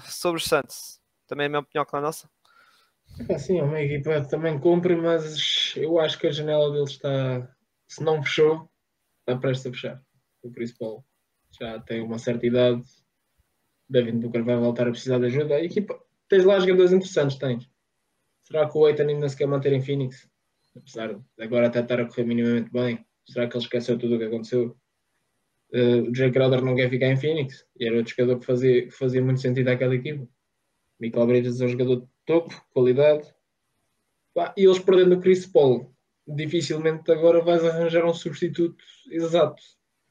sobre 0.05 0.41
os 0.41 0.47
Santos, 0.47 1.01
também 1.27 1.45
é 1.45 1.47
a 1.47 1.49
minha 1.49 1.61
opinião 1.61 1.85
com 1.85 1.97
a 1.97 2.01
nossa? 2.01 2.31
Sim, 3.39 3.59
é 3.59 3.63
uma 3.63 3.81
equipa 3.81 4.25
também 4.27 4.59
cumpre, 4.59 4.97
mas 4.97 5.75
eu 5.77 5.99
acho 5.99 6.19
que 6.19 6.27
a 6.27 6.33
janela 6.33 6.73
deles 6.73 6.91
está, 6.91 7.55
se 7.89 8.03
não 8.03 8.23
fechou, 8.23 8.69
está 9.21 9.39
prestes 9.39 9.67
a 9.67 9.71
fechar. 9.71 10.03
O 10.43 10.51
Paul 10.79 11.05
já 11.59 11.81
tem 11.81 12.01
uma 12.01 12.19
certa 12.19 12.47
idade. 12.47 12.83
Devin 13.89 14.21
Booker 14.21 14.45
vai 14.45 14.57
voltar 14.57 14.87
a 14.87 14.91
precisar 14.91 15.19
de 15.19 15.27
ajuda. 15.27 15.57
A 15.57 15.65
equipa, 15.65 16.01
tens 16.29 16.45
lá 16.45 16.59
jogadores 16.61 16.93
interessantes, 16.93 17.37
tens. 17.37 17.69
Será 18.45 18.69
que 18.69 18.77
o 18.77 18.87
Aiton 18.87 19.09
ainda 19.09 19.29
se 19.29 19.37
quer 19.37 19.47
manter 19.47 19.73
em 19.73 19.83
Phoenix? 19.83 20.29
Apesar 20.77 21.15
de 21.15 21.43
agora 21.43 21.67
até 21.67 21.81
estar 21.81 22.01
a 22.01 22.07
correr 22.07 22.25
minimamente 22.25 22.71
bem. 22.71 23.05
Será 23.27 23.47
que 23.49 23.57
ele 23.57 23.65
esqueceu 23.65 23.99
tudo 23.99 24.17
o 24.17 24.19
que 24.19 24.25
aconteceu? 24.25 24.77
Uh, 25.73 26.03
o 26.09 26.13
Jake 26.13 26.33
Crowder 26.33 26.63
não 26.63 26.75
quer 26.75 26.89
ficar 26.89 27.09
em 27.09 27.17
Phoenix. 27.17 27.67
E 27.79 27.87
era 27.87 27.97
outro 27.97 28.15
jogador 28.15 28.41
que 28.41 28.47
fazia, 28.47 28.85
que 28.87 28.91
fazia 28.91 29.23
muito 29.23 29.41
sentido 29.41 29.69
àquela 29.69 29.95
equipa. 29.95 30.27
Michael 30.99 31.27
Bridges 31.27 31.61
é 31.61 31.65
um 31.67 31.69
jogador 31.69 32.09
topo, 32.31 32.65
qualidade. 32.73 33.35
e 34.57 34.65
eles 34.65 34.79
perdendo 34.79 35.17
o 35.17 35.21
Chris 35.21 35.47
Paul 35.47 35.93
dificilmente 36.27 37.11
agora 37.11 37.43
vais 37.43 37.65
arranjar 37.65 38.05
um 38.05 38.15
substituto 38.15 38.83
exato. 39.11 39.63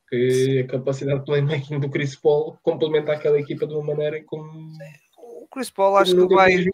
Que 0.09 0.65
a 0.67 0.71
capacidade 0.71 1.19
de 1.19 1.25
playmaking 1.25 1.79
do 1.79 1.89
Chris 1.89 2.15
Paul 2.15 2.57
complementa 2.63 3.13
aquela 3.13 3.39
equipa 3.39 3.67
de 3.67 3.75
uma 3.75 3.83
maneira 3.83 4.23
como. 4.25 4.71
O 5.17 5.47
Chris 5.51 5.69
Paul 5.69 5.97
acho 5.97 6.15
que 6.15 6.33
vai. 6.33 6.65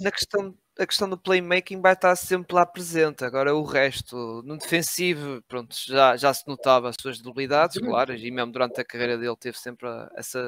Na 0.00 0.12
questão, 0.12 0.54
a 0.78 0.86
questão 0.86 1.08
do 1.10 1.18
playmaking 1.18 1.80
vai 1.80 1.94
estar 1.94 2.14
sempre 2.14 2.54
lá 2.54 2.64
presente. 2.64 3.24
Agora 3.24 3.56
o 3.56 3.64
resto, 3.64 4.40
no 4.44 4.56
defensivo, 4.56 5.42
pronto, 5.48 5.74
já, 5.84 6.16
já 6.16 6.32
se 6.32 6.46
notava 6.46 6.88
as 6.88 6.96
suas 7.00 7.20
debilidades, 7.20 7.76
claro, 7.78 8.14
e 8.14 8.30
mesmo 8.30 8.52
durante 8.52 8.80
a 8.80 8.84
carreira 8.84 9.18
dele 9.18 9.36
teve 9.36 9.58
sempre 9.58 9.88
essa, 10.14 10.38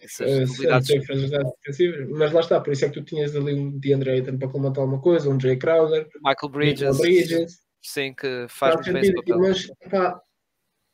essas 0.00 0.58
defensivas. 0.86 2.08
Mas 2.10 2.32
lá 2.32 2.40
está, 2.40 2.60
por 2.60 2.72
isso 2.72 2.84
é 2.84 2.88
que 2.88 3.00
tu 3.00 3.04
tinhas 3.04 3.34
ali 3.34 3.54
um 3.54 3.78
DeAndre 3.78 4.10
Ayton 4.10 4.38
para 4.38 4.48
comentar 4.48 4.82
alguma 4.82 5.00
coisa, 5.00 5.28
um 5.28 5.40
Jay 5.40 5.56
Crowder, 5.56 6.08
Michael 6.24 6.50
Bridges, 6.50 6.98
Bridges 6.98 7.62
sim, 7.82 8.14
que 8.14 8.46
faz 8.48 8.74
muito 8.86 8.92
bem. 8.92 9.38
Mas 9.38 9.66
pá, 9.90 10.20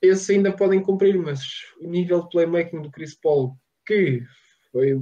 esses 0.01 0.29
ainda 0.31 0.53
podem 0.53 0.83
cumprir, 0.83 1.17
mas 1.19 1.41
o 1.81 1.89
nível 1.89 2.23
de 2.23 2.29
playmaking 2.31 2.83
do 2.83 2.91
Chris 2.91 3.15
Paul, 3.15 3.57
que 3.87 4.23
foi 4.73 5.01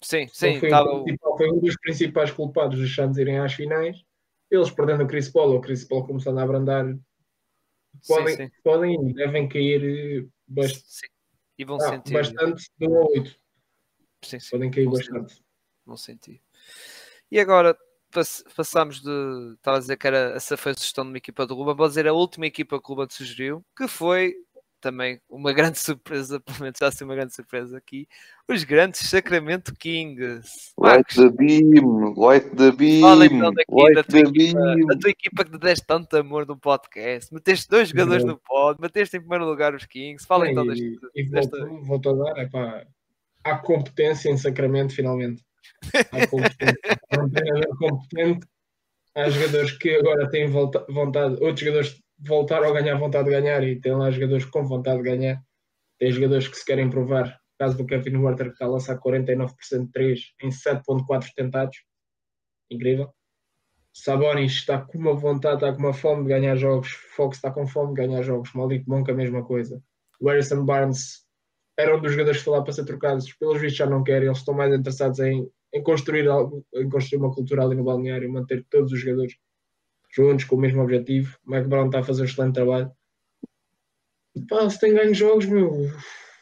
Sim, 0.00 0.28
sim, 0.28 0.60
foi, 0.60 0.68
tava... 0.68 0.94
um, 0.94 1.04
foi 1.36 1.50
um 1.50 1.58
dos 1.58 1.76
principais 1.76 2.30
culpados 2.30 2.78
dos 2.78 2.94
Santos 2.94 3.18
irem 3.18 3.38
às 3.38 3.52
finais. 3.52 3.96
Eles 4.50 4.70
perdendo 4.70 5.02
o 5.02 5.06
Chris 5.06 5.28
Paul, 5.28 5.56
o 5.56 5.60
Chris 5.60 5.84
Paul 5.84 6.06
começando 6.06 6.38
a 6.38 6.42
abrandar, 6.42 6.86
podem, 8.06 8.36
sim, 8.36 8.46
sim. 8.46 8.50
podem 8.62 9.12
devem 9.12 9.48
cair 9.48 10.22
eh, 10.22 10.26
bastante 10.46 11.17
e 11.58 11.64
vão 11.64 11.76
ah, 11.76 11.90
sentir. 11.90 12.12
Bastante 12.12 12.70
do 12.78 12.90
8. 12.90 13.36
Sim, 14.22 14.40
sim, 14.40 14.50
Podem 14.50 14.70
cair 14.70 14.88
bastante. 14.88 15.32
Sentir, 15.32 15.44
vão 15.84 15.96
sentir. 15.96 16.42
E 17.30 17.38
agora 17.38 17.76
passamos 18.56 19.00
de. 19.02 19.54
Estava 19.54 19.76
a 19.76 19.80
dizer 19.80 19.96
que 19.96 20.06
era, 20.06 20.34
essa 20.34 20.56
foi 20.56 20.72
a 20.72 20.74
sugestão 20.74 21.04
de 21.04 21.10
uma 21.10 21.18
equipa 21.18 21.46
do 21.46 21.54
Ruben. 21.54 21.74
Vou 21.74 21.88
dizer 21.88 22.06
a 22.06 22.12
última 22.12 22.46
equipa 22.46 22.80
que 22.80 22.90
o 22.90 22.94
Ruben 22.94 23.08
sugeriu, 23.10 23.64
que 23.76 23.86
foi 23.86 24.34
também 24.80 25.20
uma 25.28 25.52
grande 25.52 25.78
surpresa, 25.80 26.40
pelo 26.40 26.60
menos 26.60 26.78
já 26.80 26.90
ser 26.90 27.04
uma 27.04 27.14
grande 27.14 27.34
surpresa 27.34 27.76
aqui, 27.76 28.08
os 28.48 28.64
grandes 28.64 29.08
Sacramento 29.08 29.74
Kings. 29.74 30.72
Light 30.78 31.14
the 31.14 31.30
beam, 31.30 32.14
light 32.16 32.48
the 32.56 32.72
beam, 32.72 33.00
Fala 33.00 33.26
então 33.26 33.52
daqui 33.52 33.72
light 33.72 33.94
da 33.94 34.04
tua, 34.04 34.20
equipa, 34.20 34.92
a 34.92 34.98
tua 34.98 35.10
equipa 35.10 35.44
que 35.44 35.50
te 35.50 35.58
deste 35.58 35.86
tanto 35.86 36.16
amor 36.16 36.46
no 36.46 36.56
podcast, 36.56 37.32
meteste 37.32 37.68
dois 37.68 37.88
jogadores 37.88 38.24
no 38.24 38.38
pod, 38.38 38.80
meteste 38.80 39.16
em 39.16 39.20
primeiro 39.20 39.44
lugar 39.44 39.74
os 39.74 39.84
Kings, 39.84 40.26
fala 40.26 40.50
então 40.50 40.66
deste, 40.66 40.98
e, 41.14 41.28
desta... 41.28 41.66
Vou, 41.66 41.84
vou-te 41.84 42.14
dar, 42.14 42.38
é 42.38 42.46
pá, 42.46 42.86
há 43.44 43.58
competência 43.58 44.30
em 44.30 44.36
Sacramento 44.36 44.94
finalmente. 44.94 45.42
Há 46.12 46.26
competência. 46.26 46.78
um 47.72 47.76
competente, 47.76 48.46
há 49.14 49.28
jogadores 49.28 49.72
que 49.72 49.94
agora 49.96 50.28
têm 50.30 50.48
vontade, 50.48 51.34
outros 51.42 51.60
jogadores 51.60 52.00
voltaram 52.18 52.68
a 52.68 52.72
ganhar 52.72 52.96
vontade 52.96 53.24
de 53.24 53.30
ganhar 53.30 53.62
e 53.62 53.80
tem 53.80 53.94
lá 53.94 54.10
jogadores 54.10 54.44
com 54.44 54.64
vontade 54.64 54.98
de 54.98 55.04
ganhar. 55.04 55.42
Tem 55.98 56.10
jogadores 56.10 56.48
que 56.48 56.56
se 56.56 56.64
querem 56.64 56.90
provar. 56.90 57.28
O 57.28 57.58
caso 57.58 57.76
do 57.76 57.86
Kevin 57.86 58.16
Werther 58.18 58.48
que 58.48 58.52
está 58.52 58.66
a 58.66 58.68
lançar 58.68 58.98
49% 58.98 59.86
de 59.86 59.92
3 59.92 60.20
em 60.42 60.48
7.4 60.48 61.28
tentados. 61.34 61.78
Incrível. 62.70 63.12
Sabonis 63.92 64.52
está 64.52 64.80
com 64.80 64.98
uma 64.98 65.14
vontade, 65.14 65.56
está 65.56 65.72
com 65.72 65.80
uma 65.80 65.92
fome 65.92 66.22
de 66.22 66.28
ganhar 66.28 66.56
jogos. 66.56 66.90
Fox 67.16 67.36
está 67.36 67.50
com 67.50 67.66
fome 67.66 67.94
de 67.94 68.06
ganhar 68.06 68.22
jogos. 68.22 68.52
Maldito 68.54 68.88
Monk 68.88 69.10
a 69.10 69.14
mesma 69.14 69.44
coisa. 69.44 69.82
O 70.20 70.28
Harrison 70.28 70.64
Barnes 70.64 71.24
era 71.76 71.96
um 71.96 72.00
dos 72.00 72.12
jogadores 72.12 72.38
que 72.38 72.44
foi 72.44 72.56
lá 72.56 72.62
para 72.62 72.72
ser 72.72 72.84
trocados. 72.84 73.32
Pelos 73.34 73.60
vistos 73.60 73.78
já 73.78 73.86
não 73.86 74.04
querem. 74.04 74.28
Eles 74.28 74.38
estão 74.38 74.54
mais 74.54 74.72
interessados 74.72 75.18
em 75.20 75.50
em 75.72 75.82
construir 75.82 76.28
algo, 76.28 76.64
em 76.74 76.88
construir 76.88 77.20
uma 77.20 77.32
cultura 77.32 77.62
ali 77.62 77.74
no 77.74 77.84
balneário, 77.84 78.32
manter 78.32 78.64
todos 78.70 78.92
os 78.92 79.00
jogadores 79.00 79.36
juntos 80.18 80.44
com 80.44 80.56
o 80.56 80.60
mesmo 80.60 80.82
objetivo. 80.82 81.36
O 81.46 81.50
Mike 81.50 81.68
Brown 81.68 81.86
está 81.86 82.00
a 82.00 82.04
fazer 82.04 82.22
um 82.22 82.24
excelente 82.24 82.54
trabalho. 82.54 82.90
Pá, 84.48 84.68
se 84.68 84.80
tem 84.80 84.94
ganho 84.94 85.14
jogos, 85.14 85.46
meu, 85.46 85.70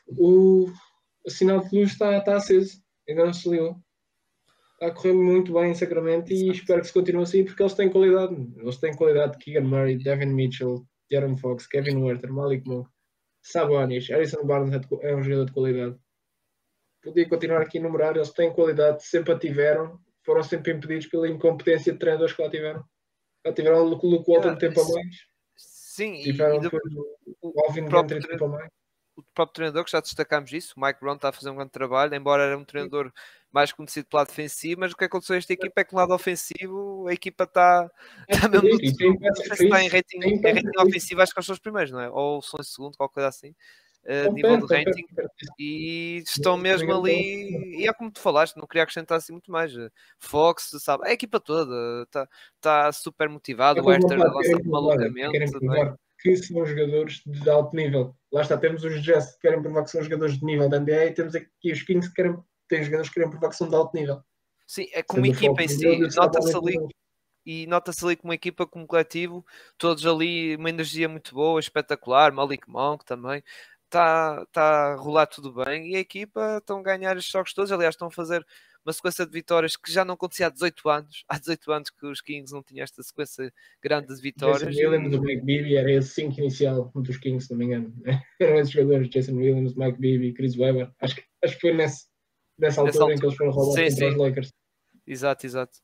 o, 0.09 0.66
o 1.24 1.31
sinal 1.31 1.61
de 1.61 1.78
luz 1.78 1.93
está, 1.93 2.16
está 2.16 2.36
aceso, 2.36 2.81
ainda 3.09 3.27
não 3.27 3.35
se 3.35 3.48
ligou. 3.48 3.77
Está 4.74 4.86
a 4.86 4.90
correr 4.90 5.15
muito 5.15 5.53
bem 5.53 5.70
em 5.70 5.74
Sacramento 5.74 6.32
e 6.32 6.51
espero 6.51 6.81
que 6.81 6.89
se 6.89 6.93
continue 6.93 7.23
assim 7.23 7.44
porque 7.44 7.62
eles 7.62 7.74
têm 7.74 7.90
qualidade. 7.90 8.35
Eles 8.57 8.77
têm 8.78 8.94
qualidade. 8.94 9.39
Keegan 9.39 9.62
Murray, 9.62 9.97
Devin 9.97 10.35
Mitchell, 10.35 10.86
Jaron 11.11 11.36
Fox, 11.36 11.66
Kevin 11.66 11.97
Werther, 12.03 12.32
Malik 12.32 12.69
Monk, 12.69 12.89
Sabonis, 13.43 14.09
Harrison 14.09 14.44
Barnes 14.44 14.74
é, 14.74 15.11
é 15.11 15.16
um 15.16 15.23
jogador 15.23 15.47
de 15.47 15.53
qualidade. 15.53 15.97
Podia 17.03 17.28
continuar 17.28 17.62
aqui 17.62 17.78
a 17.78 17.81
enumerar, 17.81 18.16
eles 18.16 18.32
têm 18.32 18.53
qualidade, 18.53 19.05
sempre 19.05 19.32
a 19.32 19.39
tiveram, 19.39 19.98
foram 20.24 20.43
sempre 20.43 20.73
impedidos 20.73 21.07
pela 21.07 21.28
incompetência 21.28 21.93
de 21.93 21.98
treinadores 21.98 22.35
que 22.35 22.43
lá 22.43 22.51
tiveram. 22.51 22.85
Já 23.47 23.52
tiveram 23.52 23.82
o 23.82 23.89
Luke 23.89 24.05
Walton 24.05 24.48
yeah, 24.48 24.56
tempo 24.59 24.81
a 24.81 24.85
mais. 24.85 25.16
Sim, 25.56 26.20
tiveram 26.20 26.62
e, 26.62 26.66
o, 26.66 27.48
o 27.48 27.64
Alvin 27.64 27.89
Gentry 27.89 28.28
tempo 28.28 28.44
a 28.44 28.48
mais 28.48 28.70
o 29.16 29.23
próprio 29.35 29.55
treinador, 29.55 29.85
que 29.85 29.90
já 29.90 30.01
destacámos 30.01 30.52
isso, 30.52 30.74
o 30.77 30.81
Mike 30.81 31.01
Brown 31.01 31.16
está 31.16 31.31
a 31.31 31.32
fazer 31.32 31.48
um 31.48 31.56
grande 31.56 31.70
trabalho, 31.70 32.14
embora 32.14 32.43
era 32.43 32.59
um 32.59 32.64
treinador 32.64 33.10
mais 33.51 33.73
conhecido 33.73 34.06
pelo 34.06 34.20
lado 34.20 34.28
defensivo, 34.28 34.81
mas 34.81 34.93
o 34.93 34.97
que 34.97 35.05
aconteceu 35.05 35.35
a 35.35 35.39
esta 35.39 35.52
equipa 35.55 35.81
é 35.81 35.85
que 35.85 35.94
no 35.94 35.98
lado 35.98 36.12
ofensivo 36.12 37.06
a 37.09 37.14
equipa 37.14 37.44
está, 37.44 37.90
está 38.28 38.48
mesmo 38.48 38.68
no 38.68 38.77
está 38.77 39.82
em 39.82 39.89
rating, 39.89 40.18
em 40.23 40.36
rating 40.43 40.70
ofensivo, 40.78 41.23
acho 41.23 41.35
que 41.35 41.43
são 41.43 41.55
os 41.55 41.59
primeiros, 41.59 41.90
não 41.90 42.01
é? 42.01 42.10
Ou 42.10 42.43
são 42.43 42.60
em 42.60 42.64
segundo, 42.64 42.97
qualquer 42.97 43.14
coisa 43.14 43.28
assim. 43.28 43.55
Uh, 44.07 44.33
nível 44.33 44.65
de 44.65 44.73
rating 44.73 45.05
e 45.59 46.23
estão 46.24 46.57
mesmo 46.57 46.95
ali 46.95 47.81
e 47.81 47.89
é 47.89 47.93
como 47.93 48.09
tu 48.09 48.20
falaste, 48.20 48.57
não 48.57 48.65
queria 48.65 48.85
acrescentar 48.85 49.19
assim 49.19 49.33
muito 49.33 49.51
mais. 49.51 49.73
Fox, 50.16 50.70
sabe, 50.78 51.09
a 51.09 51.12
equipa 51.12 51.41
toda 51.41 52.05
está 52.05 52.28
tá 52.61 52.93
super 52.93 53.28
motivado, 53.28 53.83
o 53.83 53.93
Herter 53.93 54.16
lança 54.16 54.62
malucamente 54.65 55.51
que 56.19 56.37
são 56.37 56.65
jogadores 56.65 57.23
de 57.27 57.51
alto 57.51 57.74
nível. 57.77 58.15
Lá 58.33 58.43
está, 58.43 58.57
temos 58.57 58.85
os 58.85 59.03
Jazz 59.03 59.35
que 59.35 59.43
querem 59.43 59.62
provar 59.62 59.85
que 59.85 59.91
são 59.91 60.03
jogadores 60.03 60.39
de 60.39 60.45
nível 60.45 60.69
da 60.69 60.81
NBA 60.81 61.07
e 61.07 61.15
temos 61.15 61.35
aqui 61.35 61.73
os 61.73 61.83
Kings 61.83 62.09
que 62.09 62.15
querem, 62.15 62.37
têm 62.69 62.83
jogadores 62.83 63.09
que 63.09 63.15
querem 63.15 63.31
provar 63.31 63.51
que 63.51 63.57
são 63.57 63.69
de 63.69 63.77
alto 63.77 63.97
nível. 63.97 64.20
Sim, 64.66 64.87
é 64.93 65.03
como 65.03 65.27
equipa 65.27 65.62
em 65.62 65.69
si, 65.69 65.99
nota-se 66.16 66.57
ali 66.57 66.77
e 67.47 67.65
nota-se 67.69 68.05
ali 68.05 68.16
como 68.16 68.33
equipa, 68.33 68.66
como 68.66 68.89
coletivo, 68.89 69.47
todos 69.78 70.05
ali, 70.05 70.57
uma 70.57 70.69
energia 70.69 71.09
muito 71.09 71.33
boa, 71.33 71.61
espetacular, 71.61 72.33
Malik 72.33 72.69
Monk 72.69 73.05
também, 73.05 73.41
está 73.87 74.45
tá 74.47 74.93
a 74.93 74.97
rolar 74.97 75.27
tudo 75.27 75.53
bem 75.53 75.91
e 75.91 75.97
a 75.97 76.01
equipa 76.01 76.59
estão 76.59 76.79
a 76.79 76.83
ganhar 76.83 77.17
os 77.17 77.25
jogos 77.25 77.55
todos, 77.55 77.73
aliás, 77.73 77.95
estão 77.95 78.09
a 78.09 78.11
fazer 78.11 78.45
uma 78.85 78.93
sequência 78.93 79.27
de 79.27 79.33
vitórias 79.33 79.77
que 79.77 79.93
já 79.93 80.05
não 80.05 80.15
acontecia 80.15 80.47
há 80.47 80.51
18 80.51 80.89
anos. 80.89 81.25
Há 81.29 81.39
18 81.39 81.73
anos 81.73 81.91
que 81.91 82.07
os 82.07 82.21
Kings 82.21 82.55
não 82.55 82.63
tinham 82.63 82.85
esta 82.85 83.03
sequência 83.03 83.53
grande 83.83 84.15
de 84.15 84.21
vitórias. 84.23 84.75
Jason 84.75 84.91
Williams, 84.91 85.15
o 85.17 85.23
Mike 85.23 85.45
Bibby, 85.45 85.77
era 85.77 85.91
esse 85.91 86.11
5 86.11 86.39
inicial 86.39 86.93
dos 86.95 87.17
Kings, 87.17 87.47
se 87.47 87.53
não 87.53 87.59
me 87.59 87.65
engano. 87.65 87.93
Eram 88.39 88.61
esses 88.61 88.73
jogadores, 88.73 89.11
Jason 89.11 89.33
Williams, 89.33 89.75
Mike 89.75 89.99
Bibby, 89.99 90.33
Chris 90.33 90.57
Webber. 90.57 90.93
Acho 91.01 91.17
que, 91.17 91.25
acho 91.43 91.55
que 91.55 91.61
foi 91.61 91.75
nesse, 91.75 92.07
nessa 92.57 92.81
altura, 92.81 92.93
nessa 92.93 93.03
altura 93.03 93.15
em 93.15 93.19
que 93.19 93.27
eles 93.27 93.37
foram 93.37 93.51
roubados 93.51 93.95
contra 93.95 94.09
os 94.09 94.17
Lakers. 94.17 94.53
Exato, 95.05 95.47
exato. 95.47 95.79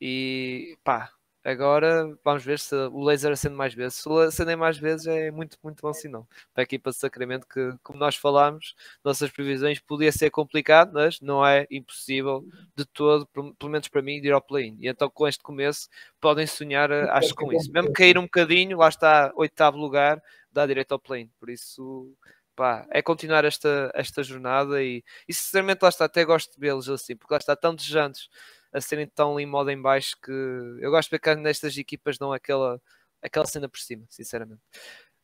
E 0.00 0.76
pá, 0.82 1.12
Agora 1.48 2.14
vamos 2.22 2.44
ver 2.44 2.58
se 2.58 2.74
o 2.74 3.02
laser 3.02 3.32
acende 3.32 3.54
mais 3.54 3.72
vezes. 3.72 4.02
Se 4.02 4.08
acender 4.10 4.54
mais 4.54 4.76
vezes 4.76 5.06
é 5.06 5.30
muito, 5.30 5.56
muito 5.62 5.80
bom 5.80 5.94
sinal 5.94 6.28
para 6.52 6.62
a 6.62 6.64
equipa 6.64 6.90
de 6.90 6.96
Sacramento, 6.96 7.46
que, 7.46 7.72
como 7.82 7.98
nós 7.98 8.16
falámos, 8.16 8.74
nossas 9.02 9.30
previsões 9.30 9.80
podia 9.80 10.12
ser 10.12 10.28
complicado, 10.28 10.90
mas 10.92 11.22
não 11.22 11.44
é 11.44 11.66
impossível 11.70 12.44
de 12.76 12.84
todo, 12.84 13.26
pelo 13.26 13.72
menos 13.72 13.88
para 13.88 14.02
mim, 14.02 14.20
de 14.20 14.28
ir 14.28 14.32
ao 14.32 14.42
play-in. 14.42 14.76
E 14.78 14.88
então 14.88 15.08
com 15.08 15.26
este 15.26 15.42
começo 15.42 15.88
podem 16.20 16.46
sonhar, 16.46 16.90
eh, 16.90 17.08
acho, 17.08 17.34
com 17.34 17.50
isso. 17.50 17.72
Mesmo 17.72 17.94
cair 17.94 18.18
um 18.18 18.24
bocadinho, 18.24 18.76
lá 18.76 18.90
está 18.90 19.32
oitavo 19.34 19.78
lugar, 19.78 20.22
dá 20.52 20.66
direito 20.66 20.92
ao 20.92 20.98
play-in. 20.98 21.30
Por 21.40 21.48
isso, 21.48 22.14
pá, 22.54 22.86
é 22.90 23.00
continuar 23.00 23.46
esta, 23.46 23.90
esta 23.94 24.22
jornada 24.22 24.82
e, 24.82 25.02
e 25.26 25.32
sinceramente 25.32 25.82
lá 25.82 25.88
está, 25.88 26.04
até 26.04 26.26
gosto 26.26 26.52
de 26.52 26.60
vê-los 26.60 26.90
assim, 26.90 27.16
porque 27.16 27.32
lá 27.32 27.38
está 27.38 27.56
tão 27.56 27.74
desejantes 27.74 28.28
a 28.72 28.80
serem 28.80 29.06
tão 29.06 29.38
em 29.38 29.46
moda 29.46 29.72
em 29.72 29.80
baixo 29.80 30.16
que 30.22 30.30
eu 30.30 30.90
gosto 30.90 31.08
de 31.08 31.16
ver 31.16 31.20
que 31.20 31.34
nestas 31.36 31.76
equipas 31.76 32.18
dão 32.18 32.32
aquela, 32.32 32.80
aquela 33.22 33.46
cena 33.46 33.68
por 33.68 33.78
cima, 33.78 34.04
sinceramente. 34.08 34.60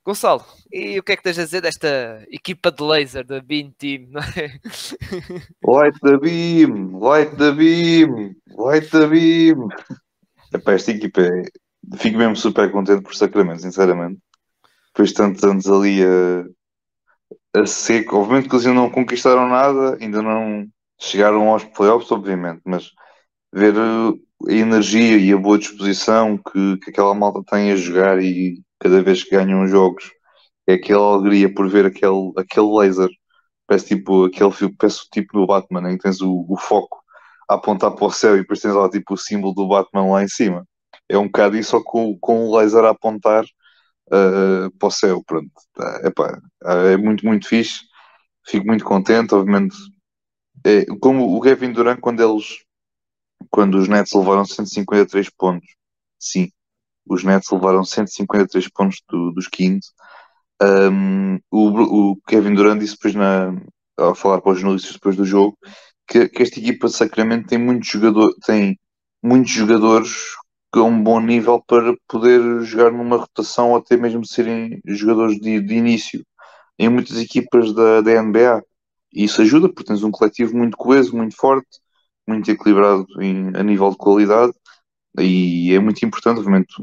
Gonçalo, 0.04 0.44
e 0.70 0.98
o 0.98 1.02
que 1.02 1.12
é 1.12 1.16
que 1.16 1.22
tens 1.22 1.38
a 1.38 1.44
dizer 1.44 1.62
desta 1.62 2.26
equipa 2.28 2.70
de 2.70 2.82
laser 2.82 3.24
da 3.24 3.40
Beam 3.40 3.72
Team, 3.78 4.08
não 4.10 4.20
é? 4.20 4.60
Light 5.66 5.98
the 6.00 6.18
Beam, 6.18 6.98
Light 6.98 7.34
the 7.36 7.52
Beam, 7.52 8.36
Light 8.48 8.90
the 8.90 9.06
Beam. 9.06 9.68
Epá, 10.52 10.72
esta 10.74 10.90
equipa 10.90 11.22
é... 11.22 11.44
Fico 11.96 12.18
mesmo 12.18 12.36
super 12.36 12.70
contente 12.70 13.02
por 13.02 13.14
Sacramento, 13.14 13.62
sinceramente. 13.62 14.20
Depois 14.88 15.08
de 15.08 15.14
tantos 15.14 15.42
anos 15.42 15.66
ali 15.66 16.02
a, 16.04 17.60
a 17.60 17.66
seco. 17.66 18.16
Obviamente 18.16 18.48
que 18.48 18.54
eles 18.54 18.66
ainda 18.66 18.80
não 18.80 18.90
conquistaram 18.90 19.48
nada, 19.48 19.96
ainda 20.00 20.22
não 20.22 20.68
chegaram 20.98 21.48
aos 21.48 21.64
playoffs, 21.64 22.12
obviamente, 22.12 22.60
mas 22.64 22.90
ver 23.54 23.74
a 23.78 24.52
energia 24.52 25.16
e 25.16 25.32
a 25.32 25.36
boa 25.36 25.56
disposição 25.56 26.36
que, 26.36 26.76
que 26.78 26.90
aquela 26.90 27.14
malta 27.14 27.40
tem 27.48 27.70
a 27.70 27.76
jogar 27.76 28.20
e 28.20 28.60
cada 28.80 29.00
vez 29.00 29.22
que 29.22 29.30
ganham 29.30 29.66
jogos 29.68 30.10
é 30.66 30.74
aquela 30.74 31.14
alegria 31.14 31.52
por 31.52 31.68
ver 31.68 31.86
aquele, 31.86 32.32
aquele 32.36 32.66
laser. 32.66 33.08
Parece 33.66 33.96
tipo 33.96 34.24
aquele 34.26 34.50
parece 34.76 35.02
o 35.02 35.10
tipo 35.12 35.38
do 35.38 35.46
Batman, 35.46 35.92
em 35.92 35.96
que 35.96 36.02
tens 36.02 36.20
o, 36.20 36.44
o 36.48 36.56
foco 36.56 37.02
a 37.48 37.54
apontar 37.54 37.92
para 37.92 38.06
o 38.06 38.10
céu 38.10 38.34
e 38.34 38.40
depois 38.40 38.60
tens 38.60 38.74
lá 38.74 38.88
tipo 38.90 39.14
o 39.14 39.16
símbolo 39.16 39.54
do 39.54 39.68
Batman 39.68 40.12
lá 40.12 40.22
em 40.24 40.28
cima. 40.28 40.66
É 41.08 41.16
um 41.16 41.26
bocado 41.26 41.56
isso, 41.56 41.70
só 41.70 41.82
com, 41.82 42.18
com 42.18 42.48
o 42.48 42.56
laser 42.56 42.84
a 42.84 42.90
apontar 42.90 43.44
uh, 43.44 44.70
para 44.78 44.88
o 44.88 44.90
céu. 44.90 45.22
Pronto. 45.26 45.50
Epá, 46.02 46.40
é 46.62 46.96
muito, 46.96 47.24
muito 47.26 47.48
fixe. 47.48 47.82
Fico 48.46 48.66
muito 48.66 48.84
contente. 48.84 49.34
Obviamente, 49.34 49.76
é, 50.64 50.86
como 51.00 51.36
o 51.36 51.40
Kevin 51.40 51.72
Durant, 51.72 52.00
quando 52.00 52.22
eles 52.22 52.63
quando 53.50 53.76
os 53.76 53.88
Nets 53.88 54.12
levaram 54.12 54.44
153 54.44 55.30
pontos. 55.30 55.68
Sim, 56.18 56.50
os 57.06 57.24
Nets 57.24 57.50
levaram 57.50 57.84
153 57.84 58.68
pontos 58.68 59.02
do, 59.08 59.32
dos 59.32 59.48
15. 59.48 59.80
Um, 60.62 61.36
o, 61.50 62.12
o, 62.12 62.16
Kevin 62.26 62.54
Durant 62.54 62.78
disse 62.78 62.94
depois 62.94 63.14
na, 63.14 63.54
ao 63.96 64.14
falar 64.14 64.40
para 64.40 64.52
os 64.52 64.60
jornalistas 64.60 64.94
depois 64.94 65.16
do 65.16 65.24
jogo 65.24 65.58
que, 66.06 66.28
que 66.28 66.42
esta 66.42 66.60
equipa 66.60 66.86
de 66.86 66.94
Sacramento 66.94 67.48
tem 67.48 67.58
muitos, 67.58 67.88
jogador, 67.88 68.34
tem 68.46 68.78
muitos 69.22 69.52
jogadores 69.52 70.10
a 70.72 70.82
um 70.82 71.02
bom 71.02 71.20
nível 71.20 71.62
para 71.66 71.94
poder 72.08 72.62
jogar 72.62 72.90
numa 72.90 73.16
rotação 73.16 73.70
ou 73.70 73.76
até 73.76 73.96
mesmo 73.96 74.26
serem 74.26 74.80
jogadores 74.86 75.38
de, 75.40 75.60
de 75.60 75.74
início 75.74 76.24
em 76.78 76.88
muitas 76.88 77.18
equipas 77.18 77.72
da, 77.72 78.00
da 78.00 78.22
NBA. 78.22 78.62
E 79.12 79.24
isso 79.24 79.40
ajuda 79.40 79.68
porque 79.68 79.84
tens 79.84 80.02
um 80.02 80.10
coletivo 80.10 80.56
muito 80.56 80.76
coeso, 80.76 81.16
muito 81.16 81.36
forte 81.36 81.78
muito 82.26 82.50
equilibrado 82.50 83.06
em, 83.20 83.54
a 83.56 83.62
nível 83.62 83.90
de 83.90 83.96
qualidade 83.96 84.52
e 85.18 85.72
é 85.72 85.78
muito 85.78 86.04
importante, 86.04 86.38
obviamente, 86.38 86.74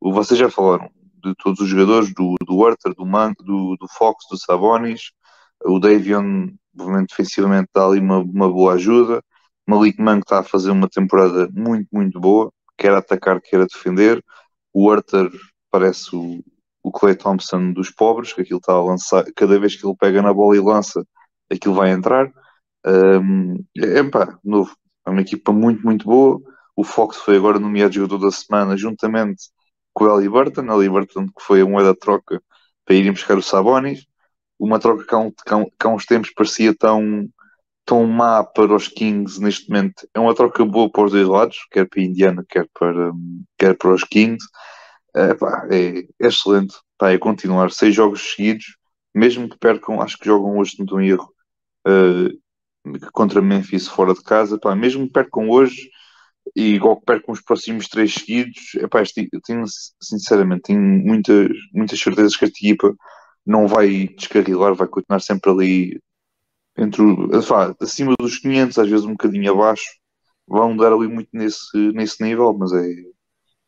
vocês 0.00 0.38
já 0.38 0.50
falaram 0.50 0.90
de 1.22 1.34
todos 1.36 1.60
os 1.60 1.68
jogadores, 1.68 2.12
do, 2.12 2.34
do 2.44 2.56
Werther, 2.56 2.94
do, 2.94 3.06
Man, 3.06 3.32
do, 3.38 3.76
do 3.76 3.88
Fox, 3.88 4.24
do 4.30 4.36
Sabonis, 4.36 5.12
o 5.64 5.78
Davion, 5.78 6.48
obviamente, 6.78 7.10
defensivamente 7.10 7.68
dá 7.74 7.86
ali 7.86 8.00
uma, 8.00 8.18
uma 8.18 8.50
boa 8.50 8.74
ajuda, 8.74 9.22
Malik 9.66 10.00
Monk 10.00 10.20
está 10.20 10.40
a 10.40 10.44
fazer 10.44 10.70
uma 10.70 10.88
temporada 10.88 11.48
muito, 11.52 11.88
muito 11.92 12.20
boa, 12.20 12.52
quer 12.76 12.92
atacar, 12.92 13.40
quer 13.40 13.64
defender, 13.66 14.22
o 14.72 14.88
Werther 14.88 15.30
parece 15.70 16.14
o, 16.14 16.42
o 16.82 16.92
Clay 16.92 17.16
Thompson 17.16 17.72
dos 17.72 17.90
pobres, 17.90 18.32
que 18.32 18.42
aquilo 18.42 18.58
está 18.58 18.72
a 18.72 18.82
lançar, 18.82 19.24
cada 19.34 19.58
vez 19.58 19.74
que 19.76 19.86
ele 19.86 19.96
pega 19.98 20.22
na 20.22 20.32
bola 20.32 20.56
e 20.56 20.60
lança, 20.60 21.04
aquilo 21.50 21.74
vai 21.74 21.90
entrar, 21.90 22.30
um, 22.86 23.64
é 23.76 24.02
pá, 24.04 24.38
novo, 24.44 24.76
é 25.06 25.10
uma 25.10 25.20
equipa 25.20 25.52
muito, 25.52 25.82
muito 25.84 26.04
boa. 26.04 26.40
O 26.76 26.84
Fox 26.84 27.16
foi 27.18 27.36
agora 27.36 27.58
nomeado 27.58 27.94
jogador 27.94 28.18
da 28.18 28.30
semana, 28.30 28.76
juntamente 28.76 29.44
com 29.94 30.04
o 30.04 30.14
Ali 30.14 30.28
Burton. 30.28 30.70
Ali 30.70 30.88
Burton, 30.88 31.26
que 31.26 31.42
foi 31.42 31.62
a 31.62 31.66
moeda 31.66 31.92
de 31.92 31.98
troca 31.98 32.42
para 32.84 32.94
irem 32.94 33.12
buscar 33.12 33.36
o 33.38 33.42
Sabonis. 33.42 34.06
Uma 34.58 34.78
troca 34.78 35.04
que 35.04 35.14
há, 35.14 35.18
um, 35.18 35.30
que, 35.30 35.86
há, 35.86 35.88
uns 35.88 36.06
tempos 36.06 36.32
parecia 36.32 36.74
tão, 36.74 37.28
tão 37.84 38.06
má 38.06 38.44
para 38.44 38.74
os 38.74 38.88
Kings, 38.88 39.40
neste 39.40 39.68
momento 39.68 40.08
é 40.14 40.20
uma 40.20 40.34
troca 40.34 40.64
boa 40.64 40.90
para 40.90 41.04
os 41.04 41.12
dois 41.12 41.28
lados, 41.28 41.58
quer 41.70 41.88
para 41.88 42.00
a 42.00 42.04
Indiana, 42.04 42.44
quer 42.48 42.68
para, 42.78 43.12
quer 43.58 43.76
para 43.76 43.94
os 43.94 44.04
Kings. 44.04 44.44
É, 45.14 45.34
pá, 45.34 45.66
é, 45.70 46.00
é 46.00 46.26
excelente. 46.26 46.74
Pá, 46.98 47.10
é 47.12 47.18
continuar 47.18 47.70
seis 47.70 47.94
jogos 47.94 48.34
seguidos, 48.34 48.76
mesmo 49.14 49.48
que 49.48 49.58
percam, 49.58 50.00
acho 50.00 50.18
que 50.18 50.26
jogam 50.26 50.58
hoje, 50.58 50.74
não 50.78 50.84
estou 50.84 51.00
em 51.00 51.08
erro, 51.08 51.30
uh, 51.86 52.45
contra 53.12 53.42
Memphis 53.42 53.88
fora 53.88 54.14
de 54.14 54.22
casa, 54.22 54.58
pá, 54.58 54.74
mesmo 54.74 55.06
que 55.06 55.12
percam 55.12 55.48
hoje 55.50 55.90
e 56.54 56.74
igual 56.74 56.98
que 56.98 57.06
percam 57.06 57.32
os 57.32 57.40
próximos 57.40 57.88
três 57.88 58.14
seguidos, 58.14 58.74
epá, 58.76 59.02
eu 59.32 59.40
tenho, 59.42 59.64
sinceramente, 60.00 60.62
tenho 60.62 60.80
muitas, 60.80 61.48
muitas 61.72 61.98
certezas 61.98 62.36
que 62.36 62.44
esta 62.44 62.58
equipa 62.58 62.94
não 63.44 63.66
vai 63.68 64.08
descarrilar, 64.08 64.74
vai 64.74 64.88
continuar 64.88 65.20
sempre 65.20 65.50
ali 65.50 66.00
entre 66.76 67.02
o, 67.02 67.42
fá, 67.42 67.74
acima 67.80 68.14
dos 68.20 68.38
500, 68.38 68.78
às 68.78 68.88
vezes 68.88 69.06
um 69.06 69.12
bocadinho 69.12 69.52
abaixo, 69.52 69.84
vão 70.46 70.76
dar 70.76 70.92
ali 70.92 71.08
muito 71.08 71.30
nesse, 71.32 71.76
nesse 71.92 72.22
nível, 72.22 72.52
mas 72.56 72.72
é, 72.72 72.84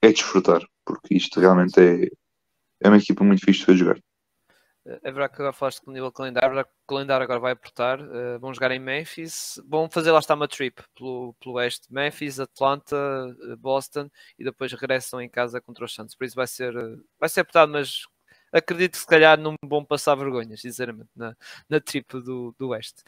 é 0.03 0.13
desfrutar, 0.13 0.63
porque 0.85 1.15
isto 1.17 1.41
realmente 1.41 1.79
é, 1.81 2.09
é 2.83 2.89
uma 2.89 2.99
equipa 2.99 3.25
muito 3.25 3.45
fixe 3.45 3.67
de 3.67 3.79
jogar. 3.79 3.99
É 5.03 5.13
verdade 5.13 5.35
que 5.35 5.43
agora 5.43 5.53
falaste 5.53 5.83
o 5.87 5.93
nível 5.93 6.11
calendário, 6.11 6.65
que 6.65 6.71
o 6.71 6.87
calendário 6.87 7.25
agora 7.25 7.39
vai 7.39 7.53
apertar. 7.53 8.01
Uh, 8.01 8.39
vão 8.41 8.55
jogar 8.55 8.71
em 8.71 8.79
Memphis, 8.79 9.61
vão 9.69 9.89
fazer 9.91 10.11
lá 10.13 10.19
está 10.19 10.35
uma 10.35 10.49
trip 10.49 10.83
pelo, 10.97 11.35
pelo 11.35 11.57
oeste: 11.57 11.93
Memphis, 11.93 12.41
Atlanta, 12.41 12.97
eh, 13.43 13.57
Boston 13.57 14.11
e 14.39 14.45
depois 14.45 14.73
regressam 14.73 15.21
em 15.21 15.29
casa 15.29 15.61
contra 15.61 15.85
os 15.85 15.95
Santos. 15.95 16.15
Por 16.15 16.25
isso 16.25 16.35
vai 16.35 16.47
ser, 16.47 16.75
eh, 16.75 16.97
vai 17.21 17.29
ser 17.29 17.41
apertado, 17.41 17.71
mas 17.73 18.03
acredito 18.53 18.93
que 18.93 18.99
se 18.99 19.07
calhar 19.07 19.39
não 19.39 19.55
vão 19.63 19.85
passar 19.85 20.15
vergonhas, 20.15 20.61
sinceramente, 20.61 21.11
na, 21.15 21.37
na 21.69 21.81
trip 21.81 22.21
do, 22.21 22.55
do 22.59 22.69
oeste. 22.69 23.03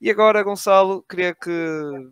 E 0.00 0.10
agora, 0.10 0.42
Gonçalo, 0.42 1.02
queria 1.02 1.34
que 1.34 1.50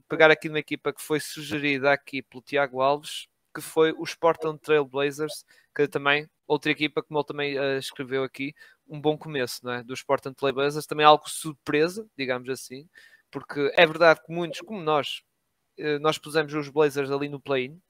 pegar 0.08 0.30
aqui 0.30 0.48
numa 0.48 0.58
equipa 0.58 0.92
que 0.92 1.02
foi 1.02 1.20
sugerida 1.20 1.92
aqui 1.92 2.22
pelo 2.22 2.42
Tiago 2.42 2.80
Alves, 2.80 3.28
que 3.54 3.60
foi 3.60 3.94
os 3.96 4.14
Portland 4.14 4.58
Trail 4.58 4.84
Blazers, 4.84 5.44
que 5.74 5.88
também, 5.88 6.28
outra 6.46 6.70
equipa, 6.70 7.02
como 7.02 7.18
ele 7.18 7.26
também 7.26 7.58
uh, 7.58 7.78
escreveu 7.78 8.22
aqui, 8.22 8.54
um 8.86 9.00
bom 9.00 9.16
começo, 9.18 9.60
não 9.64 9.72
é? 9.72 9.82
Dos 9.82 10.02
Portland 10.02 10.36
Trail 10.36 10.54
Blazers, 10.54 10.86
também 10.86 11.04
algo 11.04 11.28
surpresa, 11.28 12.08
digamos 12.16 12.48
assim, 12.48 12.88
porque 13.30 13.72
é 13.76 13.86
verdade 13.86 14.20
que 14.24 14.32
muitos, 14.32 14.60
como 14.60 14.80
nós, 14.80 15.22
uh, 15.78 15.98
nós 16.00 16.18
pusemos 16.18 16.52
os 16.54 16.68
Blazers 16.68 17.10
ali 17.10 17.28
no 17.28 17.40
play-in, 17.40 17.80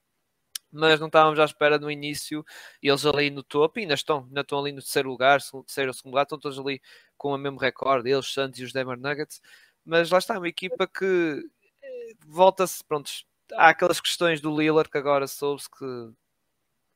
mas 0.71 0.99
não 0.99 1.07
estávamos 1.07 1.39
à 1.39 1.45
espera 1.45 1.79
no 1.79 1.89
início, 1.89 2.43
eles 2.81 3.05
ali 3.05 3.29
no 3.29 3.43
topo, 3.43 3.79
e 3.79 3.83
ainda 3.83 3.93
estão, 3.93 4.25
ainda 4.27 4.41
estão 4.41 4.59
ali 4.59 4.71
no 4.71 4.81
terceiro 4.81 5.09
lugar, 5.09 5.39
terceiro 5.39 5.89
ou 5.89 5.93
segundo 5.93 6.11
lugar, 6.13 6.23
estão 6.23 6.39
todos 6.39 6.59
ali 6.59 6.81
com 7.17 7.33
o 7.33 7.37
mesmo 7.37 7.57
recorde, 7.59 8.09
eles, 8.09 8.31
Santos 8.33 8.59
e 8.59 8.63
os 8.63 8.73
Denver 8.73 8.99
Nuggets, 8.99 9.41
mas 9.85 10.09
lá 10.11 10.17
está, 10.17 10.37
uma 10.37 10.49
equipa 10.49 10.87
que 10.87 11.47
eh, 11.83 12.13
volta-se, 12.27 12.83
pronto, 12.83 13.09
há 13.53 13.69
aquelas 13.69 14.01
questões 14.01 14.41
do 14.41 14.55
Lillard 14.59 14.89
que 14.89 14.97
agora 14.97 15.27
soube-se 15.27 15.69
que, 15.69 16.11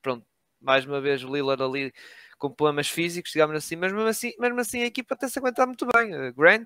pronto, 0.01 0.25
mais 0.61 0.85
uma 0.85 0.99
vez 1.01 1.23
o 1.23 1.33
Lillard 1.33 1.61
ali 1.61 1.93
com 2.37 2.49
problemas 2.49 2.89
físicos, 2.89 3.31
digamos 3.31 3.55
assim, 3.55 3.75
mas 3.75 3.91
mesmo 3.91 4.07
assim, 4.07 4.33
mesmo 4.39 4.59
assim 4.61 4.81
a 4.81 4.85
equipa 4.85 5.15
tem-se 5.15 5.37
aguentar 5.37 5.67
muito 5.67 5.85
bem. 5.93 6.13
Eh, 6.13 6.31
Grant, 6.31 6.65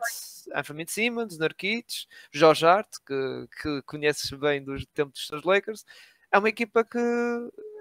Anthony 0.53 0.85
Simmons, 0.87 1.37
Narquitos, 1.39 2.07
George 2.31 2.63
Hart, 2.63 2.87
que, 3.05 3.47
que 3.61 3.81
conheces 3.81 4.29
bem 4.31 4.63
dos 4.63 4.85
tempos 4.93 5.13
dos 5.13 5.27
seus 5.27 5.43
Lakers, 5.43 5.83
é 6.31 6.37
uma 6.37 6.49
equipa 6.49 6.83
que 6.83 6.99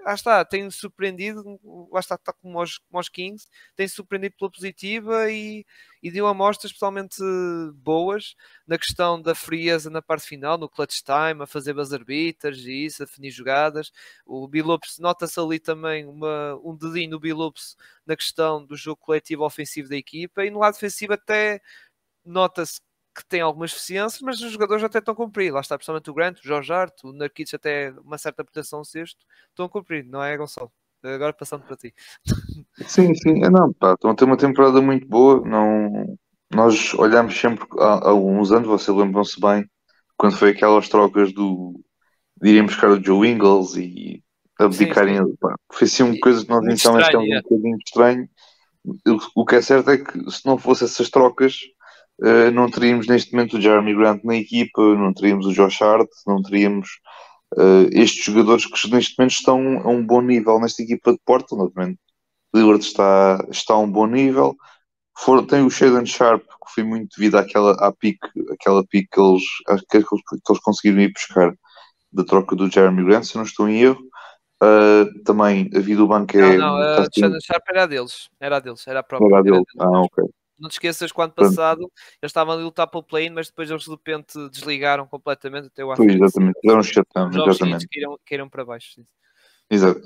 lá 0.03 0.13
está, 0.13 0.45
tem 0.45 0.69
surpreendido, 0.69 1.59
lá 1.91 1.99
está, 1.99 2.15
está 2.15 2.33
como, 2.33 2.61
os, 2.61 2.77
como 2.77 2.99
os 2.99 3.09
Kings, 3.09 3.47
tem 3.75 3.87
surpreendido 3.87 4.35
pela 4.37 4.51
positiva 4.51 5.31
e, 5.31 5.65
e 6.01 6.11
deu 6.11 6.27
amostras 6.27 6.71
especialmente 6.71 7.15
boas 7.75 8.35
na 8.67 8.77
questão 8.77 9.21
da 9.21 9.33
frieza 9.33 9.89
na 9.89 10.01
parte 10.01 10.27
final, 10.27 10.57
no 10.57 10.69
clutch 10.69 11.01
time, 11.01 11.43
a 11.43 11.47
fazer 11.47 11.73
buzzer 11.73 12.03
beaters 12.03 12.59
e 12.59 12.85
isso, 12.85 13.03
a 13.03 13.05
definir 13.05 13.31
jogadas. 13.31 13.91
O 14.25 14.47
Billups, 14.47 14.99
nota-se 14.99 15.39
ali 15.39 15.59
também 15.59 16.05
uma, 16.05 16.55
um 16.63 16.75
dedinho 16.75 17.11
no 17.11 17.19
Billups 17.19 17.75
na 18.05 18.15
questão 18.15 18.65
do 18.65 18.75
jogo 18.75 19.01
coletivo 19.01 19.45
ofensivo 19.45 19.89
da 19.89 19.95
equipa 19.95 20.45
e 20.45 20.49
no 20.49 20.59
lado 20.59 20.73
defensivo 20.73 21.13
até 21.13 21.61
nota-se 22.25 22.79
que 23.15 23.25
tem 23.25 23.41
algumas 23.41 23.71
deficiências, 23.71 24.21
mas 24.21 24.41
os 24.41 24.51
jogadores 24.51 24.83
até 24.83 24.99
estão 24.99 25.13
a 25.13 25.17
cumprir. 25.17 25.51
Lá 25.51 25.61
está, 25.61 25.77
principalmente 25.77 26.09
o 26.09 26.13
Grant, 26.13 26.39
o 26.39 26.47
Jorge 26.47 26.73
Hart, 26.73 27.03
o 27.03 27.13
Narquitos 27.13 27.53
até 27.53 27.91
uma 28.03 28.17
certa 28.17 28.43
proteção 28.43 28.83
sexto, 28.83 29.25
estão 29.49 29.65
a 29.65 29.69
cumprir, 29.69 30.05
não 30.05 30.23
é, 30.23 30.35
Gonçalo? 30.37 30.71
Agora 31.03 31.33
passando 31.33 31.63
para 31.63 31.75
ti. 31.75 31.93
Sim, 32.87 33.13
sim, 33.13 33.43
é 33.43 33.49
não, 33.49 33.73
pá, 33.73 33.93
estão 33.93 34.11
a 34.11 34.15
ter 34.15 34.23
uma 34.23 34.37
temporada 34.37 34.81
muito 34.81 35.05
boa. 35.05 35.41
Não, 35.45 36.17
nós 36.49 36.93
olhamos 36.93 37.37
sempre 37.37 37.67
há, 37.77 37.95
há 37.95 38.09
alguns 38.09 38.51
anos, 38.51 38.67
vocês 38.67 38.95
lembram-se 38.95 39.39
bem, 39.39 39.69
quando 40.17 40.37
foi 40.37 40.51
aquelas 40.51 40.87
trocas 40.87 41.33
do 41.33 41.79
de 42.41 42.49
irem 42.49 42.65
buscar 42.65 42.89
o 42.89 43.01
Joe 43.03 43.29
Ingles 43.29 43.75
e 43.75 44.23
abdicarem. 44.59 45.17
Sim, 45.17 45.25
sim. 45.25 45.35
Pá, 45.39 45.55
foi 45.71 45.85
assim 45.85 46.03
uma 46.03 46.19
coisa 46.19 46.43
que 46.43 46.49
nós 46.49 46.63
inicialmente 46.65 47.07
achamos 47.07 47.29
é. 47.29 47.37
um 47.37 47.41
bocadinho 47.41 47.77
estranho. 47.85 48.29
O, 49.35 49.45
que 49.45 49.55
é 49.55 49.61
certo 49.61 49.89
é 49.91 49.97
que 49.97 50.29
se 50.29 50.45
não 50.45 50.57
fosse 50.57 50.83
essas 50.83 51.09
trocas, 51.09 51.59
uh, 52.23 52.51
não 52.51 52.69
teríamos 52.69 53.07
neste 53.07 53.33
momento 53.33 53.57
o 53.57 53.61
Jeremy 53.61 53.95
Grant 53.95 54.23
na 54.23 54.35
equipa, 54.35 54.81
não 54.95 55.13
teríamos 55.13 55.45
o 55.45 55.53
Josh 55.53 55.81
Hart, 55.81 56.09
não 56.25 56.41
teríamos 56.41 56.87
uh, 57.57 57.87
estes 57.91 58.25
jogadores 58.25 58.65
que 58.65 58.89
neste 58.89 59.17
momento 59.17 59.31
estão 59.31 59.79
a 59.79 59.89
um 59.89 60.05
bom 60.05 60.21
nível 60.21 60.59
nesta 60.59 60.81
equipa 60.81 61.11
de 61.11 61.19
Portland. 61.25 61.63
Obviamente, 61.63 61.99
Lillard 62.55 62.83
está, 62.83 63.45
está 63.51 63.73
a 63.73 63.79
um 63.79 63.91
bom 63.91 64.07
nível. 64.07 64.55
For, 65.17 65.45
tem 65.45 65.63
o 65.63 65.69
Shaden 65.69 66.05
Sharp, 66.05 66.43
que 66.43 66.73
foi 66.73 66.83
muito 66.83 67.15
devido 67.17 67.35
àquela 67.35 67.73
à 67.73 67.91
pick, 67.91 68.17
aquela 68.51 68.83
pick 68.85 69.07
que 69.11 69.19
eles, 69.19 69.43
que, 69.89 69.97
eles, 69.97 70.07
que 70.07 70.51
eles 70.51 70.61
conseguiram 70.63 71.01
ir 71.01 71.13
buscar 71.13 71.53
da 72.11 72.23
troca 72.23 72.55
do 72.55 72.69
Jeremy 72.69 73.03
Grant, 73.03 73.23
se 73.23 73.35
não 73.35 73.43
estou 73.43 73.67
em 73.67 73.81
erro. 73.81 74.01
Uh, 74.63 75.23
também 75.23 75.69
a 75.75 75.79
vida 75.79 75.99
do 75.99 76.07
banco 76.07 76.37
é. 76.37 76.57
Não, 76.57 76.77
não, 76.79 77.03
uh, 77.03 77.07
Shaden 77.13 77.41
Sharp 77.41 77.63
era 77.67 77.85
deles, 77.85 78.29
era 78.39 78.59
deles, 78.59 78.87
era 78.87 79.01
a 79.01 79.03
própria. 79.03 79.27
Era 79.27 79.43
deles. 79.43 79.65
Ah, 79.77 79.99
ok. 79.99 80.23
Não 80.59 80.69
te 80.69 80.73
esqueças 80.73 81.11
que 81.11 81.21
ano 81.21 81.33
passado 81.33 81.81
eles 82.21 82.29
estavam 82.29 82.53
a 82.53 82.57
lutar 82.57 82.87
pelo 82.87 83.03
play 83.03 83.29
mas 83.29 83.47
depois 83.47 83.69
eles 83.69 83.83
de 83.83 83.89
repente 83.89 84.49
desligaram 84.49 85.07
completamente 85.07 85.67
até 85.67 85.83
o 85.83 85.91
ano. 85.91 86.03
Exatamente, 86.03 86.59
deram 86.63 86.79
um 86.79 86.83
shutdown, 86.83 87.29
exatamente. 87.29 87.87
Irão 88.31 88.49
para 88.49 88.65
baixo. 88.65 88.93
Sim. 88.95 89.05
Exato. 89.69 90.01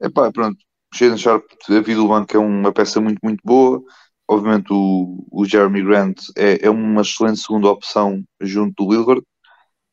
Epá, 0.00 0.30
pronto, 0.30 0.58
Shaden 0.94 1.18
Sharp, 1.18 1.44
a 1.68 1.80
vida 1.80 2.00
do 2.00 2.08
banco 2.08 2.36
é 2.36 2.40
uma 2.40 2.72
peça 2.72 3.00
muito, 3.00 3.18
muito 3.22 3.40
boa. 3.44 3.82
Obviamente 4.28 4.72
o, 4.72 5.26
o 5.30 5.44
Jeremy 5.44 5.82
Grant 5.82 6.20
é, 6.36 6.66
é 6.66 6.70
uma 6.70 7.02
excelente 7.02 7.40
segunda 7.40 7.68
opção 7.68 8.24
junto 8.40 8.84
do 8.84 8.90
Lillard. 8.90 9.22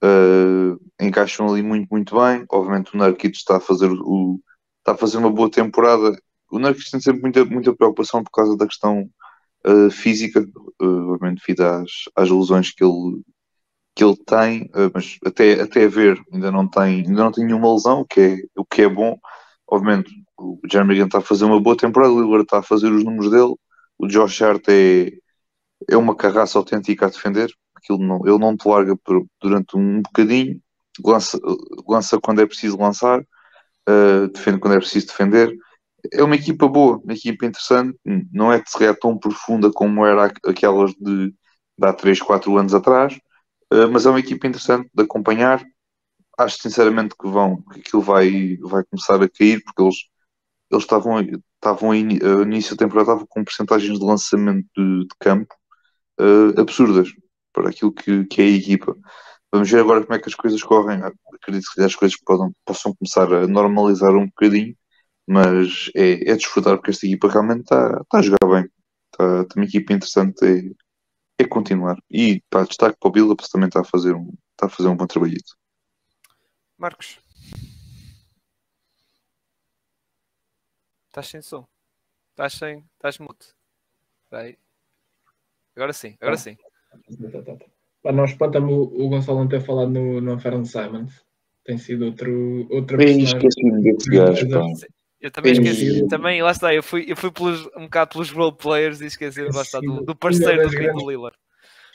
Uh, 0.03 0.77
encaixam 0.99 1.47
ali 1.47 1.61
muito, 1.61 1.88
muito 1.91 2.15
bem. 2.15 2.45
Obviamente 2.51 2.93
o 2.93 2.97
Nurkic 2.97 3.35
está 3.35 3.57
a 3.57 3.59
fazer 3.59 3.91
o, 3.91 4.39
está 4.80 4.93
a 4.93 4.97
fazer 4.97 5.17
uma 5.17 5.31
boa 5.31 5.49
temporada. 5.49 6.17
O 6.51 6.59
Nurkic 6.59 6.89
tem 6.89 6.99
sempre 6.99 7.21
muita, 7.21 7.45
muita 7.45 7.75
preocupação 7.75 8.23
por 8.23 8.31
causa 8.31 8.57
da 8.57 8.67
questão 8.67 9.09
uh, 9.68 9.91
física, 9.91 10.41
uh, 10.81 11.11
obviamente 11.11 11.41
devido 11.45 11.61
às, 11.61 11.90
às 12.15 12.30
lesões 12.30 12.72
que 12.72 12.84
ele, 12.84 13.22
que 13.95 14.03
ele 14.03 14.18
tem, 14.26 14.64
uh, 14.76 14.91
mas 14.94 15.18
até, 15.26 15.61
até 15.61 15.88
ver 15.88 16.22
ainda 16.31 16.52
não 16.52 16.68
tem, 16.68 17.06
ainda 17.06 17.23
não 17.23 17.31
tem 17.31 17.45
nenhuma 17.45 17.73
lesão, 17.73 18.02
o 18.02 18.06
que 18.06 18.19
é, 18.22 18.38
o 18.56 18.65
que 18.65 18.81
é 18.84 18.90
bom. 18.90 19.18
Obviamente 19.68 20.11
o 20.38 20.60
Jeremy 20.69 20.95
Grant 20.95 21.07
está 21.07 21.19
a 21.19 21.22
fazer 21.22 21.45
uma 21.45 21.60
boa 21.60 21.77
temporada, 21.77 22.14
o 22.14 22.22
Lillard 22.22 22.44
está 22.44 22.60
a 22.60 22.64
fazer 22.64 22.91
os 22.91 23.03
números 23.03 23.31
dele, 23.31 23.56
o 23.98 24.07
Josh 24.07 24.41
Hart 24.41 24.64
é, 24.69 25.11
é 25.90 25.98
uma 25.98 26.15
carraça 26.15 26.57
autêntica 26.57 27.06
a 27.06 27.10
defender, 27.10 27.52
Aquilo 27.76 27.99
não, 27.99 28.26
ele 28.26 28.38
não 28.38 28.56
te 28.56 28.68
larga 28.68 28.95
por, 28.95 29.26
durante 29.41 29.76
um 29.76 30.02
bocadinho, 30.02 30.61
lança, 31.03 31.38
lança 31.88 32.19
quando 32.19 32.41
é 32.41 32.45
preciso 32.45 32.77
lançar, 32.77 33.19
uh, 33.19 34.27
defende 34.34 34.60
quando 34.60 34.76
é 34.76 34.80
preciso 34.80 35.07
defender 35.07 35.53
é 36.11 36.23
uma 36.23 36.35
equipa 36.35 36.67
boa, 36.67 36.97
uma 36.97 37.13
equipa 37.13 37.45
interessante, 37.45 37.97
não 38.31 38.51
é 38.51 38.61
de 38.61 38.69
se 38.69 38.93
tão 38.95 39.17
profunda 39.17 39.71
como 39.71 40.05
era 40.05 40.25
aquelas 40.45 40.91
de, 40.93 41.30
de 41.30 41.88
há 41.88 41.93
3, 41.93 42.21
4 42.21 42.57
anos 42.57 42.73
atrás, 42.73 43.15
uh, 43.73 43.89
mas 43.91 44.05
é 44.05 44.09
uma 44.09 44.19
equipa 44.19 44.47
interessante 44.47 44.89
de 44.93 45.03
acompanhar. 45.03 45.63
Acho 46.38 46.57
sinceramente 46.61 47.15
que 47.19 47.27
vão, 47.30 47.61
que 47.71 47.80
aquilo 47.80 48.01
vai, 48.01 48.57
vai 48.61 48.84
começar 48.85 49.21
a 49.21 49.30
cair, 49.30 49.63
porque 49.63 49.81
eles, 49.81 49.97
eles 50.71 50.84
estavam, 50.84 51.21
estavam 51.21 51.91
a 51.91 51.97
início 51.97 52.75
da 52.75 52.85
temporada 52.85 53.11
estavam 53.11 53.27
com 53.27 53.43
porcentagens 53.43 53.99
de 53.99 54.05
lançamento 54.05 54.67
de, 54.75 55.01
de 55.01 55.15
campo 55.19 55.53
uh, 56.19 56.59
absurdas 56.59 57.09
para 57.53 57.69
aquilo 57.69 57.93
que, 57.93 58.25
que 58.25 58.41
é 58.41 58.45
a 58.45 58.49
equipa. 58.49 58.95
Vamos 59.51 59.69
ver 59.69 59.81
agora 59.81 60.03
como 60.03 60.15
é 60.15 60.19
que 60.19 60.30
as 60.30 60.35
coisas 60.35 60.63
correm. 60.63 61.01
Acredito 61.35 61.65
que 61.75 61.81
as 61.81 61.95
coisas 61.95 62.17
podam, 62.25 62.51
possam 62.65 62.95
começar 62.95 63.31
a 63.31 63.47
normalizar 63.47 64.11
um 64.15 64.25
bocadinho 64.25 64.75
mas 65.27 65.89
é, 65.95 66.31
é 66.31 66.35
desfrutar 66.35 66.77
porque 66.77 66.91
esta 66.91 67.05
equipa 67.05 67.29
realmente 67.29 67.61
está 67.61 68.03
tá 68.09 68.19
a 68.19 68.21
jogar 68.21 68.45
bem. 68.49 68.69
Está 69.11 69.45
tá 69.45 69.53
uma 69.55 69.65
equipa 69.65 69.93
interessante, 69.93 70.45
é, 70.45 71.43
é 71.43 71.47
continuar. 71.47 71.97
E 72.09 72.41
pá, 72.49 72.63
destaque 72.63 72.97
para 72.99 73.09
o 73.09 73.11
Billups 73.11 73.49
também 73.49 73.67
está 73.67 73.81
a 73.81 73.85
fazer 73.85 74.13
um, 74.13 74.33
está 74.51 74.67
a 74.67 74.69
fazer 74.69 74.89
um 74.89 74.95
bom 74.95 75.07
trabalhito. 75.07 75.55
Marcos. 76.77 77.19
Estás 81.07 81.27
sem 81.27 81.41
som. 81.41 81.65
Estás 82.31 82.53
sem. 82.53 82.83
Estás 82.95 83.19
mudo. 83.19 83.45
Vai. 84.31 84.57
Agora 85.75 85.93
sim, 85.93 86.15
agora 86.19 86.37
sim. 86.37 86.57
Pá, 88.01 88.11
não 88.11 88.25
espanta-me 88.25 88.71
o, 88.71 88.81
o 88.81 89.09
Gonçalo 89.09 89.39
não 89.39 89.47
ter 89.47 89.61
falado 89.61 89.89
no, 89.89 90.19
no 90.19 90.39
Fern 90.39 90.65
Simons. 90.65 91.23
Tem 91.63 91.77
sido 91.77 92.05
outro, 92.05 92.67
outra 92.69 92.97
Bem, 92.97 93.23
esqueci-me 93.23 93.81
desse 93.81 94.09
gajo, 94.09 94.49
pá. 94.49 94.61
Eu 95.23 95.31
também 95.31 95.53
esqueci, 95.53 96.05
também, 96.09 96.43
lá 96.43 96.51
está, 96.51 96.75
eu 96.75 96.83
fui, 96.83 97.05
eu 97.07 97.15
fui 97.15 97.31
pelos, 97.31 97.65
um 97.77 97.83
bocado 97.83 98.11
pelos 98.11 98.29
roleplayers 98.29 98.99
e 98.99 99.05
esqueci 99.05 99.41
lá 99.41 99.61
está, 99.61 99.79
do, 99.79 100.01
do 100.01 100.13
parceiro 100.13 100.69
do 100.69 100.75
King 100.75 101.05
Lillard. 101.05 101.37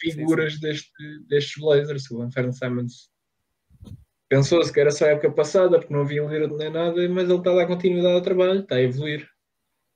Figuras 0.01 0.55
sim, 0.55 0.59
sim. 0.59 0.67
Deste, 0.67 0.91
destes 1.29 1.63
Blazers, 1.63 2.11
o 2.11 2.23
Anferno 2.23 2.55
Simons. 2.55 3.11
Pensou-se 4.31 4.73
que 4.73 4.81
era 4.81 4.91
só 4.91 5.05
a 5.05 5.09
época 5.09 5.31
passada, 5.31 5.79
porque 5.79 5.93
não 5.93 6.01
havia 6.01 6.25
um 6.25 6.31
Lillard 6.31 6.57
nem 6.57 6.71
nada, 6.71 7.07
mas 7.11 7.29
ele 7.29 7.39
está 7.39 7.53
a 7.53 7.57
dar 7.57 7.67
continuidade 7.67 8.15
ao 8.15 8.23
trabalho, 8.23 8.61
está 8.61 8.77
a 8.77 8.81
evoluir. 8.81 9.29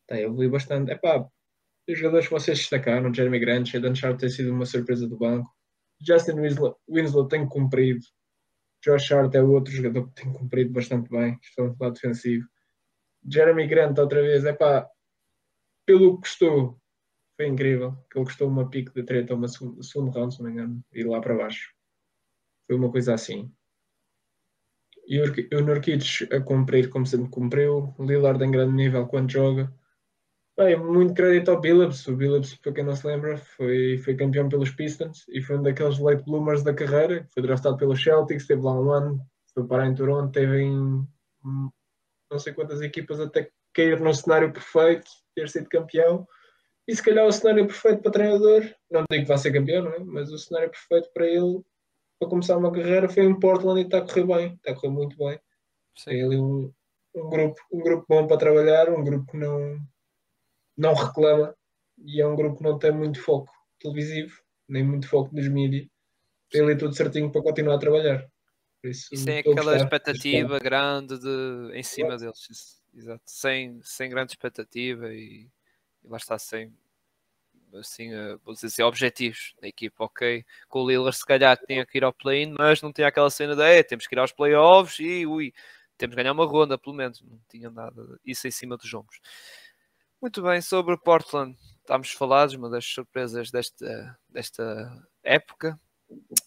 Está 0.03 0.17
a 0.17 0.21
evoluir 0.21 0.51
bastante. 0.51 0.93
É 0.93 0.95
pá, 0.95 1.27
os 1.89 1.99
jogadores 1.99 2.27
que 2.27 2.35
vocês 2.35 2.59
destacaram, 2.59 3.15
Jeremy 3.15 3.39
Grant, 3.39 3.67
Shaden 3.67 3.95
Sharp 3.95 4.19
tem 4.19 4.29
sido 4.29 4.53
uma 4.53 4.67
surpresa 4.67 5.09
do 5.09 5.17
banco. 5.17 5.51
Justin 6.07 6.33
Winslow, 6.33 6.77
Winslow 6.87 7.29
tem 7.29 7.49
cumprido. 7.49 8.05
Josh 8.85 9.11
Hart 9.11 9.35
é 9.35 9.43
outro 9.43 9.73
jogador 9.73 10.09
que 10.09 10.23
tem 10.23 10.33
cumprido 10.33 10.71
bastante 10.71 11.09
bem, 11.09 11.39
estão 11.43 11.75
lado 11.81 11.95
defensivo. 11.95 12.45
Jeremy 13.29 13.67
Grant, 13.67 13.99
outra 13.99 14.23
vez, 14.23 14.45
é 14.45 14.53
pá, 14.53 14.89
pelo 15.87 16.17
que 16.17 16.23
custou, 16.23 16.79
foi 17.37 17.47
incrível. 17.47 17.97
Que 18.11 18.19
ele 18.19 18.27
custou 18.27 18.49
uma 18.49 18.69
pique 18.69 18.93
de 18.93 19.03
treta, 19.03 19.35
uma 19.35 19.49
segundo 19.49 20.11
round, 20.11 20.35
se 20.35 20.43
não 20.43 20.51
me 20.51 20.53
engano, 20.53 20.85
e 20.93 21.03
lá 21.03 21.21
para 21.21 21.37
baixo. 21.37 21.73
Foi 22.67 22.77
uma 22.77 22.91
coisa 22.91 23.15
assim. 23.15 23.53
E 25.07 25.21
o 25.21 25.61
Nurkic 25.61 26.33
a 26.33 26.41
cumprir 26.41 26.89
como 26.89 27.07
sempre 27.07 27.29
cumpriu. 27.29 27.95
Lillard 27.99 28.43
em 28.43 28.51
grande 28.51 28.75
nível 28.75 29.07
quando 29.07 29.31
joga. 29.31 29.73
Bem, 30.57 30.77
muito 30.77 31.15
crédito 31.15 31.51
ao 31.51 31.61
Billups. 31.61 32.07
O 32.07 32.17
Billups, 32.17 32.55
para 32.57 32.73
quem 32.73 32.85
não 32.85 32.95
se 32.95 33.07
lembra, 33.07 33.37
foi, 33.37 33.99
foi 33.99 34.15
campeão 34.15 34.49
pelos 34.49 34.71
Pistons 34.71 35.27
e 35.29 35.43
foi 35.43 35.59
um 35.59 35.63
daqueles 35.63 35.99
late 35.99 36.23
bloomers 36.25 36.63
da 36.63 36.75
carreira. 36.75 37.27
Foi 37.33 37.43
draftado 37.43 37.77
pelos 37.77 38.03
Celtics, 38.03 38.43
esteve 38.43 38.63
lá 38.63 38.79
um 38.81 38.91
ano, 38.91 39.21
foi 39.53 39.67
parar 39.67 39.87
em 39.87 39.95
Toronto, 39.95 40.31
teve 40.31 40.61
em 40.61 41.07
não 42.33 42.39
sei 42.39 42.53
quantas 42.53 42.81
equipas 42.81 43.21
até 43.21 43.51
cair 43.75 44.01
no 44.01 44.13
cenário 44.15 44.53
perfeito, 44.53 45.11
ter 45.35 45.49
sido 45.49 45.69
campeão. 45.69 46.27
E 46.89 46.97
se 46.97 47.03
calhar 47.03 47.27
o 47.27 47.33
cenário 47.33 47.67
perfeito 47.67 48.03
para 48.03 48.11
treinador, 48.11 48.63
não 48.91 49.05
digo 49.11 49.23
que 49.23 49.29
vai 49.29 49.39
ser 49.39 49.53
campeão, 49.53 49.85
não 49.85 49.93
é? 49.93 49.99
mas 50.01 50.33
o 50.33 50.39
cenário 50.39 50.71
perfeito 50.71 51.11
para 51.13 51.27
ele 51.27 51.63
para 52.19 52.29
começar 52.29 52.57
uma 52.57 52.73
carreira 52.73 53.09
foi 53.09 53.25
em 53.25 53.39
Portland 53.39 53.81
e 53.81 53.85
está 53.85 53.99
a 53.99 54.03
correr 54.03 54.25
bem, 54.25 54.55
está 54.55 54.71
a 54.71 54.75
correr 54.75 54.93
muito 54.93 55.17
bem. 55.17 55.41
Tem 56.05 56.23
ali 56.23 56.39
um, 56.39 56.73
um, 57.17 57.29
grupo, 57.29 57.61
um 57.73 57.81
grupo 57.81 58.07
bom 58.09 58.27
para 58.27 58.37
trabalhar, 58.37 58.89
um 58.91 59.03
grupo 59.03 59.31
que 59.31 59.37
não, 59.37 59.79
não 60.77 60.95
reclama 60.95 61.55
e 61.99 62.21
é 62.21 62.27
um 62.27 62.37
grupo 62.37 62.59
que 62.59 62.63
não 62.63 62.79
tem 62.79 62.93
muito 62.93 63.21
foco 63.21 63.53
televisivo, 63.81 64.33
nem 64.69 64.85
muito 64.85 65.09
foco 65.09 65.35
dos 65.35 65.49
mídias. 65.49 65.87
Tem 66.51 66.63
ali 66.63 66.77
tudo 66.77 66.95
certinho 66.95 67.31
para 67.31 67.43
continuar 67.43 67.75
a 67.75 67.79
trabalhar. 67.79 68.32
Isso, 68.83 69.15
e 69.15 69.17
sem 69.17 69.39
aquela 69.39 69.77
expectativa 69.77 70.59
grande 70.59 71.19
de, 71.19 71.71
em 71.73 71.83
cima 71.83 72.17
deles. 72.17 72.83
Exato. 72.95 73.23
Sem, 73.25 73.81
sem 73.83 74.11
grande 74.11 74.33
expectativa 74.33 75.13
e, 75.13 75.49
e 76.05 76.09
lá 76.09 76.17
está, 76.17 76.39
sem 76.39 76.73
assim, 77.75 78.15
uh, 78.15 78.39
vou 78.45 78.55
dizer 78.55 78.67
assim, 78.67 78.83
objetivos 78.83 79.55
da 79.61 79.67
equipa, 79.67 80.05
ok? 80.05 80.45
Com 80.69 80.83
o 80.83 80.89
Lillard 80.89 81.17
se 81.17 81.25
calhar 81.25 81.57
tinha 81.67 81.87
que 81.87 81.99
ir 81.99 82.05
ao 82.05 82.13
play-in, 82.13 82.55
mas 82.59 82.83
não 82.83 82.93
tinha 82.93 83.09
aquela 83.09 83.31
cena 83.31 83.57
de 83.57 83.63
é, 83.63 83.83
temos 83.83 84.07
que 84.07 84.15
ir 84.15 84.19
aos 84.19 84.33
playoffs 84.33 84.99
e 85.01 85.27
ui, 85.27 85.55
temos 85.97 86.15
que 86.15 86.23
ganhar 86.23 86.33
uma 86.33 86.45
ronda, 86.45 86.77
pelo 86.77 86.97
menos. 86.97 87.23
Não 87.23 87.41
tinha 87.49 87.71
nada 87.71 88.19
isso 88.25 88.47
em 88.47 88.51
cima 88.51 88.77
dos 88.77 88.93
ombros. 88.93 89.21
Muito 90.21 90.43
bem, 90.43 90.61
sobre 90.61 90.97
Portland, 90.97 91.57
estamos 91.81 92.13
falados, 92.13 92.55
uma 92.55 92.71
das 92.71 92.85
surpresas 92.85 93.51
desta, 93.51 94.19
desta 94.29 95.09
época. 95.23 95.79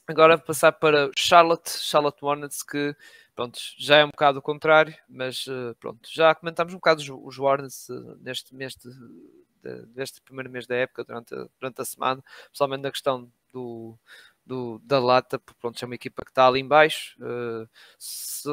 Agora 0.07 0.37
passar 0.37 0.71
para 0.71 1.09
Charlotte, 1.17 1.69
Charlotte 1.69 2.23
Hornets, 2.23 2.63
que 2.63 2.95
pronto, 3.35 3.59
já 3.77 3.97
é 3.97 4.05
um 4.05 4.09
bocado 4.09 4.39
o 4.39 4.41
contrário, 4.41 4.95
mas 5.09 5.45
uh, 5.47 5.75
pronto, 5.79 6.07
já 6.11 6.33
comentámos 6.33 6.73
um 6.73 6.77
bocado 6.77 7.01
os, 7.01 7.39
Hornets 7.39 7.89
uh, 7.89 8.17
neste 8.21 8.55
mês 8.55 8.75
de, 8.75 8.89
de, 9.61 9.85
deste 9.87 10.21
primeiro 10.21 10.49
mês 10.49 10.65
da 10.65 10.75
época, 10.75 11.03
durante 11.03 11.35
a, 11.35 11.47
durante 11.59 11.81
a 11.81 11.85
semana, 11.85 12.23
principalmente 12.45 12.81
na 12.81 12.91
questão 12.91 13.31
do, 13.51 13.97
do, 14.45 14.79
da 14.79 14.99
lata, 14.99 15.39
pronto, 15.59 15.83
é 15.83 15.85
uma 15.85 15.95
equipa 15.95 16.23
que 16.23 16.31
está 16.31 16.47
ali 16.47 16.59
embaixo, 16.59 17.17
uh, 17.21 17.67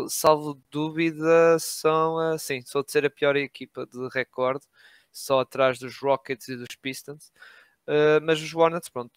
salvo 0.09 0.61
dúvida, 0.71 1.59
são, 1.61 2.35
uh, 2.35 2.39
sim, 2.39 2.63
só 2.63 2.83
de 2.83 2.91
ser 2.91 3.07
a 3.07 3.11
pior 3.11 3.37
equipa 3.37 3.87
de 3.87 4.09
recorde, 4.09 4.65
só 5.13 5.41
atrás 5.41 5.79
dos 5.79 5.99
Rockets 5.99 6.49
e 6.49 6.57
dos 6.57 6.75
Pistons, 6.77 7.33
uh, 7.87 8.21
mas 8.23 8.41
os 8.41 8.55
Hornets, 8.55 8.89
pronto, 8.89 9.13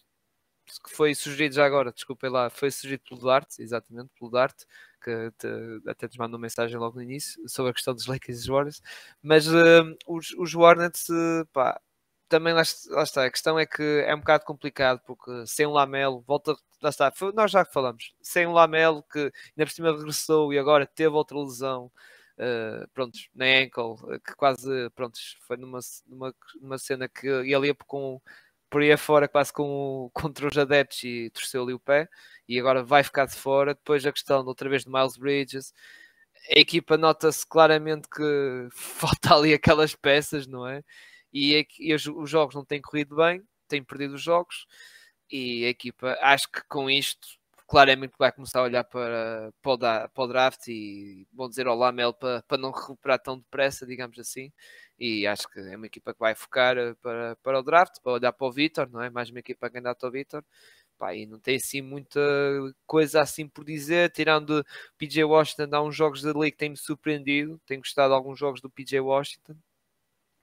que 0.82 0.94
foi 0.94 1.14
sugerido 1.14 1.54
já 1.54 1.64
agora, 1.64 1.92
desculpem 1.92 2.30
lá, 2.30 2.50
foi 2.50 2.70
sugerido 2.70 3.04
pelo 3.08 3.20
Duarte, 3.20 3.62
exatamente, 3.62 4.10
pelo 4.18 4.30
Duarte, 4.30 4.66
que 5.02 5.30
te, 5.38 5.48
até 5.88 6.08
te 6.08 6.18
mandou 6.18 6.38
mensagem 6.38 6.76
logo 6.76 6.96
no 6.96 7.02
início 7.02 7.48
sobre 7.48 7.70
a 7.70 7.74
questão 7.74 7.94
dos 7.94 8.06
Lakers 8.06 8.44
e 8.44 8.50
Warriors, 8.50 8.82
mas 9.22 9.46
uh, 9.48 9.96
os, 10.06 10.32
os 10.32 10.54
uh, 10.54 11.46
pá, 11.52 11.80
também 12.28 12.52
lá, 12.52 12.62
lá, 12.88 13.02
está, 13.02 13.24
a 13.24 13.30
questão 13.30 13.58
é 13.58 13.66
que 13.66 13.82
é 14.06 14.14
um 14.14 14.18
bocado 14.18 14.44
complicado, 14.44 15.00
porque 15.06 15.46
sem 15.46 15.66
um 15.66 15.72
Lamelo, 15.72 16.22
volta, 16.26 16.56
lá 16.82 16.90
está, 16.90 17.12
foi, 17.12 17.32
nós 17.32 17.50
já 17.50 17.64
falamos, 17.64 18.14
sem 18.20 18.46
um 18.46 18.52
Lamelo 18.52 19.02
que 19.04 19.18
ainda 19.20 19.66
por 19.66 19.70
cima 19.70 19.92
regressou 19.92 20.52
e 20.52 20.58
agora 20.58 20.86
teve 20.86 21.14
outra 21.14 21.38
lesão, 21.38 21.90
uh, 22.38 23.10
na 23.34 23.46
ankle, 23.46 24.20
que 24.24 24.34
quase, 24.34 24.90
pronto, 24.94 25.18
foi 25.46 25.56
numa, 25.56 25.80
numa, 26.06 26.34
numa 26.60 26.78
cena 26.78 27.08
que 27.08 27.26
ele 27.26 27.68
ia 27.68 27.74
com 27.74 28.20
por 28.70 28.82
aí 28.82 28.92
afora 28.92 29.28
quase 29.28 29.52
com, 29.52 30.10
contra 30.14 30.46
os 30.46 30.58
adeptos 30.58 31.02
e 31.04 31.30
torceu 31.30 31.62
ali 31.62 31.74
o 31.74 31.80
pé 31.80 32.08
e 32.48 32.58
agora 32.58 32.82
vai 32.84 33.02
ficar 33.02 33.26
de 33.26 33.34
fora. 33.36 33.74
Depois 33.74 34.04
a 34.06 34.12
questão 34.12 34.44
outra 34.46 34.68
vez 34.68 34.84
de 34.84 34.90
Miles 34.90 35.16
Bridges, 35.16 35.72
a 36.50 36.58
equipa 36.58 36.96
nota-se 36.96 37.46
claramente 37.46 38.08
que 38.08 38.68
falta 38.72 39.34
ali 39.34 39.54
aquelas 39.54 39.94
peças, 39.94 40.46
não 40.46 40.66
é? 40.66 40.82
E, 41.32 41.66
e 41.78 41.94
os, 41.94 42.06
os, 42.06 42.30
jogos 42.30 42.54
não 42.54 42.64
têm 42.64 42.80
corrido 42.80 43.16
bem, 43.16 43.42
têm 43.68 43.82
perdido 43.84 44.14
os 44.14 44.22
jogos 44.22 44.66
e 45.30 45.64
a 45.66 45.68
equipa, 45.68 46.16
acho 46.22 46.50
que 46.50 46.62
com 46.68 46.88
isto, 46.88 47.28
claramente 47.66 48.14
vai 48.18 48.32
começar 48.32 48.60
a 48.60 48.62
olhar 48.62 48.84
para, 48.84 49.52
para, 49.60 50.10
o, 50.16 50.26
draft 50.28 50.68
e 50.68 51.26
vão 51.32 51.48
dizer 51.48 51.66
ao 51.66 51.76
Lamel 51.76 52.14
para, 52.14 52.42
para 52.42 52.58
não 52.58 52.70
recuperar 52.70 53.18
tão 53.20 53.38
depressa, 53.38 53.86
digamos 53.86 54.18
assim 54.18 54.52
e 54.98 55.26
acho 55.26 55.48
que 55.48 55.60
é 55.60 55.76
uma 55.76 55.86
equipa 55.86 56.14
que 56.14 56.20
vai 56.20 56.34
focar 56.34 56.76
eh, 56.78 56.94
para, 57.02 57.36
para 57.36 57.58
o 57.60 57.62
draft, 57.62 58.00
para 58.02 58.12
olhar 58.12 58.32
para 58.32 58.46
o 58.46 58.52
Vitor, 58.52 58.88
não 58.90 59.02
é? 59.02 59.10
Mais 59.10 59.30
uma 59.30 59.40
equipa 59.40 59.68
candidata 59.70 60.06
ao 60.06 60.12
Vitor. 60.12 60.44
Pá, 60.98 61.14
e 61.14 61.26
não 61.26 61.38
tem 61.38 61.56
assim 61.56 61.82
muita 61.82 62.20
coisa 62.86 63.20
assim 63.20 63.46
por 63.46 63.64
dizer, 63.64 64.10
tirando 64.12 64.64
PJ 64.96 65.24
Washington, 65.24 65.68
há 65.72 65.82
uns 65.82 65.94
jogos 65.94 66.22
da 66.22 66.32
que 66.32 66.52
tem-me 66.52 66.76
surpreendido, 66.76 67.60
tenho 67.66 67.80
gostado 67.80 68.10
de 68.10 68.14
alguns 68.14 68.38
jogos 68.38 68.60
do 68.62 68.70
PJ 68.70 68.98
Washington, 69.00 69.54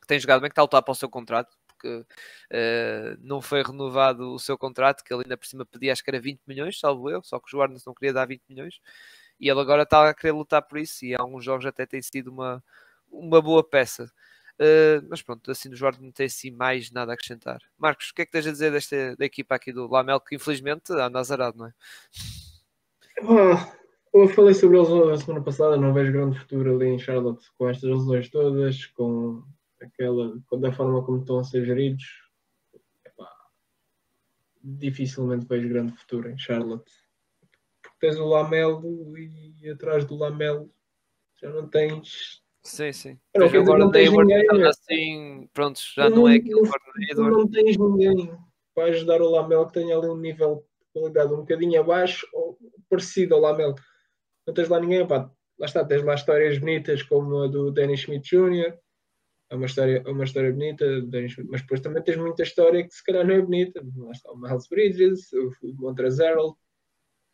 que 0.02 0.08
tem 0.08 0.20
jogado 0.20 0.42
bem, 0.42 0.50
que 0.50 0.54
está 0.54 0.62
a 0.62 0.66
lutar 0.66 0.84
para 0.84 0.92
o 0.92 0.96
seu 0.96 1.10
contrato, 1.10 1.58
porque 1.68 1.88
uh, 1.90 3.18
não 3.20 3.42
foi 3.42 3.64
renovado 3.64 4.34
o 4.34 4.40
seu 4.40 4.58
contrato, 4.58 5.04
que 5.04 5.14
ele 5.14 5.24
ainda 5.26 5.38
por 5.38 5.48
cima 5.48 5.66
pedia, 5.66 5.92
acho 5.92 6.04
que 6.04 6.10
era 6.12 6.20
20 6.20 6.42
milhões, 6.48 6.80
salvo 6.80 7.10
eu, 7.10 7.24
só 7.24 7.40
que 7.40 7.48
os 7.48 7.54
Warners 7.54 7.86
não 7.86 7.94
queria 7.94 8.14
dar 8.14 8.26
20 8.28 8.44
milhões, 8.50 8.80
e 9.40 9.50
ele 9.50 9.60
agora 9.60 9.84
está 9.84 10.08
a 10.10 10.14
querer 10.14 10.34
lutar 10.34 10.62
por 10.62 10.78
isso, 10.78 11.04
e 11.06 11.16
alguns 11.16 11.44
jogos 11.44 11.66
até 11.66 11.86
tem 11.86 12.02
sido 12.02 12.30
uma, 12.32 12.64
uma 13.12 13.42
boa 13.42 13.64
peça. 13.64 14.12
Uh, 14.60 15.06
mas 15.10 15.22
pronto, 15.22 15.50
assim 15.50 15.70
do 15.70 15.76
Jordan 15.76 16.04
não 16.04 16.12
tem 16.12 16.28
assim 16.28 16.52
mais 16.52 16.92
nada 16.92 17.12
a 17.12 17.16
acrescentar. 17.16 17.60
Marcos, 17.78 18.10
o 18.10 18.14
que 18.14 18.22
é 18.22 18.26
que 18.26 18.32
tens 18.32 18.46
a 18.46 18.52
dizer 18.52 18.72
desta 18.72 19.16
da 19.16 19.26
equipa 19.26 19.56
aqui 19.56 19.74
do 19.74 19.88
Lamel, 19.88 20.20
que 20.20 20.36
infelizmente 20.36 20.94
anda 20.94 21.20
azarado, 21.20 21.58
não 21.58 21.68
é? 21.68 21.74
Ah, 23.22 23.76
eu 24.14 24.28
falei 24.28 24.54
sobre 24.54 24.78
eles 24.78 24.90
a 24.90 25.18
semana 25.18 25.44
passada, 25.44 25.76
não 25.76 25.94
vejo 25.94 26.12
grande 26.12 26.38
futuro 26.40 26.76
ali 26.76 26.88
em 26.88 27.00
Charlotte 27.00 27.46
com 27.58 27.68
estas 27.68 27.90
lesões 27.90 28.30
todas, 28.30 28.86
com 28.88 29.44
aquela, 29.82 30.40
com 30.48 30.60
da 30.60 30.72
forma 30.72 31.04
como 31.04 31.20
estão 31.20 31.40
a 31.40 31.44
ser 31.44 31.66
geridos. 31.66 32.06
Epá, 33.04 33.30
dificilmente 34.64 35.48
vejo 35.48 35.68
grande 35.68 35.98
futuro 35.98 36.30
em 36.30 36.38
Charlotte. 36.38 36.92
Porque 37.82 37.98
tens 38.00 38.18
o 38.18 38.26
Lamelo 38.26 39.18
e 39.18 39.68
atrás 39.70 40.06
do 40.06 40.16
Lamelo 40.16 40.72
já 41.42 41.50
não 41.50 41.68
tens 41.68 42.43
Sim, 42.64 42.94
sim. 42.94 43.20
Não, 43.36 43.46
Mas 43.46 43.56
agora 43.56 43.86
ninguém, 43.86 44.64
assim, 44.68 45.50
pronto, 45.54 45.80
já 45.96 46.10
não, 46.10 46.18
não 46.18 46.30
é 46.30 46.36
aquele 46.36 46.62
não, 47.16 47.30
não 47.30 47.48
tens 47.48 47.78
ninguém 47.78 48.38
para 48.74 48.86
ajudar 48.86 49.22
o 49.22 49.30
Lamel 49.30 49.68
que 49.68 49.74
tenha 49.74 49.98
ali 49.98 50.08
um 50.08 50.18
nível 50.18 50.66
de 50.80 50.94
qualidade 50.94 51.34
um 51.34 51.38
bocadinho 51.38 51.82
abaixo 51.82 52.26
ou 52.34 52.58
parecido 52.90 53.36
ao 53.36 53.42
Lamel. 53.42 53.76
Não 54.48 54.54
tens 54.54 54.70
lá 54.70 54.80
ninguém, 54.80 55.06
pá. 55.06 55.30
Lá 55.60 55.66
está, 55.66 55.86
tens 55.86 56.04
lá 56.04 56.16
histórias 56.16 56.58
bonitas 56.58 57.04
como 57.04 57.44
a 57.44 57.48
do 57.48 57.70
Dennis 57.70 58.02
Smith 58.02 58.24
Jr. 58.24 58.78
É 59.50 59.56
uma 59.56 59.66
história, 59.66 60.02
é 60.06 60.10
uma 60.10 60.24
história 60.24 60.52
bonita, 60.52 60.86
mas 61.50 61.62
depois 61.62 61.82
também 61.82 62.02
tens 62.02 62.18
muita 62.18 62.44
história 62.44 62.84
que 62.84 62.94
se 62.94 63.04
calhar 63.04 63.26
não 63.26 63.36
é 63.36 63.42
bonita. 63.42 63.86
Lá 63.98 64.12
está 64.12 64.32
o 64.32 64.38
Miles 64.38 64.68
Bridges, 64.68 65.32
o 65.34 65.52
Montrezl, 65.76 66.58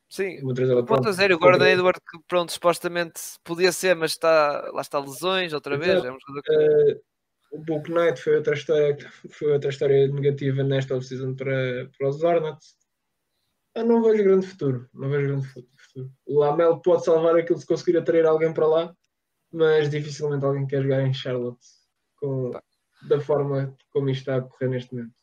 Sim, 0.10 0.40
o 0.44 0.86
ponto 0.86 1.08
a 1.08 1.12
zero, 1.12 1.36
o 1.36 1.40
Gordon 1.40 1.66
Edward 1.66 2.00
que 2.00 2.18
pronto, 2.28 2.52
supostamente 2.52 3.22
podia 3.44 3.72
ser, 3.72 3.96
mas 3.96 4.12
está, 4.12 4.72
lá 4.74 4.82
está 4.82 5.00
lesões 5.00 5.54
outra 5.54 5.78
vez. 5.78 6.04
É 6.04 6.12
um 6.12 6.18
que... 6.18 6.94
uh, 6.96 7.02
o 7.52 7.60
Book 7.60 7.92
Knight 7.92 8.20
foi 8.20 8.38
outra 8.38 8.56
história, 8.56 8.98
foi 9.30 9.54
outra 9.54 9.70
história 9.70 10.08
negativa 10.08 10.64
nesta 10.64 10.96
off-season 10.96 11.36
para, 11.36 11.90
para 11.96 12.10
os 12.10 12.24
Hornets. 12.24 12.76
Eu 13.76 13.86
não 13.86 14.02
vejo 14.02 14.24
grande 14.24 14.48
futuro, 14.48 14.90
não 14.94 15.10
vejo 15.10 15.28
grande 15.28 15.48
futuro. 15.48 16.12
O 16.26 16.40
Lamel 16.40 16.80
pode 16.80 17.06
salvar 17.06 17.36
aquilo 17.36 17.60
se 17.60 17.68
conseguir 17.68 17.98
atrair 17.98 18.26
alguém 18.26 18.52
para 18.52 18.68
lá, 18.68 18.96
mas 19.52 19.92
dificilmente 19.92 20.44
alguém 20.44 20.66
quer 20.66 20.82
jogar 20.82 21.02
em 21.02 21.14
Charlotte 21.14 21.66
com, 22.16 22.52
da 23.08 23.20
forma 23.20 23.76
como 23.92 24.10
isto 24.10 24.22
está 24.22 24.38
a 24.38 24.42
correr 24.42 24.70
neste 24.70 24.94
momento. 24.94 25.14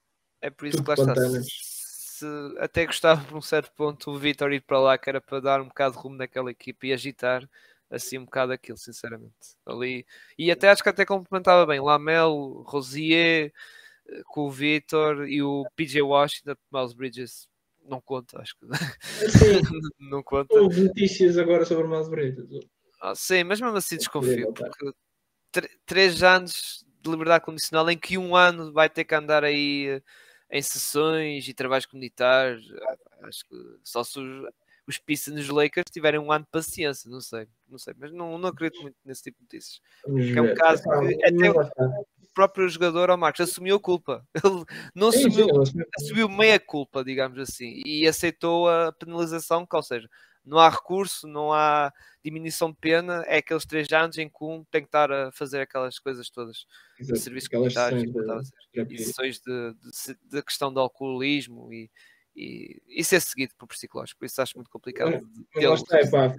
É 0.41 0.49
por 0.49 0.69
isso 0.69 0.77
Tudo 0.77 0.95
que 0.95 1.03
lá 1.03 1.13
está 1.13 1.76
se 2.19 2.27
até 2.59 2.87
gostava 2.87 3.23
por 3.25 3.37
um 3.37 3.43
certo 3.43 3.73
ponto 3.73 4.11
o 4.11 4.19
Vitor 4.19 4.53
ir 4.53 4.63
para 4.63 4.79
lá, 4.79 4.99
que 4.99 5.09
era 5.09 5.21
para 5.21 5.41
dar 5.41 5.61
um 5.61 5.69
bocado 5.69 5.97
de 5.97 6.03
rumo 6.03 6.17
naquela 6.17 6.51
equipe 6.51 6.89
e 6.89 6.93
agitar 6.93 7.49
assim 7.91 8.19
um 8.19 8.25
bocado 8.25 8.53
aquilo, 8.53 8.79
sinceramente. 8.79 9.35
Ali. 9.65 10.07
E 10.39 10.51
até 10.51 10.69
acho 10.71 10.83
que 10.83 10.89
até 10.89 11.05
complementava 11.05 11.67
bem 11.67 11.81
Lamel, 11.81 12.65
Rosier, 12.67 13.53
com 14.27 14.43
o 14.43 14.51
Vitor 14.51 15.29
e 15.29 15.43
o 15.43 15.65
PJ 15.77 16.03
Washington, 16.03 16.55
Miles 16.73 16.93
Bridges 16.93 17.49
não 17.85 18.01
conta, 18.01 18.41
acho 18.41 18.57
que 18.57 18.67
Sim, 19.31 19.61
não 19.99 20.23
conta. 20.23 20.59
houve 20.59 20.83
notícias 20.83 21.39
agora 21.39 21.65
sobre 21.65 21.85
o 21.85 21.89
Miles 21.89 22.09
Bridges. 22.09 22.47
Ah, 23.01 23.15
sim, 23.15 23.45
mas 23.45 23.61
mesmo 23.61 23.77
assim 23.77 23.97
desconfio, 23.97 24.47
voltar. 24.47 24.71
porque 24.71 24.93
tr- 25.53 25.71
três 25.85 26.23
anos 26.23 26.85
de 27.01 27.11
liberdade 27.11 27.45
condicional 27.45 27.89
em 27.91 27.99
que 27.99 28.19
um 28.19 28.35
ano 28.35 28.73
vai 28.73 28.89
ter 28.91 29.05
que 29.05 29.15
andar 29.15 29.45
aí 29.45 29.89
eh, 29.89 30.03
em 30.51 30.63
sessões 30.63 31.49
e 31.49 31.55
trabalhos 31.55 31.87
comunitários, 31.87 32.73
acho 33.23 33.45
que 33.47 33.57
só 33.83 34.05
se 34.05 34.19
os, 34.19 34.49
os 34.87 34.99
Pistons 34.99 35.49
Lakers 35.49 35.91
tiverem 35.91 36.21
um 36.21 36.31
ano 36.31 36.45
de 36.45 36.51
paciência, 36.51 37.11
não 37.11 37.21
sei, 37.21 37.49
não 37.69 37.79
sei, 37.79 37.95
mas 37.99 38.13
não, 38.13 38.39
não 38.39 38.49
acredito 38.49 38.81
muito 38.83 38.97
nesse 39.05 39.25
tipo 39.25 39.39
de 39.39 39.45
notícias. 39.45 39.81
É 40.37 40.41
um 40.41 40.55
caso 40.55 40.83
que 40.83 40.89
mas 40.89 41.15
até 41.25 41.53
lá 41.53 41.63
está. 41.65 41.85
O 42.23 42.29
próprio 42.37 42.69
jogador, 42.69 43.11
ao 43.11 43.17
Marcos, 43.17 43.41
assumiu 43.41 43.77
a 43.77 43.81
culpa. 43.81 44.27
Ele 44.45 44.65
não 44.95 45.09
assumiu. 45.09 45.49
assumiu 45.99 46.29
meia 46.29 46.61
culpa, 46.61 47.03
digamos 47.03 47.39
assim, 47.39 47.83
e 47.85 48.07
aceitou 48.07 48.69
a 48.69 48.93
penalização, 48.93 49.67
que, 49.67 49.75
ou 49.75 49.83
seja, 49.83 50.09
não 50.47 50.59
há 50.59 50.71
recurso, 50.71 51.27
não 51.27 51.53
há 51.53 51.93
diminuição 52.25 52.71
de 52.71 52.77
pena, 52.77 53.25
é 53.27 53.39
aqueles 53.39 53.67
três 53.67 53.91
anos 53.93 54.17
em 54.17 54.29
que 54.29 54.45
um 54.45 54.65
tem 54.71 54.83
que 54.83 54.89
estar 54.89 55.11
a 55.11 55.33
fazer 55.33 55.61
aquelas 55.61 55.99
coisas 55.99 56.31
todas 56.31 56.59
de 56.59 57.03
Exato, 57.03 57.21
serviços 57.21 57.49
aquelas 57.49 57.75
comunitários 57.75 58.03
de 58.03 58.95
e 58.95 58.99
sessões 58.99 59.41
de, 59.41 59.75
de, 59.75 60.19
de 60.31 60.43
questão 60.43 60.73
do 60.73 60.81
alcoolismo 60.81 61.73
e, 61.73 61.91
e, 62.35 62.81
e 62.87 63.05
ser 63.05 63.21
seguido 63.21 63.55
por 63.59 63.67
psicológico, 63.67 64.21
por 64.21 64.27
isso 64.27 64.41
acho 64.41 64.57
muito 64.57 64.71
complicado. 64.71 65.27
De- 65.27 66.07
epá, 66.07 66.35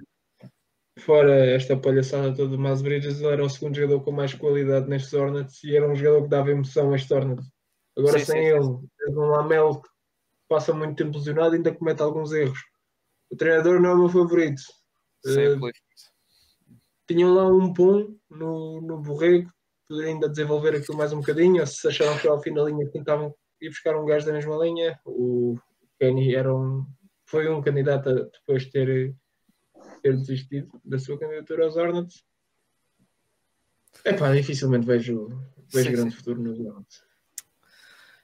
fora 0.98 1.34
esta 1.46 1.76
palhaçada 1.76 2.34
toda 2.34 2.50
do 2.50 2.58
Miles 2.58 2.82
Bridges, 2.82 3.20
ele 3.20 3.32
era 3.32 3.44
o 3.44 3.48
segundo 3.50 3.76
jogador 3.76 4.02
com 4.02 4.10
mais 4.10 4.34
qualidade 4.34 4.88
nestes 4.88 5.12
Hornets 5.12 5.62
e 5.64 5.76
era 5.76 5.88
um 5.88 5.94
jogador 5.94 6.22
que 6.22 6.28
dava 6.28 6.50
emoção 6.50 6.92
a 6.92 6.96
este 6.96 7.12
Hornets. 7.12 7.46
Agora 7.96 8.18
Sim, 8.18 8.24
sem 8.24 8.42
sim, 8.42 8.48
ele, 8.48 8.88
tens 8.98 9.16
um 9.16 9.26
Lamelo 9.26 9.82
que 9.82 9.88
passa 10.48 10.72
muito 10.72 10.96
tempo 10.96 11.18
lesionado 11.18 11.54
e 11.54 11.56
ainda 11.56 11.74
comete 11.74 12.02
alguns 12.02 12.32
erros. 12.32 12.58
O 13.30 13.36
treinador 13.36 13.80
não 13.80 13.90
é 13.90 13.94
o 13.94 13.98
meu 13.98 14.08
favorito. 14.08 14.62
Apoio. 15.26 15.72
tinham 17.06 17.34
lá 17.34 17.46
um 17.46 17.72
pum 17.72 18.16
no, 18.30 18.80
no 18.80 18.98
borrego, 18.98 19.50
poderiam 19.88 20.14
ainda 20.14 20.28
desenvolver 20.28 20.76
aquilo 20.76 20.96
mais 20.96 21.12
um 21.12 21.18
bocadinho, 21.20 21.60
ou 21.60 21.66
se 21.66 21.86
acharam 21.88 22.18
que 22.18 22.28
ao 22.28 22.40
fim 22.40 22.54
da 22.54 22.64
linha 22.64 22.88
tentavam 22.90 23.34
ir 23.60 23.68
buscar 23.68 23.96
um 23.96 24.06
gajo 24.06 24.26
da 24.26 24.32
mesma 24.32 24.56
linha, 24.64 24.98
o 25.04 25.58
Kenny 25.98 26.34
era 26.34 26.54
um, 26.54 26.86
foi 27.26 27.48
um 27.48 27.60
candidato 27.60 28.08
a 28.08 28.12
depois 28.12 28.66
ter, 28.66 29.14
ter 30.02 30.16
desistido 30.16 30.80
da 30.84 30.98
sua 30.98 31.18
candidatura 31.18 31.64
aos 31.64 31.76
Hornets. 31.76 32.24
Epá, 34.04 34.32
dificilmente 34.32 34.86
vejo, 34.86 35.28
vejo 35.72 35.90
Sim, 35.90 35.92
grande 35.92 36.10
sim. 36.12 36.16
futuro 36.16 36.40
nos 36.40 36.60
Hornets. 36.60 37.02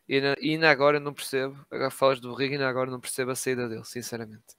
E 0.06 0.18
ainda, 0.18 0.70
agora 0.70 1.00
não 1.00 1.14
percebo, 1.14 1.58
agora 1.70 1.90
falas 1.90 2.20
do 2.20 2.28
Borrego 2.28 2.52
e 2.52 2.56
ainda 2.56 2.68
agora 2.68 2.90
não 2.90 3.00
percebo 3.00 3.30
a 3.30 3.34
saída 3.34 3.68
dele, 3.68 3.84
sinceramente. 3.84 4.54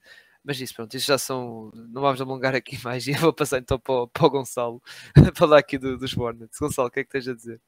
Mas 0.46 0.60
isso, 0.60 0.74
pronto, 0.74 0.96
isso 0.96 1.06
já 1.06 1.18
são. 1.18 1.72
Não 1.74 2.00
vamos 2.00 2.20
alongar 2.20 2.54
aqui 2.54 2.78
mais 2.84 3.04
e 3.06 3.10
eu 3.10 3.18
vou 3.18 3.32
passar 3.32 3.58
então 3.58 3.80
para 3.80 3.94
o, 3.94 4.06
para 4.08 4.26
o 4.26 4.30
Gonçalo 4.30 4.80
falar 5.34 5.58
aqui 5.58 5.76
do- 5.76 5.98
dos 5.98 6.16
Hornets. 6.16 6.56
Gonçalo, 6.58 6.86
o 6.86 6.90
que 6.90 7.00
é 7.00 7.04
que 7.04 7.10
tens 7.10 7.26
a 7.26 7.34
dizer? 7.34 7.60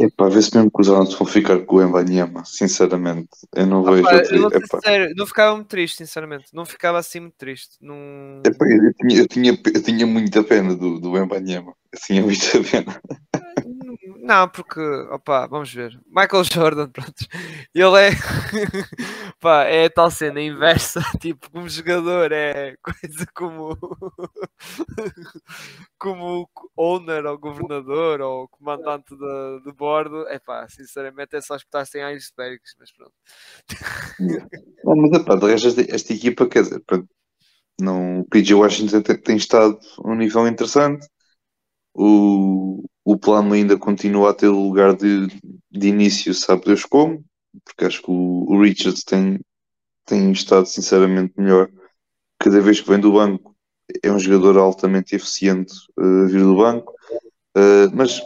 Epá, 0.00 0.28
vê-se 0.28 0.54
mesmo 0.54 0.70
que 0.70 0.80
os 0.82 0.88
Hornets 0.88 1.14
vão 1.14 1.26
ficar 1.26 1.58
com 1.64 1.76
o 1.76 1.82
Embanyama, 1.82 2.44
sinceramente. 2.44 3.30
Eu 3.56 3.66
não 3.66 3.82
vejo 3.82 4.02
Pá, 4.02 4.22
eu 4.30 4.48
Epá, 4.48 4.80
sério, 4.80 5.14
não 5.16 5.26
ficava 5.26 5.56
muito 5.56 5.68
triste, 5.68 5.96
sinceramente. 5.96 6.44
Não 6.52 6.66
ficava 6.66 6.98
assim 6.98 7.20
muito 7.20 7.36
triste. 7.36 7.78
Não... 7.80 8.42
epá, 8.46 8.66
eu, 8.68 8.92
tinha, 8.94 9.20
eu, 9.22 9.26
tinha, 9.26 9.50
eu 9.74 9.82
tinha 9.82 10.06
muita 10.06 10.44
pena 10.44 10.76
do, 10.76 11.00
do 11.00 11.16
Embanyama. 11.16 11.74
Eu 11.90 11.98
tinha 12.04 12.22
muita 12.22 12.62
pena. 12.70 13.00
Não, 14.20 14.46
porque, 14.46 14.78
opa, 15.10 15.46
vamos 15.46 15.72
ver. 15.72 15.98
Michael 16.06 16.44
Jordan, 16.44 16.90
pronto, 16.90 17.26
ele 17.74 17.98
é, 17.98 18.10
pá, 19.40 19.64
é 19.64 19.86
a 19.86 19.90
tal 19.90 20.10
cena 20.10 20.40
inversa, 20.40 21.00
tipo, 21.20 21.50
como 21.50 21.68
jogador, 21.68 22.32
é 22.32 22.76
coisa 22.82 23.26
como, 23.34 23.76
como 25.98 26.50
owner 26.76 27.26
ou 27.26 27.38
governador 27.38 28.20
ou 28.20 28.48
comandante 28.48 29.14
de, 29.16 29.60
de 29.64 29.72
bordo, 29.72 30.26
é 30.28 30.38
pá, 30.38 30.68
sinceramente 30.68 31.36
é 31.36 31.40
só 31.40 31.56
espetar 31.56 31.86
sem 31.86 32.02
icebergs, 32.02 32.74
mas 32.78 32.92
pronto. 32.92 33.12
Não, 34.84 34.96
mas 34.96 35.20
epá, 35.20 35.36
de 35.36 35.46
resto, 35.46 35.68
esta, 35.68 35.94
esta 35.94 36.12
equipa, 36.12 36.48
quer 36.48 36.62
dizer, 36.62 36.82
não, 37.80 38.20
o 38.20 38.24
PJ 38.24 38.54
Washington 38.54 39.02
tem, 39.02 39.16
tem 39.20 39.36
estado 39.36 39.78
a 39.98 40.10
um 40.10 40.16
nível 40.16 40.46
interessante. 40.48 41.06
O, 41.94 42.84
o 43.04 43.18
plano 43.18 43.54
ainda 43.54 43.78
continua 43.78 44.30
a 44.30 44.34
ter 44.34 44.48
lugar 44.48 44.96
de, 44.96 45.26
de 45.70 45.88
início, 45.88 46.34
sabe 46.34 46.64
Deus 46.66 46.84
como, 46.84 47.24
porque 47.64 47.84
acho 47.84 48.02
que 48.02 48.10
o, 48.10 48.60
Richards 48.60 49.04
tem, 49.04 49.40
tem 50.06 50.32
estado 50.32 50.66
sinceramente 50.66 51.34
melhor. 51.38 51.70
Cada 52.38 52.60
vez 52.60 52.80
que 52.80 52.88
vem 52.88 53.00
do 53.00 53.12
banco, 53.12 53.56
é 54.02 54.12
um 54.12 54.18
jogador 54.18 54.58
altamente 54.58 55.16
eficiente 55.16 55.74
uh, 55.98 56.26
vir 56.28 56.42
do 56.42 56.56
banco. 56.56 56.92
Uh, 57.56 57.90
mas, 57.94 58.20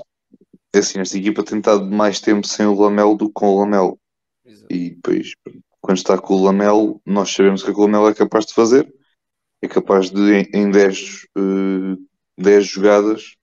é 0.74 0.78
assim, 0.78 1.00
esta 1.00 1.18
equipa 1.18 1.44
tem 1.44 1.58
estado 1.58 1.86
mais 1.86 2.20
tempo 2.20 2.46
sem 2.46 2.66
o 2.66 2.74
Lamelo 2.74 3.16
do 3.16 3.28
que 3.28 3.34
com 3.34 3.48
o 3.48 3.60
Lamelo. 3.60 3.98
E 4.70 4.90
depois, 4.90 5.34
quando 5.80 5.98
está 5.98 6.18
com 6.18 6.34
o 6.34 6.44
Lamelo, 6.44 7.00
nós 7.06 7.30
sabemos 7.30 7.62
o 7.62 7.64
que 7.66 7.70
é 7.70 7.74
o 7.74 7.80
Lamelo 7.82 8.08
é 8.08 8.14
capaz 8.14 8.46
de 8.46 8.54
fazer. 8.54 8.92
É 9.62 9.68
capaz 9.68 10.10
de, 10.10 10.20
em- 10.20 10.50
em 10.54 10.70
10, 10.70 11.26
eh, 11.36 11.96
10 12.38 12.66
jogadas, 12.66 13.36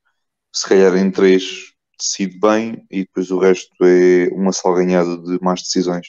se 0.53 0.68
calhar 0.70 0.95
em 0.98 1.11
3 1.11 1.69
decide 1.99 2.39
bem 2.39 2.85
e 2.89 3.01
depois 3.01 3.31
o 3.31 3.39
resto 3.39 3.71
é 3.84 4.30
uma 4.34 4.51
salganhada 4.53 5.17
de 5.17 5.39
más 5.41 5.61
decisões. 5.61 6.07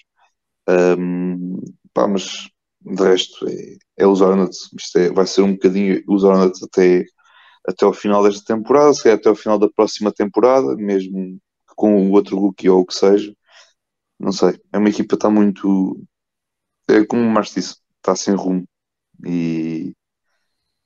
Ahm, 0.69 1.57
pá, 1.95 2.07
mas 2.09 2.49
de 2.83 3.03
resto 3.03 3.49
é, 3.49 3.77
é 3.99 4.07
os 4.07 4.21
Hornets. 4.21 4.71
Isto 4.79 4.99
é, 4.99 5.13
vai 5.13 5.27
ser 5.27 5.43
um 5.43 5.53
bocadinho 5.53 6.03
os 6.09 6.25
Hornets 6.25 6.63
até, 6.63 7.05
até 7.67 7.85
ao 7.87 7.93
final 7.93 8.23
desta 8.25 8.55
temporada, 8.57 8.95
se 8.95 9.03
calhar 9.03 9.19
até 9.19 9.29
ao 9.29 9.35
final 9.37 9.59
da 9.59 9.69
próxima 9.71 10.13
temporada, 10.13 10.77
mesmo 10.77 11.39
com 11.77 12.09
o 12.09 12.13
outro 12.13 12.39
rookie 12.39 12.69
ou 12.71 12.81
o 12.83 12.87
que 12.87 12.95
seja. 12.95 13.35
Não 14.19 14.33
sei, 14.33 14.61
é 14.73 14.79
uma 14.79 14.91
equipa 14.91 15.11
que 15.11 15.15
está 15.17 15.31
muito. 15.31 16.01
É 16.89 17.05
como 17.07 17.23
o 17.23 17.31
Marcos 17.31 17.55
disse, 17.55 17.77
está 17.99 18.17
sem 18.17 18.35
rumo. 18.35 18.67
E 19.27 19.95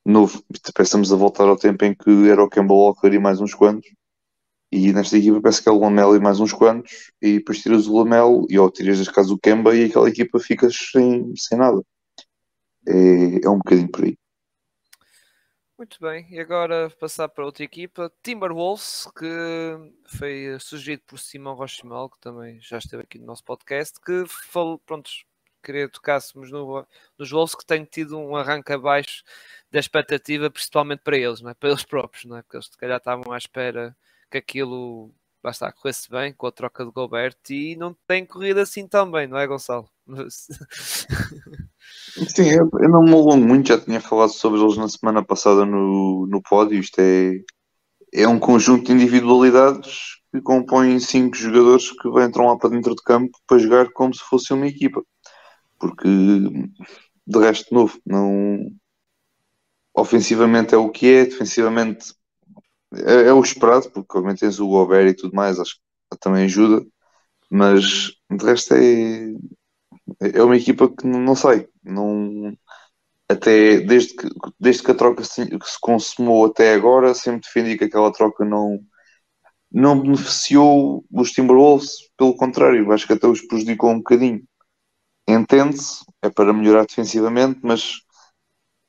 novo, 0.05 0.45
estamos 0.79 1.13
a 1.13 1.17
voltar 1.17 1.45
ao 1.49 1.57
tempo 1.57 1.85
em 1.85 1.95
que 1.95 2.29
era 2.29 2.43
o 2.43 2.49
Campbell 2.49 2.77
Walker 2.77 3.09
e 3.13 3.19
mais 3.19 3.41
uns 3.41 3.55
quantos. 3.55 3.89
E 4.75 4.93
nesta 4.93 5.17
equipa 5.17 5.41
parece 5.41 5.63
que 5.63 5.69
é 5.69 5.73
o 5.73 5.79
Lamelo 5.79 6.17
e 6.17 6.19
mais 6.19 6.41
uns 6.41 6.53
quantos. 6.53 7.13
E 7.23 7.39
depois 7.39 7.63
tiras 7.63 7.87
o 7.87 7.97
Lamelo 7.97 8.45
e 8.51 8.59
ou 8.59 8.69
tiras 8.69 8.99
neste 8.99 9.15
caso 9.15 9.35
o 9.35 9.39
Kemba 9.39 9.73
e 9.73 9.85
aquela 9.85 10.09
equipa 10.09 10.41
fica 10.41 10.69
sem, 10.69 11.33
sem 11.37 11.57
nada. 11.57 11.81
É, 12.85 13.47
é 13.47 13.49
um 13.49 13.59
bocadinho 13.59 13.89
por 13.89 14.03
aí. 14.03 14.19
Muito 15.79 15.97
bem, 16.01 16.27
e 16.29 16.41
agora 16.41 16.91
passar 16.99 17.29
para 17.29 17.45
outra 17.45 17.63
equipa, 17.63 18.13
Timberwolves, 18.21 19.09
que 19.17 19.27
foi 20.07 20.57
sugerido 20.59 21.03
por 21.07 21.21
Simão 21.21 21.55
Rochimal, 21.55 22.11
que 22.11 22.19
também 22.19 22.61
já 22.61 22.79
esteve 22.79 23.05
aqui 23.05 23.19
no 23.19 23.27
nosso 23.27 23.45
podcast, 23.45 24.01
que 24.01 24.25
falou, 24.27 24.79
pronto, 24.79 25.09
queria 25.63 25.89
tocássemos 25.89 26.51
no, 26.51 26.85
nos 27.17 27.31
Wolves, 27.31 27.55
que 27.55 27.67
têm 27.67 27.85
tido 27.85 28.19
um 28.19 28.35
arranque 28.35 28.73
abaixo 28.73 29.23
da 29.71 29.79
expectativa, 29.79 30.51
principalmente 30.51 31.01
para 31.01 31.17
eles, 31.17 31.41
não 31.41 31.51
é? 31.51 31.55
para 31.55 31.69
eles 31.69 31.85
próprios, 31.85 32.25
não 32.25 32.37
é? 32.37 32.43
porque 32.43 32.57
eles 32.57 32.67
se 32.67 32.77
calhar 32.77 32.99
estavam 32.99 33.33
à 33.33 33.39
espera 33.39 33.97
que 34.35 34.39
aquilo 34.39 35.11
lá 35.43 35.51
está, 35.51 35.71
corresse 35.71 36.11
bem 36.11 36.33
com 36.33 36.47
a 36.47 36.53
troca 36.53 36.85
de 36.85 36.91
Gobert 36.91 37.37
e 37.51 37.77
não 37.77 37.95
tem 38.07 38.25
corrido 38.25 38.61
assim 38.61 38.89
tão 38.89 39.11
bem, 39.11 39.27
não 39.27 39.39
é 39.39 39.47
Gonçalo? 39.47 39.89
Sim, 42.29 42.51
eu, 42.51 42.69
eu 42.81 42.89
não 42.89 43.03
me 43.03 43.13
alongo 43.13 43.47
muito, 43.47 43.69
já 43.69 43.79
tinha 43.79 44.01
falado 44.01 44.31
sobre 44.31 44.61
eles 44.61 44.77
na 44.77 44.89
semana 44.89 45.23
passada 45.23 45.67
no, 45.67 46.27
no 46.27 46.43
pódio. 46.43 46.81
Isto 46.81 47.01
é, 47.01 47.41
é 48.13 48.27
um 48.27 48.39
conjunto 48.39 48.87
de 48.87 48.93
individualidades 48.93 50.23
que 50.33 50.41
compõem 50.41 50.99
cinco 50.99 51.37
jogadores 51.37 51.91
que 51.91 52.09
entram 52.23 52.47
lá 52.47 52.57
para 52.57 52.71
dentro 52.71 52.95
de 52.95 53.03
campo 53.03 53.39
para 53.47 53.59
jogar 53.59 53.93
como 53.93 54.15
se 54.15 54.23
fosse 54.23 54.53
uma 54.53 54.67
equipa. 54.67 55.03
Porque 55.79 56.09
de 56.09 57.39
resto, 57.39 57.75
novo, 57.75 58.01
não. 58.05 58.59
Ofensivamente 59.95 60.75
é 60.75 60.79
o 60.79 60.91
que 60.91 61.07
é, 61.07 61.25
defensivamente 61.27 62.15
é, 63.07 63.29
é 63.29 63.33
o 63.33 63.41
esperado, 63.43 63.91
porque 63.91 64.17
obviamente 64.17 64.41
tens 64.41 64.61
o 64.61 64.69
Gobert 64.69 65.09
e 65.09 65.15
tudo 65.15 65.35
mais, 65.35 65.59
acho 65.59 65.77
que 66.11 66.19
também 66.21 66.45
ajuda, 66.45 66.85
mas 67.51 67.85
de 68.31 68.45
resto 68.45 68.75
é, 68.75 69.33
é 70.21 70.43
uma 70.43 70.57
equipa 70.57 70.89
que 70.89 71.07
não, 71.07 71.21
não 71.21 71.37
sei, 71.37 71.69
não, 71.83 72.57
até 73.29 73.81
desde 73.81 74.15
que, 74.15 74.29
desde 74.59 74.83
que 74.83 74.91
a 74.91 74.95
troca 74.95 75.25
se, 75.25 75.45
se 75.45 75.81
consumou 75.81 76.47
até 76.47 76.75
agora, 76.75 77.15
sempre 77.15 77.43
defendi 77.43 77.79
que 77.79 77.85
aquela 77.85 78.13
troca 78.13 78.45
não, 78.45 78.81
não 79.73 80.01
beneficiou 80.01 81.05
os 81.11 81.31
Timberwolves, 81.33 82.11
pelo 82.17 82.37
contrário, 82.37 82.93
acho 82.93 83.07
que 83.07 83.13
até 83.15 83.27
os 83.27 83.41
prejudicou 83.43 83.91
um 83.91 83.99
bocadinho. 83.99 84.43
Entende-se, 85.29 86.05
é 86.23 86.29
para 86.31 86.53
melhorar 86.53 86.87
defensivamente, 86.87 87.61
mas 87.63 88.01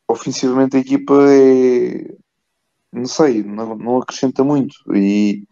ofensivamente 0.07 0.77
a 0.77 0.79
equipa 0.79 1.13
é 1.29 2.15
não 2.95 3.05
sei, 3.05 3.43
não, 3.43 3.75
não 3.75 3.97
acrescenta 3.97 4.43
muito. 4.43 4.75
E 4.95 5.45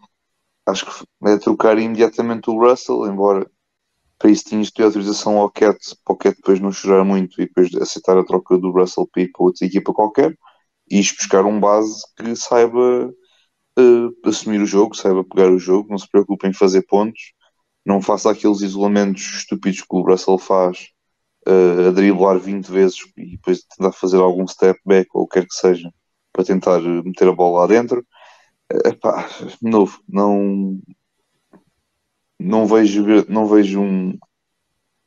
acho 0.66 0.86
que 0.86 1.28
é 1.28 1.38
trocar 1.38 1.78
imediatamente 1.78 2.50
o 2.50 2.58
Russell, 2.58 3.06
embora 3.06 3.50
para 4.18 4.30
isso 4.30 4.44
tinhas 4.46 4.68
de 4.68 4.74
ter 4.74 4.84
autorização 4.84 5.38
ao 5.38 5.50
Cat, 5.50 5.78
para 6.04 6.14
o 6.14 6.16
Cat 6.16 6.36
depois 6.36 6.60
não 6.60 6.72
chorar 6.72 7.04
muito 7.04 7.40
e 7.40 7.46
depois 7.46 7.74
aceitar 7.76 8.16
a 8.18 8.24
troca 8.24 8.58
do 8.58 8.70
Russell 8.70 9.06
P 9.08 9.28
para 9.28 9.44
outra 9.44 9.66
equipa 9.66 9.92
qualquer 9.92 10.36
e 10.90 11.00
buscar 11.00 11.44
um 11.44 11.60
base 11.60 12.02
que 12.16 12.34
saiba 12.36 13.08
uh, 13.78 14.28
assumir 14.28 14.60
o 14.60 14.66
jogo, 14.66 14.96
saiba 14.96 15.24
pegar 15.24 15.50
o 15.50 15.58
jogo, 15.58 15.90
não 15.90 15.98
se 15.98 16.08
preocupe 16.08 16.46
em 16.48 16.52
fazer 16.52 16.82
pontos, 16.82 17.32
não 17.84 18.00
faça 18.00 18.30
aqueles 18.30 18.62
isolamentos 18.62 19.22
estúpidos 19.22 19.82
que 19.82 19.96
o 19.96 20.02
Russell 20.02 20.38
faz 20.38 20.88
uh, 21.48 21.88
a 21.88 21.90
driblar 21.92 22.38
20 22.38 22.66
vezes 22.70 22.98
e 23.16 23.32
depois 23.32 23.62
tentar 23.64 23.92
fazer 23.92 24.18
algum 24.18 24.46
step 24.46 24.80
back 24.86 25.08
ou 25.14 25.24
o 25.24 25.28
que 25.28 25.40
quer 25.40 25.46
que 25.46 25.54
seja 25.54 25.90
para 26.34 26.44
tentar 26.44 26.80
meter 26.80 27.28
a 27.28 27.32
bola 27.32 27.60
lá 27.60 27.66
dentro. 27.68 28.04
Epá, 28.84 29.28
de 29.62 29.70
novo, 29.70 30.02
não, 30.08 30.80
não 32.38 32.66
vejo, 32.66 33.04
não 33.28 33.46
vejo 33.46 33.80
um, 33.80 34.18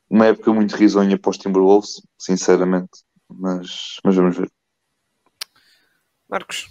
uma 0.08 0.26
época 0.26 0.52
muito 0.54 0.74
risonha 0.74 1.18
para 1.18 1.30
os 1.30 1.36
Timberwolves, 1.36 2.00
sinceramente, 2.18 3.04
mas, 3.28 3.98
mas 4.02 4.16
vamos 4.16 4.38
ver. 4.38 4.50
Marcos. 6.28 6.68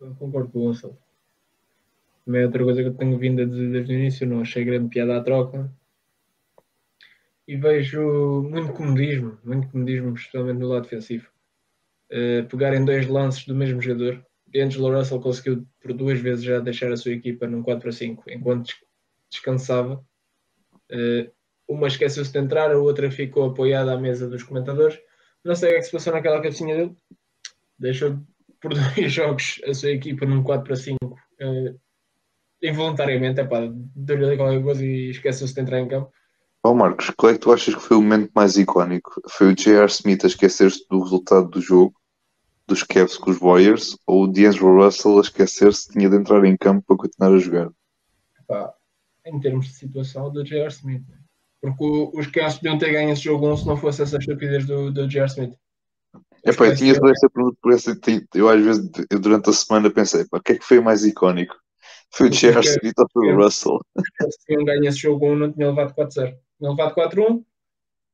Eu 0.00 0.14
concordo 0.16 0.50
com 0.50 0.58
o 0.58 0.62
Gonçalo. 0.64 0.98
Também 2.24 2.42
é 2.42 2.46
outra 2.46 2.64
coisa 2.64 2.82
que 2.82 2.88
eu 2.88 2.94
tenho 2.94 3.18
vindo 3.18 3.42
a 3.42 3.44
dizer 3.44 3.70
desde 3.70 3.92
o 3.92 3.96
início, 3.96 4.26
não 4.26 4.40
achei 4.40 4.64
grande 4.64 4.88
piada 4.88 5.16
à 5.16 5.22
troca. 5.22 5.72
E 7.46 7.56
vejo 7.56 8.42
muito 8.42 8.72
comodismo, 8.72 9.38
muito 9.44 9.68
comodismo, 9.68 10.14
especialmente 10.14 10.58
no 10.58 10.68
lado 10.68 10.82
defensivo. 10.82 11.28
Uh, 12.12 12.44
pegarem 12.48 12.84
dois 12.84 13.06
lances 13.06 13.44
do 13.46 13.54
mesmo 13.54 13.80
jogador. 13.80 14.24
D'Angelo 14.46 14.96
Russell 14.96 15.20
conseguiu 15.20 15.66
por 15.80 15.92
duas 15.92 16.18
vezes 16.18 16.44
já 16.44 16.58
deixar 16.58 16.90
a 16.90 16.96
sua 16.96 17.12
equipa 17.12 17.46
num 17.46 17.62
4 17.62 17.80
para 17.80 17.92
5 17.92 18.24
enquanto 18.30 18.74
descansava. 19.30 20.04
Uh, 20.90 21.30
uma 21.68 21.86
esqueceu-se 21.86 22.32
de 22.32 22.38
entrar, 22.38 22.72
a 22.72 22.78
outra 22.78 23.10
ficou 23.10 23.44
apoiada 23.44 23.92
à 23.92 23.98
mesa 23.98 24.28
dos 24.28 24.42
comentadores. 24.42 24.98
Não 25.44 25.54
sei 25.54 25.68
o 25.68 25.72
que, 25.72 25.76
é 25.76 25.80
que 25.80 25.86
se 25.86 25.92
passou 25.92 26.12
naquela 26.12 26.42
cabecinha 26.42 26.76
dele. 26.76 26.96
Deixou 27.78 28.18
por 28.60 28.74
dois 28.74 29.12
jogos 29.12 29.60
a 29.64 29.72
sua 29.72 29.90
equipa 29.90 30.26
num 30.26 30.42
4 30.42 30.64
para 30.64 30.76
5 30.76 30.96
uh, 31.04 31.16
eh, 31.40 31.74
involuntariamente. 32.60 33.40
É 33.40 33.44
pá, 33.44 33.70
deu-lhe 33.94 34.24
ali 34.24 34.36
qualquer 34.36 34.62
coisa 34.62 34.84
e 34.84 35.10
esqueceu-se 35.10 35.54
de 35.54 35.60
entrar 35.60 35.78
em 35.78 35.88
campo. 35.88 36.12
Oh 36.62 36.74
Marcos, 36.74 37.10
qual 37.16 37.30
é 37.30 37.34
que 37.34 37.40
tu 37.40 37.52
achas 37.52 37.74
que 37.74 37.80
foi 37.80 37.96
o 37.96 38.02
momento 38.02 38.30
mais 38.34 38.58
icónico? 38.58 39.22
Foi 39.28 39.52
o 39.52 39.56
J.R. 39.56 39.86
Smith 39.86 40.24
a 40.24 40.26
esquecer-se 40.26 40.84
do 40.90 41.00
resultado 41.02 41.48
do 41.48 41.60
jogo, 41.60 41.94
dos 42.70 42.82
Cavs 42.82 43.16
com 43.16 43.30
os 43.30 43.38
Warriors, 43.38 43.98
ou 44.06 44.24
o 44.24 44.26
D'Angelo 44.26 44.82
Russell 44.82 45.18
a 45.18 45.20
esquecer-se 45.20 45.88
que 45.88 45.98
tinha 45.98 46.08
de 46.08 46.16
entrar 46.16 46.44
em 46.44 46.56
campo 46.56 46.84
para 46.86 46.96
continuar 46.96 47.34
a 47.34 47.38
jogar? 47.38 47.70
Epá, 48.40 48.72
em 49.26 49.40
termos 49.40 49.66
de 49.66 49.74
situação, 49.74 50.32
do 50.32 50.44
J.R. 50.44 50.68
Smith. 50.68 51.06
Né? 51.08 51.18
Porque 51.60 52.18
os 52.18 52.26
Cavs 52.28 52.54
podiam 52.54 52.78
ter 52.78 52.92
ganho 52.92 53.10
esse 53.10 53.22
jogo 53.22 53.52
1 53.52 53.56
se 53.58 53.66
não 53.66 53.76
fosse 53.76 54.02
essa 54.02 54.16
estupidez 54.16 54.66
do, 54.66 54.90
do 54.90 55.08
J.R. 55.08 55.26
Smith. 55.26 55.54
É 56.42 56.52
pá, 56.52 56.66
eu 56.66 56.76
tinha 56.76 56.92
essa 56.92 57.28
pergunta 57.28 57.58
por 57.60 57.72
essa. 57.74 57.98
Eu 58.34 58.48
às 58.48 58.64
vezes, 58.64 58.90
eu, 59.10 59.20
durante 59.20 59.50
a 59.50 59.52
semana 59.52 59.90
pensei, 59.90 60.24
pá, 60.24 60.38
o 60.38 60.42
que 60.42 60.52
é 60.52 60.58
que 60.58 60.64
foi 60.64 60.80
mais 60.80 61.04
icónico? 61.04 61.54
Foi 62.12 62.28
o 62.28 62.30
J.R. 62.30 62.60
Smith 62.60 62.98
ou 62.98 63.06
foi 63.12 63.32
o 63.32 63.36
Russell? 63.36 63.80
Se 64.30 64.46
tinham 64.46 64.64
ganho 64.64 64.86
esse 64.86 64.98
jogo 64.98 65.26
1, 65.26 65.36
não 65.36 65.52
tinha 65.52 65.68
levado 65.68 65.94
4-0 65.94 66.34
não 66.60 66.72
levado 66.72 66.94
4-1, 66.94 67.42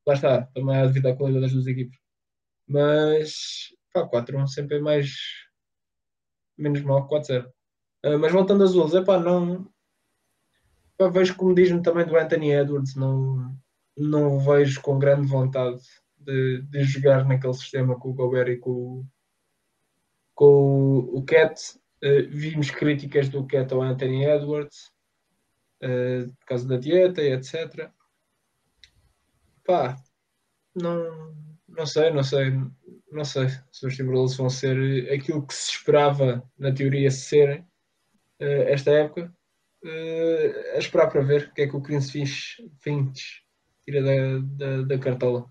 lá 0.05 0.13
está, 0.13 0.41
também 0.53 0.77
há 0.77 0.85
devido 0.85 1.07
à 1.07 1.15
qualidade 1.15 1.45
das 1.45 1.53
duas 1.53 1.67
equipes. 1.67 1.99
Mas 2.67 3.73
pá, 4.05 4.23
4-1 4.23 4.47
sempre 4.47 4.77
é 4.77 4.79
mais 4.79 5.09
menos 6.57 6.81
mal 6.81 7.07
que 7.07 7.15
4-0. 7.15 7.45
Uh, 7.45 7.51
ah, 8.03 8.17
mas 8.17 8.31
voltando 8.31 8.63
aos 8.63 8.73
Wolves, 8.73 8.95
é 8.95 9.03
pá, 9.03 9.19
não 9.19 9.69
pá, 10.97 11.07
vejo 11.09 11.35
como 11.35 11.55
diz-me 11.55 11.81
também 11.81 12.05
do 12.05 12.17
Anthony 12.17 12.51
Edwards, 12.51 12.95
não, 12.95 13.55
não 13.97 14.39
vejo 14.39 14.81
com 14.81 14.99
grande 14.99 15.27
vontade 15.27 15.81
de, 16.17 16.61
de 16.63 16.83
jogar 16.83 17.25
naquele 17.25 17.53
sistema 17.53 17.99
com 17.99 18.09
o 18.09 18.13
Gobert 18.13 18.49
e 18.49 18.57
com, 18.57 19.05
com 20.33 20.97
o 20.99 21.23
Cat. 21.23 21.59
Uh, 22.03 22.29
vimos 22.29 22.69
críticas 22.69 23.29
do 23.29 23.47
Cat 23.47 23.73
ao 23.73 23.81
Anthony 23.81 24.25
Edwards 24.25 24.91
uh, 25.83 26.31
por 26.39 26.45
causa 26.45 26.67
da 26.67 26.77
dieta 26.77 27.23
e 27.23 27.31
etc 27.33 27.91
pá, 29.67 29.97
não, 30.73 31.56
não 31.77 31.85
sei, 31.85 32.09
não 32.09 32.23
sei, 32.23 32.51
não 33.11 33.23
sei 33.23 33.49
se 33.71 33.85
os 33.85 33.95
Timberwolves 33.95 34.35
vão 34.35 34.49
ser 34.49 35.11
aquilo 35.13 35.45
que 35.45 35.53
se 35.53 35.71
esperava 35.71 36.43
na 36.57 36.73
teoria 36.73 37.11
serem 37.11 37.59
uh, 38.41 38.63
esta 38.67 38.91
época. 38.91 39.31
Uh, 39.83 40.75
a 40.75 40.79
esperar 40.79 41.09
para 41.11 41.21
ver 41.21 41.49
o 41.49 41.53
que 41.53 41.61
é 41.61 41.67
que 41.67 41.75
o 41.75 41.81
Chris 41.81 42.09
Finch, 42.09 42.57
Finch 42.79 43.43
tira 43.85 44.01
da, 44.01 44.39
da, 44.41 44.81
da 44.81 44.97
cartola. 44.97 45.47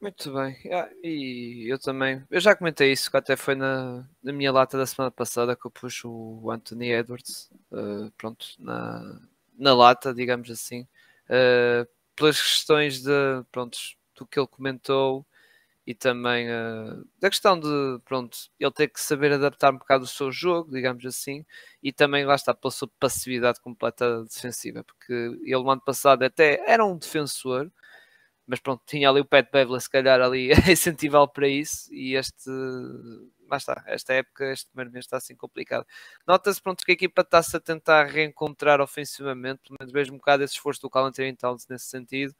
Muito 0.00 0.32
bem, 0.32 0.56
ah, 0.72 0.88
e 1.02 1.66
eu 1.70 1.78
também, 1.78 2.24
eu 2.30 2.40
já 2.40 2.56
comentei 2.56 2.90
isso, 2.90 3.10
que 3.10 3.16
até 3.18 3.36
foi 3.36 3.54
na, 3.54 4.08
na 4.22 4.32
minha 4.32 4.50
lata 4.50 4.78
da 4.78 4.86
semana 4.86 5.10
passada 5.10 5.54
que 5.54 5.66
eu 5.66 5.70
pus 5.70 6.02
o 6.06 6.50
Anthony 6.50 6.90
Edwards, 6.90 7.50
uh, 7.70 8.10
pronto, 8.16 8.46
na, 8.58 9.20
na 9.58 9.74
lata, 9.74 10.14
digamos 10.14 10.50
assim, 10.50 10.88
uh, 11.28 11.86
pelas 12.20 12.40
questões 12.40 13.02
de, 13.02 13.10
pronto, 13.50 13.78
do 14.14 14.26
que 14.26 14.38
ele 14.38 14.46
comentou 14.46 15.26
e 15.86 15.94
também 15.94 16.48
uh, 16.50 17.04
da 17.18 17.30
questão 17.30 17.58
de, 17.58 17.68
pronto, 18.04 18.38
ele 18.60 18.70
ter 18.72 18.88
que 18.88 19.00
saber 19.00 19.32
adaptar 19.32 19.72
um 19.74 19.78
bocado 19.78 20.04
o 20.04 20.06
seu 20.06 20.30
jogo, 20.30 20.70
digamos 20.70 21.04
assim, 21.06 21.44
e 21.82 21.92
também 21.92 22.24
lá 22.26 22.34
está 22.34 22.54
pela 22.54 22.70
sua 22.70 22.88
passividade 23.00 23.60
completa 23.60 24.22
defensiva, 24.24 24.84
porque 24.84 25.12
ele 25.12 25.62
no 25.62 25.70
ano 25.70 25.80
passado 25.80 26.22
até 26.24 26.62
era 26.70 26.84
um 26.84 26.98
defensor, 26.98 27.72
mas 28.46 28.60
pronto, 28.60 28.82
tinha 28.86 29.08
ali 29.10 29.20
o 29.20 29.24
Pat 29.24 29.50
Beverly 29.52 29.80
se 29.80 29.90
calhar 29.90 30.20
ali 30.20 30.52
a 30.52 30.72
incentivá-lo 30.72 31.28
para 31.28 31.48
isso, 31.48 31.92
e 31.94 32.16
este 32.16 32.50
mas 33.50 33.62
está, 33.62 33.82
esta 33.86 34.14
época, 34.14 34.52
este 34.52 34.70
primeiro 34.70 34.92
mês 34.92 35.04
está 35.04 35.16
assim 35.16 35.34
complicado. 35.34 35.84
Nota-se 36.26 36.62
pronto 36.62 36.84
que 36.84 36.92
a 36.92 36.94
equipa 36.94 37.22
está-se 37.22 37.56
a 37.56 37.60
tentar 37.60 38.04
reencontrar 38.04 38.80
ofensivamente, 38.80 39.62
pelo 39.62 39.76
menos 39.80 39.92
vejo 39.92 40.12
um 40.12 40.16
bocado 40.16 40.44
esse 40.44 40.54
esforço 40.54 40.80
do 40.80 40.90
Calantarian 40.90 41.34
Towns 41.34 41.66
nesse 41.68 41.86
sentido, 41.86 42.34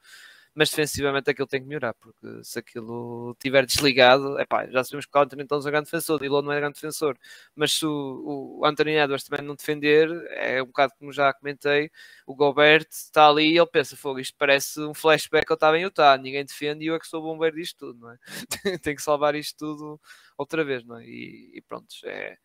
mas 0.54 0.70
defensivamente 0.70 1.30
aquilo 1.30 1.46
tem 1.46 1.60
que 1.60 1.66
melhorar, 1.66 1.94
porque 1.94 2.44
se 2.44 2.58
aquilo 2.58 3.32
estiver 3.32 3.64
desligado, 3.64 4.38
epá, 4.40 4.66
já 4.66 4.82
sabemos 4.84 5.06
que 5.06 5.16
o 5.16 5.20
Anthony 5.20 5.46
Towns 5.46 5.64
é 5.64 5.68
um 5.68 5.72
grande 5.72 5.84
defensor, 5.86 6.20
Dillon 6.20 6.42
não 6.42 6.52
é 6.52 6.56
um 6.56 6.60
grande 6.60 6.74
defensor, 6.74 7.16
mas 7.54 7.72
se 7.72 7.86
o, 7.86 8.58
o 8.60 8.66
Anthony 8.66 8.92
Edwards 8.96 9.24
também 9.26 9.46
não 9.46 9.54
defender, 9.54 10.08
é 10.30 10.62
um 10.62 10.66
bocado 10.66 10.92
como 10.98 11.12
já 11.12 11.32
comentei, 11.32 11.90
o 12.26 12.34
Gobert 12.34 12.86
está 12.90 13.28
ali 13.28 13.52
e 13.52 13.58
ele 13.58 13.66
pensa, 13.66 13.96
fogo, 13.96 14.18
isto 14.18 14.36
parece 14.38 14.80
um 14.80 14.94
flashback 14.94 15.48
eu 15.50 15.54
estava 15.54 15.78
em 15.78 15.82
Utah, 15.82 16.16
ninguém 16.16 16.44
defende 16.44 16.84
e 16.84 16.88
eu 16.88 16.94
é 16.94 16.98
que 16.98 17.06
sou 17.06 17.20
o 17.22 17.24
bombeiro 17.24 17.56
disto 17.56 17.78
tudo, 17.78 18.00
não 18.00 18.10
é? 18.10 18.18
tem 18.82 18.94
que 18.94 19.02
salvar 19.02 19.34
isto 19.34 19.56
tudo 19.58 20.00
outra 20.36 20.64
vez, 20.64 20.84
não 20.84 20.98
é? 20.98 21.04
E, 21.04 21.52
e 21.54 21.62
pronto, 21.62 21.88
é 22.04 22.36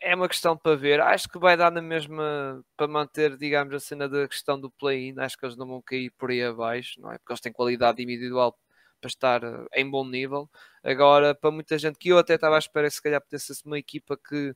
é 0.00 0.14
uma 0.14 0.28
questão 0.28 0.56
para 0.56 0.76
ver. 0.76 1.00
Acho 1.00 1.28
que 1.28 1.38
vai 1.38 1.56
dar 1.56 1.70
na 1.70 1.82
mesma 1.82 2.64
para 2.76 2.88
manter, 2.88 3.36
digamos, 3.36 3.74
a 3.74 3.80
cena 3.80 4.08
da 4.08 4.26
questão 4.26 4.58
do 4.60 4.70
play-in. 4.70 5.18
Acho 5.18 5.36
que 5.38 5.44
eles 5.44 5.56
não 5.56 5.66
vão 5.66 5.82
cair 5.82 6.10
por 6.18 6.30
aí 6.30 6.42
abaixo, 6.42 7.00
não 7.00 7.12
é? 7.12 7.18
Porque 7.18 7.32
eles 7.32 7.40
têm 7.40 7.52
qualidade 7.52 8.02
individual 8.02 8.58
para 9.00 9.08
estar 9.08 9.42
eh, 9.44 9.66
em 9.74 9.88
bom 9.88 10.04
nível. 10.06 10.50
Agora, 10.82 11.34
para 11.34 11.50
muita 11.50 11.78
gente 11.78 11.98
que 11.98 12.10
eu 12.10 12.18
até 12.18 12.34
estava 12.34 12.56
à 12.56 12.58
espera, 12.58 12.90
se 12.90 13.02
calhar 13.02 13.20
pudesse 13.20 13.54
ser 13.54 13.66
uma 13.66 13.78
equipa 13.78 14.16
que 14.16 14.54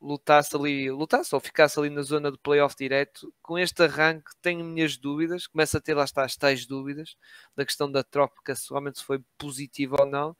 lutasse 0.00 0.54
ali, 0.56 0.90
lutasse 0.90 1.34
ou 1.34 1.40
ficasse 1.40 1.78
ali 1.78 1.90
na 1.90 2.02
zona 2.02 2.30
do 2.30 2.38
playoff 2.38 2.76
direto, 2.76 3.32
com 3.42 3.58
este 3.58 3.82
arranque 3.82 4.30
tenho 4.40 4.64
minhas 4.64 4.96
dúvidas, 4.96 5.46
começo 5.46 5.76
a 5.76 5.80
ter 5.80 5.94
lá 5.94 6.04
está 6.04 6.24
as 6.24 6.36
tais 6.36 6.66
dúvidas 6.66 7.16
da 7.56 7.64
questão 7.64 7.90
da 7.90 8.04
troca, 8.04 8.54
se 8.54 8.70
realmente 8.70 9.02
foi 9.02 9.20
positiva 9.36 9.96
ou 10.00 10.06
não, 10.06 10.36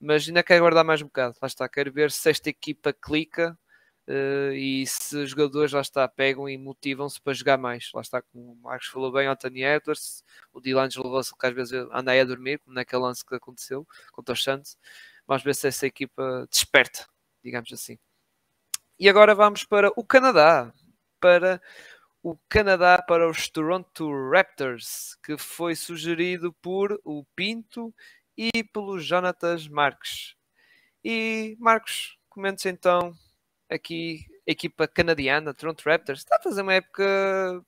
mas 0.00 0.26
ainda 0.28 0.42
quero 0.42 0.62
guardar 0.62 0.84
mais 0.84 1.02
um 1.02 1.06
bocado, 1.06 1.36
lá 1.40 1.46
está, 1.46 1.68
quero 1.68 1.92
ver 1.92 2.10
se 2.10 2.28
esta 2.30 2.50
equipa 2.50 2.92
clica 2.92 3.56
Uh, 4.08 4.52
e 4.52 4.86
se 4.86 5.16
os 5.16 5.30
jogadores 5.30 5.72
lá 5.72 5.80
está, 5.80 6.06
pegam 6.06 6.48
e 6.48 6.56
motivam-se 6.56 7.20
para 7.20 7.32
jogar 7.32 7.58
mais. 7.58 7.90
Lá 7.92 8.00
está, 8.00 8.22
como 8.22 8.52
o 8.52 8.56
Marcos 8.56 8.86
falou 8.86 9.10
bem, 9.10 9.26
Anthony 9.26 9.64
Edwards, 9.64 10.24
o 10.52 10.60
D'Angelo 10.60 11.08
Russell, 11.08 11.36
que 11.36 11.46
às 11.46 11.54
vezes 11.54 11.72
anda 11.92 12.12
aí 12.12 12.20
a 12.20 12.24
dormir, 12.24 12.58
como 12.60 12.74
naquele 12.74 13.02
lance 13.02 13.24
que 13.24 13.34
aconteceu 13.34 13.86
contra 14.12 14.32
o 14.34 14.36
Santos. 14.36 14.78
Vamos 15.26 15.42
ver 15.42 15.54
se 15.56 15.66
essa 15.66 15.86
equipa 15.86 16.46
desperta, 16.48 17.06
digamos 17.42 17.72
assim. 17.72 17.98
E 18.98 19.08
agora 19.08 19.34
vamos 19.34 19.64
para 19.64 19.90
o 19.96 20.04
Canadá, 20.04 20.72
para 21.20 21.60
o 22.22 22.36
Canadá 22.48 23.02
para 23.02 23.28
os 23.28 23.48
Toronto 23.48 24.10
Raptors, 24.30 25.16
que 25.22 25.36
foi 25.36 25.74
sugerido 25.76 26.52
por 26.62 27.00
o 27.04 27.24
Pinto 27.36 27.94
e 28.36 28.64
pelo 28.64 28.98
Jonatas 28.98 29.68
Marques. 29.68 30.34
E 31.04 31.56
Marcos, 31.60 32.18
comentes 32.28 32.66
então 32.66 33.16
aqui 33.70 34.26
a 34.48 34.52
equipa 34.52 34.86
canadiana, 34.86 35.54
Toronto 35.54 35.82
Raptors, 35.84 36.20
está 36.20 36.36
a 36.36 36.42
fazer 36.42 36.62
uma 36.62 36.74
época. 36.74 37.62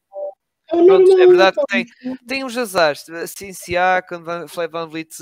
Pronto, 0.69 1.19
é 1.19 1.27
verdade 1.27 1.57
que 1.57 1.67
tem, 1.67 2.17
tem 2.27 2.45
uns 2.45 2.57
azares. 2.57 3.09
Assim, 3.09 3.53
Siakam, 3.53 4.47
Flav 4.49 4.71
Van 4.71 4.87
Vliet 4.87 5.17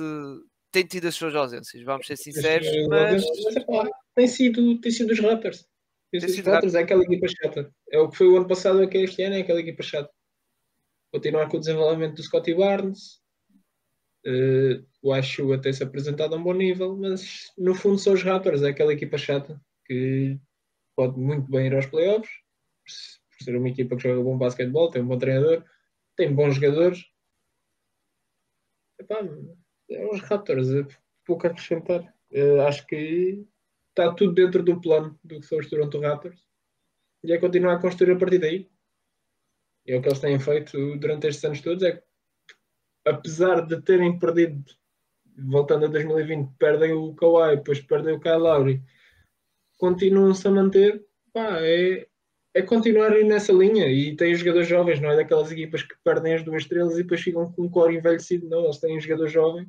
tem 0.72 0.84
tido 0.84 1.08
as 1.08 1.14
suas 1.14 1.34
ausências, 1.34 1.82
vamos 1.84 2.06
ser 2.06 2.16
sinceros, 2.16 2.66
mas... 2.88 3.24
mas 3.24 3.88
tem, 4.14 4.28
sido, 4.28 4.78
tem 4.80 4.92
sido 4.92 5.12
os 5.12 5.20
Raptors. 5.20 5.66
Tem 6.10 6.20
sido 6.20 6.40
os 6.40 6.46
Raptors, 6.46 6.74
é 6.74 6.80
aquela 6.80 7.02
equipa 7.02 7.26
chata. 7.28 7.72
É 7.90 7.98
o 7.98 8.10
que 8.10 8.16
foi 8.18 8.28
o 8.28 8.36
ano 8.36 8.46
passado, 8.46 8.82
é 8.82 8.86
que 8.86 8.98
este 8.98 9.22
ano 9.22 9.36
é 9.36 9.40
aquela 9.40 9.60
equipa 9.60 9.82
chata. 9.82 10.10
Continuar 11.12 11.48
com 11.48 11.56
o 11.56 11.60
desenvolvimento 11.60 12.16
do 12.16 12.22
Scotty 12.22 12.54
Barnes. 12.54 13.20
Uh, 14.26 14.84
o 15.00 15.12
Acho 15.12 15.52
até 15.52 15.72
se 15.72 15.84
apresentado 15.84 16.34
a 16.34 16.38
um 16.38 16.42
bom 16.42 16.52
nível, 16.52 16.96
mas 16.96 17.52
no 17.56 17.74
fundo 17.74 17.98
são 17.98 18.12
os 18.12 18.22
Raptors, 18.22 18.62
é 18.62 18.70
aquela 18.70 18.92
equipa 18.92 19.16
chata 19.16 19.58
que 19.86 20.36
pode 20.96 21.18
muito 21.18 21.48
bem 21.50 21.66
ir 21.66 21.74
aos 21.74 21.86
playoffs, 21.86 22.30
por 23.30 23.44
ser 23.44 23.56
uma 23.56 23.68
equipa 23.68 23.96
que 23.96 24.02
joga 24.02 24.22
bom 24.22 24.38
basquetebol, 24.38 24.90
tem 24.90 25.02
um 25.02 25.06
bom 25.06 25.18
treinador, 25.18 25.62
tem 26.16 26.34
bons 26.34 26.54
jogadores. 26.54 27.04
Epá, 28.98 29.20
é 29.90 30.06
os 30.06 30.20
Raptors, 30.22 30.70
é 30.70 30.86
pouco 31.24 31.46
a 31.46 31.50
acrescentar. 31.50 32.02
Uh, 32.32 32.62
acho 32.62 32.86
que 32.86 33.46
está 33.90 34.12
tudo 34.14 34.34
dentro 34.34 34.62
do 34.62 34.80
plano 34.80 35.18
do 35.22 35.38
que 35.38 35.46
são 35.46 35.58
os 35.58 35.68
Toronto 35.68 36.00
Raptors 36.00 36.46
e 37.22 37.32
é 37.32 37.38
continuar 37.38 37.74
a 37.74 37.80
construir 37.80 38.12
a 38.12 38.18
partir 38.18 38.38
daí. 38.38 38.70
É 39.86 39.96
o 39.96 40.02
que 40.02 40.08
eles 40.08 40.20
têm 40.20 40.38
feito 40.38 40.96
durante 40.96 41.26
estes 41.26 41.44
anos 41.44 41.60
todos. 41.60 41.82
É 41.82 41.92
que, 41.92 42.02
apesar 43.04 43.66
de 43.66 43.80
terem 43.82 44.18
perdido, 44.18 44.64
voltando 45.36 45.86
a 45.86 45.88
2020, 45.88 46.54
perdem 46.58 46.92
o 46.92 47.14
Kawhi, 47.14 47.56
depois 47.56 47.80
perdem 47.80 48.14
o 48.14 48.20
Kyle 48.20 48.38
Lowry, 48.38 48.82
continuam-se 49.76 50.46
a 50.46 50.50
manter. 50.50 51.04
Pá, 51.32 51.58
é, 51.60 52.06
é 52.54 52.62
continuarem 52.62 53.24
nessa 53.24 53.52
linha 53.52 53.86
e 53.86 54.16
têm 54.16 54.34
jogadores 54.34 54.66
jovens, 54.66 54.98
não 54.98 55.10
é 55.10 55.16
daquelas 55.16 55.52
equipas 55.52 55.82
que 55.82 55.94
perdem 56.02 56.34
as 56.34 56.42
duas 56.42 56.62
estrelas 56.62 56.94
e 56.94 57.02
depois 57.02 57.20
ficam 57.20 57.52
com 57.52 57.64
um 57.64 57.68
core 57.68 57.96
envelhecido, 57.96 58.48
não, 58.48 58.64
eles 58.64 58.78
têm 58.78 58.98
jogadores 58.98 59.30
jovens 59.30 59.68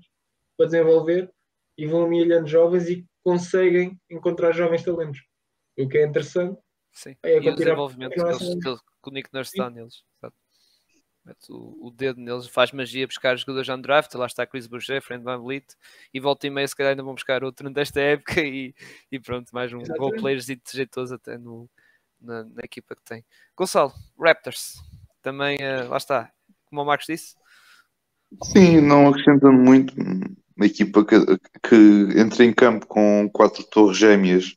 para 0.58 0.68
desenvolver 0.68 1.30
e 1.78 1.86
vão 1.86 2.06
amelhando 2.06 2.48
jovens 2.48 2.90
e 2.90 3.06
conseguem 3.24 4.00
encontrar 4.10 4.54
jovens 4.54 4.84
talentos, 4.84 5.20
o 5.78 5.88
que 5.88 5.98
é 5.98 6.06
interessante. 6.06 6.58
Sim, 6.94 7.16
é 7.22 7.40
e 7.40 7.50
o 7.50 7.56
desenvolvimento 7.56 8.14
que, 8.14 8.22
eles, 8.22 8.38
que, 8.40 8.70
o 8.70 9.12
Nick 9.12 9.30
Nurse 9.34 9.52
está 9.52 9.70
neles. 9.70 10.04
Mete 11.28 11.52
o, 11.52 11.78
o, 11.82 11.92
dedo 11.92 12.22
neles, 12.22 12.48
faz 12.48 12.72
magia 12.72 13.06
buscar 13.06 13.36
os 13.36 13.42
jogadores 13.42 13.68
on 13.68 13.82
draft, 13.82 14.14
lá 14.14 14.26
está 14.26 14.48
Chris 14.48 14.66
Boucher, 14.66 15.02
Friend 15.02 15.22
Van 15.22 15.38
Vliet, 15.38 15.66
e 16.14 16.22
volta 16.22 16.48
e 16.48 16.50
meia 16.50 16.66
se 16.66 16.74
calhar 16.74 16.92
ainda 16.92 17.04
vão 17.04 17.14
buscar 17.14 17.44
outro 17.44 17.70
desta 17.70 18.00
época 18.00 18.40
e, 18.40 18.74
e 19.12 19.20
pronto, 19.20 19.50
mais 19.52 19.74
um 19.74 19.80
gol 19.98 20.14
players 20.14 20.48
e 20.48 20.58
jeitoso 20.72 21.16
até 21.16 21.38
no, 21.38 21.70
na, 22.22 22.46
na, 22.46 22.62
equipa 22.64 22.96
que 22.96 23.04
tem. 23.04 23.26
Gonçalo, 23.58 23.92
Raptors, 24.18 24.76
também 25.22 25.58
uh, 25.58 25.90
lá 25.90 25.98
está, 25.98 26.32
como 26.70 26.82
o 26.82 26.86
Marcos 26.86 27.08
disse. 27.08 27.36
Sim, 28.46 28.80
não 28.80 29.10
acrescentando 29.10 29.52
muito, 29.58 29.94
uma 30.56 30.66
equipa 30.66 31.04
que, 31.04 31.18
que 31.62 32.18
entra 32.18 32.46
em 32.46 32.54
campo 32.54 32.88
com 32.88 33.30
quatro 33.34 33.66
torres 33.66 33.98
gêmeas 33.98 34.56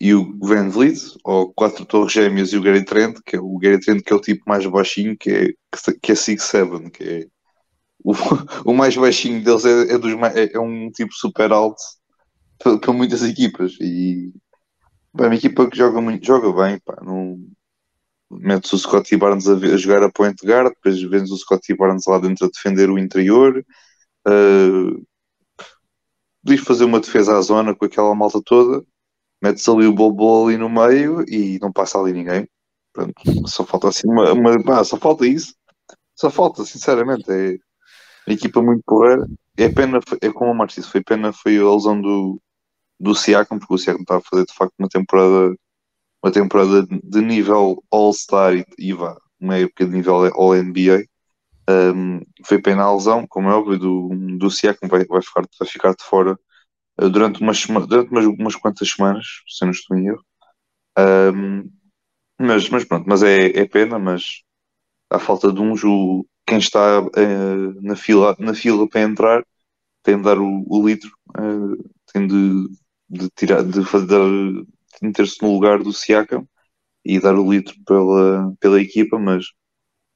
e 0.00 0.14
o 0.14 0.36
Van 0.40 0.68
Vliet, 0.68 0.98
ou 1.24 1.52
quatro 1.52 1.84
torres 1.86 2.12
gêmeas 2.12 2.52
e 2.52 2.56
o 2.56 2.62
Gary 2.62 2.84
Trent, 2.84 3.18
que 3.24 3.36
é 3.36 3.40
o 3.40 3.56
Gary 3.58 3.80
Trent 3.80 4.02
que 4.02 4.12
é 4.12 4.16
o 4.16 4.20
tipo 4.20 4.42
mais 4.46 4.66
baixinho, 4.66 5.16
que 5.16 5.30
é, 5.30 5.48
que 6.02 6.12
é 6.12 6.14
6'7", 6.14 6.90
que 6.90 7.04
é 7.04 7.26
o, 8.04 8.12
o 8.70 8.74
mais 8.74 8.96
baixinho 8.96 9.42
deles 9.42 9.64
é, 9.64 9.94
é, 9.94 9.98
dos, 9.98 10.12
é, 10.34 10.52
é 10.54 10.60
um 10.60 10.90
tipo 10.90 11.12
super 11.14 11.52
alto 11.52 11.82
para 12.58 12.92
muitas 12.92 13.22
equipas 13.22 13.74
e 13.80 14.32
Bem, 15.14 15.26
uma 15.26 15.36
equipa 15.36 15.70
que 15.70 15.78
joga 15.78 16.00
muito, 16.00 16.26
joga 16.26 16.52
bem, 16.52 16.80
pá, 16.80 16.96
não 17.00 17.38
metes 18.28 18.72
o 18.72 18.78
Scottie 18.78 19.16
Barnes 19.16 19.46
a, 19.48 19.54
a, 19.54 19.76
jogar 19.76 20.02
a 20.02 20.10
point 20.10 20.34
guard, 20.44 20.70
depois 20.74 21.00
vens 21.02 21.30
o 21.30 21.36
Scottie 21.36 21.76
Barnes 21.76 22.04
lá 22.08 22.18
dentro 22.18 22.46
a 22.46 22.50
defender 22.50 22.90
o 22.90 22.98
interior. 22.98 23.64
Uh, 24.26 25.06
podias 26.42 26.66
fazer 26.66 26.84
uma 26.84 26.98
defesa 26.98 27.38
à 27.38 27.40
zona 27.42 27.76
com 27.76 27.84
aquela 27.84 28.12
malta 28.14 28.40
toda, 28.44 28.84
metes 29.42 29.68
ali 29.68 29.86
o 29.86 29.92
Bobo 29.92 30.46
ali 30.46 30.56
no 30.56 30.68
meio 30.68 31.24
e 31.28 31.58
não 31.60 31.72
passa 31.72 31.98
ali 31.98 32.12
ninguém. 32.12 32.48
Pronto, 32.92 33.14
só 33.48 33.64
falta 33.64 33.88
assim 33.88 34.08
uma, 34.08 34.32
uma 34.32 34.84
só 34.84 34.96
falta 34.96 35.26
isso. 35.26 35.54
Só 36.14 36.30
falta, 36.30 36.64
sinceramente, 36.64 37.24
é 37.30 37.58
uma 38.26 38.34
equipa 38.34 38.62
muito 38.62 38.82
porreira. 38.86 39.26
É 39.56 39.68
pena, 39.68 40.00
é 40.20 40.30
como 40.32 40.62
o 40.62 40.66
disse, 40.66 40.82
foi 40.82 41.02
pena 41.02 41.32
foi 41.32 41.58
a 41.58 41.70
lesão 41.70 42.00
do, 42.00 42.40
do 42.98 43.14
Siakam, 43.14 43.58
porque 43.58 43.74
o 43.74 43.78
Siakam 43.78 44.02
estava 44.02 44.20
a 44.20 44.28
fazer 44.28 44.46
de 44.46 44.54
facto 44.54 44.74
uma 44.78 44.88
temporada, 44.88 45.56
uma 46.22 46.32
temporada 46.32 46.86
de 46.86 47.20
nível 47.20 47.82
All-Star 47.90 48.54
e, 48.54 48.64
e 48.78 48.92
vá, 48.92 49.16
uma 49.40 49.58
época 49.58 49.86
de 49.86 49.92
nível 49.92 50.16
All-NBA. 50.34 51.04
Um, 51.68 52.20
foi 52.44 52.60
pena 52.60 52.84
a 52.84 52.94
lesão, 52.94 53.26
como 53.26 53.48
é 53.48 53.54
óbvio, 53.54 53.78
do, 53.78 54.08
do 54.38 54.50
Siakam 54.50 54.88
vai, 54.88 55.04
vai, 55.04 55.22
ficar, 55.22 55.44
vai 55.58 55.68
ficar 55.68 55.94
de 55.94 56.04
fora 56.04 56.38
durante, 56.98 57.40
umas, 57.40 57.64
durante 57.66 58.10
umas, 58.10 58.26
umas 58.26 58.56
quantas 58.56 58.88
semanas, 58.90 59.26
se 59.48 59.64
não 59.64 59.72
estou 59.72 59.96
em 59.96 60.08
erro. 60.08 60.24
Um, 60.98 61.70
mas, 62.38 62.68
mas 62.68 62.84
pronto, 62.84 63.06
mas 63.08 63.22
é, 63.22 63.46
é 63.58 63.66
pena, 63.66 63.98
mas 63.98 64.42
à 65.10 65.18
falta 65.18 65.52
de 65.52 65.60
um 65.60 65.76
jogo, 65.76 66.28
quem 66.46 66.58
está 66.58 67.00
uh, 67.00 67.82
na, 67.82 67.96
fila, 67.96 68.36
na 68.38 68.54
fila 68.54 68.88
para 68.88 69.02
entrar 69.02 69.44
tem 70.02 70.16
de 70.18 70.22
dar 70.22 70.38
o, 70.38 70.64
o 70.68 70.86
litro, 70.86 71.10
uh, 71.38 71.90
tem 72.12 72.26
de 72.26 72.68
de 73.08 73.28
tirar, 73.30 73.62
de 73.62 73.84
fazer, 73.84 74.06
de 74.08 74.66
meter-se 75.02 75.42
no 75.42 75.52
lugar 75.52 75.82
do 75.82 75.92
Siakam 75.92 76.46
e 77.04 77.20
dar 77.20 77.34
o 77.36 77.50
litro 77.50 77.74
pela, 77.86 78.52
pela 78.60 78.80
equipa, 78.80 79.18
mas 79.18 79.46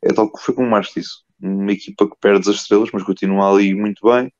é 0.02 0.12
tal 0.12 0.30
que 0.32 0.42
foi 0.42 0.54
como 0.54 0.70
mais 0.70 0.88
disso. 0.88 1.24
Uma 1.40 1.72
equipa 1.72 2.08
que 2.08 2.16
perde 2.20 2.50
as 2.50 2.56
estrelas, 2.56 2.90
mas 2.92 3.04
continua 3.04 3.52
ali 3.52 3.74
muito 3.74 4.06
bem. 4.08 4.32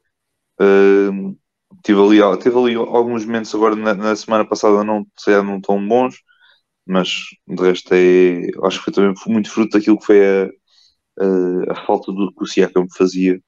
Uh, 0.61 1.39
tive, 1.85 2.01
ali, 2.01 2.39
teve 2.39 2.59
ali 2.59 2.75
alguns 2.75 3.25
momentos 3.25 3.55
agora 3.55 3.77
na, 3.77 3.95
na 3.95 4.17
semana 4.17 4.45
passada 4.47 4.85
não, 4.85 5.07
não 5.45 5.61
tão 5.61 5.87
bons, 5.87 6.17
mas 6.87 7.09
de 7.47 7.63
resto 7.63 7.95
é, 7.95 8.49
acho 8.65 8.79
que 8.79 8.85
foi 8.87 8.93
também 8.95 9.15
muito 9.27 9.51
fruto 9.51 9.79
daquilo 9.79 9.99
que 9.99 10.07
foi 10.07 10.27
a, 10.27 10.45
a, 11.21 11.73
a 11.73 11.87
falta 11.87 12.13
do 12.13 12.33
que 12.35 12.43
o 12.43 12.47
Siakam 12.47 12.87
fazia 12.97 13.41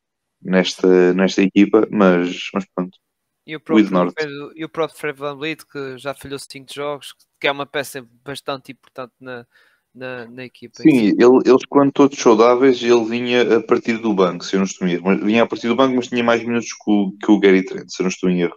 nesta, 0.42 1.14
nesta 1.14 1.42
equipa, 1.42 1.86
mas, 1.90 2.48
mas 2.54 2.66
pronto, 2.74 2.98
e 3.46 3.56
o 3.56 3.60
próprio, 3.60 4.52
e 4.54 4.64
o 4.64 4.68
próprio 4.68 4.98
Fred 4.98 5.18
Van 5.18 5.36
Vliet, 5.36 5.64
que 5.66 5.98
já 5.98 6.14
falhou 6.14 6.38
5 6.38 6.72
jogos, 6.72 7.14
que 7.40 7.48
é 7.48 7.50
uma 7.50 7.66
peça 7.66 8.06
bastante 8.24 8.70
importante 8.70 9.12
na, 9.18 9.46
na, 9.94 10.26
na 10.26 10.44
equipa. 10.44 10.82
Sim, 10.82 11.08
ele, 11.08 11.40
eles 11.44 11.64
quando 11.68 11.92
todos 11.92 12.18
saudáveis, 12.18 12.82
ele 12.82 13.04
vinha 13.04 13.56
a 13.56 13.62
partir 13.62 13.98
do 13.98 14.14
banco, 14.14 14.44
se 14.44 14.56
eu 14.56 14.58
não 14.58 14.66
estou 14.66 14.86
em 14.86 14.92
erro. 14.92 15.24
Vinha 15.24 15.42
a 15.42 15.46
partir 15.46 15.68
do 15.68 15.76
banco, 15.76 15.94
mas 15.96 16.08
tinha 16.08 16.24
mais 16.24 16.42
minutos 16.42 16.72
que 16.72 16.90
o, 16.90 17.12
que 17.12 17.30
o 17.30 17.38
Gary 17.38 17.64
Trent, 17.64 17.88
se 17.88 18.00
eu 18.00 18.04
não 18.04 18.10
estou 18.10 18.30
em 18.30 18.42
erro. 18.42 18.56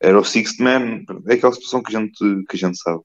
Era 0.00 0.18
o 0.18 0.24
sixth 0.24 0.60
man, 0.60 1.02
é 1.26 1.34
aquela 1.34 1.52
situação 1.52 1.82
que 1.82 1.96
a 1.96 2.00
gente, 2.00 2.18
que 2.18 2.56
a 2.56 2.58
gente 2.58 2.78
sabe. 2.78 3.02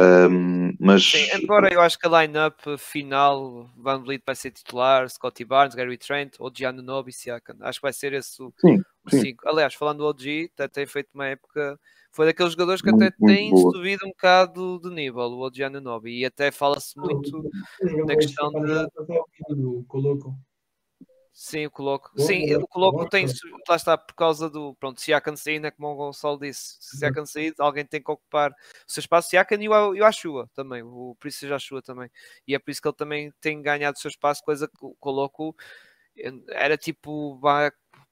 Um, 0.00 0.74
mas... 0.80 1.04
Sim, 1.04 1.28
embora 1.34 1.72
eu 1.72 1.80
acho 1.80 1.98
que 1.98 2.06
a 2.06 2.22
line-up 2.22 2.56
final, 2.78 3.68
Van 3.76 4.02
Vliet 4.02 4.22
vai 4.24 4.34
ser 4.34 4.50
titular, 4.50 5.08
Scotty 5.10 5.44
Barnes, 5.44 5.74
Gary 5.74 5.98
Trent, 5.98 6.36
ou 6.38 6.50
Gianni 6.54 6.80
Nobi, 6.80 7.12
Siakam. 7.12 7.56
Acho 7.60 7.80
que 7.80 7.82
vai 7.82 7.92
ser 7.92 8.14
esse 8.14 8.42
o, 8.42 8.52
sim, 8.58 8.80
o 9.04 9.10
sim. 9.10 9.20
cinco. 9.20 9.46
Aliás, 9.46 9.74
falando 9.74 9.98
do 9.98 10.06
OG, 10.06 10.50
até 10.54 10.68
tem 10.68 10.86
feito 10.86 11.10
uma 11.12 11.26
época, 11.26 11.78
foi 12.10 12.26
daqueles 12.26 12.52
jogadores 12.52 12.82
que 12.82 12.90
muito, 12.90 13.04
até 13.04 13.16
têm 13.26 13.56
subido 13.56 14.06
um 14.06 14.10
bocado 14.10 14.80
de 14.80 14.90
nível, 14.90 15.24
o 15.24 15.46
OG 15.46 15.68
Nobi, 15.80 16.20
e 16.20 16.24
até 16.24 16.50
fala-se 16.50 16.98
muito 16.98 17.42
na 18.06 18.16
questão 18.16 18.50
de... 18.50 18.88
Sim, 21.32 21.64
o 21.64 21.70
Coloco. 21.70 22.10
Bom, 22.14 22.22
Sim, 22.22 22.54
o 22.56 22.68
Coloco 22.68 23.08
tem. 23.08 23.24
Lá 23.66 23.76
está, 23.76 23.96
por 23.96 24.14
causa 24.14 24.50
do. 24.50 24.74
Pronto, 24.74 25.00
Siakam 25.00 25.34
saindo, 25.34 25.66
é 25.66 25.70
como 25.70 25.88
o 25.88 25.94
Gonçalo 25.94 26.38
disse. 26.38 26.76
Se 26.80 26.98
Siakam 26.98 27.24
sair, 27.24 27.54
alguém 27.58 27.82
tem 27.82 28.02
que 28.02 28.10
ocupar 28.10 28.50
o 28.50 28.54
seu 28.86 29.00
espaço. 29.00 29.30
Siakam 29.30 29.62
e 29.62 29.66
o, 29.66 29.94
e 29.94 30.02
o 30.02 30.04
Ashua 30.04 30.50
também. 30.54 30.82
O 30.82 31.16
Príncipe 31.18 31.50
Ashua 31.50 31.80
também. 31.80 32.10
E 32.46 32.54
é 32.54 32.58
por 32.58 32.70
isso 32.70 32.82
que 32.82 32.88
ele 32.88 32.94
também 32.94 33.32
tem 33.40 33.62
ganhado 33.62 33.96
o 33.96 34.00
seu 34.00 34.10
espaço, 34.10 34.44
coisa 34.44 34.68
que 34.68 34.84
o 34.84 34.94
Coloco 35.00 35.56
eh, 36.14 36.30
era 36.50 36.76
tipo 36.76 37.38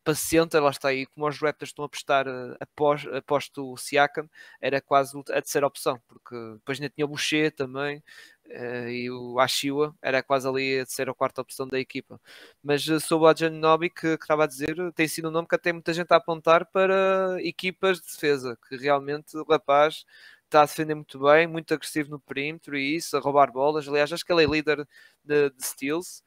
paciente, 0.09 0.59
lá 0.59 0.70
está 0.70 0.89
aí, 0.89 1.05
como 1.05 1.28
os 1.28 1.39
Raptors 1.39 1.68
estão 1.68 1.85
a 1.85 1.89
prestar 1.89 2.26
eh, 2.26 2.56
após, 2.60 3.06
após 3.09 3.51
o 3.59 3.76
Siakam, 3.76 4.26
era 4.59 4.80
quase 4.80 5.18
a 5.18 5.22
terceira 5.22 5.66
opção, 5.66 6.01
porque 6.09 6.35
depois 6.55 6.80
ainda 6.80 6.89
tinha 6.89 7.05
o 7.05 7.09
Boucher 7.09 7.55
também, 7.55 8.02
uh, 8.47 8.89
e 8.89 9.10
o 9.10 9.39
Ashiwa 9.39 9.94
era 10.01 10.22
quase 10.22 10.48
ali 10.48 10.80
a 10.80 10.86
terceira 10.86 11.10
ou 11.10 11.14
quarta 11.14 11.43
opção 11.43 11.68
da 11.68 11.78
equipa. 11.78 12.18
Mas 12.62 12.86
uh, 12.89 12.98
sobre 13.01 13.26
o 13.26 13.28
Adjanobi, 13.28 13.90
que, 13.90 14.16
que 14.16 14.24
estava 14.24 14.44
a 14.44 14.47
dizer, 14.47 14.74
tem 14.94 15.06
sido 15.06 15.28
um 15.28 15.30
nome 15.30 15.47
que 15.47 15.55
até 15.55 15.72
muita 15.74 15.93
gente 15.93 16.10
a 16.10 16.16
apontar 16.16 16.64
para 16.66 17.36
equipas 17.43 18.01
de 18.01 18.06
defesa, 18.06 18.59
que 18.66 18.76
realmente 18.76 19.36
o 19.36 19.44
rapaz 19.44 20.06
está 20.44 20.62
a 20.62 20.64
defender 20.66 20.94
muito 20.94 21.18
bem, 21.18 21.47
muito 21.47 21.74
agressivo 21.74 22.10
no 22.10 22.20
perímetro 22.20 22.78
e 22.78 22.97
isso, 22.97 23.14
a 23.16 23.20
roubar 23.20 23.52
bolas. 23.52 23.86
Aliás, 23.86 24.10
acho 24.10 24.24
que 24.24 24.32
ele 24.32 24.44
é 24.44 24.47
líder 24.47 24.89
de, 25.22 25.51
de 25.51 25.66
steals 25.66 26.22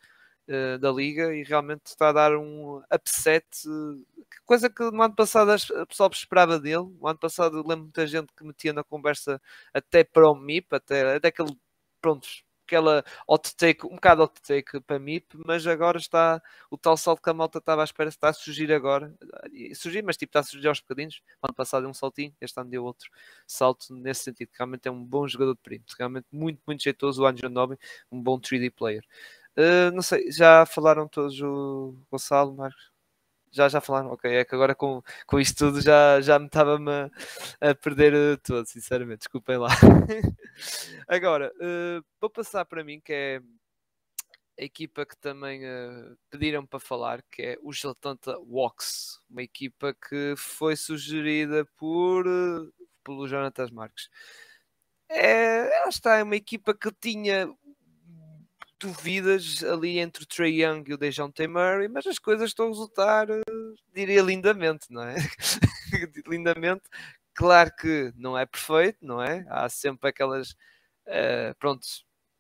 uh, 0.51 0.77
da 0.79 0.91
liga 0.91 1.33
e 1.33 1.43
realmente 1.43 1.85
está 1.85 2.09
a 2.09 2.13
dar 2.13 2.35
um 2.37 2.81
upset, 2.93 3.45
uh, 3.67 4.05
coisa 4.45 4.69
que 4.69 4.83
no 4.91 5.01
ano 5.01 5.15
passado 5.15 5.51
a 5.51 5.85
pessoa 5.85 6.09
esperava 6.11 6.59
dele. 6.59 6.89
No 6.99 7.07
ano 7.07 7.19
passado 7.19 7.57
lembro 7.57 7.85
muita 7.85 8.05
gente 8.07 8.33
que 8.35 8.43
metia 8.43 8.73
na 8.73 8.83
conversa 8.83 9.41
até 9.73 10.03
para 10.03 10.29
o 10.29 10.35
MIP, 10.35 10.75
até, 10.75 11.15
até 11.15 11.31
que 11.31 11.41
ele, 11.41 11.57
pronto, 12.01 12.27
aquela 12.71 13.03
hot 13.27 13.53
take, 13.55 13.85
um 13.85 13.95
bocado 13.95 14.23
hot 14.23 14.41
take 14.41 14.79
para 14.81 14.97
mim, 14.97 15.21
mas 15.45 15.67
agora 15.67 15.97
está 15.97 16.41
o 16.69 16.77
tal 16.77 16.95
salto 16.95 17.21
que 17.21 17.29
a 17.29 17.33
malta 17.33 17.57
estava 17.59 17.81
à 17.81 17.83
espera, 17.83 18.09
está 18.09 18.29
a 18.29 18.33
surgir 18.33 18.71
agora. 18.71 19.13
Surgir, 19.75 20.01
mas 20.01 20.15
tipo, 20.17 20.29
está 20.29 20.39
a 20.39 20.43
surgir 20.43 20.67
aos 20.67 20.79
bocadinhos. 20.79 21.21
Ano 21.41 21.53
passado 21.53 21.81
deu 21.81 21.89
um 21.89 21.93
saltinho, 21.93 22.33
este 22.39 22.59
ano 22.59 22.69
deu 22.69 22.83
outro 22.85 23.09
salto 23.45 23.93
nesse 23.93 24.23
sentido. 24.23 24.49
Realmente 24.53 24.87
é 24.87 24.91
um 24.91 25.03
bom 25.03 25.27
jogador 25.27 25.53
de 25.53 25.61
perímetro, 25.61 25.95
realmente 25.97 26.27
muito, 26.31 26.61
muito 26.65 26.83
jeitoso. 26.83 27.23
O 27.23 27.25
Anjo 27.25 27.49
Nobre, 27.49 27.77
um 28.11 28.21
bom 28.21 28.39
3D 28.39 28.71
player. 28.71 29.03
Uh, 29.57 29.91
não 29.93 30.01
sei, 30.01 30.31
já 30.31 30.65
falaram 30.65 31.07
todos 31.07 31.39
o 31.41 31.95
Gonçalo, 32.09 32.53
Marcos? 32.55 32.91
Já, 33.51 33.67
já 33.67 33.81
falaram, 33.81 34.11
ok, 34.11 34.31
é 34.33 34.45
que 34.45 34.55
agora 34.55 34.73
com, 34.73 35.03
com 35.27 35.39
isto 35.39 35.57
tudo 35.57 35.81
já, 35.81 36.21
já 36.21 36.39
me 36.39 36.45
estava-me 36.45 36.89
a, 36.89 37.69
a, 37.71 37.75
perder 37.75 38.13
uh, 38.13 38.37
todo, 38.41 38.65
sinceramente, 38.65 39.19
desculpem 39.19 39.57
lá. 39.57 39.67
agora, 41.05 41.51
uh, 41.57 42.03
vou 42.19 42.29
passar 42.29 42.63
para 42.63 42.81
mim, 42.83 43.01
que 43.01 43.11
é 43.11 43.41
a 44.57 44.63
equipa 44.63 45.05
que 45.05 45.17
também 45.17 45.65
uh, 45.65 46.17
pediram 46.29 46.65
para 46.65 46.79
falar, 46.79 47.21
que 47.29 47.41
é 47.41 47.57
o 47.61 47.71
Atlanta 47.89 48.37
Walks, 48.39 49.19
uma 49.29 49.43
equipa 49.43 49.93
que 49.93 50.33
foi 50.37 50.77
sugerida 50.77 51.65
por, 51.75 52.25
pelo 53.03 53.27
Jonathan 53.27 53.67
Marques. 53.73 54.09
É, 55.09 55.75
ela 55.77 55.89
está, 55.89 56.17
é 56.17 56.23
uma 56.23 56.37
equipa 56.37 56.73
que 56.73 56.89
tinha 57.01 57.53
dúvidas 58.81 59.63
ali 59.63 59.99
entre 59.99 60.23
o 60.23 60.27
Trey 60.27 60.63
Young 60.63 60.83
e 60.87 60.93
o 60.93 60.97
Dejounte 60.97 61.47
Murray, 61.47 61.87
mas 61.87 62.07
as 62.07 62.17
coisas 62.17 62.49
estão 62.49 62.65
a 62.65 62.69
resultar, 62.69 63.29
eh, 63.29 63.41
diria, 63.93 64.21
lindamente, 64.21 64.87
não 64.89 65.03
é? 65.03 65.15
lindamente. 66.27 66.83
Claro 67.33 67.71
que 67.79 68.11
não 68.15 68.37
é 68.37 68.45
perfeito, 68.45 68.97
não 69.01 69.21
é? 69.21 69.45
Há 69.49 69.69
sempre 69.69 70.09
aquelas, 70.09 70.51
uh, 71.07 71.55
pronto, 71.59 71.85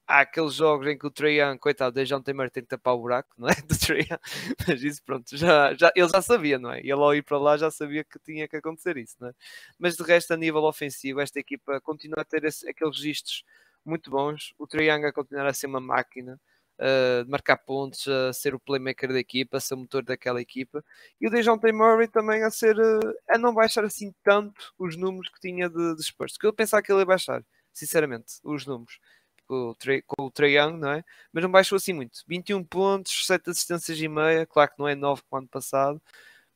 há 0.07 0.21
aqueles 0.21 0.55
jogos 0.55 0.87
em 0.87 0.97
que 0.97 1.07
o 1.07 1.11
Trey 1.11 1.39
Young, 1.41 1.57
coitado, 1.57 1.91
o 1.91 1.93
Dejounte 1.93 2.33
Murray 2.33 2.49
tem 2.49 2.63
que 2.63 2.69
tapar 2.69 2.95
o 2.95 2.99
buraco, 2.99 3.29
não 3.37 3.47
é? 3.47 3.53
Do 3.67 3.77
Trey 3.79 4.01
Young. 4.01 4.19
Mas 4.67 4.83
isso, 4.83 5.01
pronto, 5.03 5.37
já, 5.37 5.73
já, 5.75 5.91
ele 5.95 6.09
já 6.09 6.21
sabia, 6.21 6.59
não 6.59 6.71
é? 6.71 6.79
Ele 6.79 6.91
ao 6.93 7.15
ir 7.15 7.23
para 7.23 7.37
lá 7.37 7.57
já 7.57 7.71
sabia 7.71 8.03
que 8.03 8.19
tinha 8.19 8.47
que 8.47 8.57
acontecer 8.57 8.97
isso, 8.97 9.15
não 9.19 9.29
é? 9.29 9.33
Mas 9.79 9.95
de 9.95 10.03
resto, 10.03 10.33
a 10.33 10.37
nível 10.37 10.63
ofensivo, 10.63 11.21
esta 11.21 11.39
equipa 11.39 11.79
continua 11.81 12.21
a 12.21 12.25
ter 12.25 12.43
esse, 12.43 12.67
aqueles 12.69 12.97
registros 12.97 13.43
muito 13.85 14.09
bons. 14.11 14.53
O 14.57 14.67
Trianga 14.67 15.09
a 15.09 15.13
continuar 15.13 15.47
a 15.47 15.53
ser 15.53 15.67
uma 15.67 15.79
máquina 15.79 16.39
uh, 16.79 17.23
de 17.23 17.29
marcar 17.29 17.57
pontos, 17.57 18.07
a 18.07 18.33
ser 18.33 18.55
o 18.55 18.59
playmaker 18.59 19.11
da 19.11 19.19
equipa, 19.19 19.57
a 19.57 19.59
ser 19.59 19.75
o 19.75 19.77
motor 19.77 20.03
daquela 20.03 20.41
equipa. 20.41 20.83
E 21.19 21.27
o 21.27 21.29
Dejounte 21.29 21.71
Murray 21.71 22.07
também 22.07 22.43
a 22.43 22.49
ser 22.49 22.77
uh, 22.77 23.13
a 23.29 23.37
não 23.37 23.53
baixar 23.53 23.83
assim 23.85 24.13
tanto 24.23 24.73
os 24.77 24.95
números 24.97 25.29
que 25.29 25.39
tinha 25.39 25.69
de, 25.69 25.95
de 25.95 26.03
Spurs. 26.03 26.37
Que 26.37 26.47
eu 26.47 26.53
pensava 26.53 26.81
que 26.81 26.91
ele 26.91 26.99
ia 26.99 27.05
baixar, 27.05 27.43
sinceramente, 27.73 28.39
os 28.43 28.65
números. 28.65 28.99
Com 29.47 29.75
o, 30.17 30.45
Young, 30.45 30.77
não 30.77 30.91
é? 30.93 31.03
Mas 31.33 31.43
não 31.43 31.51
baixou 31.51 31.75
assim 31.75 31.91
muito. 31.91 32.23
21 32.25 32.63
pontos, 32.63 33.25
7 33.25 33.49
assistências 33.49 33.99
e 33.99 34.07
meia. 34.07 34.45
Claro 34.45 34.71
que 34.71 34.79
não 34.79 34.87
é 34.87 34.95
9 34.95 35.21
como 35.29 35.41
ano 35.41 35.49
passado, 35.49 36.01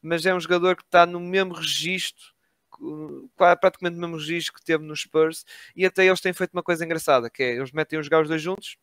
mas 0.02 0.26
é 0.26 0.34
um 0.34 0.40
jogador 0.40 0.78
que 0.78 0.84
está 0.84 1.06
no 1.06 1.20
mesmo 1.20 1.54
registro 1.54 2.35
praticamente 3.36 3.98
o 3.98 4.02
mesmo 4.02 4.18
registro 4.18 4.54
que 4.54 4.64
teve 4.64 4.84
nos 4.84 5.02
Spurs 5.02 5.46
e 5.76 5.86
até 5.86 6.06
eles 6.06 6.22
têm 6.22 6.34
feito 6.34 6.54
uma 6.54 6.64
coisa 6.64 6.84
engraçada 6.86 7.30
que 7.30 7.44
é, 7.44 7.56
eles 7.56 7.72
metem 7.72 8.00
os 8.00 8.06
jogar 8.06 8.26
dois 8.26 8.42
juntos 8.42 8.78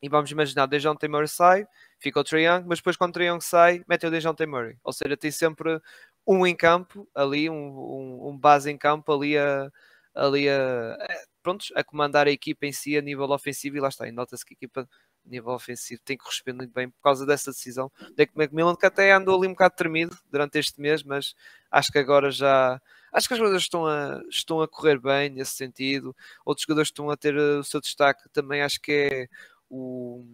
e 0.00 0.08
vamos 0.08 0.30
imaginar, 0.30 0.66
Dejounte 0.66 1.08
Murray 1.08 1.28
sai 1.28 1.66
fica 1.98 2.20
o 2.20 2.24
Trae 2.24 2.44
Young, 2.44 2.64
mas 2.66 2.78
depois 2.78 2.96
quando 2.96 3.10
o 3.10 3.14
Trae 3.14 3.26
Young 3.26 3.40
sai 3.40 3.84
mete 3.88 4.06
o 4.06 4.10
Dejounte 4.10 4.46
Murray, 4.46 4.78
ou 4.84 4.92
seja, 4.92 5.16
tem 5.16 5.30
sempre 5.30 5.80
um 6.26 6.46
em 6.46 6.54
campo, 6.54 7.08
ali 7.14 7.48
um, 7.50 7.54
um, 7.54 8.28
um 8.28 8.38
base 8.38 8.70
em 8.70 8.78
campo, 8.78 9.12
ali 9.12 9.36
a 9.36 9.70
ali 10.14 10.48
a, 10.48 10.94
a, 10.94 11.08
prontos, 11.42 11.72
a 11.74 11.84
comandar 11.84 12.26
a 12.26 12.30
equipa 12.30 12.66
em 12.66 12.72
si 12.72 12.96
a 12.96 13.00
nível 13.00 13.30
ofensivo 13.30 13.76
e 13.76 13.80
lá 13.80 13.88
está, 13.88 14.08
e 14.08 14.12
nota-se 14.12 14.44
que 14.44 14.54
a 14.54 14.56
equipa 14.56 14.88
nível 15.24 15.52
ofensivo 15.52 16.00
tem 16.04 16.16
que 16.16 16.24
responder 16.24 16.66
bem 16.66 16.88
por 16.90 17.00
causa 17.02 17.26
dessa 17.26 17.50
decisão. 17.50 17.90
Deck 18.16 18.32
McMillan 18.36 18.74
que 18.74 18.86
até 18.86 19.12
andou 19.12 19.36
ali 19.36 19.46
um 19.46 19.52
bocado 19.52 19.74
tremido 19.76 20.16
durante 20.30 20.58
este 20.58 20.80
mês, 20.80 21.02
mas 21.02 21.34
acho 21.70 21.92
que 21.92 21.98
agora 21.98 22.30
já 22.30 22.80
acho 23.12 23.28
que 23.28 23.34
as 23.34 23.40
coisas 23.40 23.62
estão 23.62 23.86
a, 23.86 24.22
estão 24.28 24.60
a 24.60 24.68
correr 24.68 24.98
bem 24.98 25.30
nesse 25.30 25.52
sentido. 25.52 26.14
Outros 26.44 26.64
jogadores 26.64 26.88
estão 26.88 27.10
a 27.10 27.16
ter 27.16 27.36
o 27.36 27.64
seu 27.64 27.80
destaque 27.80 28.28
também, 28.30 28.62
acho 28.62 28.80
que 28.80 28.92
é 28.92 29.28
o, 29.70 30.24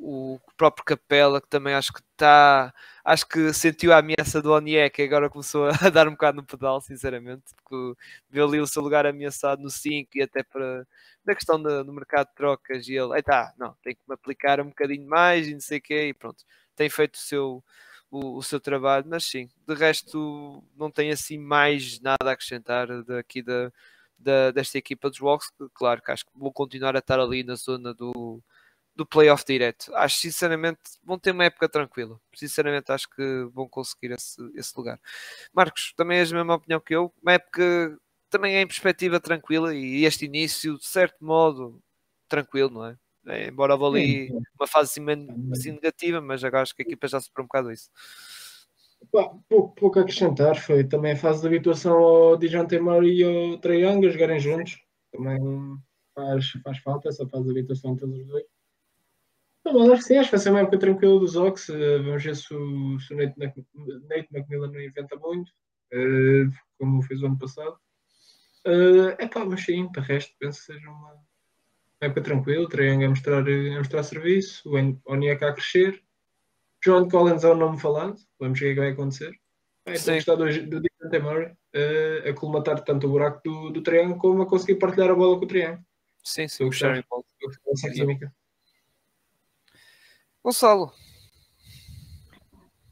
o 0.00 0.40
próprio 0.56 0.84
Capela, 0.84 1.40
que 1.40 1.48
também 1.48 1.74
acho 1.74 1.92
que 1.92 2.00
está, 2.12 2.72
acho 3.04 3.28
que 3.28 3.52
sentiu 3.52 3.92
a 3.92 3.98
ameaça 3.98 4.40
do 4.40 4.52
Oniek 4.52 5.00
e 5.00 5.04
agora 5.04 5.28
começou 5.28 5.68
a 5.68 5.70
dar 5.90 6.08
um 6.08 6.12
bocado 6.12 6.36
no 6.38 6.46
pedal, 6.46 6.80
sinceramente, 6.80 7.44
porque 7.56 8.00
viu 8.30 8.46
ali 8.46 8.60
o 8.60 8.66
seu 8.66 8.82
lugar 8.82 9.06
ameaçado 9.06 9.62
no 9.62 9.70
5 9.70 10.10
e 10.14 10.22
até 10.22 10.42
para 10.42 10.86
na 11.24 11.34
questão 11.34 11.62
do, 11.62 11.84
do 11.84 11.92
mercado 11.92 12.28
de 12.28 12.34
trocas 12.34 12.88
e 12.88 12.94
ele, 12.94 13.22
tá, 13.22 13.52
não, 13.58 13.76
tem 13.82 13.94
que 13.94 14.00
me 14.08 14.14
aplicar 14.14 14.58
um 14.60 14.68
bocadinho 14.68 15.06
mais 15.06 15.46
e 15.46 15.52
não 15.52 15.60
sei 15.60 15.78
o 15.78 15.82
quê, 15.82 16.08
e 16.08 16.14
pronto, 16.14 16.44
tem 16.74 16.88
feito 16.88 17.14
o 17.14 17.18
seu, 17.18 17.62
o, 18.10 18.36
o, 18.38 18.42
seu 18.42 18.60
trabalho, 18.60 19.06
mas 19.08 19.24
sim, 19.24 19.48
de 19.66 19.74
resto 19.74 20.62
não 20.76 20.90
tem 20.90 21.10
assim 21.10 21.38
mais 21.38 22.00
nada 22.00 22.30
a 22.30 22.32
acrescentar 22.32 22.88
daqui 23.04 23.42
da, 23.42 23.72
da, 24.18 24.50
desta 24.50 24.78
equipa 24.78 25.08
dos 25.10 25.20
Walks, 25.20 25.52
claro 25.74 26.02
que 26.02 26.10
acho 26.10 26.26
que 26.26 26.32
vão 26.34 26.52
continuar 26.52 26.96
a 26.96 27.00
estar 27.00 27.20
ali 27.20 27.42
na 27.44 27.54
zona 27.54 27.94
do, 27.94 28.42
do 28.94 29.06
playoff 29.06 29.44
direto. 29.46 29.94
Acho 29.94 30.18
sinceramente 30.18 30.80
vão 31.04 31.18
ter 31.18 31.32
uma 31.32 31.44
época 31.44 31.68
tranquila. 31.68 32.20
Sinceramente 32.34 32.92
acho 32.92 33.08
que 33.08 33.48
vão 33.52 33.68
conseguir 33.68 34.12
esse, 34.12 34.38
esse 34.54 34.72
lugar. 34.76 35.00
Marcos, 35.52 35.92
também 35.96 36.18
és 36.18 36.32
a 36.32 36.36
mesma 36.36 36.54
opinião 36.54 36.80
que 36.80 36.94
eu. 36.94 37.12
Uma 37.22 37.32
época 37.34 37.98
também 38.28 38.56
é 38.56 38.62
em 38.62 38.66
perspectiva 38.66 39.20
tranquila 39.20 39.74
e 39.74 40.04
este 40.04 40.26
início, 40.26 40.78
de 40.78 40.86
certo 40.86 41.24
modo, 41.24 41.82
tranquilo, 42.28 42.70
não 42.70 42.86
é? 42.86 42.96
É 43.30 43.48
embora 43.48 43.74
houve 43.74 43.98
ali 43.98 44.32
uma 44.58 44.66
fase 44.66 44.90
assim, 44.90 45.28
assim, 45.52 45.72
negativa, 45.72 46.20
mas 46.20 46.42
agora 46.42 46.62
acho 46.62 46.74
que 46.74 46.82
a 46.82 46.86
equipa 46.86 47.08
já 47.08 47.20
se 47.20 47.30
um 47.38 47.42
bocado 47.42 47.70
isso. 47.72 47.90
pouco, 49.48 49.74
pouco 49.74 49.98
a 49.98 50.02
acrescentar, 50.02 50.58
foi 50.58 50.84
também 50.84 51.12
a 51.12 51.16
fase 51.16 51.40
de 51.40 51.46
habituação 51.46 51.96
ao 51.96 52.36
Dijon 52.36 52.66
Murray 52.80 53.20
e 53.20 53.24
ao 53.24 53.58
Trae 53.58 53.82
Young 53.82 54.06
a 54.06 54.10
jogarem 54.10 54.40
juntos. 54.40 54.78
Também 55.12 55.38
faz, 56.14 56.50
faz 56.62 56.78
falta 56.78 57.08
essa 57.08 57.26
fase 57.28 57.44
de 57.44 57.50
habituação 57.50 57.92
entre 57.92 58.06
os 58.06 58.26
dois. 58.26 58.44
Não, 59.64 59.74
mas 59.74 59.90
acho 59.90 60.02
que 60.02 60.08
sim, 60.08 60.16
acho 60.16 60.30
que 60.30 60.36
vai 60.36 60.40
ser 60.40 60.50
uma 60.50 60.60
época 60.60 60.78
tranquila 60.78 61.20
dos 61.20 61.36
Ox. 61.36 61.68
Uh, 61.68 62.02
vamos 62.02 62.22
ver 62.22 62.36
se 62.36 62.54
o, 62.54 62.98
se 62.98 63.12
o 63.12 63.16
Nate, 63.16 63.38
Nate 63.38 64.28
McMillan 64.32 64.70
não 64.72 64.80
inventa 64.80 65.16
muito, 65.16 65.50
uh, 65.50 66.50
como 66.78 67.02
fez 67.02 67.22
o 67.22 67.26
ano 67.26 67.38
passado. 67.38 67.76
É 69.18 69.26
pá, 69.26 69.44
mas 69.44 69.64
sim, 69.64 69.84
o 69.84 70.00
resto, 70.00 70.34
penso 70.38 70.60
que 70.60 70.66
seja 70.66 70.90
uma 70.90 71.14
época 72.00 72.22
tranquila. 72.22 72.64
O 72.64 72.68
Triang 72.68 73.04
a 73.04 73.08
mostrar, 73.08 73.42
a 73.46 73.78
mostrar 73.78 74.02
serviço, 74.02 74.68
o 74.68 75.12
Oniaka 75.12 75.48
a 75.48 75.52
crescer. 75.52 76.02
John 76.84 77.08
Collins 77.08 77.44
é 77.44 77.48
um 77.48 77.56
nome 77.56 77.78
falado, 77.78 78.16
vamos 78.38 78.58
ver 78.58 78.72
o 78.72 78.74
que 78.74 78.80
vai 78.80 78.90
acontecer. 78.90 79.32
É, 79.84 79.96
então, 79.96 80.14
gostar 80.14 80.34
do, 80.36 80.44
do 80.66 80.82
Dante 81.00 81.18
Murray 81.18 81.46
uh, 81.46 82.28
a 82.28 82.32
colmatar 82.32 82.82
tanto 82.82 83.06
o 83.06 83.10
buraco 83.10 83.40
do, 83.44 83.70
do 83.70 83.82
Triang 83.82 84.18
como 84.18 84.42
a 84.42 84.46
conseguir 84.46 84.76
partilhar 84.76 85.10
a 85.10 85.14
bola 85.14 85.38
com 85.38 85.44
o 85.44 85.48
Triang. 85.48 85.82
Sim, 86.24 86.48
sim, 86.48 86.64
o 86.64 86.72
Sharing 86.72 87.02
química. 87.94 88.32
Gonçalo, 90.42 90.92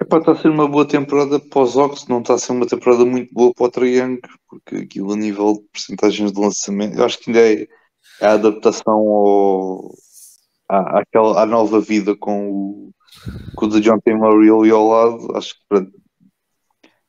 Epá, 0.00 0.18
está 0.18 0.32
a 0.32 0.36
ser 0.36 0.48
uma 0.48 0.68
boa 0.68 0.86
temporada 0.86 1.40
para 1.40 1.60
os 1.60 1.76
Ox, 1.76 2.06
não 2.06 2.20
está 2.20 2.34
a 2.34 2.38
ser 2.38 2.52
uma 2.52 2.66
temporada 2.66 3.04
muito 3.04 3.34
boa 3.34 3.52
para 3.52 3.66
o 3.66 3.70
Triangle, 3.70 4.20
porque 4.48 4.76
aquilo 4.76 5.12
a 5.12 5.16
nível 5.16 5.54
de 5.54 5.68
porcentagens 5.72 6.32
de 6.32 6.40
lançamento, 6.40 6.96
eu 6.96 7.04
acho 7.04 7.18
que 7.18 7.30
ainda 7.30 7.40
é, 7.40 7.62
é 7.62 7.68
a 8.20 8.32
adaptação 8.32 8.94
ao, 8.94 9.94
à, 10.68 11.00
àquela, 11.00 11.42
à 11.42 11.46
nova 11.46 11.80
vida 11.80 12.16
com 12.16 12.50
o, 12.50 12.92
com 13.54 13.66
o 13.66 13.68
de 13.68 13.80
John 13.80 13.98
T. 14.00 14.14
Murray 14.14 14.50
ali 14.50 14.70
ao 14.70 14.88
lado, 14.88 15.36
acho 15.36 15.54
que 15.54 15.86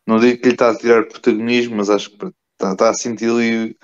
não 0.05 0.19
digo 0.19 0.41
que 0.41 0.47
ele 0.47 0.55
está 0.55 0.71
a 0.71 0.77
tirar 0.77 1.07
protagonismo, 1.07 1.75
mas 1.77 1.89
acho 1.89 2.09
que 2.09 2.25
está, 2.25 2.71
está 2.71 2.89
a 2.89 2.93
sentir 2.93 3.29
ali 3.29 3.77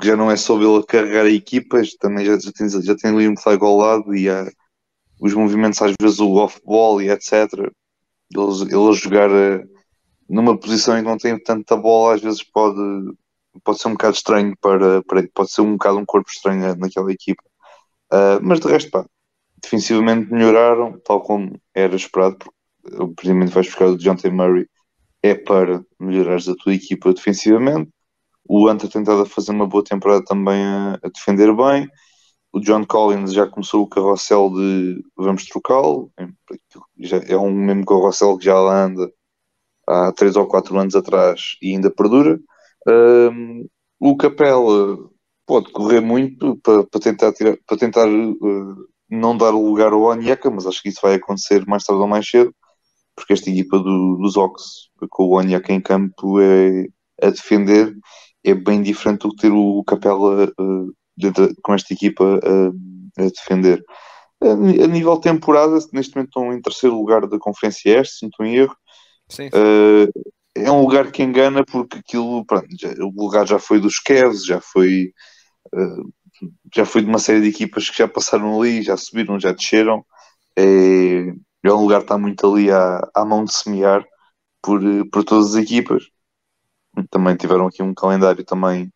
que 0.00 0.06
já 0.06 0.16
não 0.16 0.30
é 0.30 0.36
só 0.36 0.56
ele 0.56 0.78
a 0.78 0.86
carregar 0.86 1.26
a 1.26 1.30
equipas, 1.30 1.94
também 1.94 2.24
já, 2.24 2.38
já, 2.38 2.50
tem, 2.50 2.68
já 2.68 2.96
tem 2.96 3.10
ali 3.10 3.28
um 3.28 3.36
flag 3.36 3.62
ao 3.62 3.76
lado 3.76 4.16
e 4.16 4.28
há 4.28 4.50
os 5.20 5.34
movimentos 5.34 5.80
às 5.80 5.92
vezes 6.00 6.18
o 6.18 6.34
off-ball 6.36 7.00
e 7.00 7.10
etc 7.10 7.70
ele, 8.34 8.74
ele 8.74 8.92
jogar 8.94 9.30
uh, 9.30 9.68
numa 10.28 10.58
posição 10.58 10.96
em 10.96 11.02
que 11.02 11.08
não 11.08 11.18
tem 11.18 11.38
tanta 11.38 11.76
bola, 11.76 12.14
às 12.14 12.22
vezes 12.22 12.42
pode, 12.42 12.78
pode 13.64 13.78
ser 13.78 13.88
um 13.88 13.92
bocado 13.92 14.14
estranho 14.14 14.54
para, 14.60 15.02
para 15.02 15.28
pode 15.34 15.52
ser 15.52 15.62
um 15.62 15.72
bocado 15.72 15.98
um 15.98 16.04
corpo 16.04 16.30
estranho 16.30 16.76
naquela 16.76 17.12
equipa. 17.12 17.42
Uh, 18.12 18.40
mas 18.42 18.60
de 18.60 18.68
resto, 18.68 18.90
pá, 18.90 19.06
defensivamente 19.62 20.32
melhoraram, 20.32 20.98
tal 21.04 21.20
como 21.22 21.60
era 21.74 21.96
esperado, 21.96 22.36
porque 22.38 23.14
precisamente 23.16 23.52
vais 23.52 23.66
buscar 23.66 23.86
o 23.86 23.96
John 23.96 24.16
T. 24.16 24.30
Murray, 24.30 24.66
é 25.22 25.34
para 25.34 25.84
melhorares 26.00 26.48
a 26.48 26.54
tua 26.56 26.74
equipa 26.74 27.12
defensivamente. 27.12 27.90
O 28.48 28.68
Anta 28.68 28.88
tentado 28.88 29.24
fazer 29.26 29.52
uma 29.52 29.66
boa 29.66 29.84
temporada 29.84 30.24
também 30.24 30.62
a, 30.64 30.98
a 31.02 31.08
defender 31.08 31.54
bem 31.54 31.88
o 32.52 32.60
John 32.60 32.84
Collins 32.84 33.32
já 33.32 33.46
começou 33.46 33.82
o 33.82 33.88
carrossel 33.88 34.50
de 34.50 35.02
vamos 35.16 35.46
trocá-lo, 35.46 36.12
é 37.26 37.36
um 37.36 37.50
mesmo 37.50 37.86
carrossel 37.86 38.36
que 38.36 38.44
já 38.44 38.54
anda 38.54 39.10
há 39.88 40.12
3 40.12 40.36
ou 40.36 40.46
4 40.46 40.78
anos 40.78 40.94
atrás 40.94 41.56
e 41.62 41.74
ainda 41.74 41.90
perdura. 41.90 42.38
Um, 42.88 43.66
o 44.00 44.16
Capela 44.16 44.98
pode 45.46 45.70
correr 45.70 46.00
muito 46.00 46.56
para, 46.56 46.84
para 46.84 47.00
tentar, 47.00 47.32
tirar, 47.32 47.56
para 47.66 47.76
tentar 47.76 48.08
uh, 48.08 48.88
não 49.10 49.36
dar 49.36 49.50
lugar 49.50 49.92
ao 49.92 50.02
Onyeka, 50.02 50.50
mas 50.50 50.66
acho 50.66 50.82
que 50.82 50.88
isso 50.88 51.00
vai 51.02 51.14
acontecer 51.14 51.66
mais 51.66 51.84
tarde 51.84 52.00
ou 52.00 52.08
mais 52.08 52.28
cedo, 52.28 52.54
porque 53.14 53.32
esta 53.32 53.50
equipa 53.50 53.78
do, 53.78 54.16
dos 54.16 54.36
Ox, 54.36 54.88
com 55.10 55.24
o 55.24 55.38
Onyeka 55.38 55.72
em 55.72 55.80
campo 55.80 56.40
é, 56.40 56.86
a 57.22 57.30
defender, 57.30 57.94
é 58.44 58.54
bem 58.54 58.82
diferente 58.82 59.22
do 59.22 59.30
que 59.30 59.42
ter 59.42 59.52
o 59.52 59.84
Capela 59.84 60.46
uh, 60.58 60.92
dentro, 61.16 61.54
com 61.62 61.74
esta 61.74 61.92
equipa 61.92 62.24
uh, 62.24 62.74
a 63.18 63.22
defender. 63.22 63.84
A, 64.42 64.50
a 64.50 64.86
nível 64.86 65.18
temporada, 65.18 65.74
neste 65.92 66.14
momento 66.14 66.28
estão 66.28 66.52
em 66.52 66.60
terceiro 66.60 66.96
lugar 66.96 67.26
da 67.26 67.38
Conferência 67.38 68.00
Este, 68.00 68.16
se 68.16 68.22
não 68.24 68.30
estou 68.30 68.46
em 68.46 68.56
erro. 68.56 68.76
Sim. 69.28 69.48
Uh, 69.48 70.10
é 70.54 70.70
um 70.70 70.80
lugar 70.80 71.10
que 71.10 71.22
engana 71.22 71.64
porque 71.64 71.98
aquilo, 71.98 72.44
pronto, 72.46 72.66
já, 72.78 72.90
o 73.00 73.12
lugar 73.16 73.46
já 73.46 73.58
foi 73.58 73.80
dos 73.80 73.98
Cavs, 73.98 74.44
já 74.44 74.60
foi 74.60 75.12
uh, 75.74 76.12
já 76.74 76.84
foi 76.84 77.02
de 77.02 77.08
uma 77.08 77.18
série 77.18 77.40
de 77.42 77.48
equipas 77.48 77.88
que 77.90 77.98
já 77.98 78.08
passaram 78.08 78.60
ali, 78.60 78.82
já 78.82 78.96
subiram, 78.96 79.38
já 79.40 79.52
desceram. 79.52 80.04
É, 80.56 81.28
é 81.64 81.72
um 81.72 81.82
lugar 81.82 81.98
que 81.98 82.04
está 82.04 82.18
muito 82.18 82.46
ali 82.50 82.70
à, 82.70 83.00
à 83.14 83.24
mão 83.24 83.44
de 83.44 83.54
semear 83.54 84.04
por, 84.62 84.80
por 85.12 85.24
todas 85.24 85.54
as 85.54 85.62
equipas. 85.62 86.04
Também 87.10 87.36
tiveram 87.36 87.66
aqui 87.66 87.82
um 87.82 87.94
calendário 87.94 88.44
também 88.44 88.92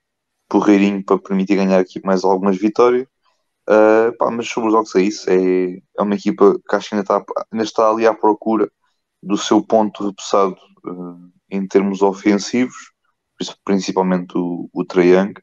porreirinho 0.48 1.04
para 1.04 1.18
permitir 1.18 1.56
ganhar 1.56 1.80
aqui 1.80 2.00
mais 2.04 2.24
algumas 2.24 2.56
vitórias. 2.58 3.06
Uh, 3.68 4.16
pá, 4.18 4.30
mas 4.30 4.48
sobre 4.48 4.68
os 4.68 4.74
Dogs 4.74 4.96
é 4.96 5.02
isso, 5.02 5.28
é, 5.28 5.78
é 5.98 6.02
uma 6.02 6.14
equipa 6.14 6.56
que 6.68 6.76
acho 6.76 6.88
que 6.88 6.94
ainda 6.94 7.02
está, 7.02 7.24
ainda 7.50 7.64
está 7.64 7.90
ali 7.90 8.06
à 8.06 8.14
procura 8.14 8.70
do 9.20 9.36
seu 9.36 9.60
ponto 9.60 10.06
repousado 10.06 10.56
uh, 10.86 11.32
em 11.50 11.66
termos 11.66 12.02
ofensivos, 12.02 12.92
principalmente 13.64 14.36
o, 14.36 14.68
o 14.72 14.84
Young. 15.00 15.34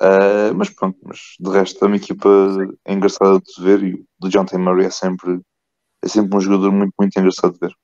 Uh, 0.00 0.54
mas 0.56 0.70
pronto, 0.70 0.98
mas 1.04 1.36
de 1.38 1.50
resto 1.50 1.84
é 1.84 1.86
uma 1.86 1.96
equipa 1.96 2.28
engraçada 2.86 3.40
de 3.40 3.62
ver 3.62 3.82
e 3.82 3.94
o 3.94 4.28
John 4.28 4.44
T. 4.44 4.58
Murray 4.58 4.86
é 4.86 4.90
sempre, 4.90 5.40
é 6.02 6.08
sempre 6.08 6.36
um 6.36 6.40
jogador 6.40 6.72
muito, 6.72 6.92
muito 6.98 7.18
engraçado 7.18 7.54
de 7.54 7.60
ver. 7.60 7.74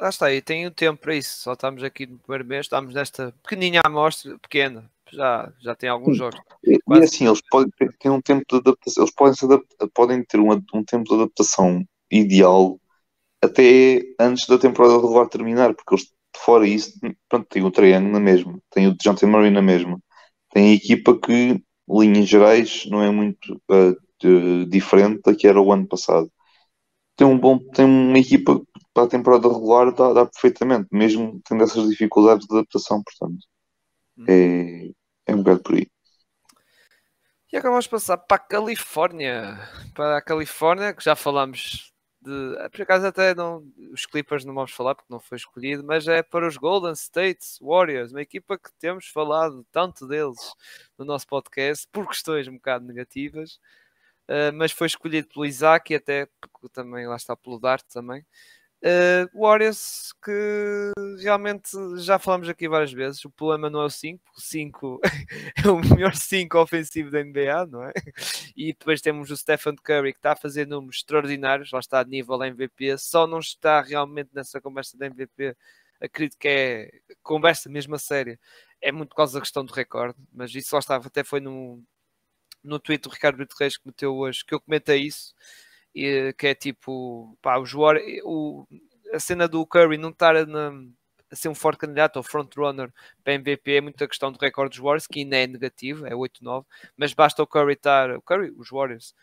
Lá 0.00 0.08
está, 0.08 0.32
e 0.32 0.40
tem 0.40 0.66
o 0.66 0.70
tempo 0.70 1.00
para 1.00 1.14
isso. 1.14 1.42
Só 1.42 1.52
estamos 1.52 1.84
aqui 1.84 2.06
no 2.06 2.18
primeiro 2.18 2.46
mês, 2.46 2.66
estamos 2.66 2.94
nesta 2.94 3.34
pequeninha 3.42 3.82
amostra, 3.84 4.38
pequena, 4.38 4.90
já, 5.12 5.52
já 5.60 5.74
tem 5.74 5.90
alguns 5.90 6.16
jogos. 6.16 6.40
E, 6.64 6.78
e 6.88 6.98
assim, 6.98 7.26
eles 7.26 7.42
podem 7.50 7.70
ter 7.98 8.08
um 8.08 8.20
tempo 8.20 8.44
de 8.48 8.56
adaptação, 8.56 9.04
eles 9.04 9.14
podem, 9.14 9.34
adaptar, 9.42 9.88
podem 9.92 10.24
ter 10.24 10.40
um, 10.40 10.52
um 10.72 10.84
tempo 10.84 11.04
de 11.04 11.14
adaptação 11.14 11.84
ideal 12.10 12.80
até 13.42 14.02
antes 14.18 14.46
da 14.46 14.58
temporada 14.58 14.96
regular 14.96 15.28
terminar, 15.28 15.74
porque 15.74 15.94
eles, 15.94 16.12
fora 16.36 16.66
isso, 16.66 16.98
pronto, 17.28 17.46
tem 17.48 17.62
o 17.62 17.70
Triângulo 17.70 18.12
na 18.12 18.20
mesma, 18.20 18.58
tem 18.70 18.88
o 18.88 18.96
John 18.96 19.14
T. 19.14 19.26
Murray 19.26 19.50
na 19.50 19.62
mesma, 19.62 20.00
tem 20.50 20.70
a 20.70 20.74
equipa 20.74 21.18
que, 21.18 21.62
linhas 21.88 22.28
gerais, 22.28 22.86
não 22.86 23.02
é 23.02 23.10
muito 23.10 23.54
uh, 23.70 23.96
de, 24.20 24.66
diferente 24.66 25.22
da 25.24 25.34
que 25.34 25.46
era 25.46 25.60
o 25.60 25.72
ano 25.72 25.86
passado. 25.86 26.30
Tem, 27.16 27.26
um 27.26 27.38
bom, 27.38 27.58
tem 27.58 27.84
uma 27.84 28.18
equipa 28.18 28.60
para 28.92 29.04
a 29.04 29.08
temporada 29.08 29.48
regular 29.48 29.92
dá, 29.94 30.12
dá 30.12 30.26
perfeitamente, 30.26 30.88
mesmo 30.90 31.40
tendo 31.48 31.62
essas 31.62 31.88
dificuldades 31.88 32.46
de 32.46 32.54
adaptação, 32.54 33.02
portanto. 33.02 33.46
Hum. 34.18 34.24
É, 34.28 34.90
é 35.26 35.34
um 35.34 35.38
bocado 35.38 35.62
por 35.62 35.74
aí. 35.74 35.86
E 37.52 37.56
agora 37.56 37.72
vamos 37.72 37.86
passar 37.86 38.16
para 38.16 38.36
a 38.36 38.40
Califórnia. 38.40 39.58
Para 39.94 40.18
a 40.18 40.22
Califórnia, 40.22 40.94
que 40.94 41.02
já 41.02 41.16
falamos 41.16 41.89
de. 42.20 42.68
Por 42.70 42.82
acaso 42.82 43.06
até 43.06 43.34
não, 43.34 43.66
os 43.92 44.06
Clippers 44.06 44.44
não 44.44 44.54
vamos 44.54 44.72
falar 44.72 44.94
porque 44.94 45.12
não 45.12 45.20
foi 45.20 45.36
escolhido, 45.36 45.84
mas 45.84 46.06
é 46.08 46.22
para 46.22 46.46
os 46.46 46.56
Golden 46.56 46.92
State 46.92 47.46
Warriors, 47.60 48.12
uma 48.12 48.22
equipa 48.22 48.58
que 48.58 48.72
temos 48.78 49.06
falado 49.08 49.66
tanto 49.72 50.06
deles 50.06 50.52
no 50.98 51.04
nosso 51.04 51.26
podcast 51.26 51.88
por 51.90 52.06
questões 52.08 52.48
um 52.48 52.54
bocado 52.54 52.84
negativas. 52.84 53.60
Uh, 54.28 54.52
mas 54.54 54.70
foi 54.70 54.86
escolhido 54.86 55.26
pelo 55.28 55.44
Isaac 55.44 55.92
e 55.92 55.96
até 55.96 56.28
também 56.72 57.06
lá 57.06 57.16
está 57.16 57.36
pelo 57.36 57.58
Dart 57.58 57.84
também. 57.92 58.24
Uh, 58.82 59.28
Warriors 59.38 60.10
que 60.24 60.92
realmente 61.20 61.70
já 61.98 62.18
falamos 62.18 62.48
aqui 62.48 62.66
várias 62.66 62.90
vezes, 62.90 63.22
o 63.26 63.30
problema 63.30 63.68
não 63.68 63.82
é 63.82 63.84
o 63.84 63.90
5, 63.90 64.22
o 64.34 64.40
5 64.40 65.00
é 65.62 65.68
o 65.68 65.78
melhor 65.78 66.14
5 66.14 66.58
ofensivo 66.58 67.10
da 67.10 67.22
NBA, 67.22 67.66
não 67.66 67.84
é? 67.84 67.92
E 68.56 68.72
depois 68.72 69.02
temos 69.02 69.30
o 69.30 69.36
Stephen 69.36 69.76
Curry 69.76 70.14
que 70.14 70.18
está 70.18 70.32
a 70.32 70.36
fazer 70.36 70.66
números 70.66 70.96
extraordinários, 70.96 71.70
lá 71.72 71.78
está 71.78 72.00
a 72.00 72.04
nível 72.04 72.42
MVP, 72.42 72.96
só 72.96 73.26
não 73.26 73.40
está 73.40 73.82
realmente 73.82 74.30
nessa 74.32 74.60
conversa 74.62 74.96
da 74.96 75.06
MVP, 75.06 75.54
acredito 76.00 76.38
que 76.38 76.48
é 76.48 76.90
conversa 77.22 77.68
mesmo 77.68 77.94
a 77.94 77.98
séria, 77.98 78.40
é 78.80 78.90
muito 78.90 79.10
por 79.10 79.16
causa 79.16 79.34
da 79.34 79.40
questão 79.40 79.62
do 79.62 79.74
recorde, 79.74 80.18
mas 80.32 80.54
isso 80.54 80.74
lá 80.74 80.78
estava, 80.78 81.06
até 81.06 81.22
foi 81.22 81.40
no, 81.40 81.82
no 82.64 82.78
tweet 82.78 83.02
do 83.02 83.10
Ricardo 83.10 83.36
Brito 83.36 83.56
Reis 83.58 83.76
que 83.76 83.86
meteu 83.86 84.16
hoje, 84.16 84.44
que 84.44 84.54
eu 84.54 84.60
comentei 84.60 85.02
isso, 85.02 85.34
e, 85.94 86.32
que 86.38 86.48
é 86.48 86.54
tipo, 86.54 87.36
pá, 87.42 87.58
o, 87.58 88.66
a 89.12 89.20
cena 89.20 89.48
do 89.48 89.64
Curry 89.66 89.98
não 89.98 90.10
estar 90.10 90.46
na, 90.46 90.72
a 91.30 91.36
ser 91.36 91.48
um 91.48 91.54
forte 91.54 91.80
candidato 91.80 92.16
ou 92.16 92.22
frontrunner 92.22 92.92
para 93.22 93.34
MVP 93.34 93.72
é 93.72 93.80
muita 93.80 94.08
questão 94.08 94.32
do 94.32 94.38
recorde 94.38 94.76
dos 94.76 94.84
Warriors, 94.84 95.06
que 95.06 95.20
ainda 95.20 95.36
é 95.36 95.46
negativo, 95.46 96.06
é 96.06 96.10
8-9, 96.10 96.64
mas 96.96 97.14
basta 97.14 97.42
o 97.42 97.46
Curry 97.46 97.74
estar, 97.74 98.10
o 98.16 98.22
Curry, 98.22 98.52
os 98.56 98.68
Warriors, 98.70 99.14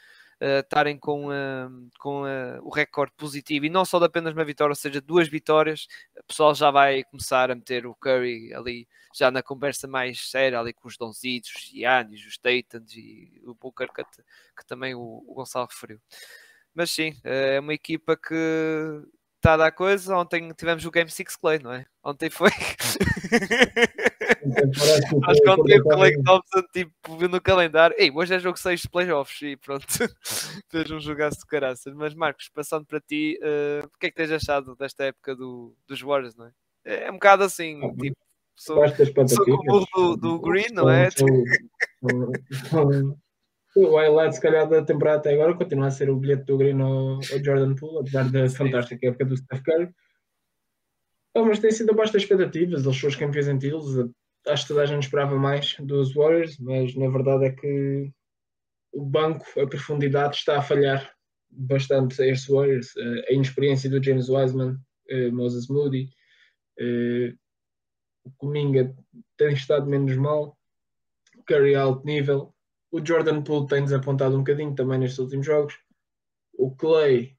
uh, 0.41 0.59
estarem 0.59 0.97
com, 0.97 1.27
uh, 1.27 1.89
com 1.99 2.23
uh, 2.23 2.61
o 2.61 2.69
recorde 2.69 3.13
positivo 3.17 3.65
e 3.65 3.69
não 3.69 3.83
só 3.83 3.99
de 3.99 4.05
apenas 4.05 4.33
uma 4.33 4.45
vitória, 4.45 4.71
ou 4.71 4.75
seja, 4.75 5.01
duas 5.01 5.27
vitórias, 5.27 5.87
o 6.17 6.23
pessoal 6.23 6.55
já 6.55 6.71
vai 6.71 7.03
começar 7.03 7.51
a 7.51 7.55
meter 7.55 7.85
o 7.85 7.95
Curry 7.95 8.53
ali 8.53 8.87
já 9.13 9.31
na 9.31 9.41
conversa 9.41 9.87
mais 9.87 10.29
séria, 10.29 10.59
ali 10.59 10.73
com 10.73 10.87
os 10.87 10.97
Donzitos, 10.97 11.51
os 11.55 11.61
Giannis, 11.63 12.25
os 12.25 12.37
Tatans 12.37 12.93
e 12.93 13.41
o 13.43 13.53
Booker 13.55 13.91
que, 13.91 14.03
que 14.03 14.65
também 14.65 14.93
o, 14.95 15.23
o 15.27 15.33
Gonçalo 15.33 15.67
referiu. 15.69 15.99
Mas 16.77 16.91
sim, 16.91 17.15
é 17.23 17.59
uma 17.59 17.73
equipa 17.73 18.15
que 18.15 18.35
está 19.37 19.55
a 19.55 19.57
dar 19.57 19.71
coisa. 19.71 20.15
Ontem 20.15 20.47
tivemos 20.55 20.85
o 20.85 20.91
Game 20.91 21.09
6 21.09 21.35
Clay, 21.35 21.57
não 21.57 21.73
é? 21.73 21.87
Ontem 22.03 22.29
foi. 22.29 22.51
Acho 25.27 25.41
que 25.41 25.49
ontem 25.49 25.79
o 25.79 25.83
Clay 25.83 26.21
Thompson 26.21 26.61
tipo, 26.71 27.17
viu 27.17 27.27
no 27.29 27.41
calendário. 27.41 27.95
Ei, 27.97 28.11
hoje 28.11 28.35
é 28.35 28.39
jogo 28.39 28.59
6 28.59 28.81
de 28.81 28.89
playoffs 28.89 29.41
e 29.41 29.57
pronto. 29.57 29.87
Fez 30.69 30.91
um 30.91 30.99
jogaço 30.99 31.39
de 31.39 31.47
caraças. 31.47 31.91
Mas 31.95 32.13
Marcos, 32.13 32.47
passando 32.47 32.85
para 32.85 33.01
ti, 33.01 33.39
uh, 33.41 33.87
o 33.87 33.97
que 33.97 34.05
é 34.05 34.11
que 34.11 34.15
tens 34.15 34.31
achado 34.31 34.75
desta 34.75 35.05
época 35.05 35.35
do, 35.35 35.75
dos 35.87 35.99
Warriors, 35.99 36.35
não 36.35 36.45
é? 36.45 36.51
É 36.85 37.09
um 37.09 37.15
bocado 37.15 37.43
assim, 37.43 37.83
ah, 37.83 37.91
tipo. 37.99 38.15
Sou, 38.55 38.83
sou 39.27 39.45
como 39.45 39.81
o 39.81 40.15
do, 40.15 40.15
do 40.15 40.39
Green, 40.39 40.67
não 40.73 40.87
é? 40.87 41.09
O 43.85 43.95
highlight, 43.95 44.35
se 44.35 44.41
calhar, 44.41 44.67
da 44.67 44.83
temporada 44.83 45.19
até 45.19 45.33
agora 45.33 45.55
continua 45.55 45.87
a 45.87 45.91
ser 45.91 46.09
o 46.09 46.17
bilhete 46.17 46.45
do 46.45 46.57
Green 46.57 46.81
ao, 46.81 47.15
ao 47.15 47.43
Jordan 47.43 47.75
Poole, 47.75 47.99
apesar 47.99 48.29
da 48.31 48.49
fantástica 48.49 49.07
época 49.07 49.25
do 49.25 49.37
Steph 49.37 49.61
Curry. 49.61 49.89
Oh, 51.35 51.45
mas 51.45 51.59
tem 51.59 51.69
sido 51.69 51.91
abaixo 51.91 52.13
das 52.13 52.23
expectativas, 52.23 52.83
eles 52.83 52.97
foram 52.97 53.11
os 53.11 53.15
campeões 53.15 53.47
em 53.47 53.59
títulos. 53.59 54.11
Acho 54.47 54.63
que 54.63 54.67
toda 54.69 54.81
a 54.81 54.85
gente 54.85 55.03
esperava 55.03 55.35
mais 55.37 55.75
dos 55.79 56.13
Warriors, 56.13 56.57
mas 56.57 56.95
na 56.95 57.09
verdade 57.09 57.45
é 57.45 57.51
que 57.51 58.11
o 58.91 59.05
banco, 59.05 59.45
a 59.59 59.67
profundidade 59.67 60.37
está 60.37 60.57
a 60.57 60.61
falhar 60.61 61.13
bastante 61.51 62.19
a 62.21 62.25
estes 62.25 62.47
Warriors. 62.47 62.91
A 63.29 63.33
inexperiência 63.33 63.89
do 63.89 64.03
James 64.03 64.29
Wiseman, 64.29 64.77
eh, 65.09 65.29
Moses 65.29 65.67
Moody, 65.67 66.09
eh, 66.79 67.33
o 68.23 68.31
Cominga 68.37 68.93
tem 69.37 69.53
estado 69.53 69.87
menos 69.87 70.15
mal, 70.15 70.57
Curry 71.45 71.75
alto 71.75 72.05
nível, 72.05 72.53
o 72.97 73.05
Jordan 73.05 73.43
Poole 73.43 73.67
tem 73.67 73.83
desapontado 73.83 74.35
um 74.35 74.39
bocadinho 74.39 74.73
também 74.73 74.97
nestes 74.97 75.19
últimos 75.19 75.45
jogos. 75.45 75.79
O 76.57 76.75
Clay, 76.75 77.37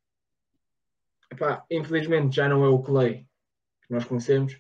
epá, 1.32 1.66
infelizmente 1.68 2.36
já 2.36 2.48
não 2.48 2.64
é 2.64 2.68
o 2.68 2.80
Clay 2.80 3.26
que 3.84 3.92
nós 3.92 4.04
conhecemos. 4.04 4.56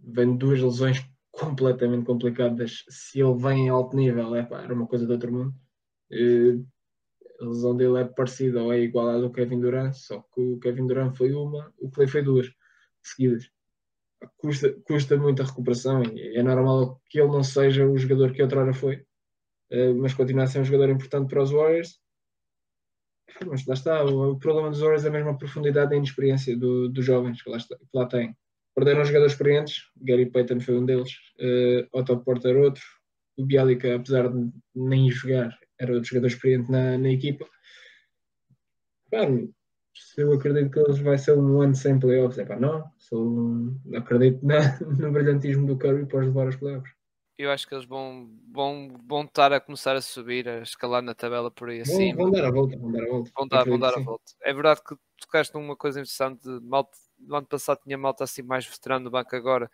Vem 0.00 0.36
duas 0.36 0.60
lesões 0.60 1.06
completamente 1.30 2.04
complicadas. 2.04 2.84
Se 2.88 3.20
ele 3.20 3.38
vem 3.38 3.66
em 3.66 3.68
alto 3.68 3.96
nível, 3.96 4.34
epá, 4.34 4.62
era 4.62 4.74
uma 4.74 4.88
coisa 4.88 5.06
de 5.06 5.12
outro 5.12 5.32
mundo. 5.32 5.54
Uh, 6.10 6.66
a 7.40 7.44
lesão 7.44 7.76
dele 7.76 8.00
é 8.00 8.04
parecida 8.04 8.60
ou 8.60 8.72
é 8.72 8.80
igual 8.80 9.08
à 9.08 9.18
do 9.18 9.30
Kevin 9.30 9.60
Durant, 9.60 9.94
só 9.94 10.20
que 10.34 10.40
o 10.40 10.58
Kevin 10.58 10.86
Durant 10.88 11.16
foi 11.16 11.32
uma, 11.32 11.72
o 11.78 11.90
Clay 11.90 12.08
foi 12.08 12.22
duas 12.22 12.52
seguidas. 13.02 13.48
Custa, 14.36 14.72
custa 14.84 15.16
muito 15.16 15.42
a 15.42 15.44
recuperação 15.44 16.02
e 16.04 16.36
é 16.36 16.42
normal 16.42 17.00
que 17.08 17.20
ele 17.20 17.30
não 17.30 17.42
seja 17.42 17.86
o 17.86 17.96
jogador 17.96 18.32
que 18.32 18.42
outrora 18.42 18.72
foi 18.72 19.04
eh, 19.72 19.94
mas 19.94 20.12
continua 20.12 20.44
a 20.44 20.46
ser 20.46 20.60
um 20.60 20.64
jogador 20.64 20.90
importante 20.90 21.28
para 21.30 21.42
os 21.42 21.50
Warriors. 21.50 21.98
Mas 23.46 23.66
lá 23.66 23.72
está, 23.72 24.04
o, 24.04 24.38
problema 24.38 24.68
dos 24.68 24.80
Warriors 24.80 25.06
é 25.06 25.08
a 25.08 25.12
mesma 25.12 25.36
profundidade 25.36 25.94
e 25.94 25.96
inexperiência 25.96 26.54
do, 26.56 26.90
dos 26.90 27.04
jovens 27.04 27.40
que 27.42 27.48
lá, 27.48 27.56
está, 27.56 27.76
que 27.76 27.88
lá 27.94 28.06
têm. 28.06 28.36
Perderam 28.74 29.04
jogadores 29.04 29.32
experientes, 29.32 29.90
Gary 29.96 30.26
Payton 30.30 30.60
foi 30.60 30.78
um 30.78 30.84
deles, 30.84 31.12
uh, 31.40 31.98
Otto 31.98 32.18
Porter 32.20 32.56
outro, 32.56 32.82
o 33.36 33.46
Bialica, 33.46 33.96
apesar 33.96 34.28
de 34.28 34.50
nem 34.74 35.10
jogar, 35.10 35.58
era 35.78 35.94
outro 35.94 36.08
jogador 36.08 36.26
experiente 36.26 36.70
na, 36.70 36.98
na 36.98 37.10
equipa. 37.10 37.46
Claro, 39.10 39.52
se 39.94 40.22
eu 40.22 40.32
acredito 40.32 40.70
que 40.70 40.78
eles 40.78 40.98
vai 40.98 41.18
ser 41.18 41.36
um 41.38 41.62
ano 41.62 41.74
sem 41.74 41.98
playoffs, 41.98 42.38
é 42.38 42.44
pá, 42.44 42.58
não, 42.58 42.84
sou, 42.98 43.74
acredito 43.94 44.44
na, 44.44 44.78
no 44.80 45.12
brilhantismo 45.12 45.66
do 45.66 45.78
Curry 45.78 46.06
para 46.06 46.20
os 46.20 46.26
levar 46.26 46.46
aos 46.46 46.56
playoffs 46.56 46.92
eu 47.42 47.50
acho 47.50 47.66
que 47.66 47.74
eles 47.74 47.84
vão, 47.84 48.28
vão, 48.50 48.96
vão 49.06 49.22
estar 49.22 49.52
a 49.52 49.60
começar 49.60 49.96
a 49.96 50.00
subir, 50.00 50.48
a 50.48 50.60
escalar 50.60 51.02
na 51.02 51.14
tabela 51.14 51.50
por 51.50 51.68
aí 51.68 51.82
Vão, 51.82 51.94
acima. 51.94 52.22
vão 52.22 52.30
dar 52.30 52.44
a 52.44 52.50
volta, 52.50 52.76
vão 52.78 52.92
dar 52.92 53.02
a 53.02 53.08
volta. 53.08 53.30
Vão 53.36 53.48
dar, 53.48 53.64
vão 53.64 53.78
dar 53.78 53.94
a 53.94 54.00
volta. 54.00 54.32
É 54.42 54.52
verdade 54.52 54.80
que 54.82 54.96
tocaste 55.20 55.54
numa 55.54 55.76
coisa 55.76 56.00
interessante. 56.00 56.46
Malta, 56.62 56.96
no 57.18 57.36
ano 57.36 57.46
passado 57.46 57.80
tinha 57.84 57.98
malta 57.98 58.24
assim 58.24 58.42
mais 58.42 58.66
veterano 58.66 59.04
no 59.04 59.10
banco 59.10 59.34
agora. 59.34 59.70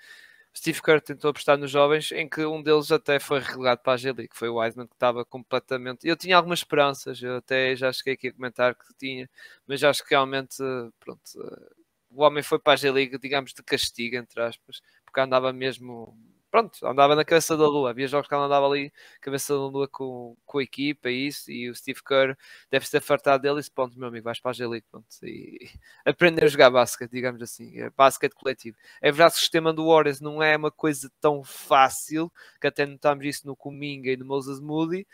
Steve 0.57 0.83
Kerr 0.83 1.01
tentou 1.01 1.31
apostar 1.31 1.57
nos 1.57 1.71
jovens, 1.71 2.11
em 2.11 2.29
que 2.29 2.45
um 2.45 2.63
deles 2.63 2.91
até 2.91 3.21
foi 3.21 3.39
relegado 3.39 3.81
para 3.81 3.93
a 3.93 3.97
G-League, 3.97 4.29
que 4.29 4.37
foi 4.37 4.49
o 4.49 4.57
Wiseman, 4.57 4.87
que 4.87 4.95
estava 4.95 5.25
completamente. 5.25 6.09
Eu 6.09 6.17
tinha 6.17 6.37
algumas 6.37 6.61
esperanças, 6.61 7.23
eu 7.23 7.37
até 7.37 7.77
já 7.77 7.93
cheguei 7.93 8.15
aqui 8.15 8.29
a 8.29 8.33
comentar 8.33 8.75
que 8.75 8.93
tinha, 8.99 9.31
mas 9.67 9.85
acho 9.85 10.03
que 10.03 10.11
realmente, 10.11 10.57
pronto, 10.99 11.21
eh, 11.37 11.71
o 12.11 12.23
homem 12.23 12.43
foi 12.43 12.59
para 12.59 12.73
a 12.73 12.77
G-League, 12.77 13.19
digamos, 13.19 13.53
de 13.53 13.63
castigo, 13.63 14.17
entre 14.17 14.41
aspas, 14.43 14.81
porque 15.05 15.21
andava 15.21 15.53
mesmo. 15.53 16.17
Pronto, 16.51 16.79
andava 16.87 17.15
na 17.15 17.25
cabeça 17.27 17.57
da 17.59 17.67
lua. 17.67 17.91
Havia 17.91 18.09
jogos 18.09 18.27
que 18.27 18.35
ele 18.35 18.43
andava 18.43 18.67
ali, 18.67 18.91
cabeça 19.21 19.53
da 19.53 19.61
lua 19.61 19.87
com, 19.87 20.35
com 20.47 20.59
a 20.59 20.63
equipa 20.63 21.11
e 21.11 21.27
isso. 21.27 21.51
E 21.51 21.69
o 21.69 21.75
Steve 21.75 22.03
Kerr 22.03 22.35
deve 22.71 22.89
ser 22.89 23.01
fartado 23.03 23.43
dele. 23.43 23.57
E 23.57 23.59
disse, 23.59 23.71
pronto, 23.71 23.99
meu 23.99 24.09
amigo, 24.09 24.25
vais 24.25 24.41
para 24.41 24.53
a 24.53 24.55
G-League. 24.55 24.87
E 25.23 25.69
aprender 26.07 26.45
a 26.45 26.49
jogar 26.49 26.71
basquete, 26.71 27.11
digamos 27.11 27.43
assim, 27.43 27.79
é 27.79 27.91
basquete 27.91 28.33
coletivo. 28.35 28.79
É 29.03 29.11
verdade 29.13 29.33
que 29.35 29.39
o 29.39 29.41
sistema 29.41 29.73
do 29.75 29.87
Warriors 29.89 30.21
não 30.21 30.43
é 30.43 30.57
uma 30.57 30.71
coisa 30.71 31.11
tão 31.21 31.45
fácil, 31.45 32.33
que 32.61 32.67
até 32.67 32.87
notámos 32.87 33.27
isso 33.27 33.47
no 33.47 33.55
Cominga 33.55 34.11
e 34.11 34.17
no 34.17 34.25
Moses 34.25 34.59
Moody. 34.59 35.07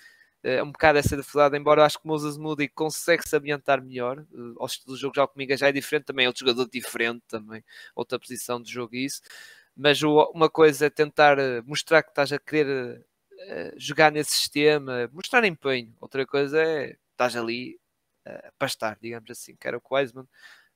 É 0.42 0.62
um 0.62 0.70
bocado 0.70 0.98
essa 0.98 1.16
dificuldade, 1.16 1.56
embora 1.56 1.84
acho 1.86 1.98
que 1.98 2.04
o 2.04 2.08
Moses 2.08 2.36
Moody 2.36 2.68
consegue 2.68 3.26
se 3.26 3.34
ambientar 3.34 3.82
melhor. 3.82 4.24
Estilo 4.66 4.94
do 4.94 4.96
jogo 5.00 5.14
já 5.16 5.24
o 5.24 5.28
Cominga 5.28 5.56
já 5.56 5.68
é 5.68 5.72
diferente, 5.72 6.04
também 6.04 6.26
é 6.26 6.28
outro 6.28 6.46
jogador 6.46 6.68
diferente, 6.70 7.22
também 7.26 7.64
outra 7.96 8.18
posição 8.20 8.60
de 8.62 8.70
jogo 8.70 8.94
e 8.94 9.06
isso. 9.06 9.22
Mas 9.76 10.02
uma 10.02 10.48
coisa 10.50 10.86
é 10.86 10.90
tentar 10.90 11.38
uh, 11.38 11.62
mostrar 11.66 12.02
que 12.02 12.10
estás 12.10 12.32
a 12.32 12.38
querer 12.38 12.98
uh, 13.00 13.72
jogar 13.76 14.12
nesse 14.12 14.32
sistema, 14.36 15.08
mostrar 15.12 15.44
empenho. 15.44 15.94
Outra 16.00 16.26
coisa 16.26 16.62
é 16.62 16.96
estás 17.12 17.36
ali 17.36 17.78
para 18.58 18.66
estar, 18.66 18.98
digamos 19.00 19.30
assim, 19.30 19.54
que 19.56 19.68
era 19.68 19.76
o 19.78 19.82
Wiseman 19.94 20.26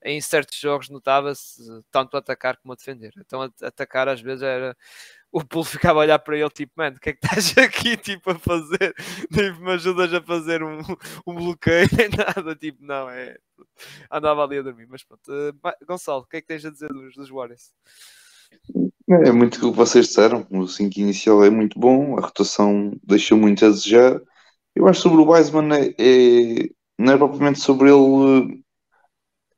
em 0.02 0.20
certos 0.20 0.58
jogos 0.58 0.88
notava-se 0.88 1.60
tanto 1.90 2.16
a 2.16 2.20
atacar 2.20 2.56
como 2.58 2.72
a 2.72 2.76
defender. 2.76 3.12
Então 3.18 3.42
a- 3.42 3.50
atacar 3.66 4.08
às 4.08 4.20
vezes 4.20 4.42
era 4.42 4.76
o 5.32 5.44
Pulo 5.44 5.64
ficava 5.92 6.00
a 6.00 6.02
olhar 6.02 6.18
para 6.20 6.36
ele 6.38 6.50
tipo, 6.50 6.72
mano, 6.76 6.96
o 6.96 7.00
que 7.00 7.10
é 7.10 7.12
que 7.14 7.26
estás 7.26 7.56
aqui 7.58 7.96
tipo, 7.96 8.30
a 8.30 8.38
fazer? 8.38 8.94
Tipo, 9.32 9.60
me 9.62 9.72
ajudas 9.72 10.12
a 10.14 10.22
fazer 10.22 10.62
um, 10.62 10.80
um 11.26 11.34
bloqueio 11.34 11.88
nem 11.96 12.08
nada, 12.10 12.54
tipo, 12.56 12.84
não, 12.84 13.10
é. 13.10 13.36
Andava 14.10 14.44
ali 14.44 14.58
a 14.58 14.62
dormir, 14.62 14.86
mas 14.88 15.04
pronto. 15.04 15.28
Uh, 15.32 15.86
Gonçalo, 15.86 16.22
o 16.22 16.26
que 16.26 16.38
é 16.38 16.40
que 16.40 16.46
tens 16.48 16.64
a 16.64 16.70
dizer 16.70 16.88
dos, 16.88 17.14
dos 17.14 17.30
Warriors? 17.30 17.72
É 19.10 19.32
muito 19.32 19.56
o 19.56 19.70
que 19.72 19.76
vocês 19.76 20.06
disseram. 20.08 20.46
O 20.50 20.66
5 20.66 20.98
inicial 21.00 21.42
é 21.44 21.50
muito 21.50 21.78
bom, 21.78 22.18
a 22.18 22.20
rotação 22.20 22.92
deixou 23.02 23.38
muito 23.38 23.64
a 23.64 23.70
desejar. 23.70 24.20
Eu 24.74 24.88
acho 24.88 25.02
sobre 25.02 25.20
o 25.20 25.30
Wiseman 25.30 25.74
é, 25.74 25.94
é- 25.98 26.70
não 26.98 27.14
é 27.14 27.18
propriamente 27.18 27.60
sobre 27.60 27.90
ele. 27.90 28.62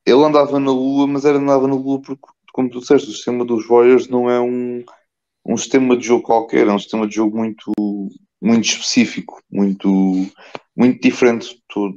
Ele 0.06 0.24
andava 0.24 0.59
na 0.59 0.70
Lua, 0.70 1.06
mas 1.06 1.24
era 1.24 1.39
andava 1.39 1.66
na 1.68 1.74
Lua 1.74 2.01
porque, 2.01 2.22
como 2.52 2.70
tu 2.70 2.81
disseste, 2.81 3.09
o 3.10 3.12
sistema 3.12 3.44
dos 3.44 3.66
Warriors 3.66 4.09
não 4.09 4.31
é 4.31 4.40
um, 4.40 4.85
um 5.47 5.56
sistema 5.56 5.97
de 5.97 6.06
jogo 6.06 6.24
qualquer, 6.24 6.66
é 6.68 6.72
um 6.72 6.78
sistema 6.78 7.09
de 7.09 7.16
jogo 7.16 7.39
muito, 7.39 7.72
muito 8.43 8.64
específico, 8.66 9.40
muito, 9.51 9.89
muito 10.77 11.01
diferente 11.02 11.62
todo- 11.68 11.97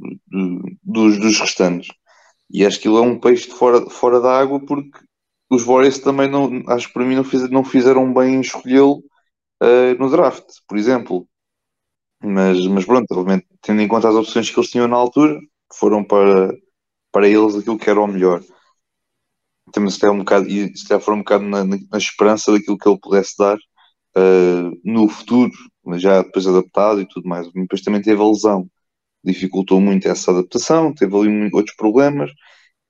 dos, 0.84 1.20
dos 1.20 1.40
restantes. 1.40 1.90
E 2.52 2.66
acho 2.66 2.80
que 2.80 2.88
ele 2.88 2.98
é 2.98 3.02
um 3.02 3.20
peixe 3.20 3.50
de 3.50 3.56
fora, 3.56 3.90
fora 3.90 4.22
da 4.22 4.40
água 4.40 4.60
porque 4.66 5.00
os 5.54 5.64
Warriors 5.64 6.00
também 6.00 6.30
não, 6.30 6.64
acho 6.70 6.88
que 6.88 6.94
para 6.94 7.06
mim 7.06 7.16
não, 7.16 7.24
fiz- 7.24 7.50
não 7.50 7.64
fizeram 7.64 8.14
bem 8.14 8.36
em 8.36 8.42
escolhê-lo 8.42 9.04
eh, 9.64 9.96
no 9.96 10.10
draft, 10.12 10.46
por 10.68 10.78
exemplo. 10.78 11.28
Mas, 12.24 12.66
mas 12.68 12.86
pronto, 12.86 13.08
obviamente, 13.12 13.48
tendo 13.62 13.82
em 13.82 13.88
conta 13.88 14.10
as 14.10 14.16
opções 14.16 14.50
que 14.50 14.60
eles 14.60 14.70
tinham 14.72 14.88
na 14.88 14.98
altura, 14.98 15.40
foram 15.74 16.04
para, 16.04 16.54
para 17.12 17.28
eles 17.30 17.56
aquilo 17.56 17.78
que 17.80 17.90
era 17.90 18.02
o 18.02 18.08
melhor. 18.08 18.42
Também 19.72 19.90
se 19.90 20.08
um 20.10 20.20
bocado, 20.20 20.48
e 20.48 20.76
se 20.78 20.88
calhar 20.88 21.02
foram 21.02 21.18
um 21.20 21.22
bocado 21.22 21.46
na, 21.46 21.64
na- 21.64 21.78
esperança 21.98 22.52
daquilo 22.52 22.78
que 22.78 22.88
ele 22.88 23.00
pudesse 23.00 23.36
dar 23.38 23.58
eh, 24.18 24.72
no 24.84 25.10
futuro, 25.10 25.52
já 25.98 26.22
depois 26.24 26.48
adaptado 26.48 27.02
e 27.02 27.08
tudo 27.08 27.28
mais. 27.30 27.52
Depois 27.54 27.82
também 27.82 28.02
teve 28.02 28.22
a 28.22 28.26
lesão, 28.28 28.68
dificultou 29.24 29.82
muito 29.82 30.08
essa 30.08 30.32
adaptação, 30.32 30.94
teve 30.96 31.16
ali 31.18 31.50
outros 31.54 31.76
problemas. 31.78 32.32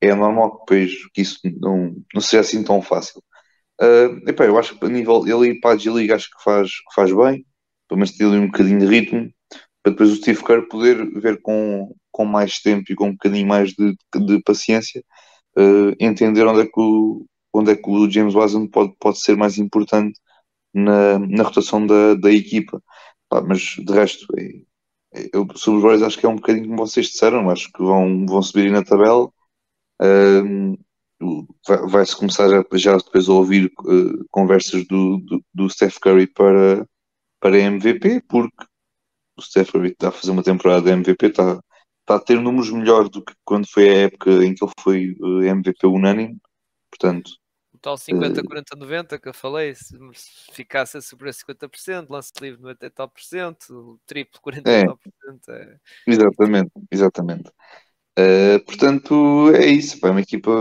É 0.04 0.14
normal 0.16 0.52
que 0.54 0.60
depois 0.76 1.08
que 1.14 1.22
isso 1.22 1.40
não, 1.62 1.96
não 2.14 2.22
seja 2.22 2.42
assim 2.42 2.64
tão 2.64 2.82
fácil. 2.82 3.22
Uh, 3.82 4.30
epá, 4.30 4.46
eu 4.46 4.58
acho 4.60 4.78
que 4.80 4.86
a 4.86 4.90
nível 4.90 5.28
ele 5.28 5.60
para 5.62 5.76
a 5.76 5.78
G-League 5.78 6.14
acho 6.14 6.30
que 6.32 6.44
faz, 6.44 6.70
que 6.72 6.96
faz 6.96 7.12
bem, 7.14 7.46
pelo 7.88 8.00
menos 8.00 8.12
ter 8.18 8.26
ali 8.26 8.38
um 8.40 8.48
bocadinho 8.48 8.80
de 8.80 8.86
ritmo, 8.88 9.32
para 9.84 9.92
depois 9.94 10.12
o 10.12 10.16
Steve 10.18 10.44
Kerr 10.44 10.68
poder 10.70 11.06
ver 11.22 11.42
com, 11.42 11.96
com 12.12 12.26
mais 12.26 12.60
tempo 12.62 12.92
e 12.92 12.96
com 12.96 13.08
um 13.10 13.14
bocadinho 13.14 13.48
mais 13.48 13.72
de, 13.74 13.96
de 14.16 14.42
paciência, 14.44 15.04
uh, 15.58 15.96
entender 16.00 16.46
onde 16.48 16.62
é 16.62 16.66
que 16.66 16.80
o, 16.80 17.26
onde 17.54 17.72
é 17.72 17.76
que 17.76 17.90
o 17.90 18.10
James 18.10 18.36
Wiseman 18.36 18.70
pode, 18.70 18.94
pode 19.00 19.20
ser 19.22 19.38
mais 19.38 19.58
importante 19.60 20.20
na, 20.74 21.20
na 21.20 21.44
rotação 21.44 21.86
da, 21.86 22.16
da 22.16 22.32
equipa. 22.32 22.82
Pá, 23.30 23.42
mas 23.42 23.62
de 23.80 23.94
resto, 23.94 24.26
é, 24.38 25.22
é- 25.22 25.30
eu 25.34 25.48
sobre 25.56 25.78
os 25.80 25.84
Warriors 25.84 26.04
acho 26.04 26.20
que 26.20 26.26
é 26.26 26.30
um 26.30 26.36
bocadinho 26.36 26.68
como 26.68 26.78
vocês 26.88 27.08
disseram, 27.08 27.50
acho 27.50 27.72
que 27.72 27.84
vão, 27.84 28.26
vão 28.26 28.42
subir 28.42 28.72
na 28.72 28.84
tabela. 28.84 29.30
Um, 30.02 30.78
vai- 31.68 31.88
vai-se 31.88 32.16
começar 32.16 32.50
já, 32.50 32.64
já 32.74 32.98
depois 32.98 33.30
a 33.30 33.34
ouvir 33.34 33.72
uh, 33.82 34.26
conversas 34.30 34.86
do, 34.88 35.18
do, 35.20 35.44
do 35.54 35.70
Steph 35.70 35.98
Curry 36.00 36.28
para, 36.28 36.88
para 37.40 37.58
MVP, 37.58 38.22
porque 38.28 38.66
o 39.38 39.42
Steph 39.42 39.72
Curry 39.72 39.90
está 39.92 40.10
a 40.10 40.12
fazer 40.12 40.32
uma 40.32 40.44
temporada 40.44 40.82
de 40.82 40.92
MVP, 40.92 41.28
está, 41.28 41.60
está 42.02 42.16
a 42.16 42.20
ter 42.20 42.40
números 42.40 42.70
melhores 42.72 43.10
do 43.10 43.24
que 43.24 43.34
quando 43.46 43.68
foi 43.68 43.90
a 43.90 43.98
época 44.04 44.30
em 44.44 44.54
que 44.54 44.64
ele 44.64 44.74
foi 44.80 45.16
uh, 45.20 45.44
MVP 45.44 45.88
unânime. 45.88 46.38
Portanto, 46.90 47.32
O 47.74 47.78
tal 47.80 47.98
50, 47.98 48.44
40, 48.44 48.76
90 48.76 49.18
que 49.20 49.30
eu 49.30 49.34
falei, 49.34 49.74
se 49.74 49.98
se 50.14 50.52
ficasse 50.54 50.98
a 50.98 51.02
sobre 51.02 51.30
50%, 51.32 52.08
lance 52.10 52.32
livre 52.40 52.62
90 52.62 52.86
e 52.86 52.90
tal 52.90 53.10
por 53.10 53.22
cento, 53.22 54.00
triplo 54.06 54.40
40 54.42 54.70
e 54.70 54.74
É. 54.74 54.86
tal 54.86 54.98
por 54.98 55.12
cento, 55.26 55.52
é. 55.52 55.78
exatamente, 56.08 56.72
exatamente. 56.92 57.52
Uh, 58.18 58.64
portanto, 58.66 59.52
é 59.56 59.66
isso. 59.66 60.00
pá, 60.00 60.10
É 60.10 60.12
uma 60.12 60.22
equipa, 60.22 60.52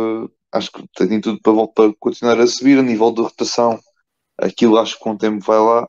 acho 0.52 0.70
que 0.72 0.84
tem 0.94 1.20
tudo 1.20 1.40
para, 1.40 1.68
para 1.68 1.94
continuar 1.98 2.40
a 2.40 2.46
subir 2.46 2.78
a 2.78 2.82
nível 2.82 3.12
de 3.12 3.22
rotação. 3.22 3.78
Aquilo 4.38 4.78
acho 4.78 4.96
que 4.96 5.00
com 5.00 5.12
o 5.12 5.18
tempo 5.18 5.44
vai 5.44 5.58
lá. 5.58 5.88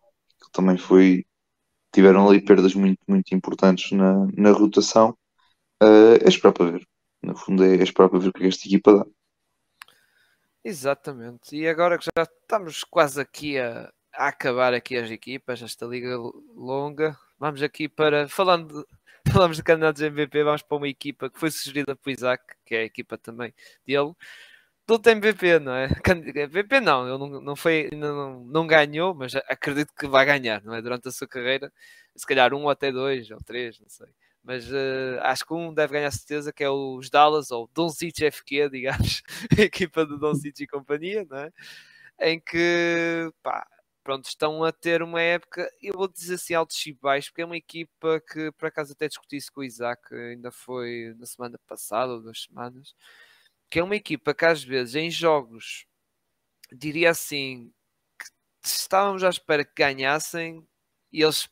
Também 0.51 0.77
foi, 0.77 1.25
tiveram 1.93 2.27
ali 2.27 2.43
perdas 2.43 2.75
muito, 2.75 2.99
muito 3.07 3.33
importantes 3.33 3.91
na, 3.91 4.27
na 4.37 4.51
rotação. 4.51 5.17
Uh, 5.81 6.15
é 6.23 6.27
esperar 6.29 6.53
para 6.53 6.71
ver. 6.71 6.87
No 7.21 7.35
fundo, 7.35 7.63
é, 7.63 7.77
é 7.77 7.83
esperar 7.83 8.09
para 8.09 8.19
ver 8.19 8.29
o 8.29 8.33
que 8.33 8.39
é 8.39 8.41
que 8.43 8.47
esta 8.47 8.67
equipa 8.67 8.97
dá. 8.97 9.05
Exatamente. 10.63 11.55
E 11.55 11.67
agora 11.67 11.97
que 11.97 12.05
já 12.17 12.23
estamos 12.23 12.83
quase 12.83 13.19
aqui 13.19 13.57
a, 13.57 13.91
a 14.13 14.27
acabar 14.27 14.73
aqui 14.73 14.95
as 14.95 15.09
equipas, 15.09 15.61
esta 15.61 15.85
liga 15.85 16.17
longa, 16.55 17.17
vamos 17.37 17.61
aqui 17.61 17.89
para 17.89 18.29
falando 18.29 18.85
falamos 19.31 19.57
de 19.57 19.63
candidatos 19.63 20.01
a 20.01 20.07
MVP, 20.07 20.43
vamos 20.43 20.61
para 20.61 20.77
uma 20.77 20.87
equipa 20.87 21.29
que 21.29 21.39
foi 21.39 21.51
sugerida 21.51 21.95
por 21.95 22.09
Isaac, 22.11 22.43
que 22.65 22.75
é 22.75 22.79
a 22.79 22.83
equipa 22.85 23.17
também 23.17 23.53
dele. 23.85 24.13
Do 24.85 24.99
MVP, 25.09 25.59
não 25.59 25.73
é? 25.73 25.87
MVP 26.35 26.81
não, 26.81 27.07
ele 27.07 27.17
não, 27.17 27.41
não 27.41 27.55
foi, 27.55 27.89
não, 27.93 28.43
não 28.43 28.67
ganhou, 28.67 29.15
mas 29.15 29.33
acredito 29.47 29.93
que 29.97 30.07
vai 30.07 30.25
ganhar, 30.25 30.61
não 30.63 30.75
é? 30.75 30.81
Durante 30.81 31.07
a 31.07 31.11
sua 31.11 31.27
carreira, 31.27 31.71
se 32.15 32.25
calhar 32.27 32.53
um 32.53 32.63
ou 32.63 32.69
até 32.69 32.91
dois 32.91 33.31
ou 33.31 33.37
três, 33.39 33.79
não 33.79 33.87
sei. 33.89 34.07
Mas 34.43 34.69
eh, 34.71 35.19
acho 35.21 35.45
que 35.45 35.53
um 35.53 35.73
deve 35.73 35.93
ganhar 35.93 36.11
certeza, 36.11 36.51
que 36.51 36.63
é 36.63 36.69
os 36.69 37.09
Dallas, 37.09 37.49
ou 37.49 37.69
Doncic 37.73 38.19
FQ, 38.29 38.69
digamos, 38.71 39.23
a 39.57 39.61
equipa 39.61 40.05
do 40.05 40.19
Doncic 40.19 40.59
e 40.59 40.67
companhia, 40.67 41.25
não 41.29 41.37
é? 41.37 41.51
Em 42.19 42.39
que, 42.39 43.31
pá, 43.41 43.65
pronto, 44.03 44.25
estão 44.25 44.63
a 44.63 44.71
ter 44.71 45.01
uma 45.01 45.21
época, 45.21 45.69
eu 45.81 45.93
vou 45.95 46.07
dizer 46.07 46.35
assim, 46.35 46.53
altos 46.53 46.85
e 46.85 46.93
baixos, 46.93 47.29
porque 47.29 47.41
é 47.41 47.45
uma 47.45 47.57
equipa 47.57 48.21
que, 48.21 48.51
por 48.53 48.67
acaso, 48.67 48.93
até 48.93 49.07
discuti 49.07 49.37
isso 49.37 49.51
com 49.53 49.61
o 49.61 49.63
Isaac, 49.63 50.01
ainda 50.13 50.51
foi 50.51 51.15
na 51.17 51.25
semana 51.25 51.59
passada, 51.67 52.13
ou 52.13 52.21
duas 52.21 52.43
semanas, 52.43 52.95
que 53.69 53.79
é 53.79 53.83
uma 53.83 53.95
equipa 53.95 54.33
que 54.33 54.45
às 54.45 54.63
vezes, 54.63 54.95
em 54.95 55.09
jogos, 55.11 55.85
diria 56.71 57.11
assim, 57.11 57.73
que 58.19 58.27
estávamos 58.67 59.23
à 59.23 59.29
espera 59.29 59.65
que 59.65 59.73
ganhassem, 59.75 60.67
e 61.11 61.23
eles 61.23 61.49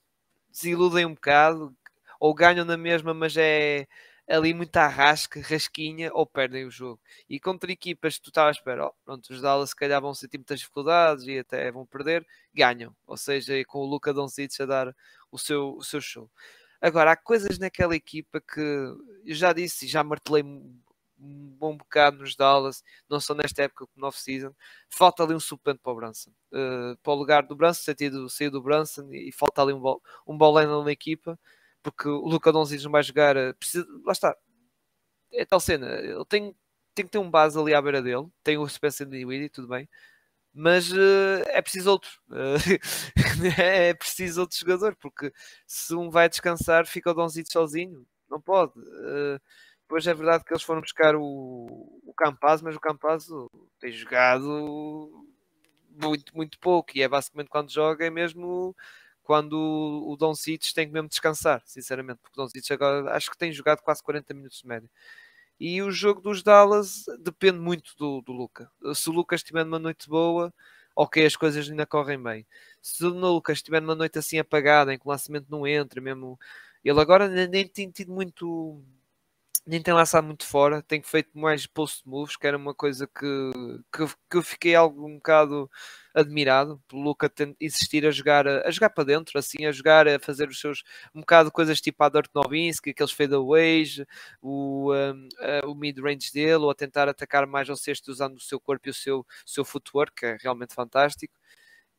desiludem 0.50 1.06
um 1.06 1.14
bocado, 1.16 1.76
ou 2.20 2.34
ganham 2.34 2.66
na 2.66 2.78
mesma, 2.78 3.14
mas 3.14 3.36
é 3.38 3.88
ali 4.32 4.54
muita 4.54 4.88
rasca, 4.88 5.42
rasquinha, 5.42 6.12
ou 6.14 6.26
perdem 6.26 6.66
o 6.66 6.72
jogo. 6.72 7.00
E 7.30 7.40
contra 7.40 7.72
equipas 7.72 8.18
que 8.18 8.24
tu 8.24 8.30
estavas 8.30 8.58
esperar, 8.58 8.88
oh, 8.88 8.94
pronto, 9.06 9.30
os 9.32 9.42
Dallas 9.42 9.70
se 9.70 9.76
calhar 9.76 10.02
vão 10.02 10.14
sentir 10.14 10.38
muitas 10.38 10.60
dificuldades 10.60 11.26
e 11.26 11.40
até 11.40 11.72
vão 11.72 11.86
perder, 11.86 12.26
ganham. 12.54 12.96
Ou 13.06 13.18
seja, 13.18 13.54
com 13.66 13.80
o 13.80 13.86
Luca 13.86 14.14
Doncic 14.14 14.60
a 14.62 14.66
dar 14.66 14.96
o 15.32 15.38
seu, 15.38 15.76
o 15.76 15.84
seu 15.84 16.02
show. 16.02 16.30
Agora, 16.82 17.12
há 17.12 17.16
coisas 17.16 17.60
naquela 17.60 17.96
equipa 17.96 18.42
que 18.42 18.60
eu 18.60 19.36
já 19.36 19.54
disse 19.54 19.86
e 19.86 19.88
já 19.90 20.04
martelei 20.04 20.44
um 20.44 20.82
bom 21.60 21.78
bocado 21.78 22.18
nos 22.18 22.36
Dallas, 22.36 22.84
não 23.08 23.20
só 23.20 23.36
nesta 23.36 23.64
época 23.64 23.86
como 23.86 24.02
no 24.02 24.08
off-season. 24.08 24.54
Falta 24.90 25.24
ali 25.24 25.36
um 25.36 25.40
suplente 25.40 25.80
para 25.82 25.92
o 25.92 25.96
Brunson, 25.96 26.32
uh, 26.52 26.98
para 27.04 27.14
o 27.14 27.16
lugar 27.16 27.44
do 27.44 27.56
Brunson, 27.56 27.82
sentido 27.84 28.30
sair 28.30 28.50
do 28.50 28.62
Brunson 28.62 29.12
e 29.12 29.32
falta 29.32 29.62
ali 29.62 29.74
um, 29.74 29.80
bol, 29.80 30.02
um 30.26 30.38
boleno 30.38 30.84
na 30.84 30.92
equipa, 30.92 31.40
porque 31.84 32.08
o 32.08 32.28
Luca 32.28 32.52
Doncic 32.52 32.84
não 32.84 32.92
vai 32.92 33.04
jogar, 33.04 33.36
uh, 33.38 33.56
precisa, 33.56 33.86
lá 34.06 34.12
está, 34.14 34.36
é 35.34 35.46
tal 35.46 35.60
cena, 35.60 35.88
ele 36.00 36.26
tem, 36.26 36.56
tem 36.96 37.06
que 37.06 37.12
ter 37.12 37.20
um 37.20 37.30
base 37.30 37.60
ali 37.60 37.74
à 37.74 37.82
beira 37.82 38.02
dele, 38.02 38.28
tem 38.44 38.58
o 38.58 38.68
Spencer 38.68 39.08
Dinwiddie, 39.08 39.50
tudo 39.50 39.68
bem, 39.68 39.88
mas 40.54 40.92
uh, 40.92 41.44
é 41.48 41.62
preciso 41.62 41.92
outro. 41.92 42.12
Uh, 42.30 42.58
é 43.62 43.94
preciso 43.94 44.42
outro 44.42 44.58
jogador, 44.58 44.96
porque 44.98 45.32
se 45.66 45.96
um 45.96 46.10
vai 46.10 46.28
descansar, 46.28 46.86
fica 46.86 47.12
o 47.12 47.14
Donzito 47.14 47.52
sozinho. 47.52 48.06
Não 48.30 48.42
pode. 48.42 48.78
Uh, 48.78 49.40
depois 49.84 50.06
é 50.08 50.14
verdade 50.14 50.44
que 50.44 50.54
eles 50.54 50.64
foram 50.64 50.82
buscar 50.82 51.16
o, 51.16 51.22
o 52.06 52.14
Campaz, 52.16 52.62
mas 52.62 52.76
o 52.76 52.80
Campaz 52.80 53.28
tem 53.80 53.92
jogado 53.92 55.28
muito, 55.90 56.36
muito 56.36 56.60
pouco. 56.60 56.92
E 56.96 57.02
é 57.02 57.08
basicamente 57.08 57.50
quando 57.50 57.72
joga, 57.72 58.06
é 58.06 58.10
mesmo 58.10 58.76
quando 59.24 59.54
o 60.08 60.16
Don 60.18 60.34
Cites 60.36 60.74
tem 60.74 60.88
que 60.88 60.94
mesmo 60.94 61.08
descansar, 61.10 61.62
sinceramente, 61.66 62.20
porque 62.22 62.40
o 62.40 62.44
Don 62.44 62.50
Cites 62.50 62.72
agora 62.72 63.16
acho 63.16 63.30
que 63.32 63.38
tem 63.38 63.52
jogado 63.52 63.82
quase 63.82 64.04
40 64.04 64.34
minutos 64.34 64.60
de 64.60 64.68
média. 64.68 64.90
E 65.60 65.82
o 65.82 65.92
jogo 65.92 66.22
dos 66.22 66.42
Dallas 66.42 67.06
depende 67.20 67.60
muito 67.60 67.96
do, 67.98 68.22
do 68.22 68.32
Luca. 68.32 68.72
Se 68.96 69.10
o 69.10 69.14
Lucas 69.14 69.42
estiver 69.42 69.64
numa 69.64 69.78
noite 69.78 70.10
boa, 70.10 70.52
ok, 70.96 71.26
as 71.26 71.36
coisas 71.36 71.70
ainda 71.70 71.86
correm 71.86 72.22
bem. 72.22 72.48
Se 72.82 73.06
o 73.06 73.10
Lucas 73.10 73.60
estiver 73.60 73.80
numa 73.82 73.96
noite 73.96 74.18
assim 74.18 74.40
apagada, 74.40 74.94
em 74.94 74.98
que 74.98 75.06
o 75.06 75.10
lançamento 75.12 75.48
não 75.50 75.68
entra, 75.68 76.02
mesmo. 76.02 76.40
Ele 76.84 77.00
agora 77.00 77.28
nem 77.48 77.68
tem 77.68 77.92
tido 77.92 78.12
muito 78.12 78.82
nem 79.66 79.82
tem 79.82 79.94
lançado 79.94 80.26
muito 80.26 80.46
fora, 80.46 80.82
tem 80.82 81.02
feito 81.04 81.38
mais 81.38 81.68
post 81.68 82.02
moves, 82.08 82.36
que 82.36 82.48
era 82.48 82.58
uma 82.58 82.74
coisa 82.74 83.08
que, 83.08 83.52
que, 83.94 84.06
que 84.30 84.38
eu 84.38 84.42
fiquei 84.42 84.76
algo 84.76 85.08
um 85.08 85.16
bocado 85.16 85.70
admirado 86.14 86.82
pelo 86.88 87.02
Luca 87.04 87.32
insistir 87.60 88.06
a 88.06 88.12
jogar, 88.12 88.48
a, 88.48 88.72
jogar 88.72 88.90
para 88.90 89.04
dentro, 89.04 89.38
assim, 89.38 89.66
a 89.66 89.72
jogar, 89.72 90.08
a 90.08 90.20
fazer 90.20 90.50
os 90.50 90.60
seus 90.60 90.84
um 91.14 91.22
bocado 91.22 91.52
coisas 91.52 91.80
tipo 91.80 92.04
a 92.04 92.10
Dirk 92.10 92.30
Nowitzki, 92.34 92.90
aqueles 92.90 93.12
fadeaways, 93.12 94.04
o, 94.42 94.92
um, 94.94 95.30
o 95.66 95.76
mid-range 95.76 96.32
dele, 96.34 96.56
ou 96.56 96.70
a 96.72 96.76
tentar 96.76 97.08
atacar 97.08 97.46
mais 97.46 97.70
ao 97.70 97.78
sexto 97.78 98.10
usando 98.10 98.38
o 98.38 98.42
seu 98.42 98.60
corpo 98.60 98.88
e 98.88 98.92
o 98.92 98.94
seu, 98.94 99.26
seu 99.46 99.64
footwork, 99.64 100.16
que 100.16 100.26
é 100.26 100.38
realmente 100.42 100.74
fantástico. 100.74 101.34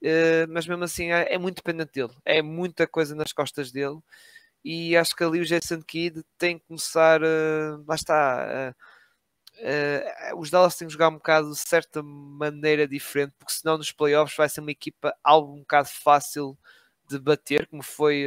Uh, 0.02 0.50
mas 0.50 0.66
mesmo 0.66 0.82
assim 0.82 1.12
é, 1.12 1.34
é 1.34 1.38
muito 1.38 1.56
dependente 1.56 1.92
dele, 1.92 2.12
é 2.24 2.42
muita 2.42 2.88
coisa 2.88 3.14
nas 3.14 3.32
costas 3.32 3.70
dele 3.70 4.00
e 4.64 4.96
acho 4.96 5.14
que 5.16 5.24
ali 5.24 5.40
o 5.40 5.44
Jason 5.44 5.82
Kidd 5.82 6.22
tem 6.38 6.58
que 6.58 6.66
começar, 6.66 7.22
uh, 7.22 7.84
lá 7.86 7.94
está, 7.94 8.74
os 10.36 10.50
Dallas 10.50 10.76
têm 10.76 10.88
que 10.88 10.92
jogar 10.92 11.08
um 11.08 11.14
bocado 11.14 11.50
de 11.50 11.58
certa 11.58 12.02
maneira 12.02 12.86
diferente, 12.86 13.34
porque 13.38 13.52
senão 13.52 13.78
nos 13.78 13.92
playoffs 13.92 14.36
vai 14.36 14.48
ser 14.48 14.60
uma 14.60 14.70
equipa 14.70 15.14
algo 15.22 15.54
um 15.54 15.60
bocado 15.60 15.88
fácil 15.88 16.58
de 17.08 17.18
bater, 17.18 17.66
como 17.66 17.82
foi, 17.82 18.24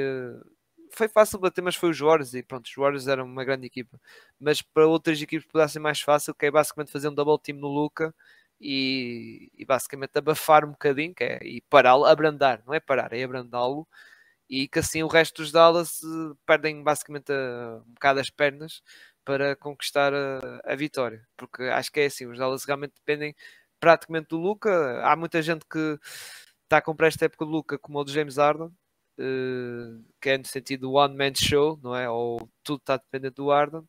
foi 0.91 1.07
fácil 1.07 1.39
bater, 1.39 1.61
mas 1.61 1.75
foi 1.75 1.89
os 1.89 1.99
Warriors, 1.99 2.33
e 2.33 2.43
pronto, 2.43 2.65
os 2.67 2.75
Warriors 2.75 3.07
eram 3.07 3.25
uma 3.25 3.43
grande 3.43 3.67
equipa, 3.67 3.99
mas 4.39 4.61
para 4.61 4.87
outras 4.87 5.21
equipes 5.21 5.47
poderá 5.47 5.67
ser 5.67 5.79
mais 5.79 5.99
fácil, 6.01 6.33
que 6.33 6.45
é 6.45 6.51
basicamente 6.51 6.91
fazer 6.91 7.09
um 7.09 7.13
double 7.13 7.39
team 7.41 7.57
no 7.59 7.67
Luca, 7.67 8.13
e, 8.59 9.51
e 9.57 9.65
basicamente 9.65 10.17
abafar 10.17 10.65
um 10.65 10.71
bocadinho, 10.71 11.13
que 11.13 11.23
é, 11.23 11.39
e 11.43 11.61
pará-lo, 11.69 12.05
abrandar, 12.05 12.61
não 12.65 12.73
é 12.73 12.79
parar, 12.79 13.11
é 13.13 13.23
abrandá-lo, 13.23 13.87
e 14.49 14.67
que 14.67 14.79
assim 14.79 15.03
o 15.03 15.07
resto 15.07 15.41
dos 15.41 15.51
Dallas 15.51 16.01
uh, 16.03 16.35
perdem 16.45 16.83
basicamente 16.83 17.31
a, 17.31 17.81
um 17.85 17.93
bocado 17.93 18.19
as 18.19 18.29
pernas 18.29 18.81
para 19.23 19.55
conquistar 19.55 20.13
a, 20.13 20.61
a, 20.65 20.75
vitória, 20.75 21.27
porque 21.35 21.63
acho 21.63 21.91
que 21.91 21.99
é 22.01 22.05
assim, 22.05 22.27
os 22.27 22.37
Dallas 22.37 22.63
realmente 22.65 22.93
dependem 22.95 23.35
praticamente 23.79 24.29
do 24.29 24.37
Luca. 24.37 25.01
Há 25.03 25.15
muita 25.15 25.41
gente 25.41 25.65
que 25.65 25.99
está 26.63 26.77
a 26.77 26.81
comprar 26.81 27.07
esta 27.07 27.25
época 27.25 27.45
do 27.45 27.51
Luca 27.51 27.77
como 27.79 27.99
o 27.99 28.03
do 28.03 28.11
James 28.11 28.37
Harden, 28.37 28.71
que 30.21 30.29
é 30.29 30.37
no 30.37 30.45
sentido 30.45 30.81
do 30.81 30.93
one 30.93 31.15
man 31.15 31.33
show, 31.35 31.79
não 31.81 31.95
é? 31.95 32.09
Ou 32.09 32.49
tudo 32.63 32.79
está 32.79 32.97
dependente 32.97 33.35
do 33.35 33.49
Harden, 33.49 33.83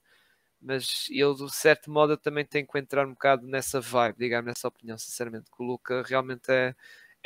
mas 0.61 1.07
eu 1.11 1.35
de 1.35 1.55
certo 1.55 1.91
modo 1.91 2.16
também 2.16 2.45
tenho 2.45 2.66
que 2.66 2.78
entrar 2.78 3.07
um 3.07 3.12
bocado 3.12 3.47
nessa 3.47 3.81
vibe, 3.81 4.19
digamos, 4.19 4.47
nessa 4.47 4.69
opinião, 4.69 4.99
sinceramente, 4.99 5.51
que 5.51 5.62
o 5.62 5.66
Luca 5.66 6.03
realmente 6.03 6.51
é 6.51 6.74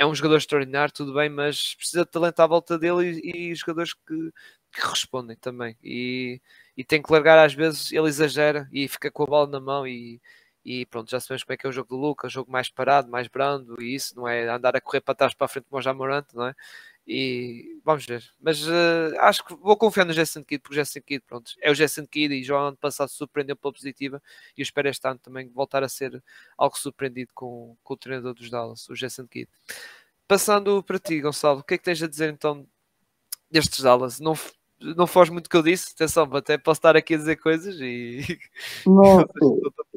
é 0.00 0.06
um 0.06 0.14
jogador 0.14 0.38
extraordinário, 0.38 0.94
tudo 0.94 1.12
bem, 1.12 1.28
mas 1.28 1.74
precisa 1.74 2.06
de 2.06 2.10
talento 2.10 2.40
à 2.40 2.46
volta 2.46 2.78
dele 2.78 3.20
e, 3.22 3.50
e 3.50 3.54
jogadores 3.54 3.92
que, 3.92 4.32
que, 4.72 4.80
respondem 4.88 5.36
também. 5.36 5.76
E, 5.84 6.40
e 6.74 6.82
tem 6.82 7.02
que 7.02 7.12
largar, 7.12 7.38
às 7.38 7.52
vezes, 7.52 7.92
ele 7.92 8.08
exagera 8.08 8.66
e 8.72 8.88
fica 8.88 9.10
com 9.10 9.24
a 9.24 9.26
bola 9.26 9.46
na 9.46 9.60
mão 9.60 9.86
e, 9.86 10.18
e 10.64 10.86
pronto, 10.86 11.10
já 11.10 11.20
sabemos 11.20 11.44
como 11.44 11.52
é 11.52 11.56
que 11.58 11.66
é 11.66 11.68
o 11.68 11.72
jogo 11.72 11.90
do 11.90 11.96
Lucas, 11.96 12.32
jogo 12.32 12.50
mais 12.50 12.70
parado, 12.70 13.10
mais 13.10 13.28
brando, 13.28 13.76
e 13.82 13.94
isso 13.94 14.16
não 14.16 14.26
é 14.26 14.48
andar 14.48 14.74
a 14.74 14.80
correr 14.80 15.02
para 15.02 15.14
trás 15.14 15.34
para 15.34 15.44
a 15.44 15.48
frente 15.48 15.66
como 15.68 15.78
o 15.78 15.82
Jamorante, 15.82 16.34
não 16.34 16.46
é? 16.46 16.54
E 17.06 17.80
vamos 17.84 18.06
ver. 18.06 18.24
Mas 18.40 18.62
uh, 18.66 19.18
acho 19.20 19.44
que 19.44 19.54
vou 19.54 19.76
confiar 19.76 20.04
no 20.04 20.12
Jason 20.12 20.44
Kidd, 20.44 20.62
porque 20.62 20.76
o 20.76 20.78
Jason 20.78 21.00
Kidd, 21.00 21.24
pronto, 21.26 21.52
é 21.60 21.70
o 21.70 21.74
Jason 21.74 22.06
Kidd 22.06 22.34
e 22.34 22.44
já 22.44 22.56
ano 22.56 22.76
passado 22.76 23.08
surpreendeu 23.08 23.56
pela 23.56 23.72
positiva 23.72 24.22
e 24.56 24.60
eu 24.60 24.62
espero 24.62 24.88
este 24.88 25.06
ano 25.08 25.18
também 25.18 25.48
voltar 25.48 25.82
a 25.82 25.88
ser 25.88 26.22
algo 26.56 26.78
surpreendido 26.78 27.32
com, 27.34 27.76
com 27.82 27.94
o 27.94 27.96
treinador 27.96 28.34
dos 28.34 28.50
Dallas, 28.50 28.88
o 28.88 28.94
Jason 28.94 29.26
Kidd. 29.26 29.48
Passando 30.28 30.82
para 30.82 30.98
ti, 30.98 31.20
Gonçalo, 31.20 31.60
o 31.60 31.64
que 31.64 31.74
é 31.74 31.78
que 31.78 31.84
tens 31.84 32.02
a 32.02 32.06
dizer 32.06 32.32
então 32.32 32.66
destes 33.50 33.80
Dallas? 33.82 34.20
Não, 34.20 34.34
não 34.80 35.06
foge 35.06 35.30
muito 35.30 35.44
do 35.44 35.50
que 35.50 35.56
eu 35.56 35.62
disse, 35.62 35.92
atenção, 35.94 36.24
até 36.32 36.56
posso 36.56 36.78
estar 36.78 36.96
aqui 36.96 37.14
a 37.14 37.18
dizer 37.18 37.36
coisas 37.36 37.76
e. 37.80 38.20
Não, 38.86 39.20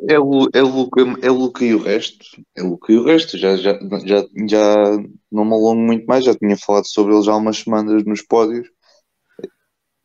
é 0.09 0.19
o, 0.19 0.49
é, 0.53 0.63
o, 0.63 0.89
é 1.21 1.31
o 1.31 1.33
Luca 1.33 1.63
e 1.63 1.73
o 1.73 1.81
resto. 1.81 2.25
É 2.55 2.61
o 2.61 2.71
Luca 2.71 2.91
e 2.91 2.97
o 2.97 3.05
resto. 3.05 3.37
Já, 3.37 3.55
já, 3.55 3.79
já, 4.05 4.25
já 4.47 4.75
não 5.31 5.45
me 5.45 5.53
alongo 5.53 5.81
muito 5.81 6.05
mais, 6.05 6.25
já 6.25 6.35
tinha 6.35 6.57
falado 6.57 6.85
sobre 6.87 7.13
ele 7.13 7.23
já 7.23 7.31
há 7.31 7.37
umas 7.37 7.57
semanas 7.57 8.03
nos 8.03 8.21
pódios. 8.21 8.67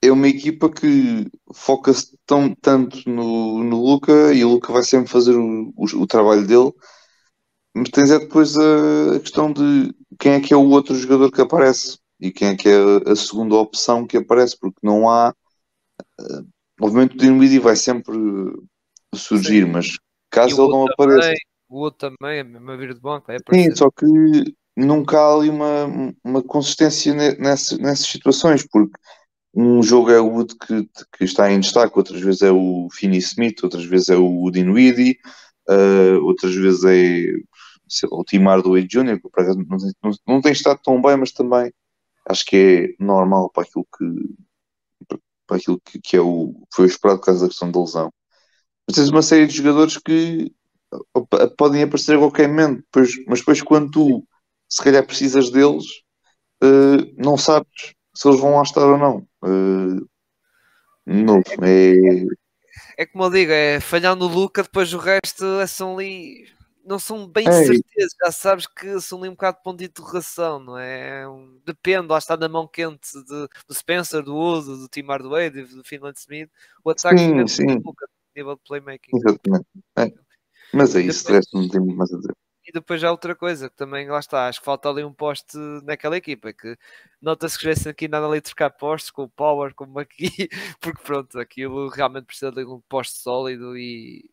É 0.01 0.13
uma 0.13 0.29
equipa 0.29 0.71
que 0.71 1.27
foca-se 1.53 2.17
tão, 2.25 2.55
tanto 2.55 2.99
no, 3.11 3.65
no 3.65 3.85
Luca 3.85 4.33
e 4.33 4.45
o 4.45 4.51
Luca 4.51 4.73
vai 4.73 4.85
sempre 4.85 5.11
fazer 5.11 5.35
o, 5.37 5.73
o, 5.77 5.85
o 6.03 6.07
trabalho 6.07 6.47
dele. 6.47 6.73
Mas 7.75 7.91
tens 7.91 8.11
é 8.11 8.19
depois 8.19 8.57
a, 8.57 9.17
a 9.17 9.21
questão 9.21 9.53
de 9.53 9.93
quem 10.19 10.33
é 10.33 10.41
que 10.41 10.55
é 10.55 10.57
o 10.57 10.69
outro 10.71 10.95
jogador 10.95 11.33
que 11.33 11.41
aparece 11.41 11.99
e 12.21 12.31
quem 12.31 12.49
é 12.49 12.57
que 12.57 12.69
é 12.69 13.11
a 13.11 13.17
segunda 13.17 13.55
opção 13.57 14.07
que 14.07 14.17
aparece, 14.17 14.59
porque 14.59 14.81
não 14.83 15.09
há. 15.09 15.35
Uh, 16.21 16.47
obviamente 16.81 17.15
o 17.15 17.19
Dinwiddie 17.19 17.59
vai 17.59 17.77
sempre 17.77 18.17
surgir, 19.15 19.65
Sim. 19.65 19.71
mas 19.71 19.97
caso 20.31 20.63
ele 20.63 20.73
não 20.73 20.87
apareça. 20.89 21.33
O 21.69 21.81
outro 21.81 22.11
também, 22.11 22.41
a 22.41 22.45
mesma 22.45 22.77
vir 22.77 22.95
de 22.95 23.01
banco, 23.01 23.31
é 23.31 23.37
Sim, 23.53 23.75
só 23.77 23.91
que 23.91 24.07
nunca 24.77 25.19
há 25.19 25.35
ali 25.35 25.51
uma, 25.51 26.15
uma 26.25 26.43
consistência 26.43 27.13
nessas, 27.15 27.79
nessas 27.79 28.07
situações, 28.07 28.67
porque 28.67 28.99
um 29.55 29.83
jogo 29.83 30.11
é 30.11 30.21
o 30.21 30.29
Wood 30.29 30.55
que, 30.57 30.89
que 31.17 31.25
está 31.25 31.51
em 31.51 31.61
destaque, 31.61 31.99
outras 31.99 32.21
vezes 32.21 32.43
é 32.43 32.51
o 32.51 32.89
Finney 32.93 33.19
Smith, 33.19 33.63
outras 33.63 33.85
vezes 33.85 34.09
é 34.09 34.17
o 34.17 34.51
Dinwiddie, 34.51 35.19
uh, 35.69 36.25
outras 36.25 36.55
vezes 36.55 36.85
é 36.85 38.07
o 38.11 38.25
Tim 38.25 38.45
Hardaway 38.45 38.87
Jr., 38.87 39.21
que 39.21 39.29
não, 39.55 39.77
não, 40.03 40.11
não 40.27 40.41
tem 40.41 40.53
estado 40.53 40.81
tão 40.83 41.01
bem, 41.03 41.17
mas 41.17 41.33
também 41.33 41.73
acho 42.29 42.45
que 42.45 42.57
é 43.01 43.03
normal 43.05 43.51
para 43.51 43.65
aquilo 43.65 43.87
que, 43.97 45.17
para 45.47 45.57
aquilo 45.57 45.81
que, 45.81 46.01
que 46.01 46.17
é 46.17 46.21
o, 46.21 46.55
foi 46.75 46.87
esperado 46.87 47.21
por 47.21 47.27
causa 47.27 47.43
da 47.43 47.49
questão 47.49 47.73
da 47.73 47.81
lesão. 47.81 48.13
Mas 48.87 48.97
tens 48.97 49.09
uma 49.09 49.23
série 49.23 49.47
de 49.47 49.57
jogadores 49.57 49.97
que 49.99 50.53
podem 51.57 51.83
aparecer 51.83 52.17
a 52.17 52.19
qualquer 52.19 52.49
momento, 52.49 52.83
depois, 52.83 53.11
mas 53.27 53.41
depois 53.41 53.63
quando 53.63 53.91
tu 53.91 54.25
se 54.69 54.83
calhar 54.83 55.05
precisas 55.05 55.51
deles, 55.51 55.85
uh, 56.63 57.15
não 57.17 57.37
sabes 57.37 57.95
se 58.15 58.29
eles 58.29 58.41
vão 58.41 58.57
lá 58.57 58.63
estar 58.63 58.85
ou 58.85 58.99
não. 58.99 59.27
Uh, 59.43 60.07
novo, 61.07 61.45
é... 61.63 61.95
é 62.99 63.07
como 63.07 63.25
eu 63.25 63.31
digo, 63.31 63.53
é 63.53 63.81
falhar 63.81 64.15
no 64.15 64.27
Luca, 64.27 64.63
depois 64.63 64.93
o 64.93 64.99
resto 64.99 65.45
é 65.61 65.67
são 65.67 65.95
ali 65.95 66.47
não 66.89 66.99
são 66.99 67.29
bem 67.29 67.45
de 67.45 67.53
certeza, 67.53 68.17
já 68.25 68.33
sabes 68.33 68.67
que 68.67 68.99
são 69.01 69.19
ali 69.19 69.29
um 69.29 69.33
bocado 69.33 69.59
de 69.59 69.63
ponto 69.63 69.79
de 69.79 69.85
interrogação, 69.85 70.59
não 70.59 70.79
é? 70.79 71.25
Depende, 71.65 72.09
lá 72.09 72.17
está 72.17 72.37
na 72.37 72.49
mão 72.49 72.67
quente 72.67 73.13
de, 73.13 73.49
do 73.69 73.75
Spencer, 73.75 74.23
do 74.23 74.35
Uso, 74.35 74.79
do 74.79 74.89
Tim 74.89 75.03
Hardaway, 75.03 75.51
do 75.51 75.85
Finland 75.85 76.19
Smith, 76.19 76.51
o 76.83 76.91
ataque 76.91 77.19
sim, 77.19 77.47
sim. 77.47 77.67
nível 78.35 78.57
de 78.57 78.63
playmaking. 78.67 79.17
Exatamente. 79.17 79.67
É. 79.99 80.13
Mas 80.73 80.97
é 80.97 81.03
isso, 81.03 81.27
depois, 81.27 81.47
não 81.53 81.69
tem 81.69 81.81
mais 81.95 82.13
a 82.13 82.17
dizer. 82.17 82.33
E 82.67 82.73
depois 82.73 83.01
já 83.01 83.11
outra 83.11 83.35
coisa, 83.35 83.71
que 83.71 83.77
também 83.77 84.09
lá 84.09 84.19
está, 84.19 84.47
acho 84.47 84.61
que 84.61 84.65
falta 84.67 84.91
ali 84.91 85.03
um 85.03 85.13
poste 85.13 85.57
naquela 85.85 86.19
equipa, 86.19 86.53
que 86.53 86.77
nota-se 87.21 87.59
que 87.59 87.73
já 87.73 87.91
aqui 87.91 88.09
nada 88.09 88.27
ali 88.27 88.43
trocar 88.43 88.71
postes 88.71 89.11
com 89.11 89.23
o 89.23 89.29
Power, 89.29 89.75
como 89.75 89.99
aqui, 89.99 90.29
porque 90.81 91.03
pronto, 91.03 91.39
aquilo 91.39 91.89
realmente 91.89 92.27
precisa 92.27 92.53
de 92.53 92.65
um 92.65 92.81
poste 92.87 93.21
sólido 93.21 93.77
e, 93.77 94.31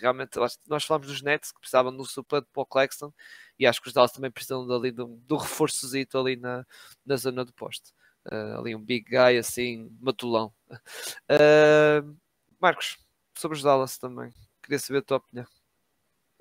realmente 0.00 0.38
nós 0.68 0.84
falamos 0.84 1.06
dos 1.06 1.22
Nets 1.22 1.52
que 1.52 1.60
precisavam 1.60 1.92
um 1.92 2.04
suplente 2.04 2.46
para 2.52 2.62
o 2.62 3.12
e 3.58 3.66
acho 3.66 3.80
que 3.80 3.88
os 3.88 3.94
Dallas 3.94 4.12
também 4.12 4.30
precisam 4.30 4.66
dali 4.66 4.92
de 4.92 5.02
um 5.02 5.36
reforçozito 5.36 6.18
ali 6.18 6.36
na, 6.36 6.66
na 7.04 7.16
zona 7.16 7.44
do 7.44 7.52
poste. 7.52 7.92
Uh, 8.30 8.58
ali 8.58 8.74
um 8.74 8.82
big 8.82 9.08
guy 9.08 9.38
assim, 9.38 9.90
matulão. 10.00 10.52
Uh, 11.30 12.16
Marcos, 12.60 12.98
sobre 13.34 13.56
os 13.56 13.62
Dallas 13.62 13.98
também. 13.98 14.32
Queria 14.62 14.78
saber 14.78 14.98
a 14.98 15.02
tua 15.02 15.16
opinião. 15.18 15.46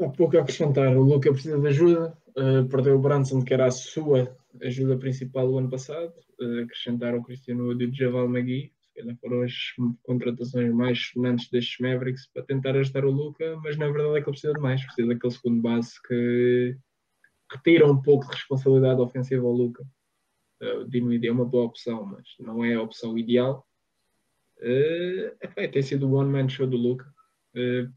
Há 0.02 0.10
pouco 0.10 0.38
a 0.38 0.42
acrescentar, 0.42 0.96
o 0.98 1.04
Luca 1.04 1.32
precisa 1.32 1.58
de 1.58 1.68
ajuda, 1.68 2.18
uh, 2.36 2.68
perdeu 2.68 2.98
o 2.98 3.02
Branson, 3.02 3.44
que 3.44 3.54
era 3.54 3.68
a 3.68 3.72
sua 3.72 4.36
ajuda 4.62 4.98
principal 4.98 5.48
o 5.50 5.58
ano 5.58 5.70
passado, 5.70 6.14
acrescentaram 6.64 7.20
o 7.20 7.24
Cristiano 7.24 7.72
e 7.72 7.86
o 7.86 7.96
Javal 7.96 8.26
McGee, 8.26 8.74
calhar 8.96 9.18
foram 9.18 9.42
as 9.42 9.54
contratações 10.04 10.74
mais 10.74 11.00
sonantes 11.08 11.50
destes 11.50 11.80
Mavericks 11.80 12.28
para 12.34 12.44
tentar 12.44 12.76
ajudar 12.76 13.06
o 13.06 13.12
Luca, 13.12 13.58
mas 13.58 13.78
na 13.78 13.88
verdade 13.88 14.18
é 14.18 14.22
que 14.22 14.30
ele 14.30 14.32
precisa 14.32 14.54
de 14.54 14.62
mais, 14.62 14.84
precisa 14.84 15.08
daquele 15.08 15.34
segundo 15.34 15.62
base 15.62 15.92
que 16.08 16.78
retira 17.52 17.90
um 17.90 18.02
pouco 18.02 18.26
de 18.26 18.34
responsabilidade 18.34 19.02
ofensiva 19.02 19.46
ao 19.46 19.52
Luca. 19.52 19.84
Uh, 20.62 20.82
o 20.82 20.90
Dinwiddie 20.90 21.28
é 21.28 21.32
uma 21.32 21.46
boa 21.46 21.66
opção, 21.66 22.06
mas 22.06 22.28
não 22.40 22.64
é 22.64 22.74
a 22.74 22.82
opção 22.82 23.18
ideal. 23.18 23.68
Uh, 24.58 25.36
é, 25.56 25.68
tem 25.68 25.82
sido 25.82 26.08
o 26.08 26.14
one-man 26.14 26.48
show 26.48 26.66
do 26.66 26.78
Luca. 26.78 27.06
Uh, 27.56 27.92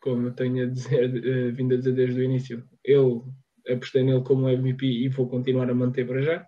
como 0.00 0.26
eu 0.26 0.34
tenho 0.34 0.64
a 0.64 0.66
dizer, 0.70 1.08
uh, 1.08 1.54
vindo 1.54 1.74
a 1.74 1.78
dizer 1.78 1.94
desde 1.94 2.20
o 2.20 2.24
início, 2.24 2.68
eu 2.84 3.26
apostei 3.68 4.02
nele 4.02 4.22
como 4.22 4.48
MVP 4.48 4.84
e 4.84 5.08
vou 5.08 5.28
continuar 5.28 5.70
a 5.70 5.74
manter 5.74 6.06
para 6.06 6.20
já. 6.20 6.46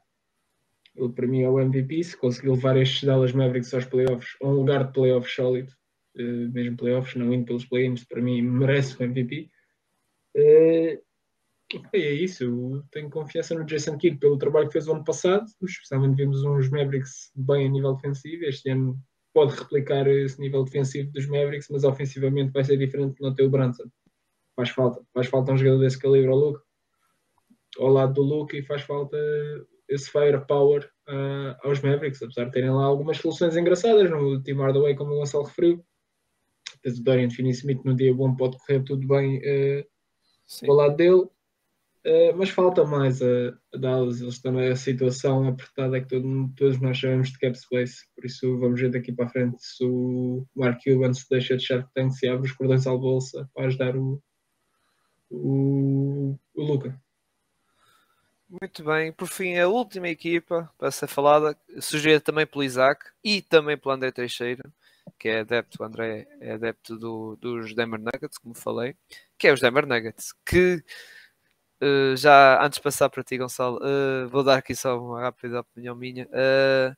Ele 0.97 1.12
para 1.12 1.27
mim 1.27 1.43
é 1.43 1.48
o 1.48 1.60
MVP. 1.60 2.02
Se 2.02 2.16
conseguir 2.16 2.51
levar 2.51 2.77
estes 2.77 3.05
Dallas 3.05 3.32
Mavericks 3.32 3.74
aos 3.74 3.85
playoffs, 3.85 4.36
a 4.43 4.47
um 4.47 4.52
lugar 4.52 4.85
de 4.85 4.93
playoffs 4.93 5.35
sólido, 5.35 5.73
uh, 6.16 6.52
mesmo 6.52 6.77
playoffs, 6.77 7.14
não 7.14 7.32
indo 7.32 7.47
pelos 7.47 7.64
play-ins, 7.66 8.05
para 8.05 8.23
mim 8.23 8.43
merece 8.43 8.97
o 9.01 9.05
MVP. 9.05 9.51
Uh, 10.36 11.06
é 11.93 12.12
isso, 12.12 12.44
eu 12.44 12.85
tenho 12.93 13.10
confiança 13.10 13.55
no 13.55 13.64
Jason 13.64 13.98
Kidd 13.98 14.18
pelo 14.18 14.39
trabalho 14.39 14.68
que 14.68 14.73
fez 14.73 14.86
o 14.86 14.93
ano 14.93 15.05
passado, 15.05 15.44
especialmente 15.62 16.16
vimos 16.16 16.44
uns 16.44 16.70
Mavericks 16.70 17.32
bem 17.35 17.66
a 17.66 17.68
nível 17.68 17.94
defensivo. 17.94 18.44
Este 18.44 18.70
ano 18.70 18.97
pode 19.35 19.55
replicar 19.55 20.06
esse 20.06 20.40
nível 20.40 20.62
defensivo 20.64 21.10
dos 21.10 21.27
Mavericks, 21.27 21.68
mas 21.70 21.82
ofensivamente 21.82 22.52
vai 22.52 22.64
ser 22.64 22.77
diferente 22.78 23.20
não 23.20 23.35
ter 23.35 23.43
o 23.43 23.51
Brunson. 23.51 23.85
Faz 24.55 24.70
falta. 24.70 25.05
Faz 25.12 25.27
falta 25.27 25.52
um 25.52 25.59
jogador 25.59 25.81
desse 25.81 25.98
calibre 25.98 26.31
ao 26.31 26.36
Luke, 26.36 26.64
ao 27.78 27.89
lado 27.89 28.14
do 28.14 28.23
Luke, 28.23 28.56
e 28.56 28.62
faz 28.62 28.82
falta 28.82 29.16
esse 29.89 30.11
firepower 30.11 30.89
uh, 31.09 31.57
aos 31.63 31.81
Mavericks, 31.81 32.23
apesar 32.23 32.45
de 32.47 32.53
terem 32.53 32.71
lá 32.71 32.85
algumas 32.85 33.19
soluções 33.19 33.57
engraçadas 33.57 34.11
no 34.11 34.43
Team 34.43 34.59
Hardaway, 34.59 34.95
como 34.95 35.13
o 35.13 35.19
Gonçalo 35.19 35.45
referiu. 35.45 35.85
Tens 36.83 36.99
o 36.99 37.05
Dorian 37.05 37.31
Finney-Smith 37.31 37.85
no 37.85 37.95
dia 37.95 38.15
bom, 38.15 38.35
pode 38.35 38.59
correr 38.59 38.83
tudo 38.85 39.07
bem 39.07 39.39
uh, 39.39 39.87
ao 40.69 40.77
lado 40.77 40.97
dele. 40.97 41.29
Uh, 42.07 42.37
mas 42.37 42.51
falta 42.51 42.85
mais 42.85 43.21
a, 43.21 43.27
a 43.75 43.79
Dallas, 43.79 44.21
eles 44.21 44.35
estão 44.35 44.53
na 44.53 44.77
situação 44.77 45.49
apertada 45.49 46.01
que 46.01 46.07
todo, 46.07 46.53
todos 46.57 46.81
nós 46.81 47.01
sabemos 47.01 47.31
de 47.31 47.39
cap 47.39 47.59
space, 47.59 48.07
por 48.15 48.25
isso 48.25 48.61
vamos 48.61 48.81
ver 48.81 48.93
daqui 48.93 49.13
para 49.13 49.27
a 49.27 49.29
frente 49.29 49.57
se 49.59 49.85
o 49.85 50.47
Mark 50.55 50.81
Cuban 50.85 51.13
se 51.13 51.29
deixa 51.29 51.57
de 51.57 51.65
Shark 51.65 51.91
Tank, 51.93 52.13
se 52.13 52.29
abre 52.29 52.47
os 52.47 52.53
cordões 52.53 52.87
à 52.87 52.97
bolsa 52.97 53.51
para 53.53 53.67
ajudar 53.67 53.97
o, 53.97 54.23
o, 55.29 56.39
o 56.55 56.63
Luca. 56.63 56.97
Muito 58.48 58.85
bem, 58.85 59.12
por 59.12 59.27
fim, 59.27 59.59
a 59.59 59.66
última 59.68 60.09
equipa 60.09 60.73
para 60.78 60.90
ser 60.93 61.09
falada, 61.09 61.59
sugerida 61.81 62.20
também 62.20 62.47
pelo 62.47 62.62
Isaac 62.62 63.05
e 63.24 63.43
também 63.43 63.77
pelo 63.77 63.93
André 63.93 64.12
Teixeira, 64.12 64.62
que 65.18 65.28
é 65.28 65.40
adepto, 65.40 65.82
o 65.82 65.85
André 65.85 66.28
é 66.40 66.52
adepto 66.52 66.97
do, 66.97 67.36
dos 67.36 67.74
Denver 67.74 67.98
Nuggets, 67.98 68.39
como 68.39 68.55
falei, 68.55 68.97
que 69.36 69.48
é 69.48 69.52
os 69.52 69.60
Denver 69.60 69.86
Nuggets, 69.86 70.32
que 70.44 70.82
Uh, 71.82 72.16
já 72.16 72.64
antes 72.64 72.78
de 72.78 72.82
passar 72.82 73.10
para 73.10 73.23
ti, 73.23 73.36
Gonçalo, 73.36 73.78
uh, 73.78 74.28
vou 74.31 74.43
dar 74.43 74.56
aqui 74.56 74.74
só 74.74 74.98
uma 74.98 75.20
rápida 75.20 75.60
opinião 75.60 75.94
minha. 75.94 76.27
Uh, 76.27 76.97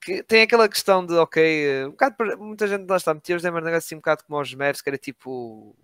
que 0.00 0.22
tem 0.22 0.42
aquela 0.42 0.68
questão 0.68 1.04
de, 1.06 1.14
ok, 1.14 1.86
um 1.86 1.90
bocado, 1.90 2.16
muita 2.38 2.68
gente 2.68 2.88
lá 2.88 2.96
está, 2.96 3.14
metia 3.14 3.36
os 3.36 3.42
Denver 3.42 3.62
Nuggets 3.62 3.86
assim 3.86 3.96
um 3.96 3.98
bocado 3.98 4.24
como 4.24 4.40
os 4.40 4.54
Mavs, 4.54 4.82
que 4.82 4.88
era 4.90 4.98
tipo 4.98 5.30
o 5.30 5.76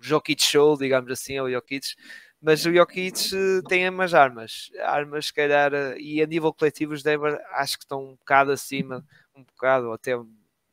Jokic 0.00 0.42
Show, 0.42 0.76
digamos 0.78 1.10
assim, 1.12 1.38
ou 1.40 1.50
Jokic, 1.50 1.94
mas 2.40 2.64
o 2.64 2.72
Jokic 2.72 3.14
tem 3.68 3.88
umas 3.88 4.14
armas, 4.14 4.70
armas 4.80 5.26
se 5.26 5.34
calhar, 5.34 5.72
e 5.98 6.22
a 6.22 6.26
nível 6.26 6.52
coletivo 6.52 6.92
os 6.92 7.02
Denver 7.02 7.40
acho 7.52 7.78
que 7.78 7.84
estão 7.84 8.02
um 8.04 8.16
bocado 8.16 8.52
acima, 8.52 9.04
um 9.34 9.42
bocado, 9.42 9.92
até 9.92 10.14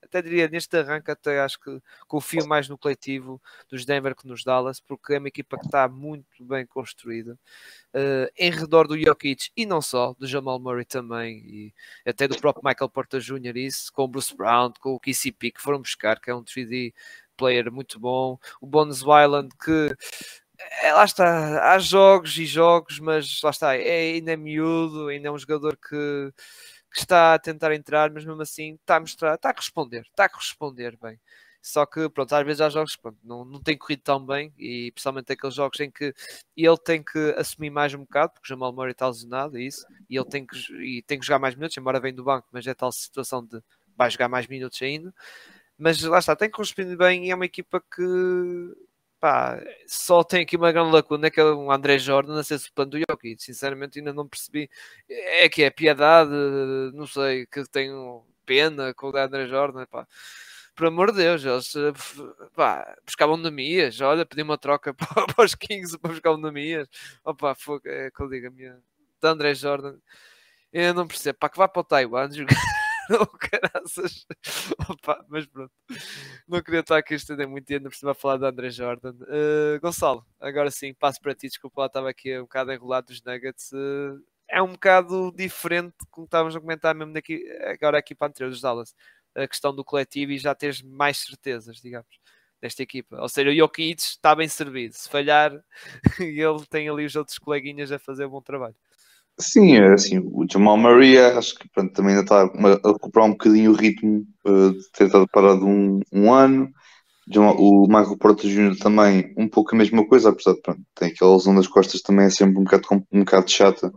até 0.05 0.21
diria 0.21 0.47
neste 0.47 0.77
arranque, 0.77 1.11
até 1.11 1.41
acho 1.41 1.59
que 1.59 1.81
confio 2.07 2.47
mais 2.47 2.69
no 2.69 2.77
coletivo 2.77 3.41
dos 3.69 3.85
Denver 3.85 4.15
que 4.15 4.27
nos 4.27 4.43
Dallas, 4.43 4.79
porque 4.79 5.15
é 5.15 5.19
uma 5.19 5.27
equipa 5.27 5.57
que 5.57 5.65
está 5.65 5.87
muito 5.87 6.45
bem 6.45 6.65
construída 6.65 7.33
uh, 7.93 8.31
em 8.37 8.51
redor 8.51 8.87
do 8.87 8.97
Jokic 8.97 9.49
e 9.57 9.65
não 9.65 9.81
só, 9.81 10.13
do 10.17 10.27
Jamal 10.27 10.59
Murray 10.59 10.85
também, 10.85 11.39
e 11.45 11.73
até 12.05 12.27
do 12.27 12.39
próprio 12.39 12.63
Michael 12.63 12.89
Porter 12.89 13.19
Jr. 13.19 13.57
Isso, 13.57 13.91
com 13.91 14.03
o 14.03 14.07
Bruce 14.07 14.35
Brown, 14.35 14.71
com 14.79 14.93
o 14.93 14.99
KCP 14.99 15.51
que 15.51 15.61
foram 15.61 15.81
buscar, 15.81 16.19
que 16.19 16.29
é 16.29 16.35
um 16.35 16.43
3D 16.43 16.93
player 17.35 17.71
muito 17.71 17.99
bom, 17.99 18.39
o 18.61 18.65
Bones 18.65 19.01
Wyland 19.03 19.49
que 19.63 19.93
é, 20.81 20.93
lá 20.93 21.05
está, 21.05 21.73
há 21.73 21.79
jogos 21.79 22.37
e 22.37 22.45
jogos, 22.45 22.99
mas 22.99 23.41
lá 23.43 23.49
está, 23.49 23.75
é, 23.75 24.13
ainda 24.13 24.33
é 24.33 24.37
miúdo, 24.37 25.07
ainda 25.07 25.27
é 25.27 25.31
um 25.31 25.37
jogador 25.37 25.77
que 25.77 26.31
que 26.95 27.01
está 27.01 27.33
a 27.33 27.39
tentar 27.39 27.73
entrar, 27.73 28.09
mas 28.09 28.23
mesmo 28.23 28.41
assim 28.41 28.75
está 28.75 28.95
a 28.95 28.99
mostrar, 29.01 29.35
está 29.35 29.49
a 29.49 29.53
responder, 29.53 30.03
está 30.03 30.25
a 30.25 30.29
responder 30.33 30.97
bem. 31.01 31.19
Só 31.61 31.85
que, 31.85 32.07
pronto, 32.09 32.33
às 32.33 32.45
vezes 32.45 32.61
há 32.61 32.69
jogos 32.69 32.95
que 32.95 33.01
não, 33.23 33.43
não 33.43 33.61
tem 33.61 33.77
corrido 33.77 34.01
tão 34.01 34.25
bem, 34.25 34.53
e 34.57 34.91
principalmente 34.93 35.33
aqueles 35.33 35.55
jogos 35.55 35.79
em 35.81 35.91
que 35.91 36.13
ele 36.55 36.77
tem 36.77 37.03
que 37.03 37.35
assumir 37.37 37.69
mais 37.69 37.93
um 37.93 37.99
bocado, 37.99 38.33
porque 38.33 38.45
o 38.45 38.49
Jamal 38.49 38.71
Murray 38.71 38.91
está 38.91 39.07
lesionado, 39.07 39.57
é 39.57 39.61
isso, 39.63 39.85
e 40.09 40.15
ele 40.15 40.25
tem 40.29 40.45
que, 40.45 40.57
e 40.81 41.01
tem 41.01 41.19
que 41.19 41.25
jogar 41.25 41.39
mais 41.39 41.55
minutos, 41.55 41.75
embora 41.77 41.99
venha 41.99 42.13
do 42.13 42.23
banco, 42.23 42.47
mas 42.51 42.65
é 42.65 42.73
tal 42.73 42.91
situação 42.91 43.43
de 43.45 43.61
vai 43.97 44.09
jogar 44.09 44.29
mais 44.29 44.47
minutos 44.47 44.81
ainda. 44.81 45.13
Mas 45.77 46.01
lá 46.01 46.19
está, 46.19 46.35
tem 46.35 46.49
que 46.49 46.57
responder 46.57 46.95
bem 46.95 47.25
e 47.25 47.31
é 47.31 47.35
uma 47.35 47.45
equipa 47.45 47.81
que 47.93 48.01
pá, 49.19 49.59
só 49.87 50.23
tem 50.23 50.43
aqui 50.43 50.55
uma 50.57 50.71
grande 50.71 50.91
lacuna, 50.91 51.29
que 51.31 51.39
é 51.39 51.43
André 51.43 51.97
Jordan 51.99 52.39
a 52.39 52.43
ser 52.43 52.59
suplente 52.59 52.91
do 52.91 52.99
Jokic. 52.99 53.41
Sinceramente, 53.41 53.99
ainda 53.99 54.13
não 54.13 54.27
percebi. 54.27 54.69
É 55.09 55.49
que 55.49 55.63
é 55.63 55.69
piedade, 55.69 56.31
não 56.93 57.07
sei, 57.07 57.45
que 57.47 57.63
tenho 57.69 58.25
pena 58.45 58.93
com 58.93 59.09
o 59.09 59.17
André 59.17 59.47
Jordan, 59.47 59.85
pá. 59.85 60.07
Por 60.75 60.87
amor 60.87 61.11
de 61.11 61.19
Deus, 61.19 61.43
eles 61.45 61.73
pá, 62.53 62.95
buscavam 63.05 63.37
Namias, 63.37 64.01
olha, 64.01 64.25
pedi 64.25 64.41
uma 64.41 64.57
troca 64.57 64.93
para, 64.95 65.25
para 65.27 65.45
os 65.45 65.55
Kings 65.55 65.97
para 65.97 66.11
buscar 66.11 66.31
o 66.31 66.37
Namias. 66.37 66.87
Opa, 67.23 67.55
foi, 67.55 67.79
é 67.85 68.11
que 68.11 68.21
eu 68.21 68.29
digo 68.29 68.47
a 68.47 68.51
minha. 68.51 68.77
De 69.21 69.27
André 69.27 69.55
Jordan, 69.55 69.97
eu 70.73 70.93
não 70.93 71.07
percebo, 71.07 71.39
pá, 71.39 71.49
que 71.49 71.57
vá 71.57 71.67
para 71.67 71.79
o 71.81 71.83
Taiwan 71.83 72.31
jogar. 72.31 72.55
oh, 73.19 73.27
caraças. 73.37 74.25
Opa, 74.89 75.25
mas 75.29 75.45
pronto. 75.45 75.71
Não 76.47 76.61
queria 76.61 76.81
estar 76.81 76.97
aqui 76.97 77.13
a 77.13 77.17
estender 77.17 77.47
muito 77.47 77.65
tempo, 77.65 77.89
por 77.89 77.95
cima 77.95 78.11
a 78.11 78.15
falar 78.15 78.37
de 78.37 78.45
André 78.45 78.69
Jordan. 78.69 79.13
Uh, 79.21 79.79
Gonçalo, 79.81 80.25
agora 80.39 80.71
sim, 80.71 80.93
passo 80.93 81.21
para 81.21 81.35
ti. 81.35 81.47
Desculpa 81.47 81.81
lá, 81.81 81.87
estava 81.87 82.09
aqui 82.09 82.37
um 82.37 82.43
bocado 82.43 82.71
enrolado 82.71 83.07
dos 83.07 83.21
Nuggets. 83.23 83.71
Uh, 83.71 84.21
é 84.47 84.61
um 84.61 84.73
bocado 84.73 85.31
diferente, 85.35 85.95
como 86.11 86.25
estávamos 86.25 86.55
a 86.55 86.59
comentar 86.59 86.93
mesmo 86.93 87.13
daqui, 87.13 87.43
agora 87.63 87.97
aqui 87.97 88.13
para 88.13 88.27
anterior 88.27 88.49
dos 88.49 88.61
Dallas. 88.61 88.95
A 89.35 89.47
questão 89.47 89.75
do 89.75 89.83
coletivo 89.83 90.31
e 90.31 90.37
já 90.37 90.55
teres 90.55 90.81
mais 90.81 91.17
certezas, 91.17 91.77
digamos 91.81 92.19
desta 92.61 92.83
equipa. 92.83 93.21
Ou 93.21 93.29
seja, 93.29 93.49
o 93.49 93.55
Jokic 93.55 94.01
está 94.01 94.35
bem 94.35 94.47
servido. 94.47 94.95
Se 94.95 95.09
falhar, 95.09 95.51
ele 96.19 96.65
tem 96.69 96.89
ali 96.89 97.05
os 97.05 97.15
outros 97.15 97.37
coleguinhas 97.37 97.91
a 97.91 97.99
fazer 97.99 98.25
um 98.25 98.29
bom 98.29 98.41
trabalho. 98.41 98.75
Sim, 99.39 99.75
é 99.75 99.93
assim, 99.93 100.19
o 100.19 100.45
Jamal 100.49 100.77
Murray 100.77 101.17
acho 101.17 101.55
que 101.55 101.67
pronto, 101.69 101.91
também 101.93 102.11
ainda 102.15 102.21
está 102.23 102.41
a 102.43 102.91
recuperar 102.93 103.27
um 103.27 103.31
bocadinho 103.31 103.71
o 103.71 103.75
ritmo 103.75 104.25
uh, 104.47 104.71
de 104.71 104.91
ter 104.91 105.05
estado 105.07 105.27
parado 105.27 105.65
um, 105.65 105.99
um 106.11 106.33
ano. 106.33 106.69
O 107.59 107.87
Michael 107.87 108.17
Porter 108.19 108.49
Jr. 108.49 108.77
também 108.79 109.33
um 109.37 109.49
pouco 109.49 109.75
a 109.75 109.77
mesma 109.79 110.07
coisa, 110.07 110.29
apesar 110.29 110.53
de 110.55 110.61
pronto, 110.61 110.81
tem 110.95 111.09
aquela 111.09 111.35
lesão 111.35 111.55
das 111.55 111.67
costas 111.67 112.01
também 112.01 112.25
é 112.27 112.29
sempre 112.31 112.59
um 112.59 112.63
bocado, 112.65 112.87
um 113.11 113.19
bocado 113.21 113.51
chata, 113.51 113.93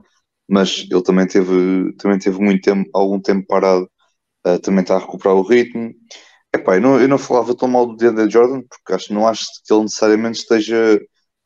mas 0.49 0.87
ele 0.91 1.03
também 1.03 1.27
teve, 1.27 1.95
também 1.99 2.19
teve 2.19 2.41
muito 2.41 2.63
tempo, 2.63 2.91
algum 2.95 3.21
tempo 3.21 3.47
parado, 3.49 3.91
uh, 4.47 4.59
também 4.61 4.83
está 4.83 4.97
a 4.97 5.01
recuperar 5.01 5.37
o 5.37 5.43
ritmo. 5.43 5.93
Epá, 6.55 6.77
eu, 6.77 6.81
não, 6.83 7.01
eu 7.01 7.09
não 7.09 7.19
falava 7.19 7.55
tão 7.57 7.69
mal 7.69 7.87
do 7.87 7.97
DD 7.97 8.31
Jordan, 8.31 8.63
porque 8.69 8.95
acho, 8.95 9.13
não 9.15 9.27
acho 9.29 9.47
que 9.67 9.73
ele 9.75 9.83
necessariamente 9.85 10.39
esteja 10.41 11.01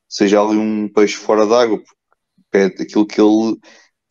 seja 0.09 0.41
ali 0.43 0.57
um 0.59 0.89
peixe 0.93 1.17
fora 1.17 1.47
d'água, 1.47 1.83
pede 2.51 2.83
aquilo 2.83 3.07
que 3.07 3.21
ele 3.21 3.57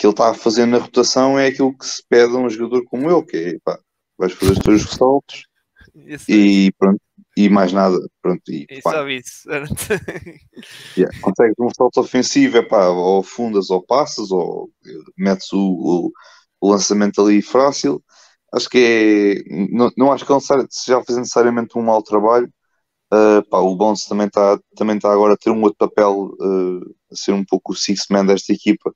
que 0.02 0.08
ele 0.08 0.14
está 0.14 0.32
a 0.32 0.34
fazer 0.34 0.66
na 0.66 0.80
rotação 0.80 1.38
é 1.38 1.46
aquilo 1.46 1.78
que 1.78 1.86
se 1.86 2.02
pede 2.10 2.36
a 2.36 2.40
um 2.40 2.50
jogador 2.50 2.84
como 2.86 3.08
eu, 3.08 3.24
que 3.24 3.38
é 3.38 3.60
pá, 3.64 3.80
vais 4.18 4.34
fazer 4.34 4.54
os 4.54 4.58
teus 4.58 4.84
ressaltos 4.84 5.44
e 6.28 6.72
pronto, 6.80 7.00
e 7.38 7.48
mais 7.48 7.72
nada. 7.72 8.00
Pronto, 8.20 8.42
e, 8.50 8.66
e 8.68 8.82
só 8.82 9.08
isso. 9.08 9.48
yeah, 10.98 11.16
consegues 11.22 11.54
um 11.60 11.70
salto 11.70 12.00
ofensivo, 12.00 12.58
é 12.58 12.64
pá, 12.64 12.88
ou 12.88 13.22
fundas 13.22 13.70
ou 13.70 13.86
passas, 13.86 14.32
ou 14.32 14.72
metes 15.16 15.54
o, 15.54 16.12
o, 16.60 16.72
lançamento 16.72 17.22
ali 17.22 17.40
fácil. 17.44 18.04
Acho 18.52 18.70
que 18.70 19.44
é. 19.48 19.68
Não, 19.72 19.92
não 19.96 20.12
acho 20.12 20.26
que 20.26 20.34
seja 20.72 20.98
a 20.98 21.04
fazer 21.04 21.20
necessariamente 21.20 21.78
um 21.78 21.84
mau 21.84 22.02
trabalho. 22.02 22.52
Uh, 23.14 23.48
pá, 23.52 23.60
o 23.60 23.76
Bones 23.76 24.06
também 24.06 24.26
está 24.26 24.60
também 24.76 24.98
tá 24.98 25.14
agora 25.14 25.36
a 25.36 25.38
ter 25.38 25.52
um 25.52 25.62
outro 25.62 25.78
papel, 25.78 26.34
uh, 26.40 26.96
a 27.12 27.16
ser 27.16 27.34
um 27.34 27.46
pouco 27.46 27.74
o 27.74 27.76
six 27.76 28.06
man 28.10 28.26
desta 28.26 28.52
equipa 28.52 28.92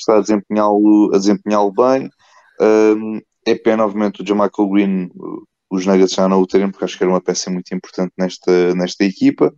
está 0.00 0.18
a 0.18 0.20
desempenhá-lo 0.20 1.10
desempenhá 1.12 1.58
bem. 1.70 2.10
Um, 2.60 3.20
é 3.46 3.54
pena, 3.54 3.84
obviamente, 3.84 4.22
o 4.22 4.26
Jamichael 4.26 4.68
Green 4.68 5.10
os 5.70 5.86
Nuggets 5.86 6.14
já 6.14 6.28
não 6.28 6.40
o 6.40 6.46
terem, 6.46 6.70
porque 6.70 6.84
acho 6.84 6.98
que 6.98 7.04
era 7.04 7.12
uma 7.12 7.20
peça 7.20 7.50
muito 7.50 7.72
importante 7.74 8.12
nesta, 8.18 8.74
nesta 8.74 9.04
equipa. 9.04 9.54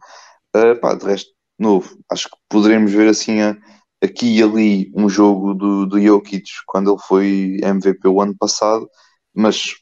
Uh, 0.55 0.79
pá, 0.81 0.95
de 0.95 1.07
resto, 1.07 1.31
novo, 1.59 1.97
acho 2.11 2.29
que 2.29 2.37
poderemos 2.49 2.93
ver 2.93 3.09
assim 3.09 3.41
a, 3.41 3.57
aqui 4.03 4.37
e 4.37 4.43
ali 4.43 4.93
um 4.95 5.09
jogo 5.09 5.55
do, 5.55 5.87
do 5.87 6.01
Jokic 6.01 6.45
quando 6.67 6.91
ele 6.91 7.01
foi 7.01 7.59
MVP 7.63 8.07
o 8.09 8.21
ano 8.21 8.37
passado, 8.37 8.89
mas 9.35 9.75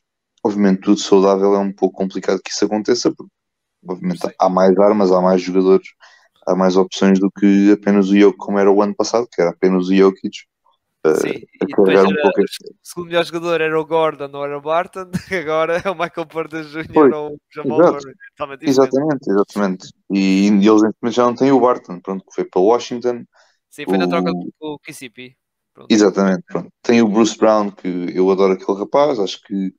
obviamente 0.45 0.83
tudo 0.83 1.01
saudável 1.01 1.55
é 1.55 1.59
um 1.59 1.73
pouco 1.73 1.97
complicado 1.97 2.41
que 2.45 2.51
isso 2.51 2.65
aconteça, 2.65 3.13
porque 3.15 3.33
obviamente 3.87 4.21
Sim. 4.21 4.33
há 4.39 4.49
mais 4.49 4.79
armas, 4.79 5.11
há 5.11 5.21
mais 5.21 5.43
jogadores, 5.43 5.89
há 6.51 6.57
mais 6.57 6.77
opções 6.77 7.19
do 7.19 7.31
que 7.31 7.73
apenas 7.73 8.09
o 8.09 8.19
Jokic 8.19 8.39
como 8.39 8.59
era 8.59 8.71
o 8.71 8.83
ano 8.83 8.95
passado, 8.95 9.29
que 9.31 9.41
era 9.41 9.51
apenas 9.51 9.89
o 9.89 9.95
Jokic 9.95 10.31
Sim, 11.03 11.29
e 11.31 11.67
depois 11.67 11.99
era, 11.99 12.07
um 12.07 12.15
pouco... 12.15 12.43
o 12.43 12.45
segundo 12.83 13.07
melhor 13.07 13.25
jogador 13.25 13.61
era 13.63 13.81
o 13.81 13.87
Gordon, 13.87 14.29
não 14.29 14.45
era 14.45 14.59
o 14.59 14.61
Barton, 14.61 15.11
agora 15.33 15.81
é 15.83 15.91
o 15.91 15.95
Michael 15.95 16.27
Porter 16.27 16.63
Jr. 16.63 17.15
ou 17.15 17.33
o 17.33 17.39
Jamal. 17.55 17.97
Exatamente, 18.61 19.31
exatamente. 19.31 19.89
E, 20.11 20.49
e 20.49 20.69
eles 20.69 21.15
já 21.15 21.25
não 21.25 21.35
têm 21.35 21.53
o 21.53 21.61
Barton, 21.61 22.01
pronto, 22.01 22.23
que 22.27 22.35
foi 22.35 22.45
para 22.45 22.61
Washington. 22.61 23.25
Sim, 23.71 23.85
foi 23.87 23.97
o... 23.97 23.99
na 23.99 24.09
troca 24.09 24.31
com 24.31 24.75
o 24.75 24.79
KCP. 24.79 25.35
Pronto. 25.73 25.91
Exatamente, 25.91 26.43
pronto. 26.47 26.69
Tem 26.83 27.01
o 27.01 27.09
Bruce 27.09 27.39
Brown, 27.39 27.71
que 27.71 28.13
eu 28.15 28.31
adoro 28.31 28.53
aquele 28.53 28.79
rapaz, 28.79 29.19
acho 29.19 29.41
que 29.43 29.73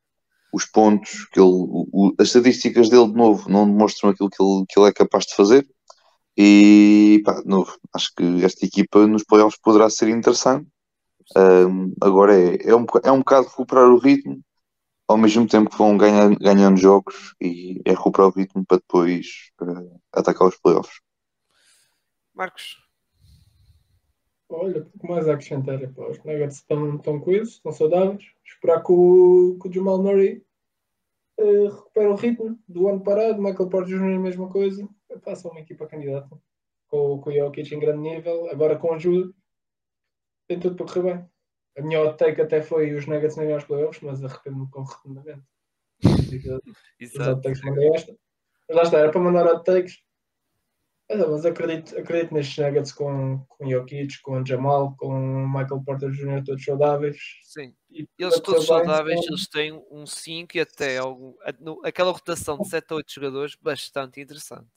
os 0.51 0.65
pontos, 0.65 1.27
que 1.31 1.39
ele, 1.39 1.49
o, 1.49 2.15
as 2.19 2.27
estatísticas 2.27 2.89
dele 2.89 3.07
de 3.07 3.15
novo 3.15 3.47
não 3.47 3.67
demonstram 3.67 4.09
aquilo 4.09 4.29
que 4.29 4.41
ele, 4.41 4.65
que 4.67 4.79
ele 4.79 4.89
é 4.89 4.93
capaz 4.93 5.25
de 5.27 5.35
fazer. 5.35 5.67
E 6.37 7.21
pá, 7.25 7.41
de 7.41 7.47
novo, 7.47 7.77
acho 7.93 8.11
que 8.15 8.43
esta 8.43 8.65
equipa 8.65 9.05
nos 9.05 9.23
playoffs 9.23 9.59
poderá 9.61 9.89
ser 9.89 10.09
interessante 10.09 10.67
um, 11.35 11.93
agora 12.01 12.33
é, 12.33 12.69
é, 12.69 12.75
um, 12.75 12.85
é 13.03 13.11
um 13.11 13.19
bocado 13.19 13.47
recuperar 13.47 13.85
o 13.85 13.97
ritmo, 13.97 14.41
ao 15.07 15.17
mesmo 15.17 15.47
tempo 15.47 15.69
que 15.69 15.77
vão 15.77 15.97
ganhar, 15.97 16.29
ganhando 16.37 16.77
jogos 16.77 17.33
e 17.41 17.81
é 17.85 17.91
recuperar 17.91 18.29
o 18.29 18.33
ritmo 18.33 18.65
para 18.65 18.77
depois 18.77 19.51
uh, 19.61 19.99
atacar 20.11 20.47
os 20.47 20.57
playoffs. 20.57 20.99
Marcos. 22.33 22.77
Olha, 24.49 24.81
pouco 24.81 25.07
mais 25.07 25.27
a 25.27 25.33
acrescentar. 25.33 25.79
Pá. 25.93 26.07
Os 26.07 26.17
Nuggets 26.23 26.57
estão, 26.57 26.95
estão 26.95 27.19
coesos, 27.19 27.53
estão 27.55 27.71
saudáveis. 27.71 28.23
Esperar 28.45 28.83
que 28.83 28.91
o, 28.91 29.57
que 29.61 29.69
o 29.69 29.73
Jamal 29.73 30.01
Murray 30.01 30.43
uh, 31.39 31.69
recupere 31.69 32.07
o 32.07 32.15
ritmo 32.15 32.59
do 32.67 32.87
ano 32.89 33.01
parado. 33.01 33.41
Michael 33.41 33.69
Porter 33.69 33.97
Jr. 33.97 34.15
a 34.15 34.19
mesma 34.19 34.49
coisa. 34.49 34.87
Faça 35.19 35.49
uma 35.49 35.59
equipa 35.59 35.87
candidata 35.87 36.29
com, 36.87 37.19
com 37.19 37.29
o 37.29 37.33
Jokic 37.33 37.73
em 37.73 37.79
grande 37.79 37.99
nível. 38.01 38.49
Agora 38.49 38.77
com 38.77 38.93
ajuda 38.93 39.33
tem 40.51 40.59
tudo 40.59 40.75
para 40.75 40.85
correr 40.85 41.13
bem. 41.13 41.29
A 41.77 41.81
minha 41.81 42.01
hot 42.01 42.17
take 42.17 42.41
até 42.41 42.61
foi 42.61 42.93
os 42.93 43.05
Nuggets 43.05 43.37
nem 43.37 43.53
aos 43.53 43.63
playoffs, 43.63 44.01
mas 44.01 44.23
arrependo-me 44.23 44.69
completamente. 44.69 45.43
Os 47.01 47.15
hot 47.15 47.41
takes 47.41 47.61
mandei 47.61 47.87
esta. 47.93 48.13
Mas 48.67 48.77
lá 48.77 48.83
está, 48.83 48.99
era 48.99 49.11
para 49.11 49.21
mandar 49.21 49.45
hot 49.45 49.63
takes. 49.63 49.99
Mas 51.09 51.45
acredito, 51.45 51.97
acredito 51.97 52.33
nestes 52.33 52.57
Nuggets 52.57 52.91
com, 52.91 53.45
com 53.47 53.69
Jokic, 53.69 54.21
com 54.21 54.45
Jamal, 54.45 54.95
com 54.97 55.45
Michael 55.47 55.83
Porter 55.85 56.09
Jr., 56.09 56.43
todos 56.43 56.63
saudáveis. 56.63 57.17
Sim, 57.43 57.73
e 57.89 58.07
eles 58.17 58.39
todos 58.39 58.65
saudáveis, 58.65 59.19
bem, 59.19 59.27
eles 59.27 59.47
têm 59.49 59.85
um 59.91 60.05
5 60.05 60.57
e 60.57 60.59
até 60.61 60.97
algum, 60.97 61.33
aquela 61.83 62.11
rotação 62.11 62.57
de 62.59 62.69
7 62.69 62.85
a 62.91 62.95
8 62.95 63.13
jogadores 63.13 63.55
bastante 63.61 64.21
interessante. 64.21 64.71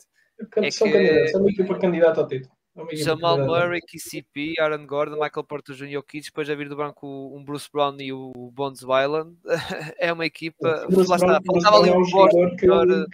É 0.56 0.70
são 0.70 0.86
que... 0.89 0.93
candidatos, 0.94 1.31
são 1.31 1.40
uma 1.40 1.51
equipa 1.51 1.78
candidata 1.78 2.20
ao 2.20 2.27
título. 2.27 2.55
Jamal 2.93 3.39
Murray, 3.39 3.81
KCP, 3.81 4.55
Aaron 4.59 4.85
Gordon, 4.85 5.15
Michael 5.15 5.44
Porter 5.44 5.77
Jr. 5.77 6.02
Kids, 6.02 6.27
depois 6.27 6.51
a 6.51 6.56
vir 6.56 6.69
do 6.69 6.74
banco 6.74 7.06
um 7.36 7.44
Bruce 7.44 7.69
Brown 7.73 7.97
e 8.01 8.12
o 8.12 8.32
Bones 8.52 8.82
Wyland. 8.82 9.36
é 9.98 10.12
uma 10.12 10.27
equipa. 10.27 10.85
Lá 10.90 11.16
está, 11.16 11.40
faltava 11.47 11.77
ali 11.78 11.90
um 11.90 12.11
poste 12.11 12.36
melhor. 12.61 13.06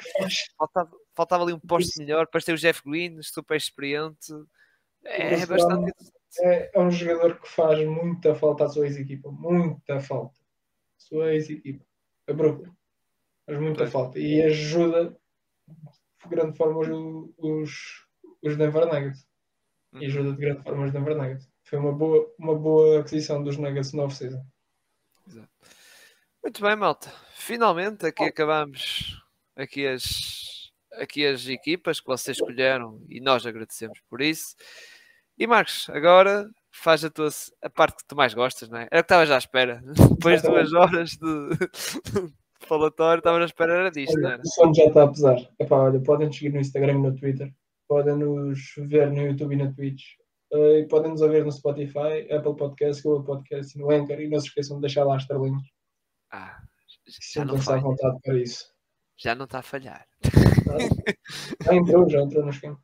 Faltava, 0.56 0.90
faltava 1.14 1.44
ali 1.44 1.52
um 1.52 1.60
poste 1.60 1.98
melhor. 1.98 2.24
Depois 2.24 2.44
tem 2.44 2.54
o 2.54 2.58
Jeff 2.58 2.80
Green, 2.86 3.20
super 3.22 3.56
experiente. 3.56 4.32
É, 5.04 5.44
bastante 5.44 5.92
é, 6.38 6.70
é, 6.74 6.80
um 6.80 6.90
jogador 6.90 7.40
que 7.40 7.48
faz 7.48 7.86
muita 7.86 8.34
falta 8.34 8.64
à 8.64 8.68
sua 8.68 8.86
ex-equipa. 8.86 9.30
Muita 9.30 10.00
falta. 10.00 10.38
Sua 10.96 11.34
ex-equipa. 11.34 11.84
A 12.28 12.32
Brooklyn. 12.32 12.72
Faz 13.44 13.58
muita 13.58 13.78
pois. 13.80 13.92
falta. 13.92 14.18
E 14.18 14.42
ajuda 14.42 15.16
grande 16.28 16.56
forma 16.56 16.80
os, 16.80 16.88
os, 17.38 18.06
os 18.42 18.56
Denver 18.56 18.86
Nuggets 18.86 19.26
e 19.94 20.06
ajuda 20.06 20.32
de 20.32 20.40
grande 20.40 20.62
forma 20.62 20.84
os 20.84 20.92
Denver 20.92 21.16
Nuggets. 21.16 21.48
Foi 21.64 21.78
uma 21.78 21.92
boa, 21.92 22.32
uma 22.38 22.54
boa 22.54 23.00
aquisição 23.00 23.42
dos 23.42 23.56
Nuggets 23.56 23.92
no 23.92 24.04
off-season. 24.04 24.44
Muito 26.42 26.62
bem, 26.62 26.76
malta. 26.76 27.12
Finalmente 27.34 28.06
aqui 28.06 28.22
oh. 28.22 28.26
acabamos 28.26 29.22
aqui 29.56 29.86
as, 29.86 30.70
aqui 30.94 31.26
as 31.26 31.46
equipas 31.46 32.00
que 32.00 32.06
vocês 32.06 32.36
escolheram 32.36 33.00
e 33.08 33.20
nós 33.20 33.46
agradecemos 33.46 34.00
por 34.08 34.20
isso. 34.20 34.56
E 35.38 35.46
Marcos, 35.46 35.88
agora 35.90 36.50
faz 36.70 37.04
a 37.04 37.10
tua 37.10 37.28
a 37.62 37.70
parte 37.70 37.98
que 37.98 38.08
tu 38.08 38.16
mais 38.16 38.34
gostas, 38.34 38.68
não 38.68 38.78
é? 38.78 38.88
Era 38.90 39.00
o 39.00 39.04
que 39.04 39.06
estavas 39.06 39.30
à 39.30 39.38
espera. 39.38 39.82
Depois 40.10 40.42
de 40.42 40.48
duas 40.48 40.72
horas 40.72 41.10
de, 41.10 41.56
de 41.56 42.32
falatório, 42.66 43.20
estavas 43.20 43.42
à 43.42 43.44
espera 43.46 43.74
era 43.74 43.90
disto, 43.90 44.18
não 44.18 44.30
era? 44.30 44.42
O 44.42 44.48
som 44.48 44.72
já 44.72 44.84
está 44.84 45.04
a 45.04 45.08
pesar. 45.08 45.36
Epá, 45.58 45.76
olha, 45.76 46.00
podem 46.00 46.32
seguir 46.32 46.52
no 46.52 46.60
Instagram 46.60 46.92
e 46.92 46.98
no 46.98 47.16
Twitter 47.16 47.52
podem 47.90 48.16
nos 48.16 48.72
ver 48.78 49.10
no 49.10 49.20
YouTube 49.20 49.52
e 49.52 49.56
na 49.56 49.72
Twitch. 49.72 50.02
Uh, 50.52 50.78
e 50.78 50.86
podem 50.86 51.10
nos 51.10 51.20
ouvir 51.20 51.44
no 51.44 51.50
Spotify, 51.50 52.30
Apple 52.30 52.54
Podcast, 52.56 53.02
Google 53.02 53.24
Podcast 53.24 53.76
e 53.76 53.80
no 53.80 53.90
Anchor. 53.90 54.20
E 54.20 54.28
não 54.28 54.38
se 54.38 54.46
esqueçam 54.46 54.76
de 54.76 54.82
deixar 54.82 55.04
lá 55.04 55.16
as 55.16 55.22
estrelinhas. 55.22 55.62
Ah, 56.32 56.56
já 57.34 57.44
não 57.44 57.58
falha. 57.60 57.80
vontade 57.80 58.16
para 58.22 58.38
isso. 58.38 58.64
Já 59.16 59.34
não 59.34 59.44
está 59.44 59.58
a 59.58 59.62
falhar. 59.62 60.06
Já 61.64 61.74
entrou, 61.74 62.08
já 62.08 62.20
entrou 62.20 62.44
no 62.44 62.50
esquema. 62.50 62.78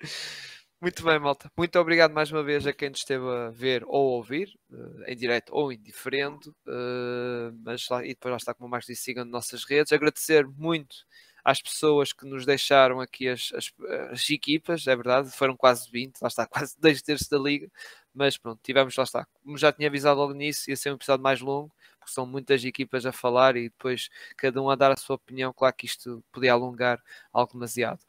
Muito 0.80 1.04
bem, 1.04 1.18
malta. 1.18 1.52
Muito 1.58 1.78
obrigado 1.78 2.12
mais 2.14 2.32
uma 2.32 2.42
vez 2.42 2.66
a 2.66 2.72
quem 2.72 2.88
nos 2.88 3.00
esteve 3.00 3.22
a 3.28 3.50
ver 3.50 3.84
ou 3.86 4.12
ouvir, 4.12 4.48
uh, 4.70 5.04
em 5.06 5.14
direto 5.14 5.50
ou 5.54 5.70
em 5.70 5.78
diferente. 5.78 6.48
Uh, 6.66 7.52
mas 7.62 7.86
lá, 7.90 8.02
e 8.02 8.08
depois 8.08 8.30
lá 8.30 8.36
está, 8.38 8.54
como 8.54 8.70
mais 8.70 8.86
disse, 8.86 9.02
sigam 9.02 9.26
nossas 9.26 9.64
redes. 9.64 9.92
Agradecer 9.92 10.46
muito 10.48 10.96
às 11.44 11.60
pessoas 11.60 12.14
que 12.14 12.24
nos 12.26 12.46
deixaram 12.46 12.98
aqui 12.98 13.28
as, 13.28 13.52
as, 13.54 13.70
as, 14.10 14.30
equipas, 14.30 14.86
é 14.86 14.96
verdade, 14.96 15.30
foram 15.30 15.54
quase 15.56 15.90
20, 15.90 16.20
lá 16.20 16.28
está, 16.28 16.46
quase 16.48 16.74
10 16.80 17.02
terços 17.02 17.28
da 17.28 17.38
liga, 17.38 17.70
mas 18.14 18.36
pronto, 18.38 18.60
tivemos, 18.62 18.96
lá 18.96 19.04
está, 19.04 19.26
como 19.42 19.56
já 19.58 19.72
tinha 19.72 19.88
avisado 19.88 20.20
logo 20.20 20.32
nisso, 20.34 20.70
ia 20.70 20.76
ser 20.76 20.90
um 20.90 20.94
episódio 20.96 21.22
mais 21.22 21.40
longo, 21.40 21.72
porque 21.98 22.12
são 22.12 22.26
muitas 22.26 22.64
equipas 22.64 23.06
a 23.06 23.12
falar 23.12 23.56
e 23.56 23.70
depois 23.70 24.08
cada 24.36 24.60
um 24.60 24.68
a 24.70 24.76
dar 24.76 24.92
a 24.92 24.96
sua 24.96 25.16
opinião, 25.16 25.52
claro 25.52 25.74
que 25.74 25.86
isto 25.86 26.22
podia 26.32 26.52
alongar 26.52 27.02
algo 27.32 27.52
demasiado. 27.52 28.00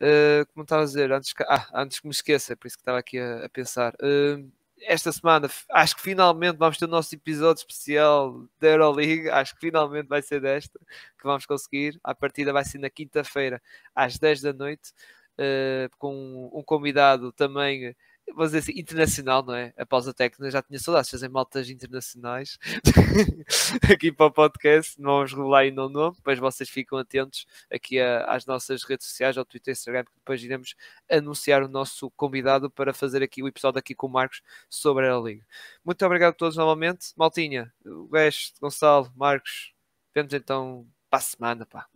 Uh, 0.00 0.44
como 0.52 0.64
estava 0.64 0.82
a 0.82 0.84
dizer, 0.84 1.10
antes 1.10 1.32
que, 1.32 1.42
ah, 1.44 1.68
antes 1.74 2.00
que 2.00 2.06
me 2.06 2.12
esqueça, 2.12 2.56
por 2.56 2.66
isso 2.66 2.76
que 2.76 2.82
estava 2.82 2.98
aqui 2.98 3.18
a, 3.18 3.46
a 3.46 3.48
pensar, 3.48 3.94
uh, 3.94 4.52
esta 4.82 5.10
semana 5.10 5.48
acho 5.70 5.96
que 5.96 6.02
finalmente 6.02 6.56
vamos 6.58 6.76
ter 6.76 6.84
o 6.84 6.88
nosso 6.88 7.14
episódio 7.14 7.60
especial 7.60 8.44
da 8.60 8.68
Euroleague. 8.68 9.30
Acho 9.30 9.54
que 9.54 9.60
finalmente 9.60 10.06
vai 10.06 10.22
ser 10.22 10.40
desta 10.40 10.78
que 10.78 11.24
vamos 11.24 11.46
conseguir. 11.46 11.98
A 12.04 12.14
partida 12.14 12.52
vai 12.52 12.64
ser 12.64 12.78
na 12.78 12.90
quinta-feira 12.90 13.60
às 13.94 14.18
10 14.18 14.42
da 14.42 14.52
noite, 14.52 14.92
uh, 15.38 15.90
com 15.98 16.50
um 16.52 16.62
convidado 16.62 17.32
também 17.32 17.96
vamos 18.28 18.52
dizer 18.52 18.58
assim, 18.58 18.80
internacional, 18.80 19.42
não 19.44 19.54
é? 19.54 19.72
A 19.76 19.86
pausa 19.86 20.12
técnica 20.12 20.50
já 20.50 20.62
tinha 20.62 20.78
saudades 20.78 21.08
de 21.08 21.12
fazer 21.12 21.28
maltas 21.28 21.70
internacionais 21.70 22.58
aqui 23.92 24.12
para 24.12 24.26
o 24.26 24.30
podcast. 24.30 25.00
Não 25.00 25.16
vamos 25.16 25.32
revelar 25.32 25.60
ainda 25.60 25.86
o 25.86 25.88
nome, 25.88 26.16
depois 26.16 26.38
vocês 26.38 26.68
ficam 26.68 26.98
atentos 26.98 27.46
aqui 27.70 28.00
a, 28.00 28.24
às 28.26 28.46
nossas 28.46 28.82
redes 28.84 29.06
sociais, 29.06 29.36
ao 29.38 29.44
Twitter 29.44 29.72
e 29.72 29.76
Instagram, 29.76 30.04
que 30.04 30.12
depois 30.14 30.42
iremos 30.42 30.74
anunciar 31.10 31.62
o 31.62 31.68
nosso 31.68 32.10
convidado 32.10 32.70
para 32.70 32.92
fazer 32.92 33.22
aqui 33.22 33.42
o 33.42 33.48
episódio 33.48 33.78
aqui 33.78 33.94
com 33.94 34.06
o 34.06 34.10
Marcos 34.10 34.42
sobre 34.68 35.08
a 35.08 35.16
Liga. 35.18 35.44
Muito 35.84 36.04
obrigado 36.04 36.32
a 36.32 36.36
todos 36.36 36.56
novamente. 36.56 37.12
Maltinha, 37.16 37.72
o 37.84 38.08
Guest, 38.08 38.58
Gonçalo, 38.60 39.12
Marcos, 39.16 39.72
vemos 40.14 40.32
então 40.34 40.86
para 41.10 41.18
a 41.18 41.22
semana, 41.22 41.66
pá. 41.66 41.86